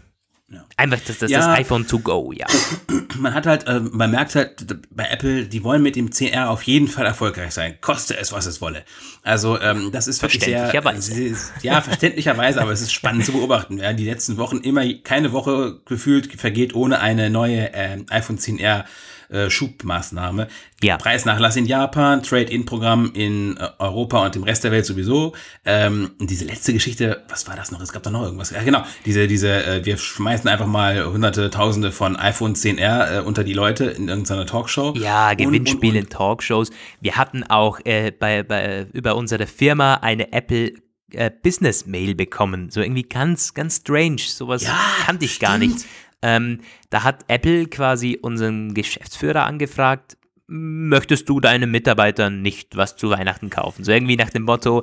ja. 0.51 0.65
Einfach 0.79 0.99
das, 1.07 1.19
das, 1.19 1.31
ja. 1.31 1.39
das 1.39 1.59
iPhone 1.59 1.87
to 1.87 1.99
go, 1.99 2.33
ja. 2.33 2.47
Man 3.19 3.35
hat 3.35 3.47
halt, 3.47 3.67
äh, 3.67 3.81
man 3.81 4.13
merkt 4.13 4.37
halt 4.37 4.65
bei 4.91 5.05
Apple, 5.09 5.47
die 5.47 5.65
wollen 5.65 5.83
mit 5.83 5.97
dem 5.97 6.11
10R 6.11 6.47
auf 6.47 6.63
jeden 6.63 6.87
Fall 6.87 7.05
erfolgreich 7.05 7.53
sein, 7.53 7.75
koste 7.81 8.17
es, 8.17 8.33
was 8.33 8.47
es 8.47 8.61
wolle. 8.61 8.85
Also 9.25 9.61
ähm, 9.61 9.91
das 9.91 10.07
ist 10.07 10.23
wirklich 10.23 10.45
sehr, 10.45 10.71
verständlicherweise. 10.71 11.37
ja, 11.63 11.81
verständlicherweise, 11.81 12.63
aber 12.63 12.71
es 12.71 12.81
ist 12.81 12.93
spannend 12.93 13.25
zu 13.25 13.33
beobachten. 13.33 13.79
Ja, 13.79 13.93
die 13.93 14.05
letzten 14.05 14.37
Wochen 14.37 14.59
immer, 14.59 14.85
keine 15.03 15.33
Woche 15.33 15.81
gefühlt 15.85 16.33
vergeht 16.41 16.75
ohne 16.75 17.01
eine 17.01 17.29
neue 17.29 17.75
äh, 17.75 18.05
iPhone 18.09 18.39
10R 18.39 18.85
äh, 19.29 19.51
Schubmaßnahme. 19.51 20.49
Ja. 20.83 20.97
Preisnachlass 20.97 21.57
in 21.57 21.67
Japan, 21.67 22.23
Trade-in-Programm 22.23 23.13
in 23.15 23.57
äh, 23.57 23.69
Europa 23.79 24.25
und 24.25 24.37
im 24.37 24.43
Rest 24.43 24.65
der 24.65 24.71
Welt 24.71 24.87
sowieso. 24.87 25.35
Ähm, 25.65 26.13
diese 26.21 26.45
letzte 26.45 26.73
Geschichte, 26.73 27.25
was 27.29 27.47
war 27.49 27.57
das 27.57 27.71
noch? 27.71 27.81
Es 27.81 27.93
gab 27.93 28.03
da 28.03 28.11
noch 28.11 28.23
irgendwas. 28.23 28.51
Ja, 28.51 28.63
genau. 28.63 28.85
Diese, 29.05 29.27
diese, 29.27 29.65
äh, 29.65 29.85
wir 29.85 29.97
schmeißen 29.97 30.49
einfach 30.49 30.67
mal 30.67 31.05
hunderte, 31.05 31.51
tausende 31.51 31.93
von 31.93 32.17
iPhone 32.17 32.55
10R 32.55 33.19
äh, 33.19 33.21
unter 33.21 33.45
die 33.45 33.55
Leute 33.55 33.87
in 33.87 34.09
irgendeiner 34.09 34.47
Talkshow. 34.47 34.95
Ja, 34.97 35.35
Gewinnspiele 35.35 35.99
in 35.99 36.09
Talkshows. 36.09 36.71
Wir 37.01 37.17
hatten 37.17 37.45
auch 37.45 37.81
äh, 37.85 38.13
bei, 38.13 38.43
bei, 38.43 38.87
über 38.93 39.17
unsere 39.17 39.47
Firma 39.47 39.95
eine 39.95 40.33
Apple 40.33 40.75
äh, 41.13 41.31
Business 41.43 41.87
Mail 41.87 42.15
bekommen. 42.15 42.71
So 42.71 42.81
irgendwie 42.81 43.03
ganz, 43.03 43.55
ganz 43.55 43.77
strange. 43.77 44.19
Sowas 44.19 44.63
ja, 44.63 44.79
kannte 45.05 45.25
ich 45.25 45.35
stimmt. 45.35 45.49
gar 45.49 45.59
nicht. 45.59 45.87
Ähm, 46.23 46.61
da 46.91 47.05
hat 47.05 47.25
Apple 47.29 47.67
quasi 47.67 48.19
unseren 48.21 48.75
Geschäftsführer 48.75 49.45
angefragt, 49.45 50.17
möchtest 50.49 51.29
du 51.29 51.41
deinen 51.41 51.71
Mitarbeitern 51.71 52.43
nicht 52.43 52.77
was 52.77 52.97
zu 52.97 53.11
Weihnachten 53.11 53.51
kaufen? 53.51 53.85
So 53.85 53.93
irgendwie 53.93 54.17
nach 54.17 54.31
dem 54.31 54.45
Motto, 54.45 54.83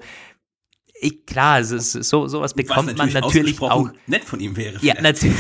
ich, 1.02 1.26
klar, 1.26 1.64
so, 1.64 1.78
so, 1.78 2.28
sowas 2.28 2.54
bekommt 2.54 2.98
man 2.98 3.12
natürlich 3.12 3.62
auch. 3.62 3.90
nett 4.08 4.24
von 4.24 4.40
ihm 4.40 4.56
wäre. 4.56 4.78
Ja, 4.82 5.02
natürlich. 5.02 5.38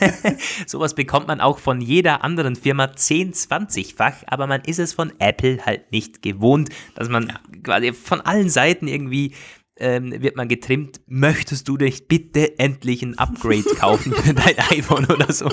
sowas 0.66 0.94
bekommt 0.94 1.28
man 1.28 1.42
auch 1.42 1.58
von 1.58 1.82
jeder 1.82 2.24
anderen 2.24 2.56
Firma 2.56 2.94
10, 2.94 3.34
20-fach, 3.34 4.24
aber 4.26 4.46
man 4.46 4.62
ist 4.62 4.78
es 4.78 4.94
von 4.94 5.12
Apple 5.18 5.58
halt 5.66 5.92
nicht 5.92 6.22
gewohnt, 6.22 6.70
dass 6.94 7.10
man 7.10 7.28
ja. 7.28 7.40
quasi 7.62 7.92
von 7.92 8.22
allen 8.22 8.48
Seiten 8.48 8.88
irgendwie 8.88 9.34
ähm, 9.78 10.22
wird 10.22 10.36
man 10.36 10.48
getrimmt, 10.48 11.00
möchtest 11.06 11.68
du 11.68 11.76
dich 11.76 12.08
bitte 12.08 12.58
endlich 12.58 13.02
ein 13.02 13.18
Upgrade 13.18 13.64
kaufen 13.78 14.12
für 14.12 14.34
dein 14.34 14.58
iPhone 14.70 15.06
oder 15.06 15.32
so. 15.32 15.48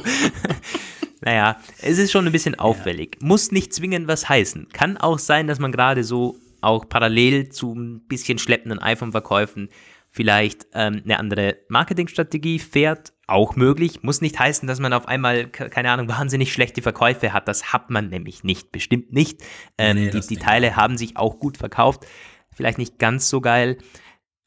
naja, 1.21 1.57
es 1.82 1.97
ist 1.97 2.11
schon 2.11 2.26
ein 2.26 2.32
bisschen 2.32 2.55
auffällig. 2.55 3.17
Muss 3.21 3.51
nicht 3.51 3.74
zwingend 3.74 4.07
was 4.07 4.30
heißen. 4.30 4.69
Kann 4.71 4.97
auch 4.97 5.19
sein, 5.19 5.47
dass 5.47 5.59
man 5.59 5.71
gerade 5.71 6.03
so 6.03 6.38
auch 6.61 6.88
parallel 6.88 7.49
zu 7.49 7.74
ein 7.74 8.07
bisschen 8.07 8.38
schleppenden 8.38 8.80
iPhone-Verkäufen 8.80 9.69
vielleicht 10.09 10.67
ähm, 10.74 11.01
eine 11.03 11.19
andere 11.19 11.57
Marketingstrategie 11.69 12.59
fährt. 12.59 13.13
Auch 13.26 13.55
möglich. 13.55 14.03
Muss 14.03 14.21
nicht 14.21 14.38
heißen, 14.38 14.67
dass 14.67 14.80
man 14.80 14.93
auf 14.93 15.07
einmal, 15.07 15.47
keine 15.47 15.89
Ahnung, 15.89 16.07
wahnsinnig 16.07 16.53
schlechte 16.53 16.82
Verkäufe 16.82 17.34
hat. 17.34 17.47
Das 17.47 17.74
hat 17.74 17.89
man 17.89 18.09
nämlich 18.09 18.43
nicht. 18.43 18.71
Bestimmt 18.71 19.11
nicht. 19.11 19.41
Ähm, 19.78 19.97
nee, 19.97 20.09
die, 20.11 20.19
die 20.19 20.38
Teile 20.38 20.76
haben 20.76 20.97
sich 20.97 21.17
auch 21.17 21.39
gut 21.39 21.57
verkauft. 21.57 22.05
Vielleicht 22.51 22.78
nicht 22.78 22.99
ganz 22.99 23.30
so 23.30 23.41
geil. 23.41 23.78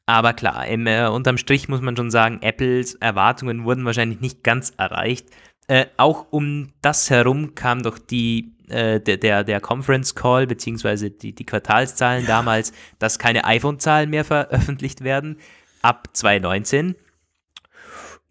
Aber 0.06 0.32
klar, 0.32 0.66
im, 0.68 0.86
äh, 0.86 1.08
unterm 1.08 1.36
Strich 1.36 1.68
muss 1.68 1.80
man 1.80 1.96
schon 1.96 2.12
sagen, 2.12 2.40
Apples 2.40 2.94
Erwartungen 2.94 3.64
wurden 3.64 3.84
wahrscheinlich 3.84 4.20
nicht 4.20 4.44
ganz 4.44 4.72
erreicht. 4.76 5.28
Äh, 5.66 5.86
auch 5.96 6.26
um 6.30 6.72
das 6.80 7.10
herum 7.10 7.56
kam 7.56 7.82
doch 7.82 7.98
die, 7.98 8.52
äh, 8.68 9.00
der, 9.00 9.16
der, 9.16 9.42
der 9.42 9.60
Conference 9.60 10.14
Call, 10.14 10.46
beziehungsweise 10.46 11.10
die, 11.10 11.34
die 11.34 11.44
Quartalszahlen 11.44 12.22
ja. 12.22 12.28
damals, 12.28 12.72
dass 13.00 13.18
keine 13.18 13.44
iPhone-Zahlen 13.44 14.08
mehr 14.08 14.24
veröffentlicht 14.24 15.02
werden 15.02 15.38
ab 15.82 16.08
2019. 16.12 16.94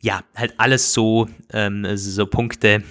Ja, 0.01 0.21
halt 0.33 0.53
alles 0.57 0.93
so, 0.93 1.27
ähm, 1.51 1.85
so 1.97 2.25
Punkte, 2.25 2.83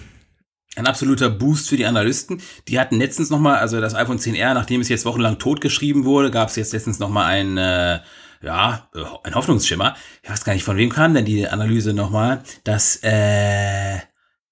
ein 0.77 0.89
absoluter 0.89 1.31
Boost 1.31 1.69
für 1.69 1.77
die 1.77 1.87
Analysten. 1.87 2.43
Die 2.67 2.81
hatten 2.81 2.99
letztens 2.99 3.31
nochmal, 3.31 3.59
also 3.59 3.81
das 3.81 3.95
iPhone 3.95 4.19
10R, 4.19 4.55
nachdem 4.55 4.81
es 4.81 4.89
jetzt 4.89 5.05
wochenlang 5.05 5.39
totgeschrieben 5.39 6.05
wurde, 6.05 6.33
gab 6.33 6.49
es 6.49 6.57
jetzt 6.57 6.73
letztens 6.73 6.99
nochmal 6.99 7.27
ein, 7.27 7.57
äh, 7.57 8.01
ja, 8.45 8.89
äh, 8.95 9.05
ein 9.25 9.35
Hoffnungsschimmer. 9.35 9.97
Ich 10.23 10.31
weiß 10.31 10.45
gar 10.45 10.53
nicht, 10.55 10.65
von 10.65 10.77
wem 10.77 10.91
kam 10.91 11.15
denn 11.15 11.25
die 11.25 11.49
Analyse 11.49 11.93
nochmal, 11.93 12.43
dass, 12.65 12.99
äh, 13.03 13.99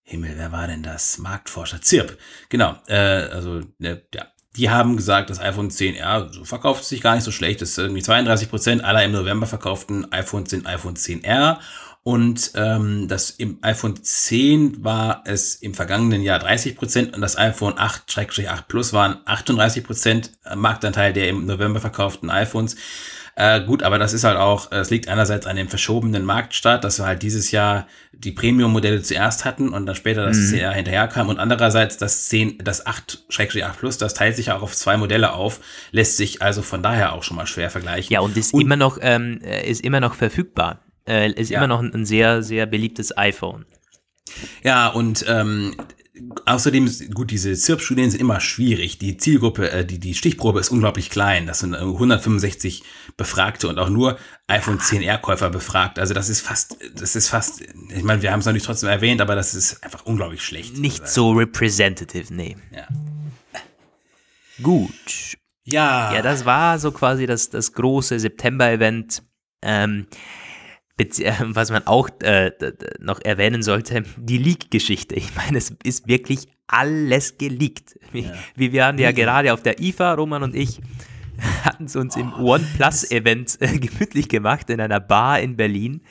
Himmel, 0.03 0.35
wer 0.37 0.53
war 0.53 0.67
denn 0.67 0.83
das? 0.83 1.19
Marktforscher, 1.19 1.81
Zirp. 1.81 2.19
Genau, 2.49 2.77
äh, 2.87 2.97
also, 2.97 3.61
ne, 3.79 4.03
ja. 4.15 4.27
Die 4.57 4.69
haben 4.69 4.99
gesagt, 4.99 5.31
das 5.31 5.41
iPhone 5.41 5.71
10R 5.71 6.31
so 6.31 6.45
verkauft 6.45 6.85
sich 6.85 7.01
gar 7.01 7.15
nicht 7.15 7.25
so 7.25 7.31
schlecht. 7.31 7.63
Das 7.63 7.71
ist 7.71 7.79
irgendwie 7.79 8.03
32 8.03 8.51
Prozent 8.51 8.85
aller 8.85 9.03
im 9.03 9.13
November 9.13 9.47
verkauften 9.47 10.13
iPhones 10.13 10.51
sind 10.51 10.67
iPhone 10.67 10.95
10R. 10.95 11.59
Und 12.05 12.51
ähm, 12.57 13.07
das 13.09 13.31
im 13.31 13.59
iPhone 13.63 14.03
10 14.03 14.85
war 14.85 15.23
es 15.25 15.55
im 15.55 15.73
vergangenen 15.73 16.21
Jahr 16.21 16.41
30 16.41 16.77
Prozent 16.77 17.15
und 17.15 17.21
das 17.21 17.39
iPhone 17.39 17.75
8-8 17.75 18.63
Plus 18.69 18.93
waren 18.93 19.21
38 19.25 19.85
Prozent 19.85 20.33
Marktanteil 20.55 21.13
der 21.13 21.29
im 21.29 21.47
November 21.47 21.81
verkauften 21.81 22.29
iPhones. 22.29 22.77
Äh, 23.35 23.63
gut, 23.63 23.83
aber 23.83 23.99
das 23.99 24.13
ist 24.13 24.25
halt 24.25 24.37
auch, 24.37 24.71
es 24.73 24.91
liegt 24.91 25.09
einerseits 25.09 25.47
an 25.47 25.57
dem 25.57 25.69
verschobenen 25.69 26.25
Marktstart, 26.25 26.85
dass 26.85 26.99
wir 26.99 27.07
halt 27.07 27.23
dieses 27.23 27.51
Jahr 27.51 27.87
die 28.13 28.33
Premium-Modelle 28.33 29.03
zuerst 29.03 29.47
hatten 29.47 29.71
und 29.71 29.87
dann 29.87 29.97
später 29.97 30.27
das 30.27 30.37
mhm. 30.37 30.59
CR 30.59 30.73
hinterher 30.73 31.09
kam 31.09 31.31
und 31.31 31.39
andererseits 31.39 31.97
das 31.97 32.29
10, 32.29 32.59
das 32.59 32.85
8-8 32.87 33.73
Plus, 33.79 33.97
das 33.97 34.13
teilt 34.13 34.37
sich 34.37 34.53
auch 34.53 34.61
auf 34.61 34.77
zwei 34.77 34.99
Modelle 34.99 35.33
auf, 35.33 35.61
lässt 35.93 36.19
sich 36.19 36.43
also 36.43 36.61
von 36.61 36.83
daher 36.83 37.15
auch 37.15 37.23
schon 37.23 37.39
mal 37.39 37.47
schwer 37.47 37.71
vergleichen. 37.71 38.13
Ja, 38.13 38.21
und 38.21 38.37
ist 38.37 38.53
und, 38.53 38.61
immer 38.61 38.77
noch, 38.77 38.99
ähm, 39.01 39.41
ist 39.65 39.83
immer 39.83 40.01
noch 40.01 40.15
verfügbar. 40.15 40.81
Äh, 41.09 41.33
ist 41.33 41.51
ja. 41.51 41.59
immer 41.59 41.69
noch 41.69 41.81
ein, 41.81 41.93
ein 41.95 42.05
sehr, 42.05 42.43
sehr 42.43 42.67
beliebtes 42.67 43.17
iPhone. 43.17 43.65
Ja, 44.63 44.89
und 44.89 45.25
ähm, 45.27 45.75
Außerdem, 46.45 46.91
gut, 47.15 47.31
diese 47.31 47.55
ZIRP-Studien 47.55 48.11
sind 48.11 48.21
immer 48.21 48.41
schwierig. 48.41 48.99
Die 48.99 49.17
Zielgruppe, 49.17 49.71
äh, 49.71 49.85
die, 49.85 49.99
die 49.99 50.15
Stichprobe 50.15 50.61
ist 50.61 50.71
unglaublich 50.71 51.11
klein. 51.11 51.47
Das 51.47 51.61
sind 51.61 51.75
165 51.75 52.83
Befragte 53.17 53.69
und 53.69 53.79
auch 53.79 53.89
nur 53.89 54.19
iPhone 54.47 54.79
10R-Käufer 54.79 55.51
befragt. 55.51 55.99
Also 55.99 56.15
das 56.15 56.29
ist 56.29 56.41
fast, 56.41 56.77
das 56.95 57.17
ist 57.17 57.29
fast, 57.29 57.63
ich 57.63 58.03
meine, 58.03 58.23
wir 58.23 58.33
haben 58.33 58.41
es 58.41 58.47
natürlich 58.47 58.65
trotzdem 58.65 58.89
erwähnt, 58.89 59.21
aber 59.21 59.35
das 59.35 59.55
ist 59.55 59.83
einfach 59.85 60.05
unglaublich 60.05 60.43
schlecht. 60.43 60.77
Nicht 60.79 61.07
so 61.09 61.33
representative, 61.33 62.33
nee. 62.35 62.57
Ja. 62.75 62.89
Gut. 64.63 65.37
Ja. 65.65 66.13
Ja, 66.15 66.23
das 66.23 66.45
war 66.45 66.79
so 66.79 66.91
quasi 66.93 67.27
das, 67.27 67.51
das 67.51 67.73
große 67.73 68.19
September-Event. 68.19 69.23
Ähm, 69.63 70.07
was 71.41 71.71
man 71.71 71.87
auch 71.87 72.09
äh, 72.23 72.53
noch 73.01 73.21
erwähnen 73.21 73.63
sollte, 73.63 74.05
die 74.17 74.39
Leak-Geschichte. 74.39 75.15
Ich 75.15 75.35
meine, 75.35 75.59
es 75.59 75.75
ist 75.85 76.09
wirklich 76.09 76.49
alles 76.67 77.39
geleakt. 77.39 77.99
Wie, 78.13 78.23
ja. 78.23 78.35
wie 78.57 78.73
wir 78.73 78.83
waren 78.83 78.99
ja 78.99 79.13
gerade 79.13 79.53
auf 79.53 79.63
der 79.63 79.81
IFA, 79.81 80.15
Roman 80.15 80.43
und 80.43 80.55
ich, 80.55 80.81
hatten 81.65 81.85
es 81.85 81.97
uns 81.97 82.17
oh, 82.17 82.21
im 82.21 82.33
OnePlus-Event 82.35 83.59
äh, 83.61 83.79
gemütlich 83.79 84.29
gemacht 84.29 84.71
in 84.71 84.81
einer 84.81 85.01
Bar 85.01 85.41
in 85.41 85.57
Berlin. 85.57 86.03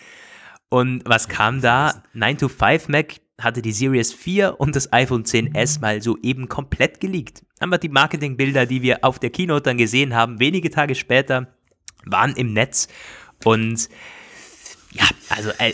Und 0.70 1.04
was 1.06 1.28
kam 1.28 1.62
da? 1.62 2.04
9 2.14 2.38
to 2.38 2.48
5 2.48 2.88
Mac 2.88 3.16
hatte 3.40 3.62
die 3.62 3.72
Series 3.72 4.14
4 4.14 4.60
und 4.60 4.76
das 4.76 4.94
iPhone 4.94 5.24
10s 5.24 5.82
mal 5.82 6.02
so 6.02 6.18
eben 6.22 6.48
komplett 6.48 7.00
geleakt. 7.00 7.44
Haben 7.60 7.72
wir 7.72 7.78
die 7.78 7.90
Marketingbilder, 7.90 8.66
die 8.66 8.82
wir 8.82 9.04
auf 9.04 9.20
der 9.20 9.32
Keynote 9.32 9.64
dann 9.64 9.78
gesehen 9.78 10.14
haben, 10.14 10.40
wenige 10.40 10.70
Tage 10.70 10.96
später, 10.96 11.48
waren 12.06 12.36
im 12.36 12.54
Netz 12.54 12.88
und 13.44 13.90
ja, 14.94 15.06
also 15.30 15.50
äh, 15.58 15.74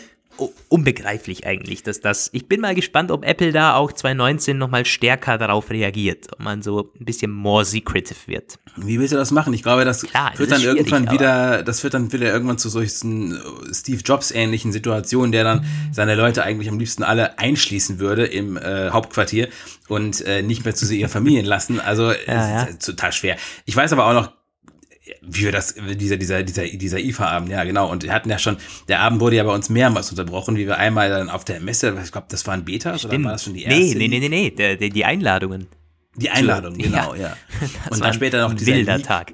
unbegreiflich 0.69 1.45
eigentlich, 1.45 1.83
dass 1.83 2.01
das. 2.01 2.29
Ich 2.33 2.47
bin 2.47 2.61
mal 2.61 2.75
gespannt, 2.75 3.11
ob 3.11 3.25
Apple 3.25 3.51
da 3.51 3.75
auch 3.75 3.91
2019 3.91 4.57
nochmal 4.57 4.85
stärker 4.85 5.37
darauf 5.37 5.69
reagiert, 5.69 6.27
ob 6.31 6.39
man 6.39 6.61
so 6.61 6.91
ein 6.99 7.05
bisschen 7.05 7.31
more 7.31 7.65
secretive 7.65 8.19
wird. 8.27 8.59
Wie 8.75 8.99
willst 8.99 9.13
du 9.13 9.17
das 9.17 9.31
machen? 9.31 9.53
Ich 9.53 9.63
glaube, 9.63 9.85
das 9.85 10.03
Klar, 10.03 10.37
wird 10.37 10.51
das 10.51 10.61
dann 10.61 10.67
irgendwann 10.67 11.11
wieder, 11.11 11.63
das 11.63 11.83
wird 11.83 11.93
dann 11.93 12.11
wieder 12.11 12.31
irgendwann 12.31 12.57
zu 12.57 12.69
solchen 12.69 13.33
äh, 13.33 13.73
Steve 13.73 14.01
Jobs 14.03 14.31
ähnlichen 14.31 14.71
Situationen, 14.71 15.31
der 15.31 15.43
dann 15.43 15.65
seine 15.91 16.15
Leute 16.15 16.43
eigentlich 16.43 16.69
am 16.69 16.77
liebsten 16.77 17.03
alle 17.03 17.39
einschließen 17.39 17.99
würde 17.99 18.25
im 18.25 18.57
äh, 18.57 18.89
Hauptquartier 18.91 19.49
und 19.87 20.21
äh, 20.21 20.41
nicht 20.41 20.65
mehr 20.65 20.75
zu 20.75 20.93
ihren 20.93 21.09
Familien 21.09 21.45
lassen. 21.45 21.79
Also 21.79 22.11
ja, 22.11 22.67
ja. 22.67 22.67
total 22.73 23.11
schwer. 23.11 23.37
Ich 23.65 23.75
weiß 23.75 23.93
aber 23.93 24.05
auch 24.05 24.13
noch 24.13 24.36
wie 25.27 25.43
wir 25.43 25.51
das, 25.51 25.75
dieser, 25.75 26.17
dieser, 26.17 26.43
dieser, 26.43 26.65
dieser 26.65 26.99
IFA-Abend, 26.99 27.49
ja, 27.49 27.63
genau. 27.63 27.89
Und 27.91 28.03
wir 28.03 28.13
hatten 28.13 28.29
ja 28.29 28.39
schon, 28.39 28.57
der 28.87 29.01
Abend 29.01 29.19
wurde 29.19 29.35
ja 29.35 29.43
bei 29.43 29.53
uns 29.53 29.69
mehrmals 29.69 30.09
unterbrochen, 30.09 30.55
wie 30.55 30.65
wir 30.65 30.77
einmal 30.77 31.09
dann 31.09 31.29
auf 31.29 31.45
der 31.45 31.59
Messe, 31.59 31.95
ich 32.03 32.11
glaube, 32.11 32.27
das 32.29 32.47
waren 32.47 32.65
Betas 32.65 33.05
oder 33.05 33.21
war 33.23 33.33
das 33.33 33.43
schon 33.43 33.53
die 33.53 33.63
erste? 33.63 33.79
Nee, 33.79 34.07
nee, 34.07 34.19
nee, 34.19 34.29
nee, 34.29 34.53
nee, 34.79 34.89
die, 34.89 35.05
Einladungen. 35.05 35.67
Die 36.15 36.29
Einladungen, 36.29 36.77
genau, 36.77 37.13
ja. 37.13 37.21
ja. 37.21 37.37
Und 37.91 38.03
dann 38.03 38.13
später 38.13 38.41
noch 38.41 38.53
dieser 38.53 38.73
wilder 38.73 39.01
Tag 39.01 39.33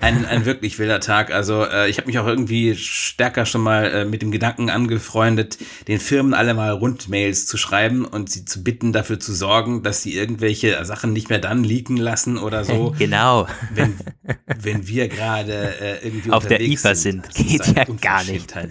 ein, 0.00 0.24
ein 0.24 0.46
wirklich 0.46 0.78
wilder 0.78 0.98
Tag. 1.00 1.30
Also 1.30 1.64
äh, 1.64 1.88
ich 1.90 1.98
habe 1.98 2.06
mich 2.06 2.18
auch 2.18 2.26
irgendwie 2.26 2.74
stärker 2.74 3.44
schon 3.44 3.60
mal 3.60 3.84
äh, 3.84 4.04
mit 4.06 4.22
dem 4.22 4.30
Gedanken 4.30 4.70
angefreundet, 4.70 5.58
den 5.88 6.00
Firmen 6.00 6.32
alle 6.32 6.54
mal 6.54 6.70
Rundmails 6.70 7.46
zu 7.46 7.58
schreiben 7.58 8.06
und 8.06 8.30
sie 8.30 8.46
zu 8.46 8.64
bitten, 8.64 8.92
dafür 8.92 9.20
zu 9.20 9.34
sorgen, 9.34 9.82
dass 9.82 10.02
sie 10.02 10.14
irgendwelche 10.14 10.82
Sachen 10.86 11.12
nicht 11.12 11.28
mehr 11.28 11.38
dann 11.38 11.62
leaken 11.62 11.98
lassen 11.98 12.38
oder 12.38 12.64
so. 12.64 12.94
Genau. 13.00 13.46
Wenn, 13.72 13.98
wenn 14.46 14.86
wir 14.86 15.08
gerade 15.08 15.52
äh, 15.80 16.04
irgendwie 16.04 16.30
auf 16.30 16.46
der 16.46 16.60
IFA 16.60 16.94
sind. 16.94 17.32
sind. 17.32 17.48
Geht 17.48 17.66
ja 17.76 17.84
gar 18.00 18.24
nicht. 18.24 18.54
Also 18.54 18.68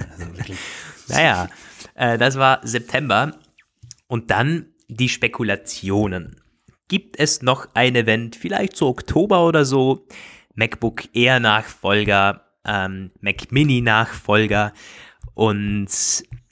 naja, 1.08 1.50
äh, 1.96 2.18
das 2.18 2.38
war 2.38 2.60
September. 2.64 3.36
Und 4.08 4.32
dann 4.32 4.68
die 4.88 5.10
Spekulationen. 5.10 6.42
Gibt 6.88 7.20
es 7.20 7.42
noch 7.42 7.68
ein 7.76 7.96
Event, 7.96 8.36
vielleicht 8.36 8.76
so 8.76 8.88
Oktober 8.88 9.46
oder 9.46 9.66
so, 9.66 10.08
MacBook 10.60 11.10
Air 11.14 11.39
Nachfolger, 11.39 12.45
ähm, 12.66 13.12
Mac 13.22 13.51
Mini 13.51 13.82
Nachfolger 13.82 14.74
und 15.34 15.88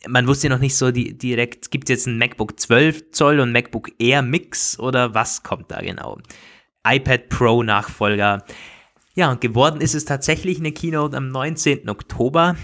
man 0.07 0.27
wusste 0.27 0.49
noch 0.49 0.59
nicht 0.59 0.75
so 0.75 0.91
die, 0.91 1.17
direkt, 1.17 1.71
gibt 1.71 1.89
es 1.89 1.89
jetzt 1.89 2.07
ein 2.07 2.17
MacBook 2.17 2.59
12 2.59 3.11
Zoll 3.11 3.39
und 3.39 3.51
MacBook 3.51 3.91
Air 3.99 4.21
Mix 4.21 4.79
oder 4.79 5.13
was 5.13 5.43
kommt 5.43 5.71
da 5.71 5.81
genau? 5.81 6.17
iPad 6.87 7.29
Pro 7.29 7.63
Nachfolger. 7.63 8.45
Ja, 9.13 9.31
und 9.31 9.41
geworden 9.41 9.81
ist 9.81 9.95
es 9.95 10.05
tatsächlich 10.05 10.59
eine 10.59 10.71
Keynote 10.71 11.17
am 11.17 11.29
19. 11.29 11.89
Oktober, 11.89 12.55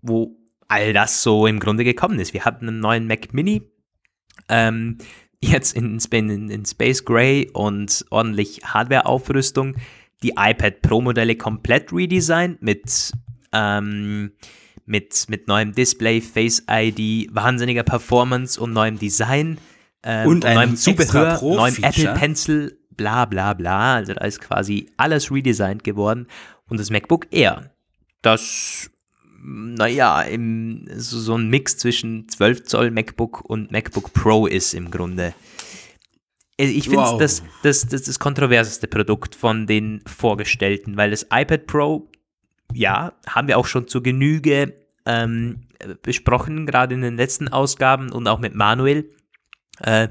wo 0.00 0.36
all 0.66 0.92
das 0.92 1.22
so 1.22 1.46
im 1.46 1.60
Grunde 1.60 1.84
gekommen 1.84 2.18
ist. 2.18 2.32
Wir 2.32 2.44
hatten 2.44 2.66
einen 2.66 2.80
neuen 2.80 3.06
Mac 3.06 3.32
Mini, 3.32 3.62
ähm, 4.48 4.98
jetzt 5.40 5.76
in, 5.76 5.98
in, 6.10 6.50
in 6.50 6.64
Space 6.64 7.04
Gray 7.04 7.50
und 7.52 8.04
ordentlich 8.10 8.62
Hardware-Aufrüstung 8.64 9.76
die 10.22 10.34
iPad 10.36 10.82
Pro-Modelle 10.82 11.36
komplett 11.36 11.92
redesigned 11.92 12.62
mit, 12.62 13.12
ähm, 13.52 14.32
mit, 14.86 15.26
mit 15.28 15.48
neuem 15.48 15.72
Display, 15.72 16.20
Face 16.20 16.62
ID, 16.70 17.34
wahnsinniger 17.34 17.82
Performance 17.82 18.60
und 18.60 18.72
neuem 18.72 18.98
Design. 18.98 19.58
Ähm, 20.02 20.28
und, 20.28 20.44
und 20.44 20.54
neuem 20.54 20.76
Zubehör, 20.76 21.40
neuem 21.42 21.76
Apple 21.82 22.14
Pencil, 22.14 22.78
bla 22.96 23.24
bla 23.24 23.54
bla. 23.54 23.96
Also 23.96 24.14
da 24.14 24.24
ist 24.24 24.40
quasi 24.40 24.90
alles 24.96 25.30
redesigned 25.30 25.84
geworden. 25.84 26.26
Und 26.68 26.80
das 26.80 26.90
MacBook 26.90 27.26
Air, 27.30 27.70
das, 28.22 28.90
naja, 29.42 30.22
im, 30.22 30.88
so, 30.96 31.18
so 31.18 31.36
ein 31.36 31.48
Mix 31.48 31.78
zwischen 31.78 32.28
12 32.28 32.64
Zoll 32.64 32.90
MacBook 32.90 33.42
und 33.44 33.70
MacBook 33.72 34.12
Pro 34.12 34.46
ist 34.46 34.72
im 34.74 34.90
Grunde. 34.90 35.34
Äh, 36.62 36.70
ich 36.70 36.84
finde 36.84 37.04
wow. 37.04 37.18
das, 37.18 37.42
das, 37.62 37.86
das, 37.86 38.02
das 38.02 38.18
kontroverseste 38.18 38.86
Produkt 38.86 39.34
von 39.34 39.66
den 39.66 40.02
vorgestellten, 40.06 40.96
weil 40.96 41.10
das 41.10 41.26
iPad 41.32 41.66
Pro 41.66 42.08
ja, 42.74 43.12
haben 43.26 43.48
wir 43.48 43.58
auch 43.58 43.66
schon 43.66 43.88
zur 43.88 44.02
Genüge 44.02 44.74
ähm, 45.04 45.66
besprochen, 46.02 46.66
gerade 46.66 46.94
in 46.94 47.02
den 47.02 47.16
letzten 47.16 47.48
Ausgaben 47.48 48.10
und 48.12 48.28
auch 48.28 48.38
mit 48.38 48.54
Manuel. 48.54 49.10
Äh, 49.80 50.08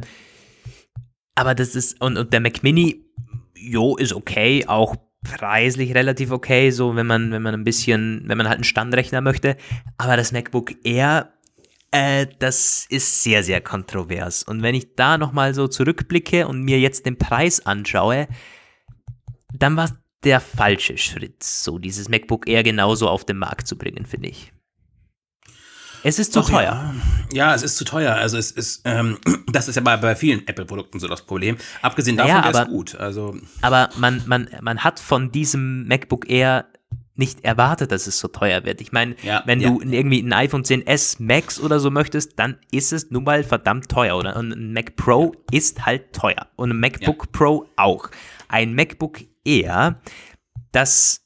aber 1.36 1.56
das 1.56 1.76
ist, 1.76 1.99
und, 2.02 2.18
und 2.18 2.34
der 2.34 2.39
Mac 2.39 2.62
Mini, 2.62 3.06
jo, 3.56 3.95
ist 3.95 4.14
okay, 4.14 4.66
auch 4.68 4.95
preislich 5.24 5.93
relativ 5.93 6.32
okay, 6.32 6.72
so 6.72 6.95
wenn 6.95 7.08
man, 7.08 7.32
wenn 7.32 7.41
man 7.41 7.54
ein 7.54 7.64
bisschen, 7.64 8.24
wenn 8.26 8.38
man 8.38 8.47
halt 8.47 8.58
einen 8.58 8.64
Standrechner 8.64 9.22
möchte. 9.22 9.56
Aber 9.97 10.18
das 10.18 10.32
MacBook 10.32 10.74
Air, 10.84 11.34
äh, 11.92 12.28
das 12.39 12.86
ist 12.89 13.24
sehr, 13.24 13.44
sehr 13.44 13.62
kontrovers. 13.62 14.44
Und 14.44 14.64
wenn 14.64 14.76
ich 14.76 14.96
da 14.96 15.18
nochmal 15.18 15.54
so 15.54 15.68
zurückblicke 15.68 16.48
und 16.48 16.64
mir 16.64 16.80
jetzt 16.80 17.06
den 17.06 17.18
Preis 17.18 17.66
anschaue, 17.66 18.28
dann 19.54 19.76
war 19.76 19.89
der 20.24 20.39
falsche 20.39 20.98
Schritt, 20.98 21.44
so 21.44 21.80
dieses 21.80 22.08
MacBook 22.08 22.48
Air 22.48 22.64
genauso 22.64 23.10
auf 23.10 23.26
den 23.26 23.38
Markt 23.38 23.68
zu 23.68 23.78
bringen, 23.78 24.06
finde 24.06 24.30
ich. 24.30 24.54
Es 26.04 26.18
ist 26.18 26.34
zu 26.34 26.39
Ach, 26.39 26.50
teuer. 26.50 26.94
Ja. 27.32 27.48
ja. 27.50 27.56
es 27.56 27.62
ist 27.62 27.78
zu 27.78 27.86
teuer. 27.86 28.16
Also 28.16 28.38
es 28.38 28.52
ist, 28.52 28.82
ähm, 28.86 29.20
das 29.52 29.68
ist 29.68 29.76
ja 29.76 29.82
bei, 29.82 29.98
bei 29.98 30.16
vielen 30.16 30.48
Apple-Produkten 30.48 31.00
so 31.00 31.08
das 31.08 31.24
Problem. 31.24 31.58
Abgesehen 31.82 32.18
davon 32.18 32.30
ja, 32.30 32.44
aber, 32.44 32.64
ist 32.64 32.70
gut. 32.70 32.96
Also 32.96 33.36
aber 33.62 33.89
man, 33.98 34.24
man, 34.26 34.50
man 34.62 34.84
hat 34.84 35.00
von 35.00 35.32
diesem 35.32 35.88
MacBook 35.88 36.30
Air 36.30 36.66
nicht 37.22 37.45
erwartet, 37.45 37.91
dass 37.91 38.07
es 38.07 38.17
so 38.17 38.28
teuer 38.28 38.65
wird. 38.65 38.82
Ich 38.82 38.91
meine, 38.91 39.15
ja, 39.22 39.43
wenn 39.45 39.61
ja. 39.61 39.69
du 39.69 39.80
irgendwie 39.82 40.24
ein 40.24 40.34
iPhone 40.34 40.63
10s 40.63 41.22
Max 41.22 41.59
oder 41.59 41.80
so 41.80 41.91
möchtest, 41.91 42.39
dann 42.39 42.57
ist 42.72 42.91
es 42.91 43.11
nun 43.11 43.24
mal 43.24 43.43
verdammt 43.43 43.89
teuer, 43.89 44.17
oder? 44.17 44.36
Und 44.38 44.51
ein 44.51 44.74
Mac 44.74 44.95
Pro 44.95 45.36
ist 45.51 45.86
halt 45.86 46.13
teuer. 46.13 46.47
Und 46.55 46.72
ein 46.72 46.80
MacBook. 46.80 47.32
Pro 47.32 47.67
auch. 47.76 48.09
Ein 48.47 48.74
MacBook 48.74 49.19
Air, 49.45 50.01
das 50.72 51.22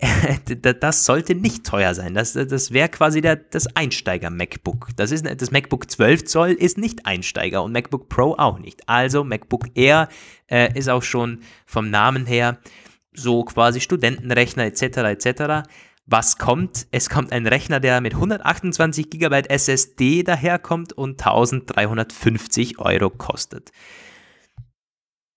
das 0.80 1.04
sollte 1.04 1.34
nicht 1.34 1.66
teuer 1.66 1.94
sein. 1.94 2.14
Das, 2.14 2.32
das 2.32 2.72
wäre 2.72 2.88
quasi 2.88 3.20
der, 3.20 3.36
das 3.36 3.66
Einsteiger-MacBook. 3.76 4.90
Das, 4.96 5.10
ist, 5.10 5.26
das 5.26 5.50
MacBook 5.50 5.90
12 5.90 6.24
Zoll 6.24 6.52
ist 6.52 6.78
nicht 6.78 7.04
Einsteiger 7.04 7.62
und 7.62 7.72
MacBook 7.72 8.08
Pro 8.08 8.34
auch 8.38 8.58
nicht. 8.60 8.88
Also 8.88 9.24
MacBook 9.24 9.66
Air 9.74 10.08
äh, 10.50 10.72
ist 10.78 10.88
auch 10.88 11.02
schon 11.02 11.40
vom 11.66 11.90
Namen 11.90 12.24
her 12.24 12.58
so 13.12 13.44
quasi 13.44 13.80
Studentenrechner 13.80 14.64
etc. 14.64 14.82
etc. 14.82 15.68
Was 16.06 16.38
kommt? 16.38 16.86
Es 16.90 17.08
kommt 17.08 17.32
ein 17.32 17.46
Rechner, 17.46 17.80
der 17.80 18.00
mit 18.00 18.14
128 18.14 19.10
GB 19.10 19.42
SSD 19.48 20.22
daherkommt 20.22 20.92
und 20.92 21.20
1350 21.20 22.78
Euro 22.78 23.10
kostet. 23.10 23.70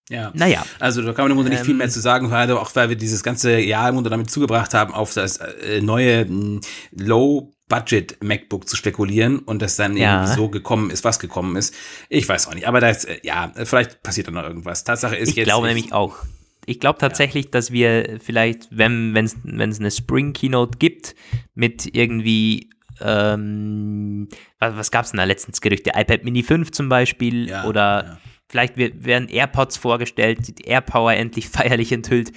Ja. 0.09 0.31
Naja. 0.33 0.65
Also 0.79 1.01
da 1.01 1.13
kann 1.13 1.25
man 1.25 1.31
im 1.31 1.37
Grunde 1.37 1.51
nicht 1.51 1.61
ähm, 1.61 1.65
viel 1.65 1.75
mehr 1.75 1.85
ähm. 1.85 1.91
zu 1.91 2.01
sagen, 2.01 2.29
weil, 2.31 2.51
auch 2.51 2.75
weil 2.75 2.89
wir 2.89 2.95
dieses 2.95 3.23
ganze 3.23 3.59
Jahr 3.59 3.89
im 3.89 3.95
Grunde 3.95 4.09
damit 4.09 4.29
zugebracht 4.29 4.73
haben, 4.73 4.93
auf 4.93 5.13
das 5.13 5.37
äh, 5.37 5.81
neue 5.81 6.27
hm, 6.27 6.61
Low 6.91 7.53
Budget 7.69 8.21
MacBook 8.21 8.67
zu 8.67 8.75
spekulieren 8.75 9.39
und 9.39 9.61
das 9.61 9.77
dann 9.77 9.95
ja. 9.95 10.21
irgendwie 10.21 10.35
so 10.35 10.49
gekommen 10.49 10.91
ist, 10.91 11.03
was 11.03 11.19
gekommen 11.19 11.55
ist. 11.55 11.73
Ich 12.09 12.27
weiß 12.27 12.47
auch 12.47 12.53
nicht. 12.53 12.67
Aber 12.67 12.81
das, 12.81 13.05
äh, 13.05 13.19
ja, 13.23 13.51
vielleicht 13.63 14.03
passiert 14.03 14.27
da 14.27 14.31
noch 14.31 14.43
irgendwas. 14.43 14.83
Tatsache 14.83 15.15
ist 15.15 15.29
ich 15.29 15.35
jetzt. 15.35 15.47
Ich 15.47 15.51
glaube 15.51 15.67
nämlich 15.67 15.93
auch. 15.93 16.17
Ich 16.65 16.79
glaube 16.79 16.99
tatsächlich, 16.99 17.45
ja. 17.45 17.51
dass 17.51 17.71
wir 17.71 18.19
vielleicht, 18.21 18.67
wenn 18.71 19.15
es 19.15 19.35
eine 19.79 19.91
Spring 19.91 20.33
Keynote 20.33 20.77
gibt, 20.77 21.15
mit 21.55 21.95
irgendwie 21.95 22.69
ähm, 23.01 24.29
was, 24.59 24.75
was 24.75 24.91
gab 24.91 25.05
es 25.05 25.11
denn 25.11 25.17
da 25.17 25.23
letztens 25.23 25.61
Gerüchte? 25.61 25.91
iPad 25.95 26.23
Mini 26.23 26.43
5 26.43 26.71
zum 26.71 26.89
Beispiel 26.89 27.49
ja, 27.49 27.65
oder 27.65 28.05
ja. 28.05 28.17
Vielleicht 28.53 28.77
werden 28.77 29.29
AirPods 29.29 29.77
vorgestellt, 29.77 30.59
die 30.59 30.65
AirPower 30.65 31.13
endlich 31.15 31.49
feierlich 31.49 31.91
enthüllt 31.91 32.31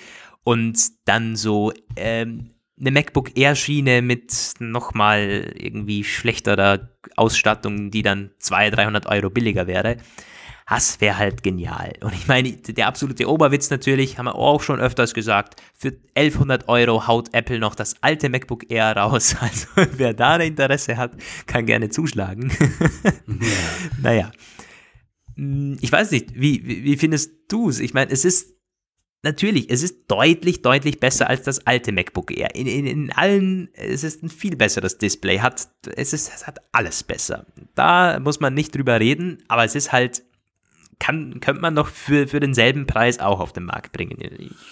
und 0.44 0.78
dann 1.04 1.36
so 1.36 1.74
ähm, 1.94 2.54
eine 2.80 2.90
MacBook 2.90 3.36
Air 3.36 3.54
Schiene 3.54 4.00
mit 4.00 4.54
nochmal 4.58 5.52
irgendwie 5.58 6.04
schlechterer 6.04 6.88
Ausstattung, 7.16 7.90
die 7.90 8.00
dann 8.00 8.30
200, 8.38 8.78
300 8.78 9.06
Euro 9.06 9.28
billiger 9.28 9.66
wäre. 9.66 9.98
Das 10.68 11.00
wäre 11.00 11.16
halt 11.16 11.44
genial. 11.44 11.92
Und 12.00 12.12
ich 12.12 12.26
meine, 12.26 12.50
der 12.50 12.88
absolute 12.88 13.28
Oberwitz 13.30 13.70
natürlich, 13.70 14.18
haben 14.18 14.26
wir 14.26 14.34
auch 14.34 14.60
schon 14.62 14.80
öfters 14.80 15.14
gesagt, 15.14 15.62
für 15.74 15.92
1100 16.16 16.68
Euro 16.68 17.06
haut 17.06 17.32
Apple 17.34 17.60
noch 17.60 17.76
das 17.76 18.02
alte 18.02 18.28
MacBook 18.28 18.70
Air 18.70 18.96
raus. 18.96 19.36
Also 19.46 19.68
wer 19.96 20.12
da 20.12 20.36
Interesse 20.36 20.96
hat, 20.96 21.12
kann 21.46 21.66
gerne 21.66 21.88
zuschlagen. 21.88 22.50
ja. 23.26 23.36
Naja. 24.02 24.32
Hm, 25.36 25.78
ich 25.80 25.92
weiß 25.92 26.10
nicht, 26.10 26.34
wie, 26.34 26.66
wie, 26.66 26.82
wie 26.82 26.96
findest 26.96 27.30
du 27.48 27.68
es? 27.68 27.78
Ich 27.78 27.94
meine, 27.94 28.10
es 28.10 28.24
ist 28.24 28.56
natürlich, 29.22 29.70
es 29.70 29.82
ist 29.82 30.06
deutlich, 30.08 30.62
deutlich 30.62 30.98
besser 30.98 31.28
als 31.28 31.42
das 31.42 31.66
alte 31.66 31.92
MacBook 31.92 32.36
Air. 32.36 32.54
In, 32.56 32.66
in, 32.66 32.86
in 32.86 33.12
allen, 33.12 33.68
es 33.74 34.02
ist 34.02 34.22
ein 34.22 34.30
viel 34.30 34.56
besseres 34.56 34.98
Display, 34.98 35.38
hat, 35.38 35.68
es, 35.94 36.12
ist, 36.12 36.32
es 36.34 36.46
hat 36.46 36.58
alles 36.72 37.04
besser. 37.04 37.46
Da 37.74 38.18
muss 38.18 38.40
man 38.40 38.54
nicht 38.54 38.74
drüber 38.74 38.98
reden, 38.98 39.42
aber 39.48 39.64
es 39.64 39.74
ist 39.74 39.92
halt, 39.92 40.22
kann, 40.98 41.40
könnte 41.40 41.60
man 41.60 41.74
noch 41.74 41.88
für, 41.88 42.28
für 42.28 42.40
denselben 42.40 42.86
Preis 42.86 43.18
auch 43.18 43.40
auf 43.40 43.52
den 43.52 43.64
Markt 43.64 43.92
bringen. 43.92 44.16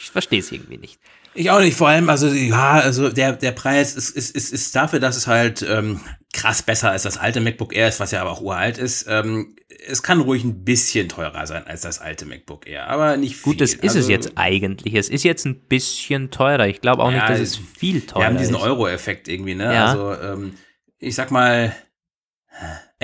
Ich 0.01 0.11
verstehe 0.11 0.41
es 0.41 0.51
irgendwie 0.53 0.79
nicht. 0.79 0.99
Ich 1.35 1.51
auch 1.51 1.61
nicht, 1.61 1.77
vor 1.77 1.89
allem, 1.89 2.09
also 2.09 2.29
ja, 2.29 2.73
also 2.73 3.09
der, 3.09 3.33
der 3.33 3.51
Preis 3.53 3.97
ist, 3.97 4.11
ist, 4.11 4.35
ist, 4.35 4.53
ist 4.53 4.75
dafür, 4.77 5.01
dass 5.01 5.17
es 5.17 5.27
halt 5.27 5.63
ähm, 5.69 6.01
krass 6.33 6.63
besser 6.63 6.93
als 6.93 7.03
das 7.03 7.19
alte 7.19 7.41
MacBook 7.41 7.75
Air 7.75 7.89
ist, 7.89 7.99
was 7.99 8.13
ja 8.13 8.21
aber 8.21 8.31
auch 8.31 8.41
uralt 8.41 8.79
ist. 8.79 9.07
Ähm, 9.09 9.57
es 9.87 10.03
kann 10.03 10.21
ruhig 10.21 10.45
ein 10.45 10.65
bisschen 10.65 11.09
teurer 11.09 11.47
sein 11.47 11.67
als 11.67 11.81
das 11.81 12.01
alte 12.01 12.25
MacBook 12.25 12.69
Air, 12.69 12.89
aber 12.89 13.17
nicht 13.17 13.37
viel. 13.37 13.53
Gut, 13.53 13.61
das 13.61 13.75
ist 13.75 13.83
also, 13.83 13.99
es 13.99 14.09
jetzt 14.09 14.33
eigentlich. 14.37 14.95
Es 14.95 15.09
ist 15.09 15.25
jetzt 15.25 15.45
ein 15.45 15.67
bisschen 15.67 16.31
teurer. 16.31 16.69
Ich 16.69 16.81
glaube 16.81 17.03
auch 17.03 17.11
ja, 17.11 17.17
nicht, 17.17 17.31
dass 17.31 17.41
es 17.41 17.57
viel 17.57 18.03
teurer 18.03 18.07
ist. 18.07 18.15
Wir 18.15 18.27
haben 18.27 18.39
diesen 18.39 18.55
Euro-Effekt 18.55 19.27
irgendwie, 19.27 19.57
ne? 19.57 19.75
Ja. 19.75 19.87
Also 19.87 20.15
ähm, 20.23 20.55
ich 20.99 21.17
sag 21.17 21.33
mal 21.33 21.75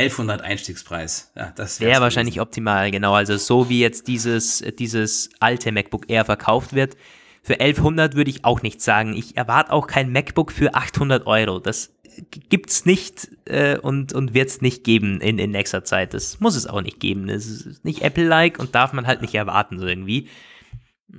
1100 0.01 0.43
Einstiegspreis. 0.43 1.33
Ja, 1.37 1.53
das 1.55 1.81
wäre 1.81 2.01
wahrscheinlich 2.01 2.41
optimal, 2.41 2.91
genau. 2.91 3.15
Also 3.15 3.37
so 3.37 3.69
wie 3.69 3.81
jetzt 3.81 4.09
dieses, 4.09 4.65
dieses 4.79 5.31
alte 5.41 5.73
MacBook 5.73 6.09
Air 6.09 6.25
verkauft 6.25 6.75
wird, 6.75 6.97
für 7.43 7.55
1100 7.55 8.15
würde 8.15 8.31
ich 8.31 8.45
auch 8.45 8.63
nicht 8.63 8.83
sagen. 8.83 9.15
Ich 9.15 9.37
erwarte 9.37 9.73
auch 9.73 9.87
kein 9.87 10.13
MacBook 10.13 10.53
für 10.53 10.75
800 10.75 11.27
Euro. 11.27 11.59
Das 11.59 11.93
gibt's 12.31 12.85
nicht 12.85 13.29
äh, 13.47 13.79
und, 13.79 14.13
und 14.13 14.35
wird's 14.35 14.61
nicht 14.61 14.85
geben 14.85 15.21
in, 15.21 15.39
in 15.39 15.51
nächster 15.51 15.85
Zeit. 15.85 16.13
Das 16.15 16.41
muss 16.41 16.57
es 16.57 16.67
auch 16.67 16.83
nicht 16.83 17.01
geben. 17.01 17.29
Das 17.29 17.47
ist 17.47 17.85
nicht 17.85 18.03
Apple-like 18.03 18.59
und 18.59 18.75
darf 18.75 18.93
man 18.93 19.07
halt 19.07 19.23
nicht 19.23 19.35
erwarten, 19.35 19.79
so 19.79 19.87
irgendwie. 19.87 20.29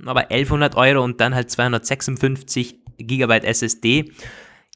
Aber 0.06 0.30
1100 0.30 0.76
Euro 0.76 1.02
und 1.02 1.20
dann 1.20 1.34
halt 1.34 1.50
256 1.50 2.76
Gigabyte 2.98 3.44
SSD. 3.44 4.12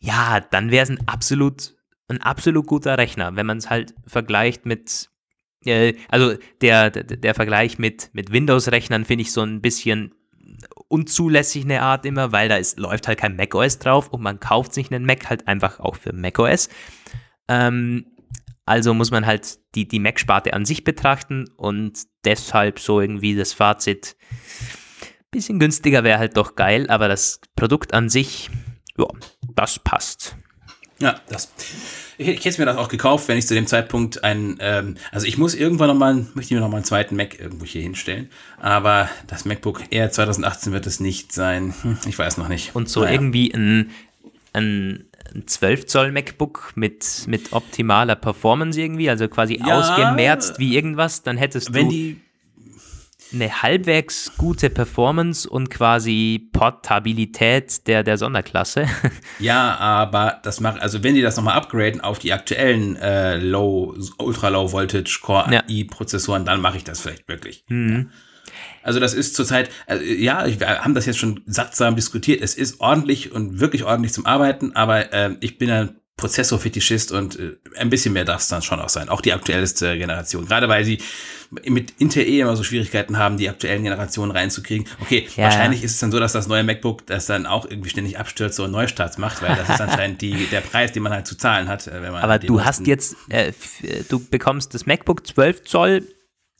Ja, 0.00 0.40
dann 0.40 0.70
wäre 0.70 0.82
es 0.82 0.90
ein 0.90 1.06
absolut, 1.06 1.74
ein 2.08 2.22
absolut 2.22 2.66
guter 2.66 2.98
Rechner, 2.98 3.36
wenn 3.36 3.46
man 3.46 3.58
es 3.58 3.70
halt 3.70 3.94
vergleicht 4.06 4.66
mit 4.66 5.10
äh, 5.64 5.94
also 6.08 6.34
der, 6.60 6.90
der, 6.90 7.04
der 7.04 7.34
Vergleich 7.34 7.78
mit, 7.78 8.10
mit 8.12 8.32
Windows-Rechnern 8.32 9.04
finde 9.04 9.22
ich 9.22 9.32
so 9.32 9.42
ein 9.42 9.60
bisschen 9.60 10.14
unzulässig 10.88 11.64
eine 11.64 11.82
Art 11.82 12.06
immer, 12.06 12.32
weil 12.32 12.48
da 12.48 12.56
ist, 12.56 12.78
läuft 12.78 13.08
halt 13.08 13.18
kein 13.18 13.36
macOS 13.36 13.78
drauf 13.78 14.08
und 14.08 14.22
man 14.22 14.40
kauft 14.40 14.72
sich 14.72 14.92
einen 14.92 15.04
Mac 15.04 15.28
halt 15.28 15.48
einfach 15.48 15.80
auch 15.80 15.96
für 15.96 16.12
macOS. 16.12 16.68
Ähm, 17.48 18.06
also 18.64 18.94
muss 18.94 19.10
man 19.10 19.26
halt 19.26 19.58
die, 19.74 19.86
die 19.86 19.98
Mac-Sparte 19.98 20.52
an 20.52 20.64
sich 20.64 20.84
betrachten 20.84 21.46
und 21.56 21.98
deshalb 22.24 22.78
so 22.78 23.00
irgendwie 23.00 23.36
das 23.36 23.52
Fazit, 23.52 24.16
bisschen 25.30 25.58
günstiger 25.58 26.02
wäre 26.02 26.18
halt 26.18 26.36
doch 26.36 26.54
geil, 26.54 26.88
aber 26.88 27.08
das 27.08 27.40
Produkt 27.56 27.92
an 27.92 28.08
sich, 28.08 28.50
ja, 28.96 29.06
das 29.54 29.78
passt. 29.78 30.36
Ja, 30.98 31.20
das. 31.28 31.52
Ich, 32.18 32.28
ich 32.28 32.44
hätte 32.44 32.60
mir 32.60 32.66
das 32.66 32.78
auch 32.78 32.88
gekauft, 32.88 33.28
wenn 33.28 33.36
ich 33.36 33.46
zu 33.46 33.54
dem 33.54 33.66
Zeitpunkt 33.66 34.24
ein, 34.24 34.56
ähm, 34.60 34.96
also 35.12 35.26
ich 35.26 35.36
muss 35.36 35.54
irgendwann 35.54 35.88
nochmal, 35.88 36.14
möchte 36.14 36.40
ich 36.40 36.50
mir 36.52 36.60
nochmal 36.60 36.78
einen 36.78 36.84
zweiten 36.84 37.16
Mac 37.16 37.38
irgendwo 37.38 37.66
hier 37.66 37.82
hinstellen, 37.82 38.30
aber 38.58 39.10
das 39.26 39.44
MacBook 39.44 39.82
Air 39.90 40.10
2018 40.10 40.72
wird 40.72 40.86
es 40.86 40.98
nicht 40.98 41.32
sein. 41.32 41.74
Hm, 41.82 41.98
ich 42.06 42.18
weiß 42.18 42.38
noch 42.38 42.48
nicht. 42.48 42.74
Und 42.74 42.88
so 42.88 43.00
naja. 43.00 43.12
irgendwie 43.12 43.52
ein, 43.52 43.90
ein, 44.54 45.04
ein 45.34 45.46
12 45.46 45.86
Zoll 45.86 46.12
MacBook 46.12 46.72
mit, 46.76 47.24
mit 47.26 47.52
optimaler 47.52 48.16
Performance 48.16 48.80
irgendwie, 48.80 49.10
also 49.10 49.28
quasi 49.28 49.58
ja, 49.58 49.78
ausgemerzt 49.78 50.58
wie 50.58 50.74
irgendwas, 50.74 51.22
dann 51.22 51.36
hättest 51.36 51.74
wenn 51.74 51.86
du. 51.86 51.92
Die, 51.92 52.20
eine 53.32 53.62
halbwegs 53.62 54.32
gute 54.36 54.70
Performance 54.70 55.48
und 55.48 55.70
quasi 55.70 56.48
Portabilität 56.52 57.86
der, 57.86 58.02
der 58.02 58.18
Sonderklasse. 58.18 58.86
Ja, 59.38 59.76
aber 59.76 60.40
das 60.42 60.60
macht, 60.60 60.80
also 60.80 61.02
wenn 61.02 61.14
die 61.14 61.20
das 61.20 61.36
nochmal 61.36 61.56
upgraden 61.56 62.00
auf 62.00 62.18
die 62.18 62.32
aktuellen 62.32 62.96
äh, 62.96 63.36
Low, 63.36 63.94
Ultra 64.18 64.48
Low 64.48 64.72
Voltage 64.72 65.18
Core 65.20 65.52
ja. 65.52 65.62
i-Prozessoren, 65.68 66.44
dann 66.46 66.60
mache 66.60 66.78
ich 66.78 66.84
das 66.84 67.00
vielleicht 67.00 67.28
wirklich. 67.28 67.64
Mhm. 67.68 68.08
Ja. 68.10 68.18
Also 68.82 69.00
das 69.00 69.14
ist 69.14 69.34
zurzeit, 69.34 69.70
also 69.86 70.02
ja, 70.04 70.46
wir 70.46 70.84
haben 70.84 70.94
das 70.94 71.06
jetzt 71.06 71.18
schon 71.18 71.42
sattsam 71.46 71.96
diskutiert. 71.96 72.40
Es 72.40 72.54
ist 72.54 72.80
ordentlich 72.80 73.32
und 73.32 73.60
wirklich 73.60 73.84
ordentlich 73.84 74.12
zum 74.12 74.26
Arbeiten, 74.26 74.74
aber 74.74 75.12
äh, 75.12 75.36
ich 75.40 75.58
bin 75.58 75.68
ja 75.68 75.88
Prozessorfetischist 76.16 77.12
und 77.12 77.38
äh, 77.38 77.56
ein 77.76 77.90
bisschen 77.90 78.14
mehr 78.14 78.24
darf 78.24 78.40
es 78.40 78.48
dann 78.48 78.62
schon 78.62 78.80
auch 78.80 78.88
sein. 78.88 79.10
Auch 79.10 79.20
die 79.20 79.34
aktuellste 79.34 79.98
Generation. 79.98 80.46
Gerade 80.46 80.66
weil 80.66 80.82
sie 80.82 80.98
mit 81.64 81.92
Intel 81.98 82.26
eh 82.26 82.40
immer 82.40 82.56
so 82.56 82.62
Schwierigkeiten 82.62 83.18
haben, 83.18 83.36
die 83.36 83.50
aktuellen 83.50 83.82
Generationen 83.82 84.32
reinzukriegen. 84.32 84.88
Okay, 85.02 85.28
ja. 85.36 85.44
wahrscheinlich 85.44 85.84
ist 85.84 85.92
es 85.92 86.00
dann 86.00 86.10
so, 86.10 86.18
dass 86.18 86.32
das 86.32 86.48
neue 86.48 86.64
MacBook 86.64 87.06
das 87.06 87.26
dann 87.26 87.44
auch 87.44 87.66
irgendwie 87.68 87.90
ständig 87.90 88.18
abstürzt 88.18 88.58
und 88.60 88.70
Neustarts 88.70 89.18
macht, 89.18 89.42
weil 89.42 89.54
das 89.56 89.68
ist 89.68 89.80
anscheinend 89.80 90.22
die, 90.22 90.46
der 90.46 90.62
Preis, 90.62 90.92
den 90.92 91.02
man 91.02 91.12
halt 91.12 91.26
zu 91.26 91.36
zahlen 91.36 91.68
hat. 91.68 91.86
Äh, 91.86 92.00
wenn 92.00 92.12
man 92.12 92.22
Aber 92.22 92.38
du 92.38 92.64
hast 92.64 92.86
jetzt, 92.86 93.14
äh, 93.28 93.52
du 94.08 94.18
bekommst 94.18 94.72
das 94.72 94.86
MacBook 94.86 95.26
12 95.26 95.64
Zoll, 95.64 96.02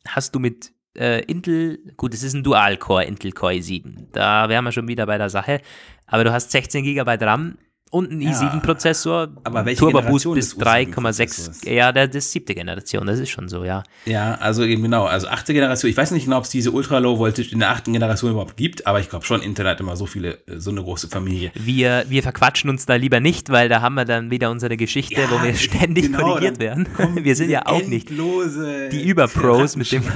hast 0.06 0.34
du 0.34 0.38
mit 0.38 0.72
äh, 0.98 1.22
Intel, 1.24 1.78
gut, 1.96 2.12
es 2.12 2.22
ist 2.22 2.34
ein 2.34 2.44
Dual-Core, 2.44 3.04
Intel 3.04 3.32
Core 3.32 3.54
i7. 3.54 4.08
Da 4.12 4.50
wären 4.50 4.64
wir 4.64 4.72
schon 4.72 4.86
wieder 4.86 5.06
bei 5.06 5.16
der 5.16 5.30
Sache. 5.30 5.62
Aber 6.06 6.24
du 6.24 6.32
hast 6.32 6.50
16 6.50 6.84
GB 6.84 7.24
RAM 7.24 7.56
und 7.90 8.10
ein 8.10 8.20
i7-Prozessor. 8.20 9.28
aber 9.44 9.64
welche 9.64 9.78
Turbo 9.78 10.02
Boost 10.02 10.32
bis 10.34 10.56
3,6. 10.56 11.70
Ja, 11.70 11.92
der, 11.92 12.08
das 12.08 12.16
ist 12.16 12.32
siebte 12.32 12.54
Generation, 12.54 13.06
das 13.06 13.18
ist 13.20 13.30
schon 13.30 13.48
so, 13.48 13.64
ja. 13.64 13.84
Ja, 14.04 14.34
also 14.34 14.64
eben 14.64 14.82
genau. 14.82 15.04
Also 15.04 15.28
achte 15.28 15.52
Generation. 15.54 15.90
Ich 15.90 15.96
weiß 15.96 16.10
nicht 16.10 16.24
genau, 16.24 16.38
ob 16.38 16.44
es 16.44 16.50
diese 16.50 16.72
Ultra 16.72 16.98
Low 16.98 17.18
Voltage 17.18 17.50
in 17.52 17.60
der 17.60 17.70
achten 17.70 17.92
Generation 17.92 18.32
überhaupt 18.32 18.56
gibt, 18.56 18.86
aber 18.86 19.00
ich 19.00 19.08
glaube 19.08 19.24
schon, 19.24 19.40
Intel 19.40 19.68
hat 19.68 19.80
immer 19.80 19.96
so 19.96 20.06
viele, 20.06 20.38
äh, 20.46 20.58
so 20.58 20.70
eine 20.70 20.82
große 20.82 21.08
Familie. 21.08 21.52
Wir, 21.54 22.04
wir 22.08 22.22
verquatschen 22.22 22.70
uns 22.70 22.86
da 22.86 22.96
lieber 22.96 23.20
nicht, 23.20 23.50
weil 23.50 23.68
da 23.68 23.80
haben 23.80 23.94
wir 23.94 24.04
dann 24.04 24.30
wieder 24.30 24.50
unsere 24.50 24.76
Geschichte, 24.76 25.20
ja, 25.20 25.30
wo 25.30 25.42
wir 25.42 25.54
ständig 25.56 26.06
genau, 26.06 26.20
korrigiert 26.20 26.58
werden. 26.58 26.88
Wir 27.14 27.36
sind 27.36 27.50
ja 27.50 27.66
auch 27.66 27.82
nicht 27.82 28.10
die 28.10 29.02
Überpros 29.08 29.76
mit 29.76 29.92
dem. 29.92 30.02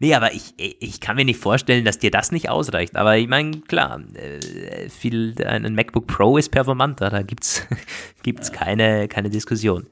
Nee, 0.00 0.14
aber 0.14 0.32
ich, 0.32 0.54
ich 0.56 1.00
kann 1.00 1.16
mir 1.16 1.24
nicht 1.24 1.40
vorstellen, 1.40 1.84
dass 1.84 1.98
dir 1.98 2.12
das 2.12 2.30
nicht 2.30 2.48
ausreicht. 2.48 2.96
Aber 2.96 3.16
ich 3.16 3.26
meine, 3.26 3.60
klar, 3.62 4.00
äh, 4.14 4.88
viel, 4.88 5.34
ein 5.44 5.74
MacBook 5.74 6.06
Pro 6.06 6.38
ist 6.38 6.50
performanter, 6.50 7.10
da 7.10 7.22
gibt 7.22 7.44
es 7.44 7.66
gibt's 8.22 8.52
keine, 8.52 9.08
keine 9.08 9.28
Diskussion. 9.28 9.86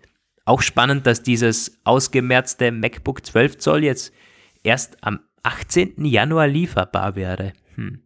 Auch 0.45 0.63
spannend, 0.63 1.07
dass 1.07 1.23
dieses 1.23 1.81
ausgemerzte 1.83 2.71
MacBook 2.71 3.27
12 3.27 3.59
Zoll 3.59 3.83
jetzt 3.83 4.13
erst 4.63 4.97
am 5.01 5.21
18. 5.43 6.05
Januar 6.05 6.47
lieferbar 6.47 7.17
wäre. 7.17 7.53
Hm. 7.75 8.03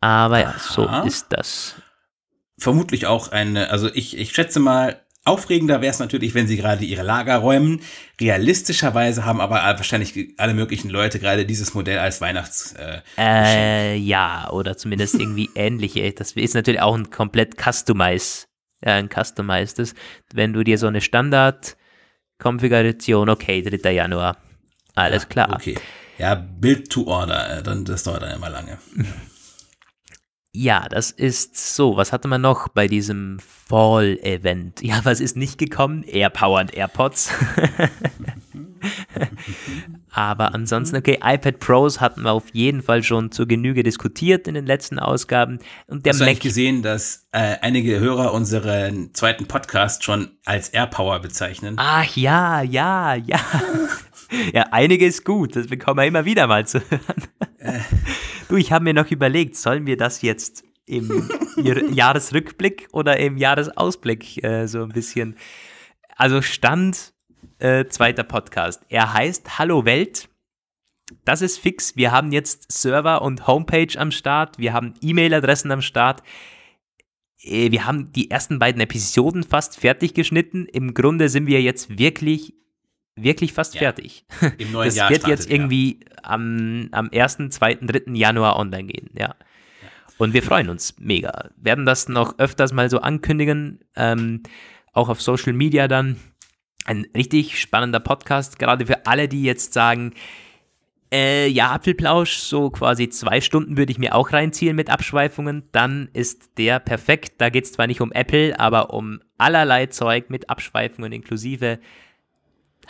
Aber 0.00 0.40
ja, 0.40 0.54
so 0.58 0.88
ist 1.04 1.26
das. 1.30 1.74
Vermutlich 2.58 3.06
auch 3.06 3.30
eine, 3.32 3.70
also 3.70 3.88
ich, 3.92 4.16
ich 4.16 4.32
schätze 4.32 4.60
mal, 4.60 5.00
Aufregender 5.28 5.80
wäre 5.80 5.92
es 5.92 5.98
natürlich, 5.98 6.34
wenn 6.34 6.46
sie 6.46 6.56
gerade 6.56 6.84
ihre 6.84 7.02
Lager 7.02 7.36
räumen. 7.36 7.80
Realistischerweise 8.20 9.24
haben 9.24 9.40
aber 9.40 9.56
wahrscheinlich 9.56 10.34
alle 10.38 10.54
möglichen 10.54 10.90
Leute 10.90 11.18
gerade 11.18 11.44
dieses 11.46 11.74
Modell 11.74 11.98
als 11.98 12.20
Weihnachts. 12.20 12.72
Äh, 12.72 13.00
äh 13.18 13.96
ja, 13.96 14.48
oder 14.50 14.76
zumindest 14.76 15.14
irgendwie 15.20 15.50
ähnliche. 15.54 16.12
Das 16.12 16.32
ist 16.32 16.54
natürlich 16.54 16.80
auch 16.80 16.96
ein 16.96 17.10
komplett 17.10 17.56
Customize, 17.56 18.46
ja, 18.84 18.94
ein 18.94 19.08
Customized. 19.08 19.94
Wenn 20.32 20.52
du 20.52 20.64
dir 20.64 20.78
so 20.78 20.86
eine 20.86 21.00
Standard-Konfiguration, 21.00 23.28
okay, 23.28 23.62
3. 23.62 23.92
Januar, 23.92 24.36
alles 24.94 25.24
ja, 25.24 25.28
klar. 25.28 25.52
Okay. 25.54 25.76
Ja, 26.18 26.34
Build 26.34 26.90
to 26.90 27.06
Order, 27.06 27.58
äh, 27.58 27.62
dann, 27.62 27.84
das 27.84 28.02
dauert 28.02 28.22
dann 28.22 28.34
immer 28.34 28.50
lange. 28.50 28.78
Ja, 30.52 30.86
das 30.88 31.10
ist 31.10 31.56
so. 31.74 31.96
Was 31.96 32.12
hatte 32.12 32.26
man 32.26 32.40
noch 32.40 32.68
bei 32.68 32.88
diesem 32.88 33.38
Fall-Event? 33.40 34.82
Ja, 34.82 35.00
was 35.04 35.20
ist 35.20 35.36
nicht 35.36 35.58
gekommen? 35.58 36.02
Air-Powered 36.04 36.74
AirPods. 36.74 37.30
Aber 40.10 40.54
ansonsten, 40.54 40.96
okay, 40.96 41.18
iPad 41.22 41.58
Pros 41.60 42.00
hatten 42.00 42.22
wir 42.22 42.32
auf 42.32 42.46
jeden 42.52 42.82
Fall 42.82 43.02
schon 43.02 43.30
zur 43.30 43.46
Genüge 43.46 43.82
diskutiert 43.82 44.48
in 44.48 44.54
den 44.54 44.66
letzten 44.66 44.98
Ausgaben. 44.98 45.58
Und 45.86 46.06
der 46.06 46.12
Hast 46.12 46.20
Mac 46.20 46.34
du 46.34 46.40
gesehen, 46.40 46.82
dass 46.82 47.28
äh, 47.32 47.56
einige 47.60 48.00
Hörer 48.00 48.32
unseren 48.32 49.14
zweiten 49.14 49.46
Podcast 49.46 50.02
schon 50.02 50.30
als 50.44 50.70
AirPower 50.70 51.20
bezeichnen? 51.20 51.74
Ach 51.78 52.16
ja, 52.16 52.62
ja, 52.62 53.14
ja. 53.14 53.40
ja, 54.52 54.66
einige 54.70 55.06
ist 55.06 55.24
gut. 55.24 55.56
Das 55.56 55.66
bekommen 55.66 55.98
wir 55.98 56.06
immer 56.06 56.24
wieder 56.24 56.46
mal 56.46 56.66
zu 56.66 56.80
hören. 56.90 57.22
Äh. 57.58 57.80
Du, 58.48 58.56
ich 58.56 58.72
habe 58.72 58.84
mir 58.84 58.94
noch 58.94 59.10
überlegt, 59.10 59.56
sollen 59.56 59.86
wir 59.86 59.96
das 59.96 60.22
jetzt 60.22 60.64
im 60.86 61.28
Jahresrückblick 61.92 62.88
oder 62.92 63.18
im 63.18 63.36
Jahresausblick 63.36 64.42
äh, 64.42 64.66
so 64.66 64.82
ein 64.82 64.88
bisschen. 64.90 65.36
Also 66.16 66.42
Stand 66.42 67.12
äh, 67.58 67.86
zweiter 67.86 68.24
Podcast. 68.24 68.82
Er 68.88 69.12
heißt 69.12 69.58
Hallo 69.58 69.84
Welt. 69.84 70.28
Das 71.24 71.42
ist 71.42 71.58
fix. 71.58 71.96
Wir 71.96 72.12
haben 72.12 72.32
jetzt 72.32 72.70
Server 72.70 73.22
und 73.22 73.46
Homepage 73.46 73.98
am 73.98 74.10
Start. 74.10 74.58
Wir 74.58 74.72
haben 74.72 74.94
E-Mail-Adressen 75.00 75.70
am 75.70 75.82
Start. 75.82 76.22
Äh, 77.42 77.70
wir 77.70 77.86
haben 77.86 78.12
die 78.12 78.30
ersten 78.30 78.58
beiden 78.58 78.80
Episoden 78.80 79.44
fast 79.44 79.78
fertig 79.78 80.14
geschnitten. 80.14 80.66
Im 80.66 80.94
Grunde 80.94 81.28
sind 81.28 81.46
wir 81.46 81.62
jetzt 81.62 81.98
wirklich 81.98 82.54
wirklich 83.22 83.52
fast 83.52 83.74
ja. 83.74 83.80
fertig. 83.80 84.24
Im 84.58 84.72
neuen 84.72 84.88
das 84.88 84.96
Jahr 84.96 85.10
wird 85.10 85.20
startet, 85.20 85.40
jetzt 85.40 85.50
irgendwie 85.50 86.00
ja. 86.00 86.24
am, 86.24 86.88
am 86.92 87.10
1., 87.12 87.38
2., 87.50 87.74
3. 87.74 88.12
Januar 88.14 88.56
online 88.56 88.84
gehen, 88.84 89.10
ja. 89.14 89.34
Und 90.18 90.34
wir 90.34 90.42
freuen 90.42 90.68
uns 90.68 90.96
mega. 90.98 91.50
Werden 91.56 91.86
das 91.86 92.08
noch 92.08 92.38
öfters 92.38 92.72
mal 92.72 92.90
so 92.90 93.00
ankündigen, 93.00 93.80
ähm, 93.94 94.42
auch 94.92 95.08
auf 95.08 95.22
Social 95.22 95.52
Media 95.52 95.86
dann. 95.86 96.16
Ein 96.84 97.06
richtig 97.14 97.60
spannender 97.60 98.00
Podcast, 98.00 98.58
gerade 98.58 98.86
für 98.86 99.06
alle, 99.06 99.28
die 99.28 99.44
jetzt 99.44 99.72
sagen, 99.72 100.14
äh, 101.12 101.48
ja, 101.48 101.72
Apfelplausch, 101.72 102.36
so 102.36 102.70
quasi 102.70 103.08
zwei 103.08 103.40
Stunden 103.40 103.76
würde 103.76 103.92
ich 103.92 103.98
mir 103.98 104.14
auch 104.14 104.32
reinziehen 104.32 104.76
mit 104.76 104.90
Abschweifungen. 104.90 105.64
Dann 105.72 106.08
ist 106.12 106.58
der 106.58 106.80
perfekt. 106.80 107.34
Da 107.38 107.48
geht 107.48 107.64
es 107.64 107.72
zwar 107.72 107.86
nicht 107.86 108.00
um 108.00 108.12
Apple, 108.12 108.58
aber 108.58 108.92
um 108.92 109.20
allerlei 109.38 109.86
Zeug 109.86 110.28
mit 110.28 110.50
Abschweifungen 110.50 111.12
inklusive. 111.12 111.78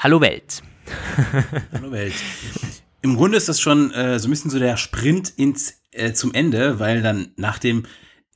Hallo 0.00 0.20
Welt. 0.20 0.62
Hallo 1.72 1.90
Welt. 1.90 2.14
Im 3.02 3.16
Grunde 3.16 3.36
ist 3.36 3.48
das 3.48 3.60
schon 3.60 3.90
äh, 3.90 4.20
so 4.20 4.28
ein 4.28 4.30
bisschen 4.30 4.48
so 4.48 4.60
der 4.60 4.76
Sprint 4.76 5.30
ins, 5.36 5.82
äh, 5.90 6.12
zum 6.12 6.32
Ende, 6.32 6.78
weil 6.78 7.02
dann 7.02 7.32
nach 7.34 7.58
dem 7.58 7.84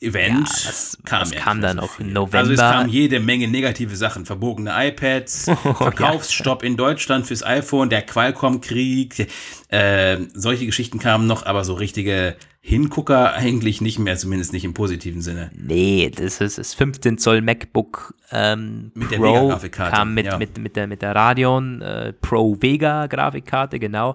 Event 0.00 0.48
ja, 0.48 0.68
was, 0.68 0.98
kam, 1.04 1.20
was 1.20 1.30
kam 1.30 1.60
dann 1.60 1.78
auch 1.78 2.00
im 2.00 2.12
November. 2.12 2.38
Also 2.38 2.52
es 2.54 2.58
kamen 2.58 2.88
jede 2.88 3.20
Menge 3.20 3.46
negative 3.46 3.94
Sachen, 3.94 4.26
verbogene 4.26 4.72
iPads, 4.74 5.46
oh, 5.64 5.74
Verkaufsstopp 5.74 6.64
ja. 6.64 6.68
in 6.68 6.76
Deutschland 6.76 7.28
fürs 7.28 7.44
iPhone, 7.44 7.90
der 7.90 8.02
Qualcomm-Krieg, 8.02 9.28
äh, 9.68 10.18
solche 10.34 10.66
Geschichten 10.66 10.98
kamen 10.98 11.28
noch, 11.28 11.46
aber 11.46 11.62
so 11.62 11.74
richtige 11.74 12.34
Hingucker 12.64 13.34
eigentlich 13.34 13.80
nicht 13.80 13.98
mehr, 13.98 14.16
zumindest 14.16 14.52
nicht 14.52 14.64
im 14.64 14.72
positiven 14.72 15.20
Sinne. 15.20 15.50
Nee, 15.52 16.12
das 16.14 16.40
ist 16.40 16.58
das 16.58 16.74
15 16.74 17.18
Zoll 17.18 17.42
MacBook 17.42 18.14
ähm, 18.30 18.92
mit 18.94 19.10
Pro 19.10 19.52
der 19.52 19.68
kam 19.68 20.14
mit, 20.14 20.26
ja. 20.26 20.38
mit, 20.38 20.56
mit, 20.58 20.76
der, 20.76 20.86
mit 20.86 21.02
der 21.02 21.16
Radeon 21.16 21.82
äh, 21.82 22.12
Pro 22.12 22.56
Vega 22.60 23.08
Grafikkarte, 23.08 23.80
genau. 23.80 24.14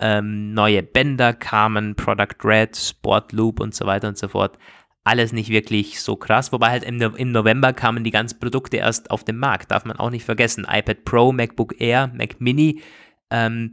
Ähm, 0.00 0.52
neue 0.52 0.82
Bänder 0.82 1.32
kamen, 1.32 1.94
Product 1.94 2.36
Red, 2.42 2.76
Sport 2.76 3.30
Loop 3.30 3.60
und 3.60 3.72
so 3.72 3.86
weiter 3.86 4.08
und 4.08 4.18
so 4.18 4.26
fort. 4.26 4.58
Alles 5.04 5.32
nicht 5.32 5.50
wirklich 5.50 6.00
so 6.00 6.16
krass, 6.16 6.50
wobei 6.50 6.70
halt 6.70 6.82
im, 6.82 7.00
im 7.00 7.30
November 7.30 7.72
kamen 7.72 8.02
die 8.02 8.10
ganzen 8.10 8.40
Produkte 8.40 8.78
erst 8.78 9.12
auf 9.12 9.22
den 9.22 9.36
Markt, 9.36 9.70
darf 9.70 9.84
man 9.84 9.96
auch 9.96 10.10
nicht 10.10 10.24
vergessen. 10.24 10.66
iPad 10.68 11.04
Pro, 11.04 11.30
MacBook 11.30 11.80
Air, 11.80 12.10
Mac 12.12 12.40
Mini, 12.40 12.82
ähm, 13.30 13.70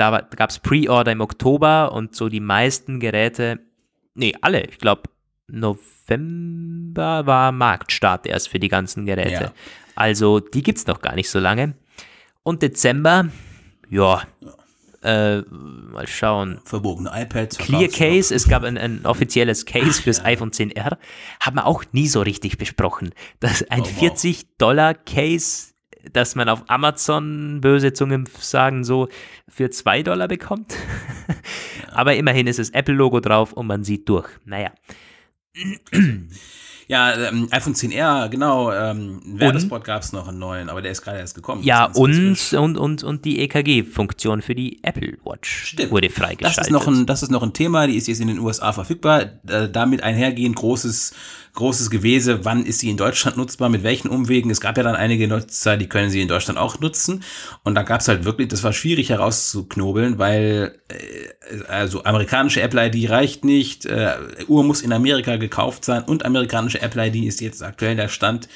da 0.00 0.26
gab 0.34 0.50
es 0.50 0.58
Pre-Order 0.58 1.12
im 1.12 1.20
Oktober 1.20 1.92
und 1.92 2.16
so 2.16 2.28
die 2.28 2.40
meisten 2.40 3.00
Geräte, 3.00 3.60
nee, 4.14 4.34
alle, 4.40 4.62
ich 4.62 4.78
glaube, 4.78 5.02
November 5.46 7.26
war 7.26 7.52
Marktstart 7.52 8.26
erst 8.26 8.48
für 8.48 8.58
die 8.58 8.68
ganzen 8.68 9.04
Geräte. 9.04 9.44
Ja. 9.44 9.52
Also 9.94 10.40
die 10.40 10.62
gibt 10.62 10.78
es 10.78 10.86
noch 10.86 11.02
gar 11.02 11.14
nicht 11.14 11.28
so 11.28 11.38
lange. 11.38 11.74
Und 12.42 12.62
Dezember, 12.62 13.28
ja, 13.90 14.22
äh, 15.02 15.42
mal 15.42 16.06
schauen. 16.06 16.60
Verbogene 16.64 17.10
iPads. 17.14 17.58
Clear 17.58 17.88
Case, 17.88 18.34
es 18.34 18.48
gab 18.48 18.62
ein, 18.62 18.78
ein 18.78 19.04
offizielles 19.04 19.66
Case 19.66 20.00
fürs 20.00 20.18
ja. 20.18 20.24
iPhone 20.24 20.50
10R. 20.50 20.96
Haben 21.40 21.56
wir 21.56 21.66
auch 21.66 21.84
nie 21.92 22.08
so 22.08 22.22
richtig 22.22 22.56
besprochen. 22.56 23.10
Das 23.40 23.62
ein 23.70 23.82
oh, 23.82 23.84
wow. 23.84 23.98
40 23.98 24.56
Dollar 24.56 24.94
Case 24.94 25.74
dass 26.12 26.34
man 26.34 26.48
auf 26.48 26.64
Amazon, 26.68 27.60
böse 27.60 27.92
Zungen 27.92 28.28
sagen 28.38 28.84
so, 28.84 29.08
für 29.48 29.70
2 29.70 30.02
Dollar 30.02 30.28
bekommt. 30.28 30.74
Aber 31.92 32.16
immerhin 32.16 32.46
ist 32.46 32.58
das 32.58 32.70
Apple-Logo 32.70 33.20
drauf 33.20 33.52
und 33.52 33.66
man 33.66 33.84
sieht 33.84 34.08
durch. 34.08 34.28
Naja. 34.44 34.70
Ja, 36.90 37.14
ähm, 37.28 37.46
iPhone 37.52 37.74
10R, 37.74 38.28
genau. 38.30 38.72
Ähm, 38.72 39.20
Werbespot 39.24 39.84
gab 39.84 40.02
es 40.02 40.12
noch 40.12 40.26
einen 40.26 40.40
neuen, 40.40 40.68
aber 40.68 40.82
der 40.82 40.90
ist 40.90 41.02
gerade 41.02 41.18
erst 41.18 41.36
gekommen. 41.36 41.62
Ja, 41.62 41.84
und, 41.84 42.52
und, 42.52 42.76
und, 42.76 43.04
und 43.04 43.24
die 43.24 43.38
EKG-Funktion 43.38 44.42
für 44.42 44.56
die 44.56 44.82
Apple 44.82 45.16
Watch 45.24 45.66
Stimmt. 45.66 45.92
wurde 45.92 46.10
freigeschaltet. 46.10 46.58
Das 46.58 46.66
ist, 46.66 46.72
noch 46.72 46.88
ein, 46.88 47.06
das 47.06 47.22
ist 47.22 47.30
noch 47.30 47.44
ein 47.44 47.52
Thema, 47.52 47.86
die 47.86 47.94
ist 47.94 48.08
jetzt 48.08 48.20
in 48.20 48.26
den 48.26 48.40
USA 48.40 48.72
verfügbar. 48.72 49.20
Äh, 49.46 49.68
damit 49.70 50.02
einhergehend 50.02 50.56
großes 50.56 51.14
großes 51.54 51.90
Gewese, 51.90 52.44
wann 52.44 52.64
ist 52.64 52.80
sie 52.80 52.90
in 52.90 52.96
Deutschland 52.96 53.36
nutzbar, 53.36 53.68
mit 53.68 53.82
welchen 53.82 54.08
Umwegen. 54.08 54.50
Es 54.50 54.60
gab 54.60 54.76
ja 54.76 54.82
dann 54.82 54.96
einige 54.96 55.28
Nutzer, 55.28 55.76
die 55.76 55.88
können 55.88 56.10
sie 56.10 56.20
in 56.20 56.28
Deutschland 56.28 56.58
auch 56.58 56.80
nutzen. 56.80 57.22
Und 57.64 57.74
da 57.74 57.82
gab 57.82 58.00
es 58.00 58.08
halt 58.08 58.24
wirklich, 58.24 58.48
das 58.48 58.62
war 58.62 58.72
schwierig 58.72 59.10
herauszuknobeln, 59.10 60.18
weil 60.18 60.80
äh, 60.88 61.64
also 61.68 62.04
amerikanische 62.04 62.62
Apple-ID 62.62 63.10
reicht 63.10 63.44
nicht, 63.44 63.86
äh, 63.86 64.16
Uhr 64.48 64.64
muss 64.64 64.82
in 64.82 64.92
Amerika 64.92 65.36
gekauft 65.36 65.84
sein 65.84 66.02
und 66.04 66.24
amerikanische 66.24 66.80
Apple-ID 66.80 67.24
ist 67.24 67.40
jetzt 67.40 67.62
aktuell 67.62 67.96
der 67.96 68.08
Stand. 68.08 68.48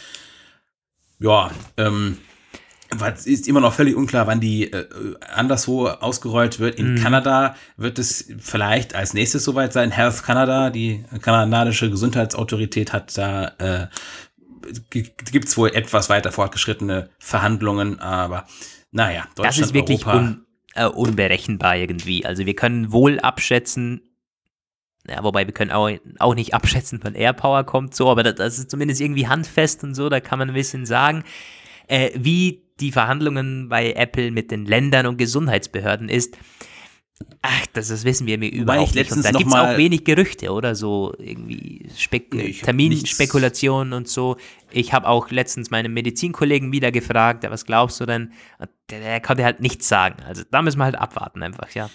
Ja, 1.18 1.50
ähm, 1.76 2.18
es 3.00 3.26
ist 3.26 3.48
immer 3.48 3.60
noch 3.60 3.72
völlig 3.72 3.96
unklar, 3.96 4.26
wann 4.26 4.40
die 4.40 4.72
äh, 4.72 4.86
anderswo 5.32 5.88
ausgerollt 5.88 6.60
wird. 6.60 6.76
In 6.78 6.94
mm. 6.94 6.98
Kanada 6.98 7.56
wird 7.76 7.98
es 7.98 8.28
vielleicht 8.38 8.94
als 8.94 9.14
nächstes 9.14 9.44
soweit 9.44 9.72
sein. 9.72 9.90
Health 9.90 10.22
Canada, 10.22 10.70
die 10.70 11.04
kanadische 11.20 11.90
Gesundheitsautorität, 11.90 12.92
hat 12.92 13.16
da 13.16 13.52
äh, 13.58 13.86
gibt 14.90 15.48
es 15.48 15.56
wohl 15.56 15.70
etwas 15.74 16.08
weiter 16.08 16.32
fortgeschrittene 16.32 17.10
Verhandlungen, 17.18 18.00
aber 18.00 18.46
naja, 18.90 19.26
Deutschland, 19.34 19.46
Das 19.46 19.58
ist 19.58 19.74
wirklich 19.74 20.06
Europa, 20.06 20.18
un, 20.18 20.46
äh, 20.74 20.86
unberechenbar 20.86 21.76
irgendwie. 21.76 22.24
Also 22.24 22.46
wir 22.46 22.54
können 22.54 22.92
wohl 22.92 23.18
abschätzen, 23.20 24.02
ja, 25.08 25.22
wobei 25.22 25.46
wir 25.46 25.52
können 25.52 25.70
auch, 25.70 25.90
auch 26.18 26.34
nicht 26.34 26.54
abschätzen, 26.54 27.00
wann 27.02 27.14
AirPower 27.14 27.64
kommt, 27.64 27.94
so, 27.94 28.10
aber 28.10 28.22
das, 28.22 28.34
das 28.36 28.58
ist 28.58 28.70
zumindest 28.70 29.00
irgendwie 29.00 29.28
handfest 29.28 29.84
und 29.84 29.94
so, 29.94 30.08
da 30.08 30.20
kann 30.20 30.38
man 30.38 30.48
ein 30.48 30.54
bisschen 30.54 30.86
sagen. 30.86 31.24
Äh, 31.86 32.10
wie 32.16 32.63
die 32.80 32.92
Verhandlungen 32.92 33.68
bei 33.68 33.92
Apple 33.92 34.30
mit 34.30 34.50
den 34.50 34.66
Ländern 34.66 35.06
und 35.06 35.16
Gesundheitsbehörden 35.16 36.08
ist. 36.08 36.36
Ach, 37.42 37.66
das, 37.72 37.88
das 37.88 38.04
wissen 38.04 38.26
wir 38.26 38.38
mir 38.38 38.50
überhaupt 38.50 38.94
nicht. 38.94 39.12
Und 39.12 39.24
da 39.24 39.30
gibt 39.30 39.46
es 39.46 39.54
auch 39.54 39.76
wenig 39.76 40.04
Gerüchte 40.04 40.50
oder 40.50 40.74
so, 40.74 41.14
irgendwie 41.18 41.88
Spek 41.96 42.34
nee, 42.34 42.52
Terminspekulationen 42.52 43.92
und 43.92 44.08
so. 44.08 44.36
Ich 44.72 44.92
habe 44.92 45.06
auch 45.06 45.30
letztens 45.30 45.70
meinen 45.70 45.94
Medizinkollegen 45.94 46.72
wieder 46.72 46.90
gefragt, 46.90 47.44
was 47.48 47.64
glaubst 47.66 48.00
du 48.00 48.06
denn? 48.06 48.32
Der, 48.90 49.00
der 49.00 49.20
konnte 49.20 49.44
halt 49.44 49.60
nichts 49.60 49.88
sagen. 49.88 50.22
Also 50.24 50.42
da 50.50 50.62
müssen 50.62 50.78
wir 50.78 50.84
halt 50.84 50.96
abwarten 50.96 51.42
einfach, 51.42 51.70
ja. 51.70 51.88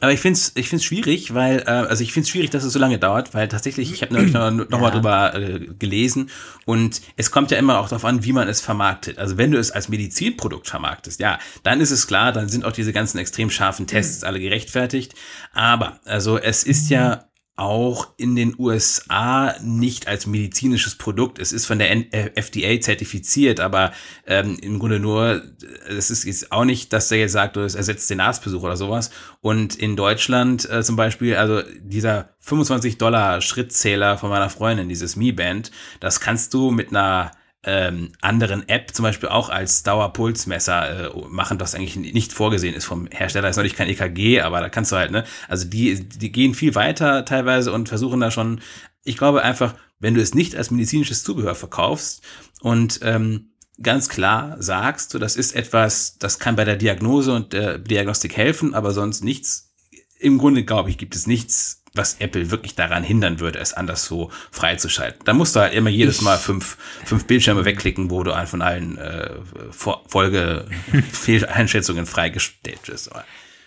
Aber 0.00 0.12
ich 0.12 0.20
finde 0.20 0.38
es 0.38 0.52
ich 0.54 0.68
find's 0.68 0.84
schwierig, 0.84 1.32
weil, 1.32 1.60
äh, 1.60 1.70
also 1.70 2.02
ich 2.02 2.12
finde 2.12 2.24
es 2.24 2.30
schwierig, 2.30 2.50
dass 2.50 2.64
es 2.64 2.72
so 2.72 2.78
lange 2.78 2.98
dauert, 2.98 3.32
weil 3.34 3.48
tatsächlich, 3.48 3.92
ich 3.92 4.02
habe 4.02 4.12
neulich 4.14 4.32
noch, 4.32 4.50
noch 4.50 4.70
ja. 4.70 4.78
mal 4.78 4.90
drüber 4.90 5.34
äh, 5.34 5.60
gelesen 5.78 6.30
und 6.66 7.00
es 7.16 7.30
kommt 7.30 7.50
ja 7.50 7.58
immer 7.58 7.78
auch 7.78 7.88
darauf 7.88 8.04
an, 8.04 8.22
wie 8.22 8.32
man 8.32 8.46
es 8.48 8.60
vermarktet. 8.60 9.18
Also 9.18 9.38
wenn 9.38 9.50
du 9.50 9.58
es 9.58 9.70
als 9.70 9.88
Medizinprodukt 9.88 10.68
vermarktest, 10.68 11.20
ja, 11.20 11.38
dann 11.62 11.80
ist 11.80 11.92
es 11.92 12.06
klar, 12.06 12.32
dann 12.32 12.48
sind 12.48 12.64
auch 12.64 12.72
diese 12.72 12.92
ganzen 12.92 13.18
extrem 13.18 13.48
scharfen 13.50 13.86
Tests 13.86 14.22
alle 14.22 14.38
gerechtfertigt. 14.38 15.14
Aber, 15.54 15.98
also 16.04 16.38
es 16.38 16.62
ist 16.62 16.90
ja 16.90 17.24
auch 17.56 18.08
in 18.18 18.36
den 18.36 18.54
USA 18.58 19.54
nicht 19.62 20.08
als 20.08 20.26
medizinisches 20.26 20.96
Produkt. 20.96 21.38
Es 21.38 21.52
ist 21.52 21.64
von 21.64 21.78
der 21.78 21.90
äh, 21.90 22.30
FDA 22.34 22.78
zertifiziert, 22.80 23.60
aber 23.60 23.92
ähm, 24.26 24.58
im 24.60 24.78
Grunde 24.78 25.00
nur, 25.00 25.42
es 25.88 26.10
ist 26.10 26.24
jetzt 26.24 26.52
auch 26.52 26.66
nicht, 26.66 26.92
dass 26.92 27.08
der 27.08 27.18
jetzt 27.18 27.32
sagt, 27.32 27.56
es 27.56 27.74
ersetzt 27.74 28.10
den 28.10 28.20
Arztbesuch 28.20 28.62
oder 28.62 28.76
sowas. 28.76 29.10
Und 29.40 29.74
in 29.74 29.96
Deutschland 29.96 30.68
äh, 30.68 30.82
zum 30.82 30.96
Beispiel, 30.96 31.36
also 31.36 31.62
dieser 31.80 32.28
25 32.40 32.98
Dollar 32.98 33.40
Schrittzähler 33.40 34.18
von 34.18 34.28
meiner 34.28 34.50
Freundin, 34.50 34.90
dieses 34.90 35.16
Mi 35.16 35.32
Band, 35.32 35.70
das 36.00 36.20
kannst 36.20 36.52
du 36.52 36.70
mit 36.70 36.90
einer 36.90 37.32
ähm, 37.66 38.12
anderen 38.20 38.68
App 38.68 38.94
zum 38.94 39.02
Beispiel 39.02 39.28
auch 39.28 39.50
als 39.50 39.82
Dauerpulsmesser 39.82 41.14
äh, 41.14 41.28
machen, 41.28 41.58
das 41.58 41.74
eigentlich 41.74 41.96
nicht 41.96 42.32
vorgesehen 42.32 42.74
ist 42.74 42.84
vom 42.84 43.08
Hersteller. 43.08 43.48
Ist 43.48 43.56
natürlich 43.56 43.76
kein 43.76 43.88
EKG, 43.88 44.40
aber 44.40 44.60
da 44.60 44.68
kannst 44.68 44.92
du 44.92 44.96
halt, 44.96 45.10
ne? 45.10 45.24
Also 45.48 45.66
die, 45.66 46.08
die 46.08 46.32
gehen 46.32 46.54
viel 46.54 46.74
weiter 46.76 47.24
teilweise 47.24 47.72
und 47.72 47.88
versuchen 47.88 48.20
da 48.20 48.30
schon, 48.30 48.60
ich 49.02 49.16
glaube 49.16 49.42
einfach, 49.42 49.74
wenn 49.98 50.14
du 50.14 50.20
es 50.20 50.34
nicht 50.34 50.54
als 50.54 50.70
medizinisches 50.70 51.24
Zubehör 51.24 51.54
verkaufst 51.54 52.22
und 52.60 53.00
ähm, 53.02 53.50
ganz 53.82 54.08
klar 54.08 54.56
sagst, 54.62 55.12
du, 55.12 55.18
das 55.18 55.36
ist 55.36 55.54
etwas, 55.54 56.18
das 56.18 56.38
kann 56.38 56.56
bei 56.56 56.64
der 56.64 56.76
Diagnose 56.76 57.34
und 57.34 57.52
der 57.52 57.78
Diagnostik 57.78 58.36
helfen, 58.36 58.74
aber 58.74 58.92
sonst 58.92 59.24
nichts. 59.24 59.74
Im 60.18 60.38
Grunde, 60.38 60.64
glaube 60.64 60.88
ich, 60.90 60.98
gibt 60.98 61.14
es 61.14 61.26
nichts 61.26 61.84
was 61.96 62.16
Apple 62.20 62.50
wirklich 62.50 62.74
daran 62.74 63.02
hindern 63.02 63.40
würde, 63.40 63.58
es 63.58 63.72
anders 63.72 64.04
so 64.04 64.30
freizuschalten. 64.50 65.22
Da 65.24 65.32
musst 65.32 65.56
du 65.56 65.60
halt 65.60 65.72
immer 65.74 65.88
jedes 65.90 66.20
Mal 66.22 66.38
fünf, 66.38 66.76
fünf 67.04 67.26
Bildschirme 67.26 67.64
wegklicken, 67.64 68.10
wo 68.10 68.22
du 68.22 68.32
von 68.46 68.62
allen 68.62 68.96
äh, 68.98 69.30
Folge-Fehleinschätzungen 69.70 72.06
freigestellt 72.06 72.80
bist. 72.86 73.10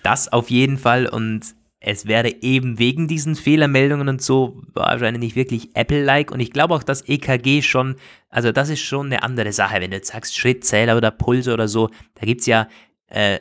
Das 0.03 0.31
auf 0.31 0.49
jeden 0.49 0.77
Fall 0.77 1.07
und 1.07 1.55
es 1.81 2.07
wäre 2.07 2.41
eben 2.41 2.77
wegen 2.77 3.07
diesen 3.07 3.35
Fehlermeldungen 3.35 4.09
und 4.09 4.21
so 4.21 4.61
wahrscheinlich 4.73 5.21
nicht 5.21 5.35
wirklich 5.35 5.75
Apple-like 5.75 6.31
und 6.31 6.41
ich 6.41 6.51
glaube 6.51 6.73
auch, 6.73 6.83
dass 6.83 7.07
EKG 7.07 7.61
schon, 7.61 7.95
also 8.29 8.51
das 8.51 8.69
ist 8.69 8.81
schon 8.81 9.07
eine 9.07 9.23
andere 9.23 9.53
Sache, 9.53 9.79
wenn 9.79 9.91
du 9.91 9.97
jetzt 9.97 10.11
sagst 10.11 10.37
Schrittzähler 10.37 10.97
oder 10.97 11.11
Pulse 11.11 11.53
oder 11.53 11.69
so, 11.69 11.89
da 12.15 12.25
gibt's 12.25 12.47
ja 12.47 12.67
äh, 13.07 13.39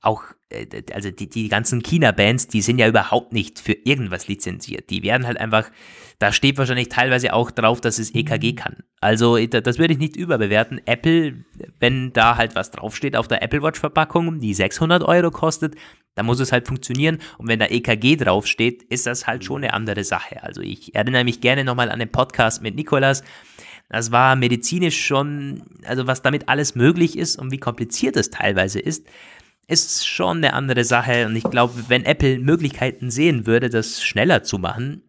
auch 0.00 0.24
also 0.92 1.10
die, 1.10 1.28
die 1.28 1.48
ganzen 1.48 1.82
China-Bands, 1.82 2.48
die 2.48 2.62
sind 2.62 2.78
ja 2.78 2.86
überhaupt 2.86 3.32
nicht 3.32 3.58
für 3.58 3.72
irgendwas 3.72 4.28
lizenziert. 4.28 4.90
Die 4.90 5.02
werden 5.02 5.26
halt 5.26 5.40
einfach, 5.40 5.70
da 6.18 6.32
steht 6.32 6.56
wahrscheinlich 6.56 6.88
teilweise 6.88 7.32
auch 7.32 7.50
drauf, 7.50 7.80
dass 7.80 7.98
es 7.98 8.14
EKG 8.14 8.54
kann. 8.54 8.84
Also 9.00 9.38
das 9.44 9.78
würde 9.78 9.94
ich 9.94 9.98
nicht 9.98 10.16
überbewerten. 10.16 10.80
Apple, 10.86 11.44
wenn 11.80 12.12
da 12.12 12.36
halt 12.36 12.54
was 12.54 12.70
draufsteht 12.70 13.16
auf 13.16 13.26
der 13.26 13.42
Apple 13.42 13.62
Watch-Verpackung, 13.62 14.38
die 14.38 14.54
600 14.54 15.02
Euro 15.02 15.30
kostet, 15.30 15.74
dann 16.14 16.26
muss 16.26 16.40
es 16.40 16.52
halt 16.52 16.68
funktionieren. 16.68 17.18
Und 17.38 17.48
wenn 17.48 17.58
da 17.58 17.66
EKG 17.66 18.16
draufsteht, 18.16 18.84
ist 18.84 19.06
das 19.06 19.26
halt 19.26 19.44
schon 19.44 19.64
eine 19.64 19.74
andere 19.74 20.04
Sache. 20.04 20.42
Also 20.44 20.62
ich 20.62 20.94
erinnere 20.94 21.24
mich 21.24 21.40
gerne 21.40 21.64
nochmal 21.64 21.90
an 21.90 21.98
den 21.98 22.10
Podcast 22.10 22.62
mit 22.62 22.76
Nikolas. 22.76 23.24
Das 23.88 24.10
war 24.12 24.34
medizinisch 24.36 25.04
schon, 25.04 25.62
also 25.84 26.06
was 26.06 26.22
damit 26.22 26.48
alles 26.48 26.74
möglich 26.74 27.18
ist 27.18 27.36
und 27.36 27.52
wie 27.52 27.58
kompliziert 27.58 28.16
es 28.16 28.30
teilweise 28.30 28.80
ist 28.80 29.06
ist 29.68 30.06
schon 30.06 30.38
eine 30.38 30.52
andere 30.52 30.84
Sache. 30.84 31.26
Und 31.26 31.36
ich 31.36 31.44
glaube, 31.44 31.84
wenn 31.88 32.04
Apple 32.04 32.38
Möglichkeiten 32.38 33.10
sehen 33.10 33.46
würde, 33.46 33.68
das 33.68 34.02
schneller 34.02 34.42
zu 34.42 34.58
machen, 34.58 35.02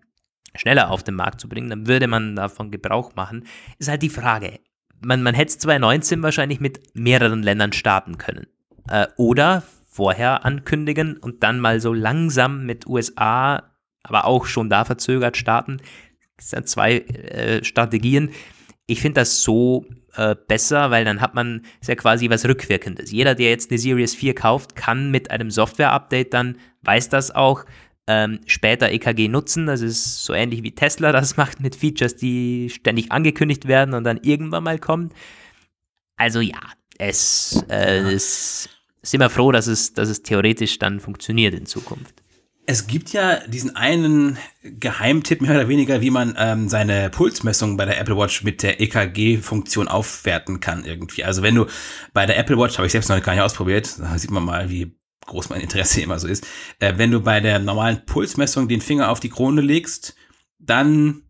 schneller 0.55 0.89
auf 0.91 1.03
den 1.03 1.15
Markt 1.15 1.39
zu 1.39 1.47
bringen, 1.47 1.69
dann 1.69 1.88
würde 1.88 2.07
man 2.07 2.35
davon 2.35 2.71
Gebrauch 2.71 3.15
machen. 3.15 3.45
Ist 3.77 3.89
halt 3.89 4.01
die 4.01 4.09
Frage. 4.09 4.59
Man, 4.99 5.21
man 5.21 5.35
hätte 5.35 5.57
2019 5.57 6.23
wahrscheinlich 6.23 6.59
mit 6.59 6.95
mehreren 6.95 7.43
Ländern 7.43 7.73
starten 7.73 8.17
können. 8.17 8.47
Äh, 8.89 9.07
oder 9.17 9.63
vorher 9.85 10.45
ankündigen 10.45 11.17
und 11.17 11.43
dann 11.43 11.59
mal 11.59 11.79
so 11.79 11.93
langsam 11.93 12.65
mit 12.65 12.88
USA, 12.88 13.71
aber 14.03 14.25
auch 14.25 14.45
schon 14.45 14.69
da 14.69 14.85
verzögert 14.85 15.38
starten. 15.38 15.77
Das 16.38 16.51
sind 16.51 16.67
zwei 16.67 16.99
äh, 16.99 17.63
Strategien. 17.63 18.31
Ich 18.88 19.01
finde 19.01 19.22
das 19.22 19.43
so 19.43 19.85
äh, 20.15 20.35
besser, 20.47 20.89
weil 20.91 21.05
dann 21.05 21.22
hat 21.22 21.35
man 21.35 21.61
ist 21.80 21.88
ja 21.88 21.95
quasi 21.95 22.30
was 22.30 22.45
Rückwirkendes. 22.45 23.11
Jeder, 23.11 23.35
der 23.35 23.49
jetzt 23.49 23.69
eine 23.69 23.77
Series 23.77 24.15
4 24.15 24.34
kauft, 24.34 24.76
kann 24.76 25.11
mit 25.11 25.30
einem 25.30 25.51
Software-Update 25.51 26.34
dann, 26.34 26.57
weiß 26.81 27.09
das 27.09 27.31
auch, 27.31 27.65
ähm, 28.07 28.39
später 28.45 28.89
EKG 28.91 29.27
nutzen. 29.27 29.68
Das 29.68 29.81
ist 29.81 30.23
so 30.23 30.34
ähnlich 30.34 30.64
wie 30.64 30.73
Tesla 30.73 31.11
das 31.11 31.38
macht 31.38 31.59
mit 31.59 31.76
Features, 31.76 32.15
die 32.15 32.69
ständig 32.69 33.11
angekündigt 33.11 33.68
werden 33.68 33.93
und 33.93 34.05
dann 34.05 34.19
irgendwann 34.23 34.64
mal 34.64 34.80
kommen. 34.80 35.11
Also 36.15 36.39
ja, 36.39 36.59
es, 36.97 37.64
äh, 37.69 37.99
es 38.11 38.69
ist 39.01 39.14
immer 39.14 39.30
froh, 39.30 39.51
dass 39.51 39.68
es, 39.68 39.93
dass 39.93 40.09
es 40.09 40.23
theoretisch 40.23 40.80
dann 40.80 40.99
funktioniert 40.99 41.53
in 41.53 41.65
Zukunft. 41.65 42.23
Es 42.69 42.85
gibt 42.85 43.14
ja 43.14 43.39
diesen 43.48 43.77
einen 43.77 44.38
Geheimtipp 44.61 45.39
mehr 45.39 45.52
oder 45.52 45.69
weniger, 45.69 46.02
wie 46.02 46.11
man 46.11 46.35
ähm, 46.38 46.68
seine 46.68 47.10
Pulsmessung 47.10 47.77
bei 47.77 47.85
der 47.85 47.98
Apple 47.98 48.18
Watch 48.18 48.44
mit 48.44 48.61
der 48.61 48.81
EKG-Funktion 48.81 49.88
aufwerten 49.88 50.60
kann 50.60 50.84
irgendwie. 50.84 51.23
Also 51.23 51.41
wenn 51.44 51.56
du 51.56 51.68
bei 52.11 52.26
der 52.26 52.38
Apple 52.38 52.57
Watch, 52.57 52.77
habe 52.77 52.85
ich 52.85 52.91
selbst 52.91 53.07
noch 53.07 53.23
gar 53.23 53.31
nicht 53.31 53.41
ausprobiert, 53.41 53.95
da 53.99 54.18
sieht 54.18 54.31
man 54.31 54.44
mal, 54.44 54.69
wie 54.69 54.98
groß 55.27 55.48
mein 55.48 55.61
Interesse 55.61 56.02
immer 56.03 56.19
so 56.19 56.27
ist. 56.27 56.45
Äh, 56.80 56.95
wenn 56.98 57.10
du 57.10 57.22
bei 57.22 57.39
der 57.39 57.60
normalen 57.60 58.06
Pulsmessung 58.06 58.68
den 58.68 58.81
Finger 58.81 59.11
auf 59.11 59.22
die 59.22 59.30
Krone 59.30 59.61
legst, 59.61 60.15
dann 60.60 61.22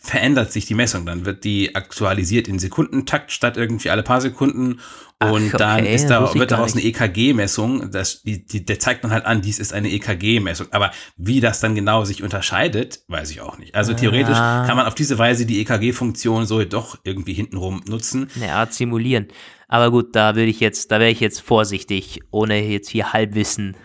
verändert 0.00 0.52
sich 0.52 0.66
die 0.66 0.74
Messung. 0.74 1.04
Dann 1.04 1.24
wird 1.24 1.42
die 1.42 1.74
aktualisiert 1.74 2.46
in 2.46 2.60
Sekundentakt 2.60 3.32
statt 3.32 3.56
irgendwie 3.56 3.90
alle 3.90 4.04
paar 4.04 4.20
Sekunden. 4.20 4.78
Und 5.18 5.54
Ach, 5.54 5.58
dann 5.58 5.86
ist 5.86 6.08
da, 6.08 6.34
wird 6.34 6.50
daraus 6.50 6.74
eine 6.74 6.84
EKG-Messung. 6.84 7.90
Das, 7.90 8.22
die, 8.22 8.44
die, 8.44 8.66
der 8.66 8.78
zeigt 8.78 9.02
dann 9.02 9.12
halt 9.12 9.24
an, 9.24 9.40
dies 9.40 9.58
ist 9.58 9.72
eine 9.72 9.90
EKG-Messung. 9.90 10.66
Aber 10.72 10.90
wie 11.16 11.40
das 11.40 11.60
dann 11.60 11.74
genau 11.74 12.04
sich 12.04 12.22
unterscheidet, 12.22 13.00
weiß 13.08 13.30
ich 13.30 13.40
auch 13.40 13.56
nicht. 13.56 13.74
Also 13.74 13.94
theoretisch 13.94 14.36
ah. 14.36 14.66
kann 14.66 14.76
man 14.76 14.86
auf 14.86 14.94
diese 14.94 15.16
Weise 15.16 15.46
die 15.46 15.60
EKG-Funktion 15.62 16.44
so 16.44 16.62
doch 16.64 16.98
irgendwie 17.04 17.32
hintenrum 17.32 17.82
nutzen. 17.88 18.28
Eine 18.36 18.52
Art 18.52 18.74
simulieren. 18.74 19.28
Aber 19.68 19.90
gut, 19.90 20.14
da 20.14 20.36
würde 20.36 20.48
ich 20.48 20.60
jetzt, 20.60 20.92
da 20.92 21.00
wäre 21.00 21.10
ich 21.10 21.18
jetzt 21.18 21.40
vorsichtig, 21.40 22.20
ohne 22.30 22.62
jetzt 22.64 22.88
hier 22.88 23.12
Halbwissen. 23.12 23.76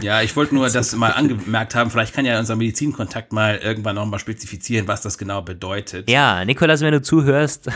Ja, 0.00 0.22
ich 0.22 0.34
wollte 0.34 0.54
nur 0.54 0.68
das 0.68 0.96
mal 0.96 1.10
angemerkt 1.14 1.74
haben. 1.74 1.90
Vielleicht 1.90 2.14
kann 2.14 2.24
ja 2.24 2.38
unser 2.38 2.56
Medizinkontakt 2.56 3.32
mal 3.32 3.56
irgendwann 3.56 3.94
nochmal 3.94 4.18
spezifizieren, 4.18 4.88
was 4.88 5.00
das 5.00 5.16
genau 5.16 5.42
bedeutet. 5.42 6.10
Ja, 6.10 6.44
Nikolas, 6.44 6.80
wenn 6.80 6.92
du 6.92 7.02
zuhörst, 7.02 7.68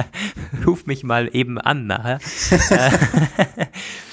ruf 0.66 0.86
mich 0.86 1.04
mal 1.04 1.28
eben 1.32 1.58
an 1.58 1.86
nachher. 1.86 2.18
uh, 2.70 3.64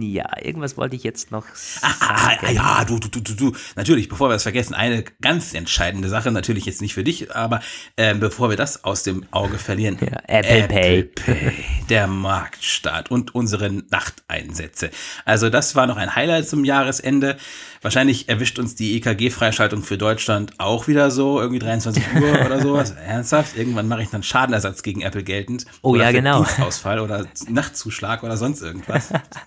ja, 0.00 0.26
irgendwas 0.42 0.76
wollte 0.76 0.96
ich 0.96 1.02
jetzt 1.02 1.30
noch 1.30 1.44
sagen. 1.54 1.94
Ah, 2.00 2.36
ah, 2.40 2.50
ja, 2.50 2.84
du, 2.84 2.98
du, 2.98 3.08
du, 3.08 3.20
du, 3.20 3.34
du. 3.34 3.56
Natürlich, 3.76 4.08
bevor 4.08 4.28
wir 4.28 4.34
das 4.34 4.42
vergessen, 4.42 4.74
eine 4.74 5.04
ganz 5.20 5.54
entscheidende 5.54 6.08
Sache, 6.08 6.30
natürlich 6.30 6.66
jetzt 6.66 6.80
nicht 6.80 6.94
für 6.94 7.04
dich, 7.04 7.34
aber 7.34 7.60
äh, 7.96 8.14
bevor 8.14 8.50
wir 8.50 8.56
das 8.56 8.84
aus 8.84 9.02
dem 9.02 9.24
Auge 9.30 9.58
verlieren. 9.58 9.98
Ja, 10.00 10.18
Apple, 10.26 10.64
Apple 10.64 10.68
Pay. 10.68 11.02
Pay. 11.02 11.52
Der 11.88 12.06
Marktstart 12.06 13.10
und 13.10 13.34
unsere 13.34 13.70
Nachteinsätze. 13.70 14.90
Also 15.24 15.50
das 15.50 15.74
war 15.76 15.86
noch 15.86 15.96
ein 15.96 16.14
Highlight 16.14 16.48
zum 16.48 16.64
Jahresende. 16.64 17.36
Wahrscheinlich 17.82 18.28
erwischt 18.28 18.60
uns 18.60 18.76
die 18.76 18.96
EKG-Freischaltung 18.96 19.82
für 19.82 19.98
Deutschland 19.98 20.52
auch 20.58 20.86
wieder 20.86 21.10
so, 21.10 21.40
irgendwie 21.40 21.58
23 21.58 22.02
Uhr 22.14 22.40
oder 22.46 22.60
sowas. 22.60 22.92
Ernsthaft? 22.92 23.56
Irgendwann 23.56 23.88
mache 23.88 24.02
ich 24.02 24.08
dann 24.08 24.22
Schadenersatz 24.22 24.84
gegen 24.84 25.02
Apple 25.02 25.24
geltend. 25.24 25.66
Oh 25.82 25.96
ja, 25.96 26.12
genau. 26.12 26.44
Dienstausfall 26.44 27.00
oder 27.00 27.26
Nachtzuschlag 27.48 28.22
oder 28.22 28.36
sonst 28.36 28.62
irgendwas. 28.62 29.12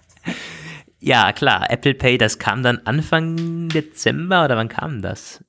ja, 1.00 1.32
klar. 1.34 1.70
Apple 1.70 1.94
Pay, 1.94 2.18
das 2.18 2.40
kam 2.40 2.64
dann 2.64 2.80
Anfang 2.86 3.70
Dezember 3.70 4.46
oder 4.46 4.58
wann 4.58 4.70
kam 4.70 5.02
das? 5.02 5.44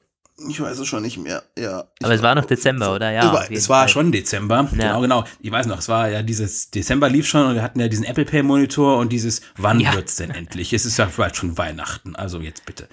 Ich 0.49 0.61
weiß 0.61 0.79
es 0.79 0.87
schon 0.87 1.03
nicht 1.03 1.17
mehr, 1.17 1.43
ja. 1.59 1.85
Aber 2.03 2.13
es 2.13 2.21
war 2.21 2.35
noch 2.35 2.45
Dezember, 2.45 2.95
oder? 2.95 3.11
Ja. 3.11 3.23
Es 3.23 3.33
war, 3.33 3.51
es 3.51 3.69
war 3.71 3.89
schon 3.89 4.13
Dezember. 4.13 4.69
Ja. 4.73 4.99
Genau, 4.99 5.01
genau. 5.01 5.25
Ich 5.41 5.51
weiß 5.51 5.67
noch, 5.67 5.79
es 5.79 5.89
war 5.89 6.11
ja 6.11 6.23
dieses 6.23 6.71
Dezember 6.71 7.09
lief 7.09 7.27
schon 7.27 7.47
und 7.47 7.55
wir 7.55 7.63
hatten 7.63 7.81
ja 7.81 7.89
diesen 7.89 8.05
Apple 8.05 8.27
Pay 8.27 8.43
Monitor 8.43 8.99
und 8.99 9.13
dieses, 9.13 9.41
wann 9.57 9.81
ja. 9.81 9.95
wird's 9.95 10.17
denn 10.17 10.31
endlich? 10.31 10.75
Es 10.75 10.85
ist 10.85 10.99
ja 10.99 11.11
bald 11.17 11.37
schon 11.37 11.57
Weihnachten, 11.57 12.17
also 12.17 12.41
jetzt 12.41 12.67
bitte. 12.67 12.87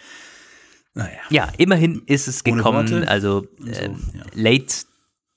Naja. 0.93 1.19
Ja, 1.29 1.49
immerhin 1.57 2.03
ist 2.05 2.27
es 2.29 2.45
gekommen, 2.45 3.05
also 3.07 3.45
äh, 3.65 3.73
so, 3.73 3.81
ja. 4.13 4.23
late 4.33 4.85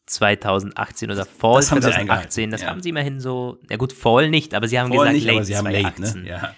2018 0.07 1.11
oder 1.11 1.25
Fall 1.25 1.57
das 1.57 1.69
2018, 1.69 2.51
das 2.51 2.63
ja. 2.63 2.69
haben 2.69 2.81
sie 2.81 2.91
immerhin 2.91 3.21
so, 3.21 3.59
ja 3.69 3.77
gut, 3.77 3.93
Fall 3.93 4.31
nicht, 4.31 4.55
aber 4.55 4.69
sie 4.69 4.79
haben 4.79 4.89
Fall 4.89 4.99
gesagt, 4.99 5.15
nicht, 5.15 5.27
late 5.27 5.37
aber 5.37 5.45
sie 5.45 5.57
haben 5.57 5.65
2018. 5.67 6.05
late, 6.05 6.19
ne? 6.21 6.29
Ja. 6.29 6.55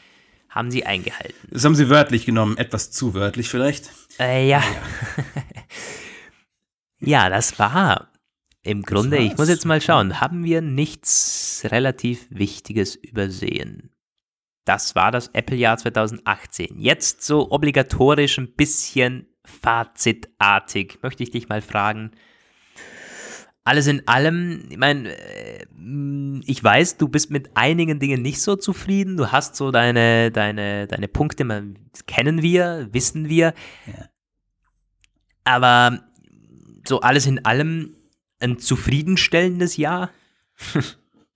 Haben 0.50 0.70
sie 0.70 0.86
eingehalten. 0.86 1.48
Das 1.50 1.64
haben 1.64 1.74
sie 1.74 1.88
wörtlich 1.88 2.26
genommen, 2.26 2.56
etwas 2.56 2.90
zu 2.90 3.14
wörtlich 3.14 3.48
vielleicht. 3.48 3.90
Äh, 4.18 4.48
ja. 4.48 4.60
Ja. 4.60 5.24
ja, 7.00 7.30
das 7.30 7.58
war 7.58 8.08
im 8.62 8.82
Grunde, 8.82 9.18
ich 9.18 9.36
muss 9.36 9.48
jetzt 9.48 9.64
mal 9.64 9.80
schauen, 9.80 10.20
haben 10.20 10.44
wir 10.44 10.60
nichts 10.60 11.62
relativ 11.64 12.26
Wichtiges 12.30 12.96
übersehen? 12.96 13.90
Das 14.66 14.94
war 14.94 15.10
das 15.10 15.28
Apple-Jahr 15.28 15.78
2018. 15.78 16.78
Jetzt 16.78 17.22
so 17.22 17.50
obligatorisch 17.50 18.36
ein 18.36 18.54
bisschen 18.54 19.26
fazitartig, 19.46 20.98
möchte 21.02 21.22
ich 21.22 21.30
dich 21.30 21.48
mal 21.48 21.62
fragen. 21.62 22.10
Alles 23.68 23.86
in 23.86 24.08
allem, 24.08 24.64
ich 24.70 24.78
meine, 24.78 25.14
äh, 25.14 25.66
ich 26.46 26.64
weiß, 26.64 26.96
du 26.96 27.06
bist 27.06 27.30
mit 27.30 27.50
einigen 27.52 27.98
Dingen 27.98 28.22
nicht 28.22 28.40
so 28.40 28.56
zufrieden. 28.56 29.18
Du 29.18 29.30
hast 29.30 29.56
so 29.56 29.70
deine, 29.70 30.30
deine, 30.30 30.86
deine 30.86 31.06
Punkte, 31.06 31.44
man, 31.44 31.78
kennen 32.06 32.40
wir, 32.40 32.88
wissen 32.92 33.28
wir. 33.28 33.52
Ja. 33.86 34.08
Aber 35.44 36.00
so 36.86 37.02
alles 37.02 37.26
in 37.26 37.44
allem 37.44 37.94
ein 38.40 38.58
zufriedenstellendes 38.58 39.76
Jahr. 39.76 40.10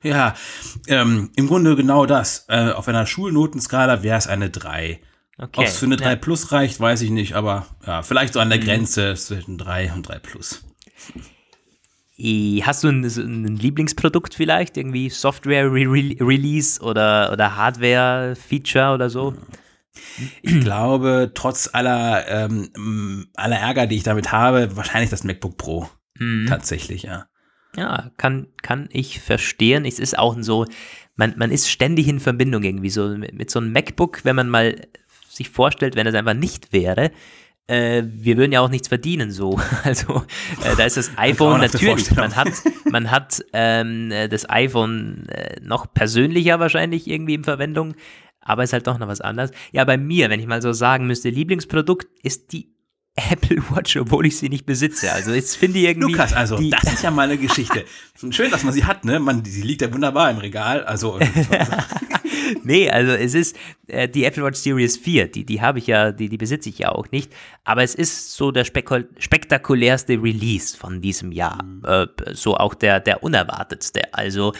Ja, 0.05 0.35
ähm, 0.89 1.31
im 1.37 1.47
Grunde 1.47 1.77
genau 1.77 2.07
das. 2.07 2.47
Äh, 2.49 2.73
auf 2.73 2.89
einer 2.89 3.07
Schulnotenskala 3.07 4.03
wäre 4.03 4.19
es 4.19 4.27
eine 4.27 4.51
3. 4.51 5.01
Okay. 5.39 5.61
Ob 5.61 5.65
es 5.65 5.79
für 5.79 5.87
eine 5.87 5.97
3 5.97 6.11
ja. 6.11 6.17
plus 6.17 6.51
reicht, 6.51 6.81
weiß 6.81 7.03
ich 7.03 7.11
nicht, 7.11 7.35
aber 7.35 7.69
ja, 7.87 8.03
vielleicht 8.03 8.33
so 8.33 8.41
an 8.41 8.51
der 8.51 8.59
mhm. 8.59 8.65
Grenze 8.65 9.15
zwischen 9.15 9.59
3 9.59 9.93
und 9.93 10.09
3 10.09 10.19
plus. 10.19 10.65
Hast 12.63 12.85
du 12.85 12.89
ein, 12.89 13.05
ein 13.05 13.57
Lieblingsprodukt 13.57 14.35
vielleicht? 14.35 14.77
Irgendwie 14.77 15.11
Software-Release 15.11 16.81
-Re 16.81 16.85
oder, 16.85 17.33
oder 17.33 17.57
Hardware-Feature 17.57 18.95
oder 18.95 19.11
so? 19.11 19.35
Ich 20.43 20.61
glaube, 20.61 21.33
trotz 21.35 21.71
aller, 21.73 22.29
ähm, 22.29 23.27
aller 23.35 23.57
Ärger, 23.57 23.87
die 23.87 23.97
ich 23.97 24.03
damit 24.05 24.31
habe, 24.31 24.77
wahrscheinlich 24.77 25.11
das 25.11 25.25
MacBook 25.25 25.57
Pro. 25.57 25.89
Mhm. 26.19 26.47
Tatsächlich, 26.49 27.03
ja. 27.03 27.27
Ja, 27.77 28.11
kann, 28.19 28.49
kann 28.63 28.89
ich 28.93 29.21
verstehen. 29.21 29.85
Es 29.85 29.99
ist 29.99 30.19
auch 30.19 30.37
so, 30.41 30.67
man, 31.17 31.35
man 31.37 31.51
ist 31.51 31.71
ständig 31.71 32.09
in 32.09 32.21
Verbindung 32.21 32.63
irgendwie 32.63 32.91
so 32.91 33.09
mit, 33.09 33.35
mit 33.35 33.51
so 33.51 33.59
einem 33.59 33.73
MacBook, 33.73 34.25
wenn 34.25 34.37
man 34.37 34.49
mal 34.49 34.77
sich 35.29 35.49
vorstellt, 35.49 35.97
wenn 35.97 36.07
es 36.07 36.15
einfach 36.15 36.35
nicht 36.35 36.73
wäre, 36.73 37.11
äh, 37.67 38.03
wir 38.05 38.37
würden 38.37 38.53
ja 38.53 38.61
auch 38.61 38.69
nichts 38.69 38.89
verdienen 38.89 39.31
so. 39.31 39.61
Also 39.85 40.25
äh, 40.65 40.77
da 40.77 40.85
ist 40.85 40.97
das 40.97 41.11
iPhone 41.17 41.61
natürlich. 41.61 42.11
Man 42.15 42.37
hat, 42.37 42.49
man 42.91 43.11
hat 43.11 43.45
ähm, 43.53 44.13
das 44.31 44.49
iPhone 44.49 45.29
äh, 45.29 45.61
noch 45.61 45.93
persönlicher 45.93 46.61
wahrscheinlich 46.61 47.09
irgendwie 47.09 47.35
in 47.35 47.45
Verwendung, 47.45 47.95
aber 48.41 48.65
ist 48.65 48.73
halt 48.73 48.87
doch 48.87 48.99
noch 48.99 49.09
was 49.09 49.21
anderes. 49.21 49.53
Ja, 49.73 49.85
bei 49.85 49.97
mir, 49.97 50.31
wenn 50.31 50.41
ich 50.41 50.47
mal 50.47 50.63
so 50.63 50.73
sagen 50.73 51.07
müsste, 51.07 51.31
Lieblingsprodukt 51.31 52.09
ist 52.23 52.53
die 52.53 52.72
Apple 53.15 53.63
Watch, 53.71 53.97
obwohl 53.97 54.25
ich 54.27 54.39
sie 54.39 54.49
nicht 54.49 54.65
besitze. 54.65 55.13
Also 55.13 55.33
jetzt 55.33 55.57
finde 55.57 55.79
ich 55.79 55.85
irgendwie. 55.85 56.13
Lukas, 56.13 56.33
also 56.33 56.59
das 56.59 56.95
ist 56.95 57.03
ja 57.03 57.11
mal 57.11 57.29
eine 57.29 57.37
Geschichte. 57.37 57.85
Schön, 58.31 58.51
dass 58.51 58.65
man 58.65 58.73
sie 58.73 58.85
hat, 58.85 59.05
ne? 59.05 59.21
Man, 59.21 59.45
sie 59.45 59.61
liegt 59.61 59.83
ja 59.83 59.93
wunderbar 59.93 60.31
im 60.31 60.39
Regal. 60.39 60.85
Also. 60.85 61.19
nee, 62.65 62.89
also 62.91 63.13
es 63.13 63.35
ist 63.35 63.57
äh, 63.89 64.09
die 64.09 64.25
Apple 64.25 64.45
Watch 64.45 64.61
Series 64.61 64.97
4, 64.97 65.29
die, 65.29 65.45
die 65.45 65.61
habe 65.61 65.79
ich 65.79 65.89
ja, 65.89 66.11
die, 66.11 66.31
die 66.31 66.39
besitze 66.39 66.71
ich 66.71 66.79
ja 66.79 66.89
auch 66.89 67.11
nicht. 67.11 67.31
Aber 67.65 67.83
es 67.83 67.95
ist 67.95 68.33
so 68.33 68.51
der 68.51 68.65
spektakulärste 68.65 70.15
Release 70.15 70.75
von 70.75 71.03
diesem 71.03 71.33
Jahr. 71.33 71.63
Mhm. 71.63 71.83
Äh, 71.85 72.07
so 72.33 72.57
auch 72.57 72.73
der, 72.73 73.01
der 73.01 73.23
unerwartetste. 73.23 74.15
Also, 74.15 74.55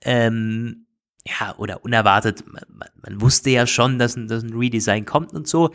ähm, 0.00 0.86
ja, 1.26 1.54
oder 1.58 1.84
unerwartet, 1.84 2.44
man, 2.46 2.62
man 3.02 3.20
wusste 3.20 3.50
ja 3.50 3.66
schon, 3.66 3.98
dass 3.98 4.16
ein, 4.16 4.26
dass 4.26 4.42
ein 4.42 4.54
Redesign 4.54 5.04
kommt 5.04 5.34
und 5.34 5.46
so. 5.46 5.70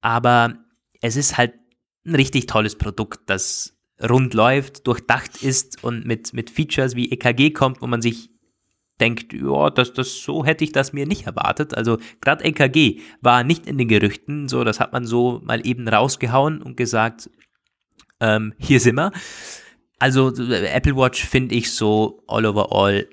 Aber 0.00 0.56
es 1.00 1.16
ist 1.16 1.36
halt 1.36 1.59
ein 2.04 2.14
richtig 2.14 2.46
tolles 2.46 2.76
Produkt, 2.76 3.20
das 3.26 3.76
rund 4.02 4.34
läuft, 4.34 4.86
durchdacht 4.86 5.42
ist 5.42 5.84
und 5.84 6.06
mit, 6.06 6.32
mit 6.32 6.50
Features 6.50 6.96
wie 6.96 7.10
EKG 7.10 7.50
kommt, 7.50 7.82
wo 7.82 7.86
man 7.86 8.00
sich 8.00 8.30
denkt, 8.98 9.32
ja, 9.32 9.70
das, 9.70 9.92
das, 9.92 10.22
so 10.22 10.44
hätte 10.44 10.64
ich 10.64 10.72
das 10.72 10.92
mir 10.92 11.06
nicht 11.06 11.26
erwartet. 11.26 11.74
Also 11.74 11.98
gerade 12.20 12.44
EKG 12.44 13.00
war 13.20 13.44
nicht 13.44 13.66
in 13.66 13.78
den 13.78 13.88
Gerüchten, 13.88 14.48
so 14.48 14.64
das 14.64 14.80
hat 14.80 14.92
man 14.92 15.04
so 15.04 15.40
mal 15.44 15.66
eben 15.66 15.88
rausgehauen 15.88 16.62
und 16.62 16.76
gesagt, 16.76 17.30
ähm, 18.20 18.54
hier 18.58 18.80
sind 18.80 18.96
wir. 18.96 19.12
Also 19.98 20.28
Apple 20.28 20.96
Watch 20.96 21.24
finde 21.24 21.54
ich 21.54 21.72
so 21.72 22.22
all 22.26 22.46
over 22.46 22.72
all 22.72 23.06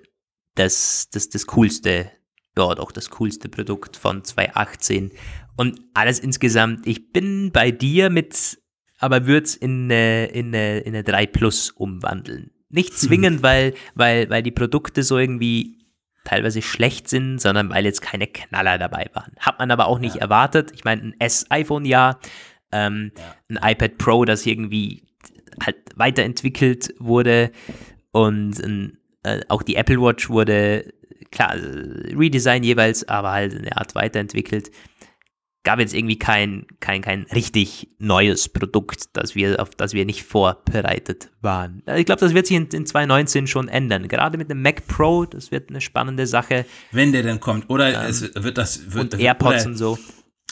das, 0.55 1.09
das, 1.11 1.29
das 1.29 1.45
coolste, 1.47 2.11
ja 2.57 2.75
doch 2.75 2.91
das 2.91 3.09
coolste 3.11 3.49
Produkt 3.49 3.97
von 3.97 4.23
2018 4.23 5.11
und 5.57 5.81
alles 5.93 6.19
insgesamt, 6.19 6.85
ich 6.87 7.11
bin 7.11 7.51
bei 7.51 7.71
dir 7.71 8.09
mit, 8.09 8.59
aber 8.99 9.25
würde 9.27 9.45
es 9.45 9.55
in 9.55 9.85
eine, 9.85 10.27
in, 10.27 10.47
eine, 10.47 10.79
in 10.79 10.93
eine 10.93 11.03
3 11.03 11.27
Plus 11.27 11.71
umwandeln. 11.71 12.51
Nicht 12.69 12.91
hm. 12.91 12.97
zwingend, 12.97 13.43
weil, 13.43 13.73
weil, 13.95 14.29
weil 14.29 14.43
die 14.43 14.51
Produkte 14.51 15.03
so 15.03 15.17
irgendwie 15.17 15.77
teilweise 16.23 16.61
schlecht 16.61 17.07
sind, 17.07 17.39
sondern 17.39 17.69
weil 17.69 17.85
jetzt 17.85 18.01
keine 18.01 18.27
Knaller 18.27 18.77
dabei 18.77 19.09
waren. 19.13 19.31
Hat 19.39 19.59
man 19.59 19.71
aber 19.71 19.87
auch 19.87 19.99
nicht 19.99 20.15
ja. 20.15 20.21
erwartet. 20.21 20.71
Ich 20.73 20.83
meine, 20.83 21.01
ein 21.01 21.15
S-iPhone 21.19 21.85
ja, 21.85 22.19
ähm, 22.73 23.11
ja, 23.17 23.35
ein 23.47 23.71
iPad 23.71 23.97
Pro, 23.97 24.25
das 24.25 24.45
irgendwie 24.45 25.03
halt 25.63 25.77
weiterentwickelt 25.95 26.93
wurde 26.99 27.51
und 28.11 28.59
ein, 28.59 28.97
äh, 29.23 29.39
auch 29.47 29.63
die 29.63 29.75
Apple 29.75 30.01
Watch 30.01 30.29
wurde, 30.29 30.91
klar, 31.31 31.55
Redesign 31.55 32.63
jeweils, 32.63 33.07
aber 33.07 33.31
halt 33.31 33.55
eine 33.55 33.77
Art 33.77 33.95
weiterentwickelt 33.95 34.69
gab 35.67 35.79
jetzt 35.79 35.93
irgendwie 35.93 36.17
kein, 36.17 36.65
kein, 36.79 37.01
kein 37.01 37.23
richtig 37.23 37.89
neues 37.99 38.47
Produkt, 38.47 39.09
das 39.17 39.35
wir, 39.35 39.61
auf 39.61 39.71
das 39.71 39.91
wir 39.91 40.05
nicht 40.05 40.23
vorbereitet 40.23 41.29
waren. 41.41 41.83
Ich 41.97 42.05
glaube, 42.05 42.21
das 42.21 42.33
wird 42.33 42.47
sich 42.47 42.55
in, 42.55 42.67
in 42.67 42.85
2019 42.85 43.47
schon 43.47 43.67
ändern. 43.67 44.07
Gerade 44.07 44.37
mit 44.37 44.49
dem 44.49 44.61
Mac 44.61 44.87
Pro, 44.87 45.25
das 45.25 45.51
wird 45.51 45.69
eine 45.69 45.81
spannende 45.81 46.25
Sache. 46.25 46.65
Wenn 46.93 47.11
der 47.11 47.23
dann 47.23 47.41
kommt. 47.41 47.69
Oder 47.69 48.01
ähm, 48.01 48.09
es 48.09 48.33
wird 48.33 48.57
das. 48.57 48.93
Wird, 48.93 49.15
und 49.15 49.19
AirPods 49.19 49.65
und 49.65 49.75
so. 49.75 49.99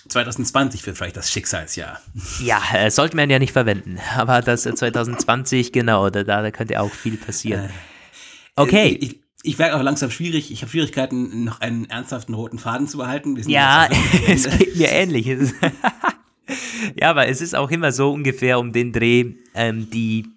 2020 0.10 0.86
wird 0.86 0.98
vielleicht 0.98 1.16
das 1.16 1.32
Schicksalsjahr. 1.32 2.02
Ja, 2.44 2.62
äh, 2.74 2.92
sollte 2.92 3.16
man 3.16 3.30
ja 3.30 3.40
nicht 3.40 3.54
verwenden. 3.54 4.00
Aber 4.18 4.42
das 4.42 4.64
2020, 4.64 5.72
genau, 5.72 6.10
da, 6.10 6.26
da 6.26 6.52
könnte 6.52 6.82
auch 6.82 6.92
viel 6.92 7.16
passieren. 7.16 7.68
Äh, 7.68 8.62
okay. 8.62 8.98
Ich, 9.00 9.22
ich 9.46 9.60
werde 9.60 9.76
auch 9.76 9.82
langsam 9.82 10.12
schwierig. 10.12 10.52
Ich 10.52 10.62
habe 10.62 10.72
Schwierigkeiten, 10.72 11.44
noch 11.44 11.62
einen 11.62 11.86
ernsthaften 11.90 12.34
roten 12.34 12.58
Faden 12.58 12.88
zu 12.88 12.98
behalten. 12.98 13.38
Ja, 13.48 13.88
es 14.28 14.50
geht 14.58 14.76
mir 14.76 14.90
ähnlich. 14.90 15.28
ja, 17.00 17.10
aber 17.10 17.28
es 17.28 17.42
ist 17.42 17.56
auch 17.56 17.70
immer 17.72 17.92
so 17.92 18.12
ungefähr 18.12 18.60
um 18.60 18.74
den 18.74 18.92
Dreh, 18.92 19.36
ähm, 19.54 19.90
die, 19.90 20.28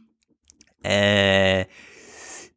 äh, 0.83 1.65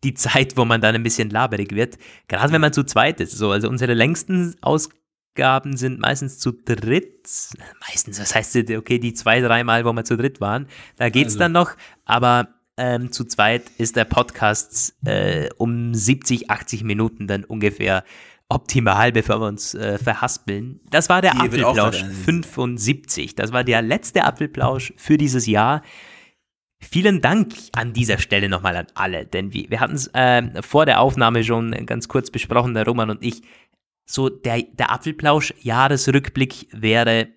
die 0.04 0.14
Zeit, 0.14 0.58
wo 0.58 0.66
man 0.66 0.82
dann 0.82 0.96
ein 0.96 1.04
bisschen 1.04 1.30
laberig 1.30 1.74
wird. 1.74 1.98
Gerade 2.28 2.52
wenn 2.52 2.62
man 2.62 2.74
zu 2.74 2.84
zweit 2.84 3.20
ist. 3.22 3.38
So, 3.38 3.52
also 3.52 3.70
unsere 3.70 3.94
längsten 3.94 4.56
Ausgaben 4.62 5.78
sind 5.78 6.00
meistens 6.00 6.40
zu 6.40 6.52
dritt. 6.52 7.30
Meistens, 7.88 8.18
das 8.18 8.36
heißt, 8.36 8.58
okay, 8.78 9.00
die 9.00 9.14
zwei, 9.14 9.40
dreimal, 9.40 9.86
wo 9.86 9.94
wir 9.94 10.04
zu 10.04 10.18
dritt 10.18 10.42
waren, 10.42 10.68
da 10.98 11.10
geht's 11.10 11.34
also. 11.34 11.40
dann 11.40 11.52
noch. 11.54 11.72
Aber 12.04 12.50
ähm, 12.82 13.12
zu 13.12 13.26
zweit 13.26 13.70
ist 13.78 13.96
der 13.96 14.06
Podcast 14.06 14.96
äh, 15.06 15.50
um 15.58 15.94
70, 15.94 16.50
80 16.50 16.84
Minuten 16.84 17.28
dann 17.28 17.44
ungefähr. 17.44 18.04
optimal, 18.50 19.14
bevor 19.14 19.40
wir 19.40 19.48
uns 19.48 19.76
äh, 19.76 19.98
verhaspeln. 19.98 20.82
Das 20.90 21.08
war 21.08 21.22
der 21.22 21.40
Apfelplausch 21.40 22.04
75. 22.04 23.36
Das 23.36 23.54
war 23.54 23.64
der 23.64 23.82
letzte 23.82 24.26
Apfelplausch 24.26 24.94
für 24.98 25.18
dieses 25.18 25.48
Jahr. 25.48 25.84
Vielen 26.82 27.22
Dank 27.22 27.54
an 27.72 27.94
dieser 27.94 28.18
Stelle 28.18 28.50
nochmal 28.50 28.76
an 28.76 28.88
alle, 28.94 29.26
denn 29.26 29.54
wir, 29.54 29.70
wir 29.70 29.80
hatten 29.80 29.96
es 29.96 30.08
äh, 30.08 30.62
vor 30.62 30.86
der 30.86 31.00
Aufnahme 31.00 31.46
schon 31.46 31.72
ganz 31.86 32.10
kurz 32.10 32.30
besprochen, 32.30 32.74
der 32.74 32.86
Roman 32.86 33.12
und 33.12 33.24
ich. 33.24 33.42
So, 34.06 34.28
der, 34.28 34.64
der 34.64 34.92
Apfelplausch-Jahresrückblick 34.92 36.68
wäre 36.74 37.30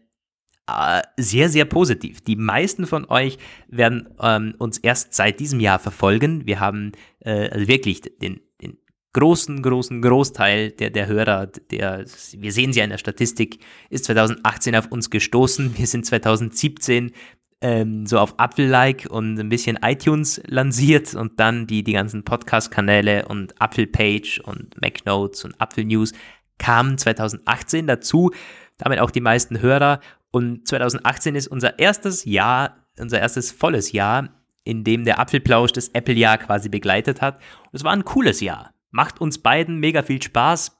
äh, 0.66 1.02
sehr, 1.16 1.48
sehr 1.48 1.64
positiv. 1.64 2.20
Die 2.22 2.36
meisten 2.36 2.86
von 2.86 3.04
euch 3.08 3.38
werden 3.68 4.08
ähm, 4.20 4.54
uns 4.58 4.78
erst 4.78 5.14
seit 5.14 5.40
diesem 5.40 5.60
Jahr 5.60 5.78
verfolgen. 5.78 6.46
Wir 6.46 6.60
haben 6.60 6.92
äh, 7.20 7.48
also 7.48 7.68
wirklich 7.68 8.00
den, 8.00 8.40
den 8.62 8.78
großen, 9.12 9.62
großen 9.62 10.00
Großteil 10.00 10.70
der, 10.70 10.90
der 10.90 11.06
Hörer, 11.06 11.46
der, 11.46 12.04
wir 12.38 12.52
sehen 12.52 12.72
sie 12.72 12.78
ja 12.78 12.84
in 12.84 12.90
der 12.90 12.98
Statistik, 12.98 13.58
ist 13.90 14.06
2018 14.06 14.76
auf 14.76 14.90
uns 14.90 15.10
gestoßen. 15.10 15.76
Wir 15.76 15.86
sind 15.86 16.06
2017 16.06 17.12
ähm, 17.60 18.06
so 18.06 18.18
auf 18.18 18.38
Apfel-like 18.38 19.06
und 19.08 19.38
ein 19.38 19.48
bisschen 19.48 19.78
iTunes 19.82 20.42
lanciert 20.46 21.14
und 21.14 21.40
dann 21.40 21.66
die, 21.66 21.82
die 21.82 21.94
ganzen 21.94 22.24
Podcast-Kanäle 22.24 23.26
und 23.26 23.60
Apfel-Page 23.60 24.40
und 24.40 24.80
MacNotes 24.80 25.44
und 25.44 25.60
Apfel-News 25.60 26.12
kamen 26.58 26.98
2018 26.98 27.86
dazu, 27.86 28.32
damit 28.76 29.00
auch 29.00 29.10
die 29.10 29.20
meisten 29.20 29.60
Hörer. 29.60 30.00
Und 30.34 30.66
2018 30.66 31.36
ist 31.36 31.46
unser 31.46 31.78
erstes 31.78 32.24
Jahr, 32.24 32.88
unser 32.98 33.20
erstes 33.20 33.52
volles 33.52 33.92
Jahr, 33.92 34.30
in 34.64 34.82
dem 34.82 35.04
der 35.04 35.20
Apfelplausch 35.20 35.70
das 35.70 35.90
Apple-Jahr 35.90 36.38
quasi 36.38 36.68
begleitet 36.68 37.22
hat. 37.22 37.36
Und 37.36 37.74
es 37.74 37.84
war 37.84 37.92
ein 37.92 38.04
cooles 38.04 38.40
Jahr. 38.40 38.74
Macht 38.90 39.20
uns 39.20 39.38
beiden 39.38 39.78
mega 39.78 40.02
viel 40.02 40.20
Spaß. 40.20 40.76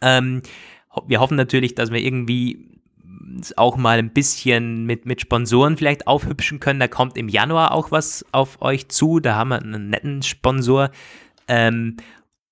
Ähm, 0.00 0.40
wir 1.06 1.20
hoffen 1.20 1.36
natürlich, 1.36 1.74
dass 1.74 1.90
wir 1.90 2.00
irgendwie 2.00 2.80
auch 3.56 3.76
mal 3.76 3.98
ein 3.98 4.14
bisschen 4.14 4.86
mit, 4.86 5.04
mit 5.04 5.20
Sponsoren 5.20 5.76
vielleicht 5.76 6.06
aufhübschen 6.06 6.58
können. 6.58 6.80
Da 6.80 6.88
kommt 6.88 7.18
im 7.18 7.28
Januar 7.28 7.72
auch 7.72 7.90
was 7.90 8.24
auf 8.32 8.62
euch 8.62 8.88
zu. 8.88 9.20
Da 9.20 9.34
haben 9.34 9.50
wir 9.50 9.60
einen 9.60 9.90
netten 9.90 10.22
Sponsor. 10.22 10.90
Ähm, 11.48 11.98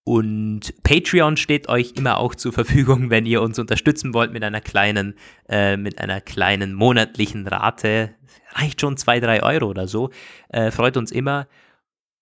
und 0.09 0.73
Patreon 0.85 1.37
steht 1.37 1.69
euch 1.69 1.93
immer 1.95 2.17
auch 2.17 2.35
zur 2.35 2.55
Verfügung, 2.55 3.11
wenn 3.11 3.27
ihr 3.27 3.43
uns 3.43 3.59
unterstützen 3.59 4.15
wollt 4.15 4.33
mit 4.33 4.43
einer 4.43 4.63
kleinen, 4.63 5.13
äh, 5.51 5.77
mit 5.77 6.01
einer 6.01 6.23
kleinen 6.23 6.73
monatlichen 6.73 7.47
Rate. 7.47 8.15
Reicht 8.55 8.81
schon 8.81 8.97
zwei, 8.97 9.21
drei 9.21 9.43
Euro 9.43 9.67
oder 9.67 9.87
so. 9.87 10.09
Äh, 10.49 10.71
freut 10.71 10.97
uns 10.97 11.13
immer. 11.13 11.47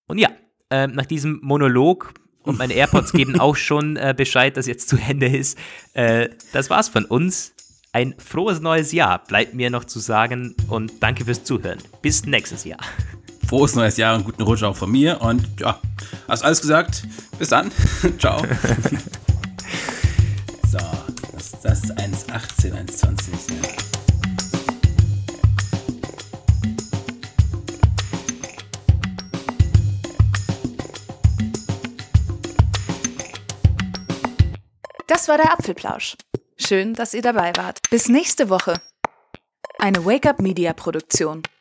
Und 0.05 0.17
ja, 0.17 0.27
äh, 0.69 0.87
nach 0.87 1.05
diesem 1.05 1.39
Monolog 1.41 2.13
und 2.43 2.57
meine 2.57 2.73
AirPods 2.73 3.13
geben 3.13 3.39
auch 3.39 3.55
schon 3.55 3.95
äh, 3.95 4.13
Bescheid, 4.15 4.57
dass 4.57 4.67
jetzt 4.67 4.89
zu 4.89 4.97
Ende 4.97 5.27
ist. 5.27 5.57
Äh, 5.93 6.27
das 6.51 6.69
war's 6.69 6.89
von 6.89 7.05
uns. 7.05 7.53
Ein 7.93 8.15
frohes 8.17 8.59
neues 8.59 8.91
Jahr 8.91 9.23
bleibt 9.23 9.53
mir 9.53 9.69
noch 9.69 9.85
zu 9.85 9.99
sagen 9.99 10.55
und 10.67 10.91
danke 11.01 11.23
fürs 11.23 11.45
Zuhören. 11.45 11.79
Bis 12.01 12.25
nächstes 12.25 12.65
Jahr. 12.65 12.81
Frohes 13.47 13.75
neues 13.75 13.95
Jahr 13.95 14.15
und 14.15 14.25
guten 14.25 14.41
Rutsch 14.41 14.63
auch 14.63 14.75
von 14.75 14.91
mir 14.91 15.21
und 15.21 15.47
ja, 15.61 15.79
hast 16.27 16.43
alles 16.43 16.59
gesagt. 16.59 17.03
Bis 17.39 17.47
dann. 17.47 17.71
Ciao. 18.19 18.39
so, 20.69 20.77
das, 21.31 21.51
das 21.63 21.83
ist 21.85 21.97
1,18, 21.97 22.73
1,20. 22.73 23.87
Das 35.07 35.29
war 35.29 35.37
der 35.37 35.53
Apfelplausch. 35.53 36.17
Schön, 36.57 36.93
dass 36.93 37.13
ihr 37.13 37.21
dabei 37.21 37.53
wart. 37.55 37.79
Bis 37.89 38.09
nächste 38.09 38.49
Woche. 38.49 38.81
Eine 39.79 40.03
Wake-up 40.03 40.41
Media 40.41 40.73
Produktion. 40.73 41.43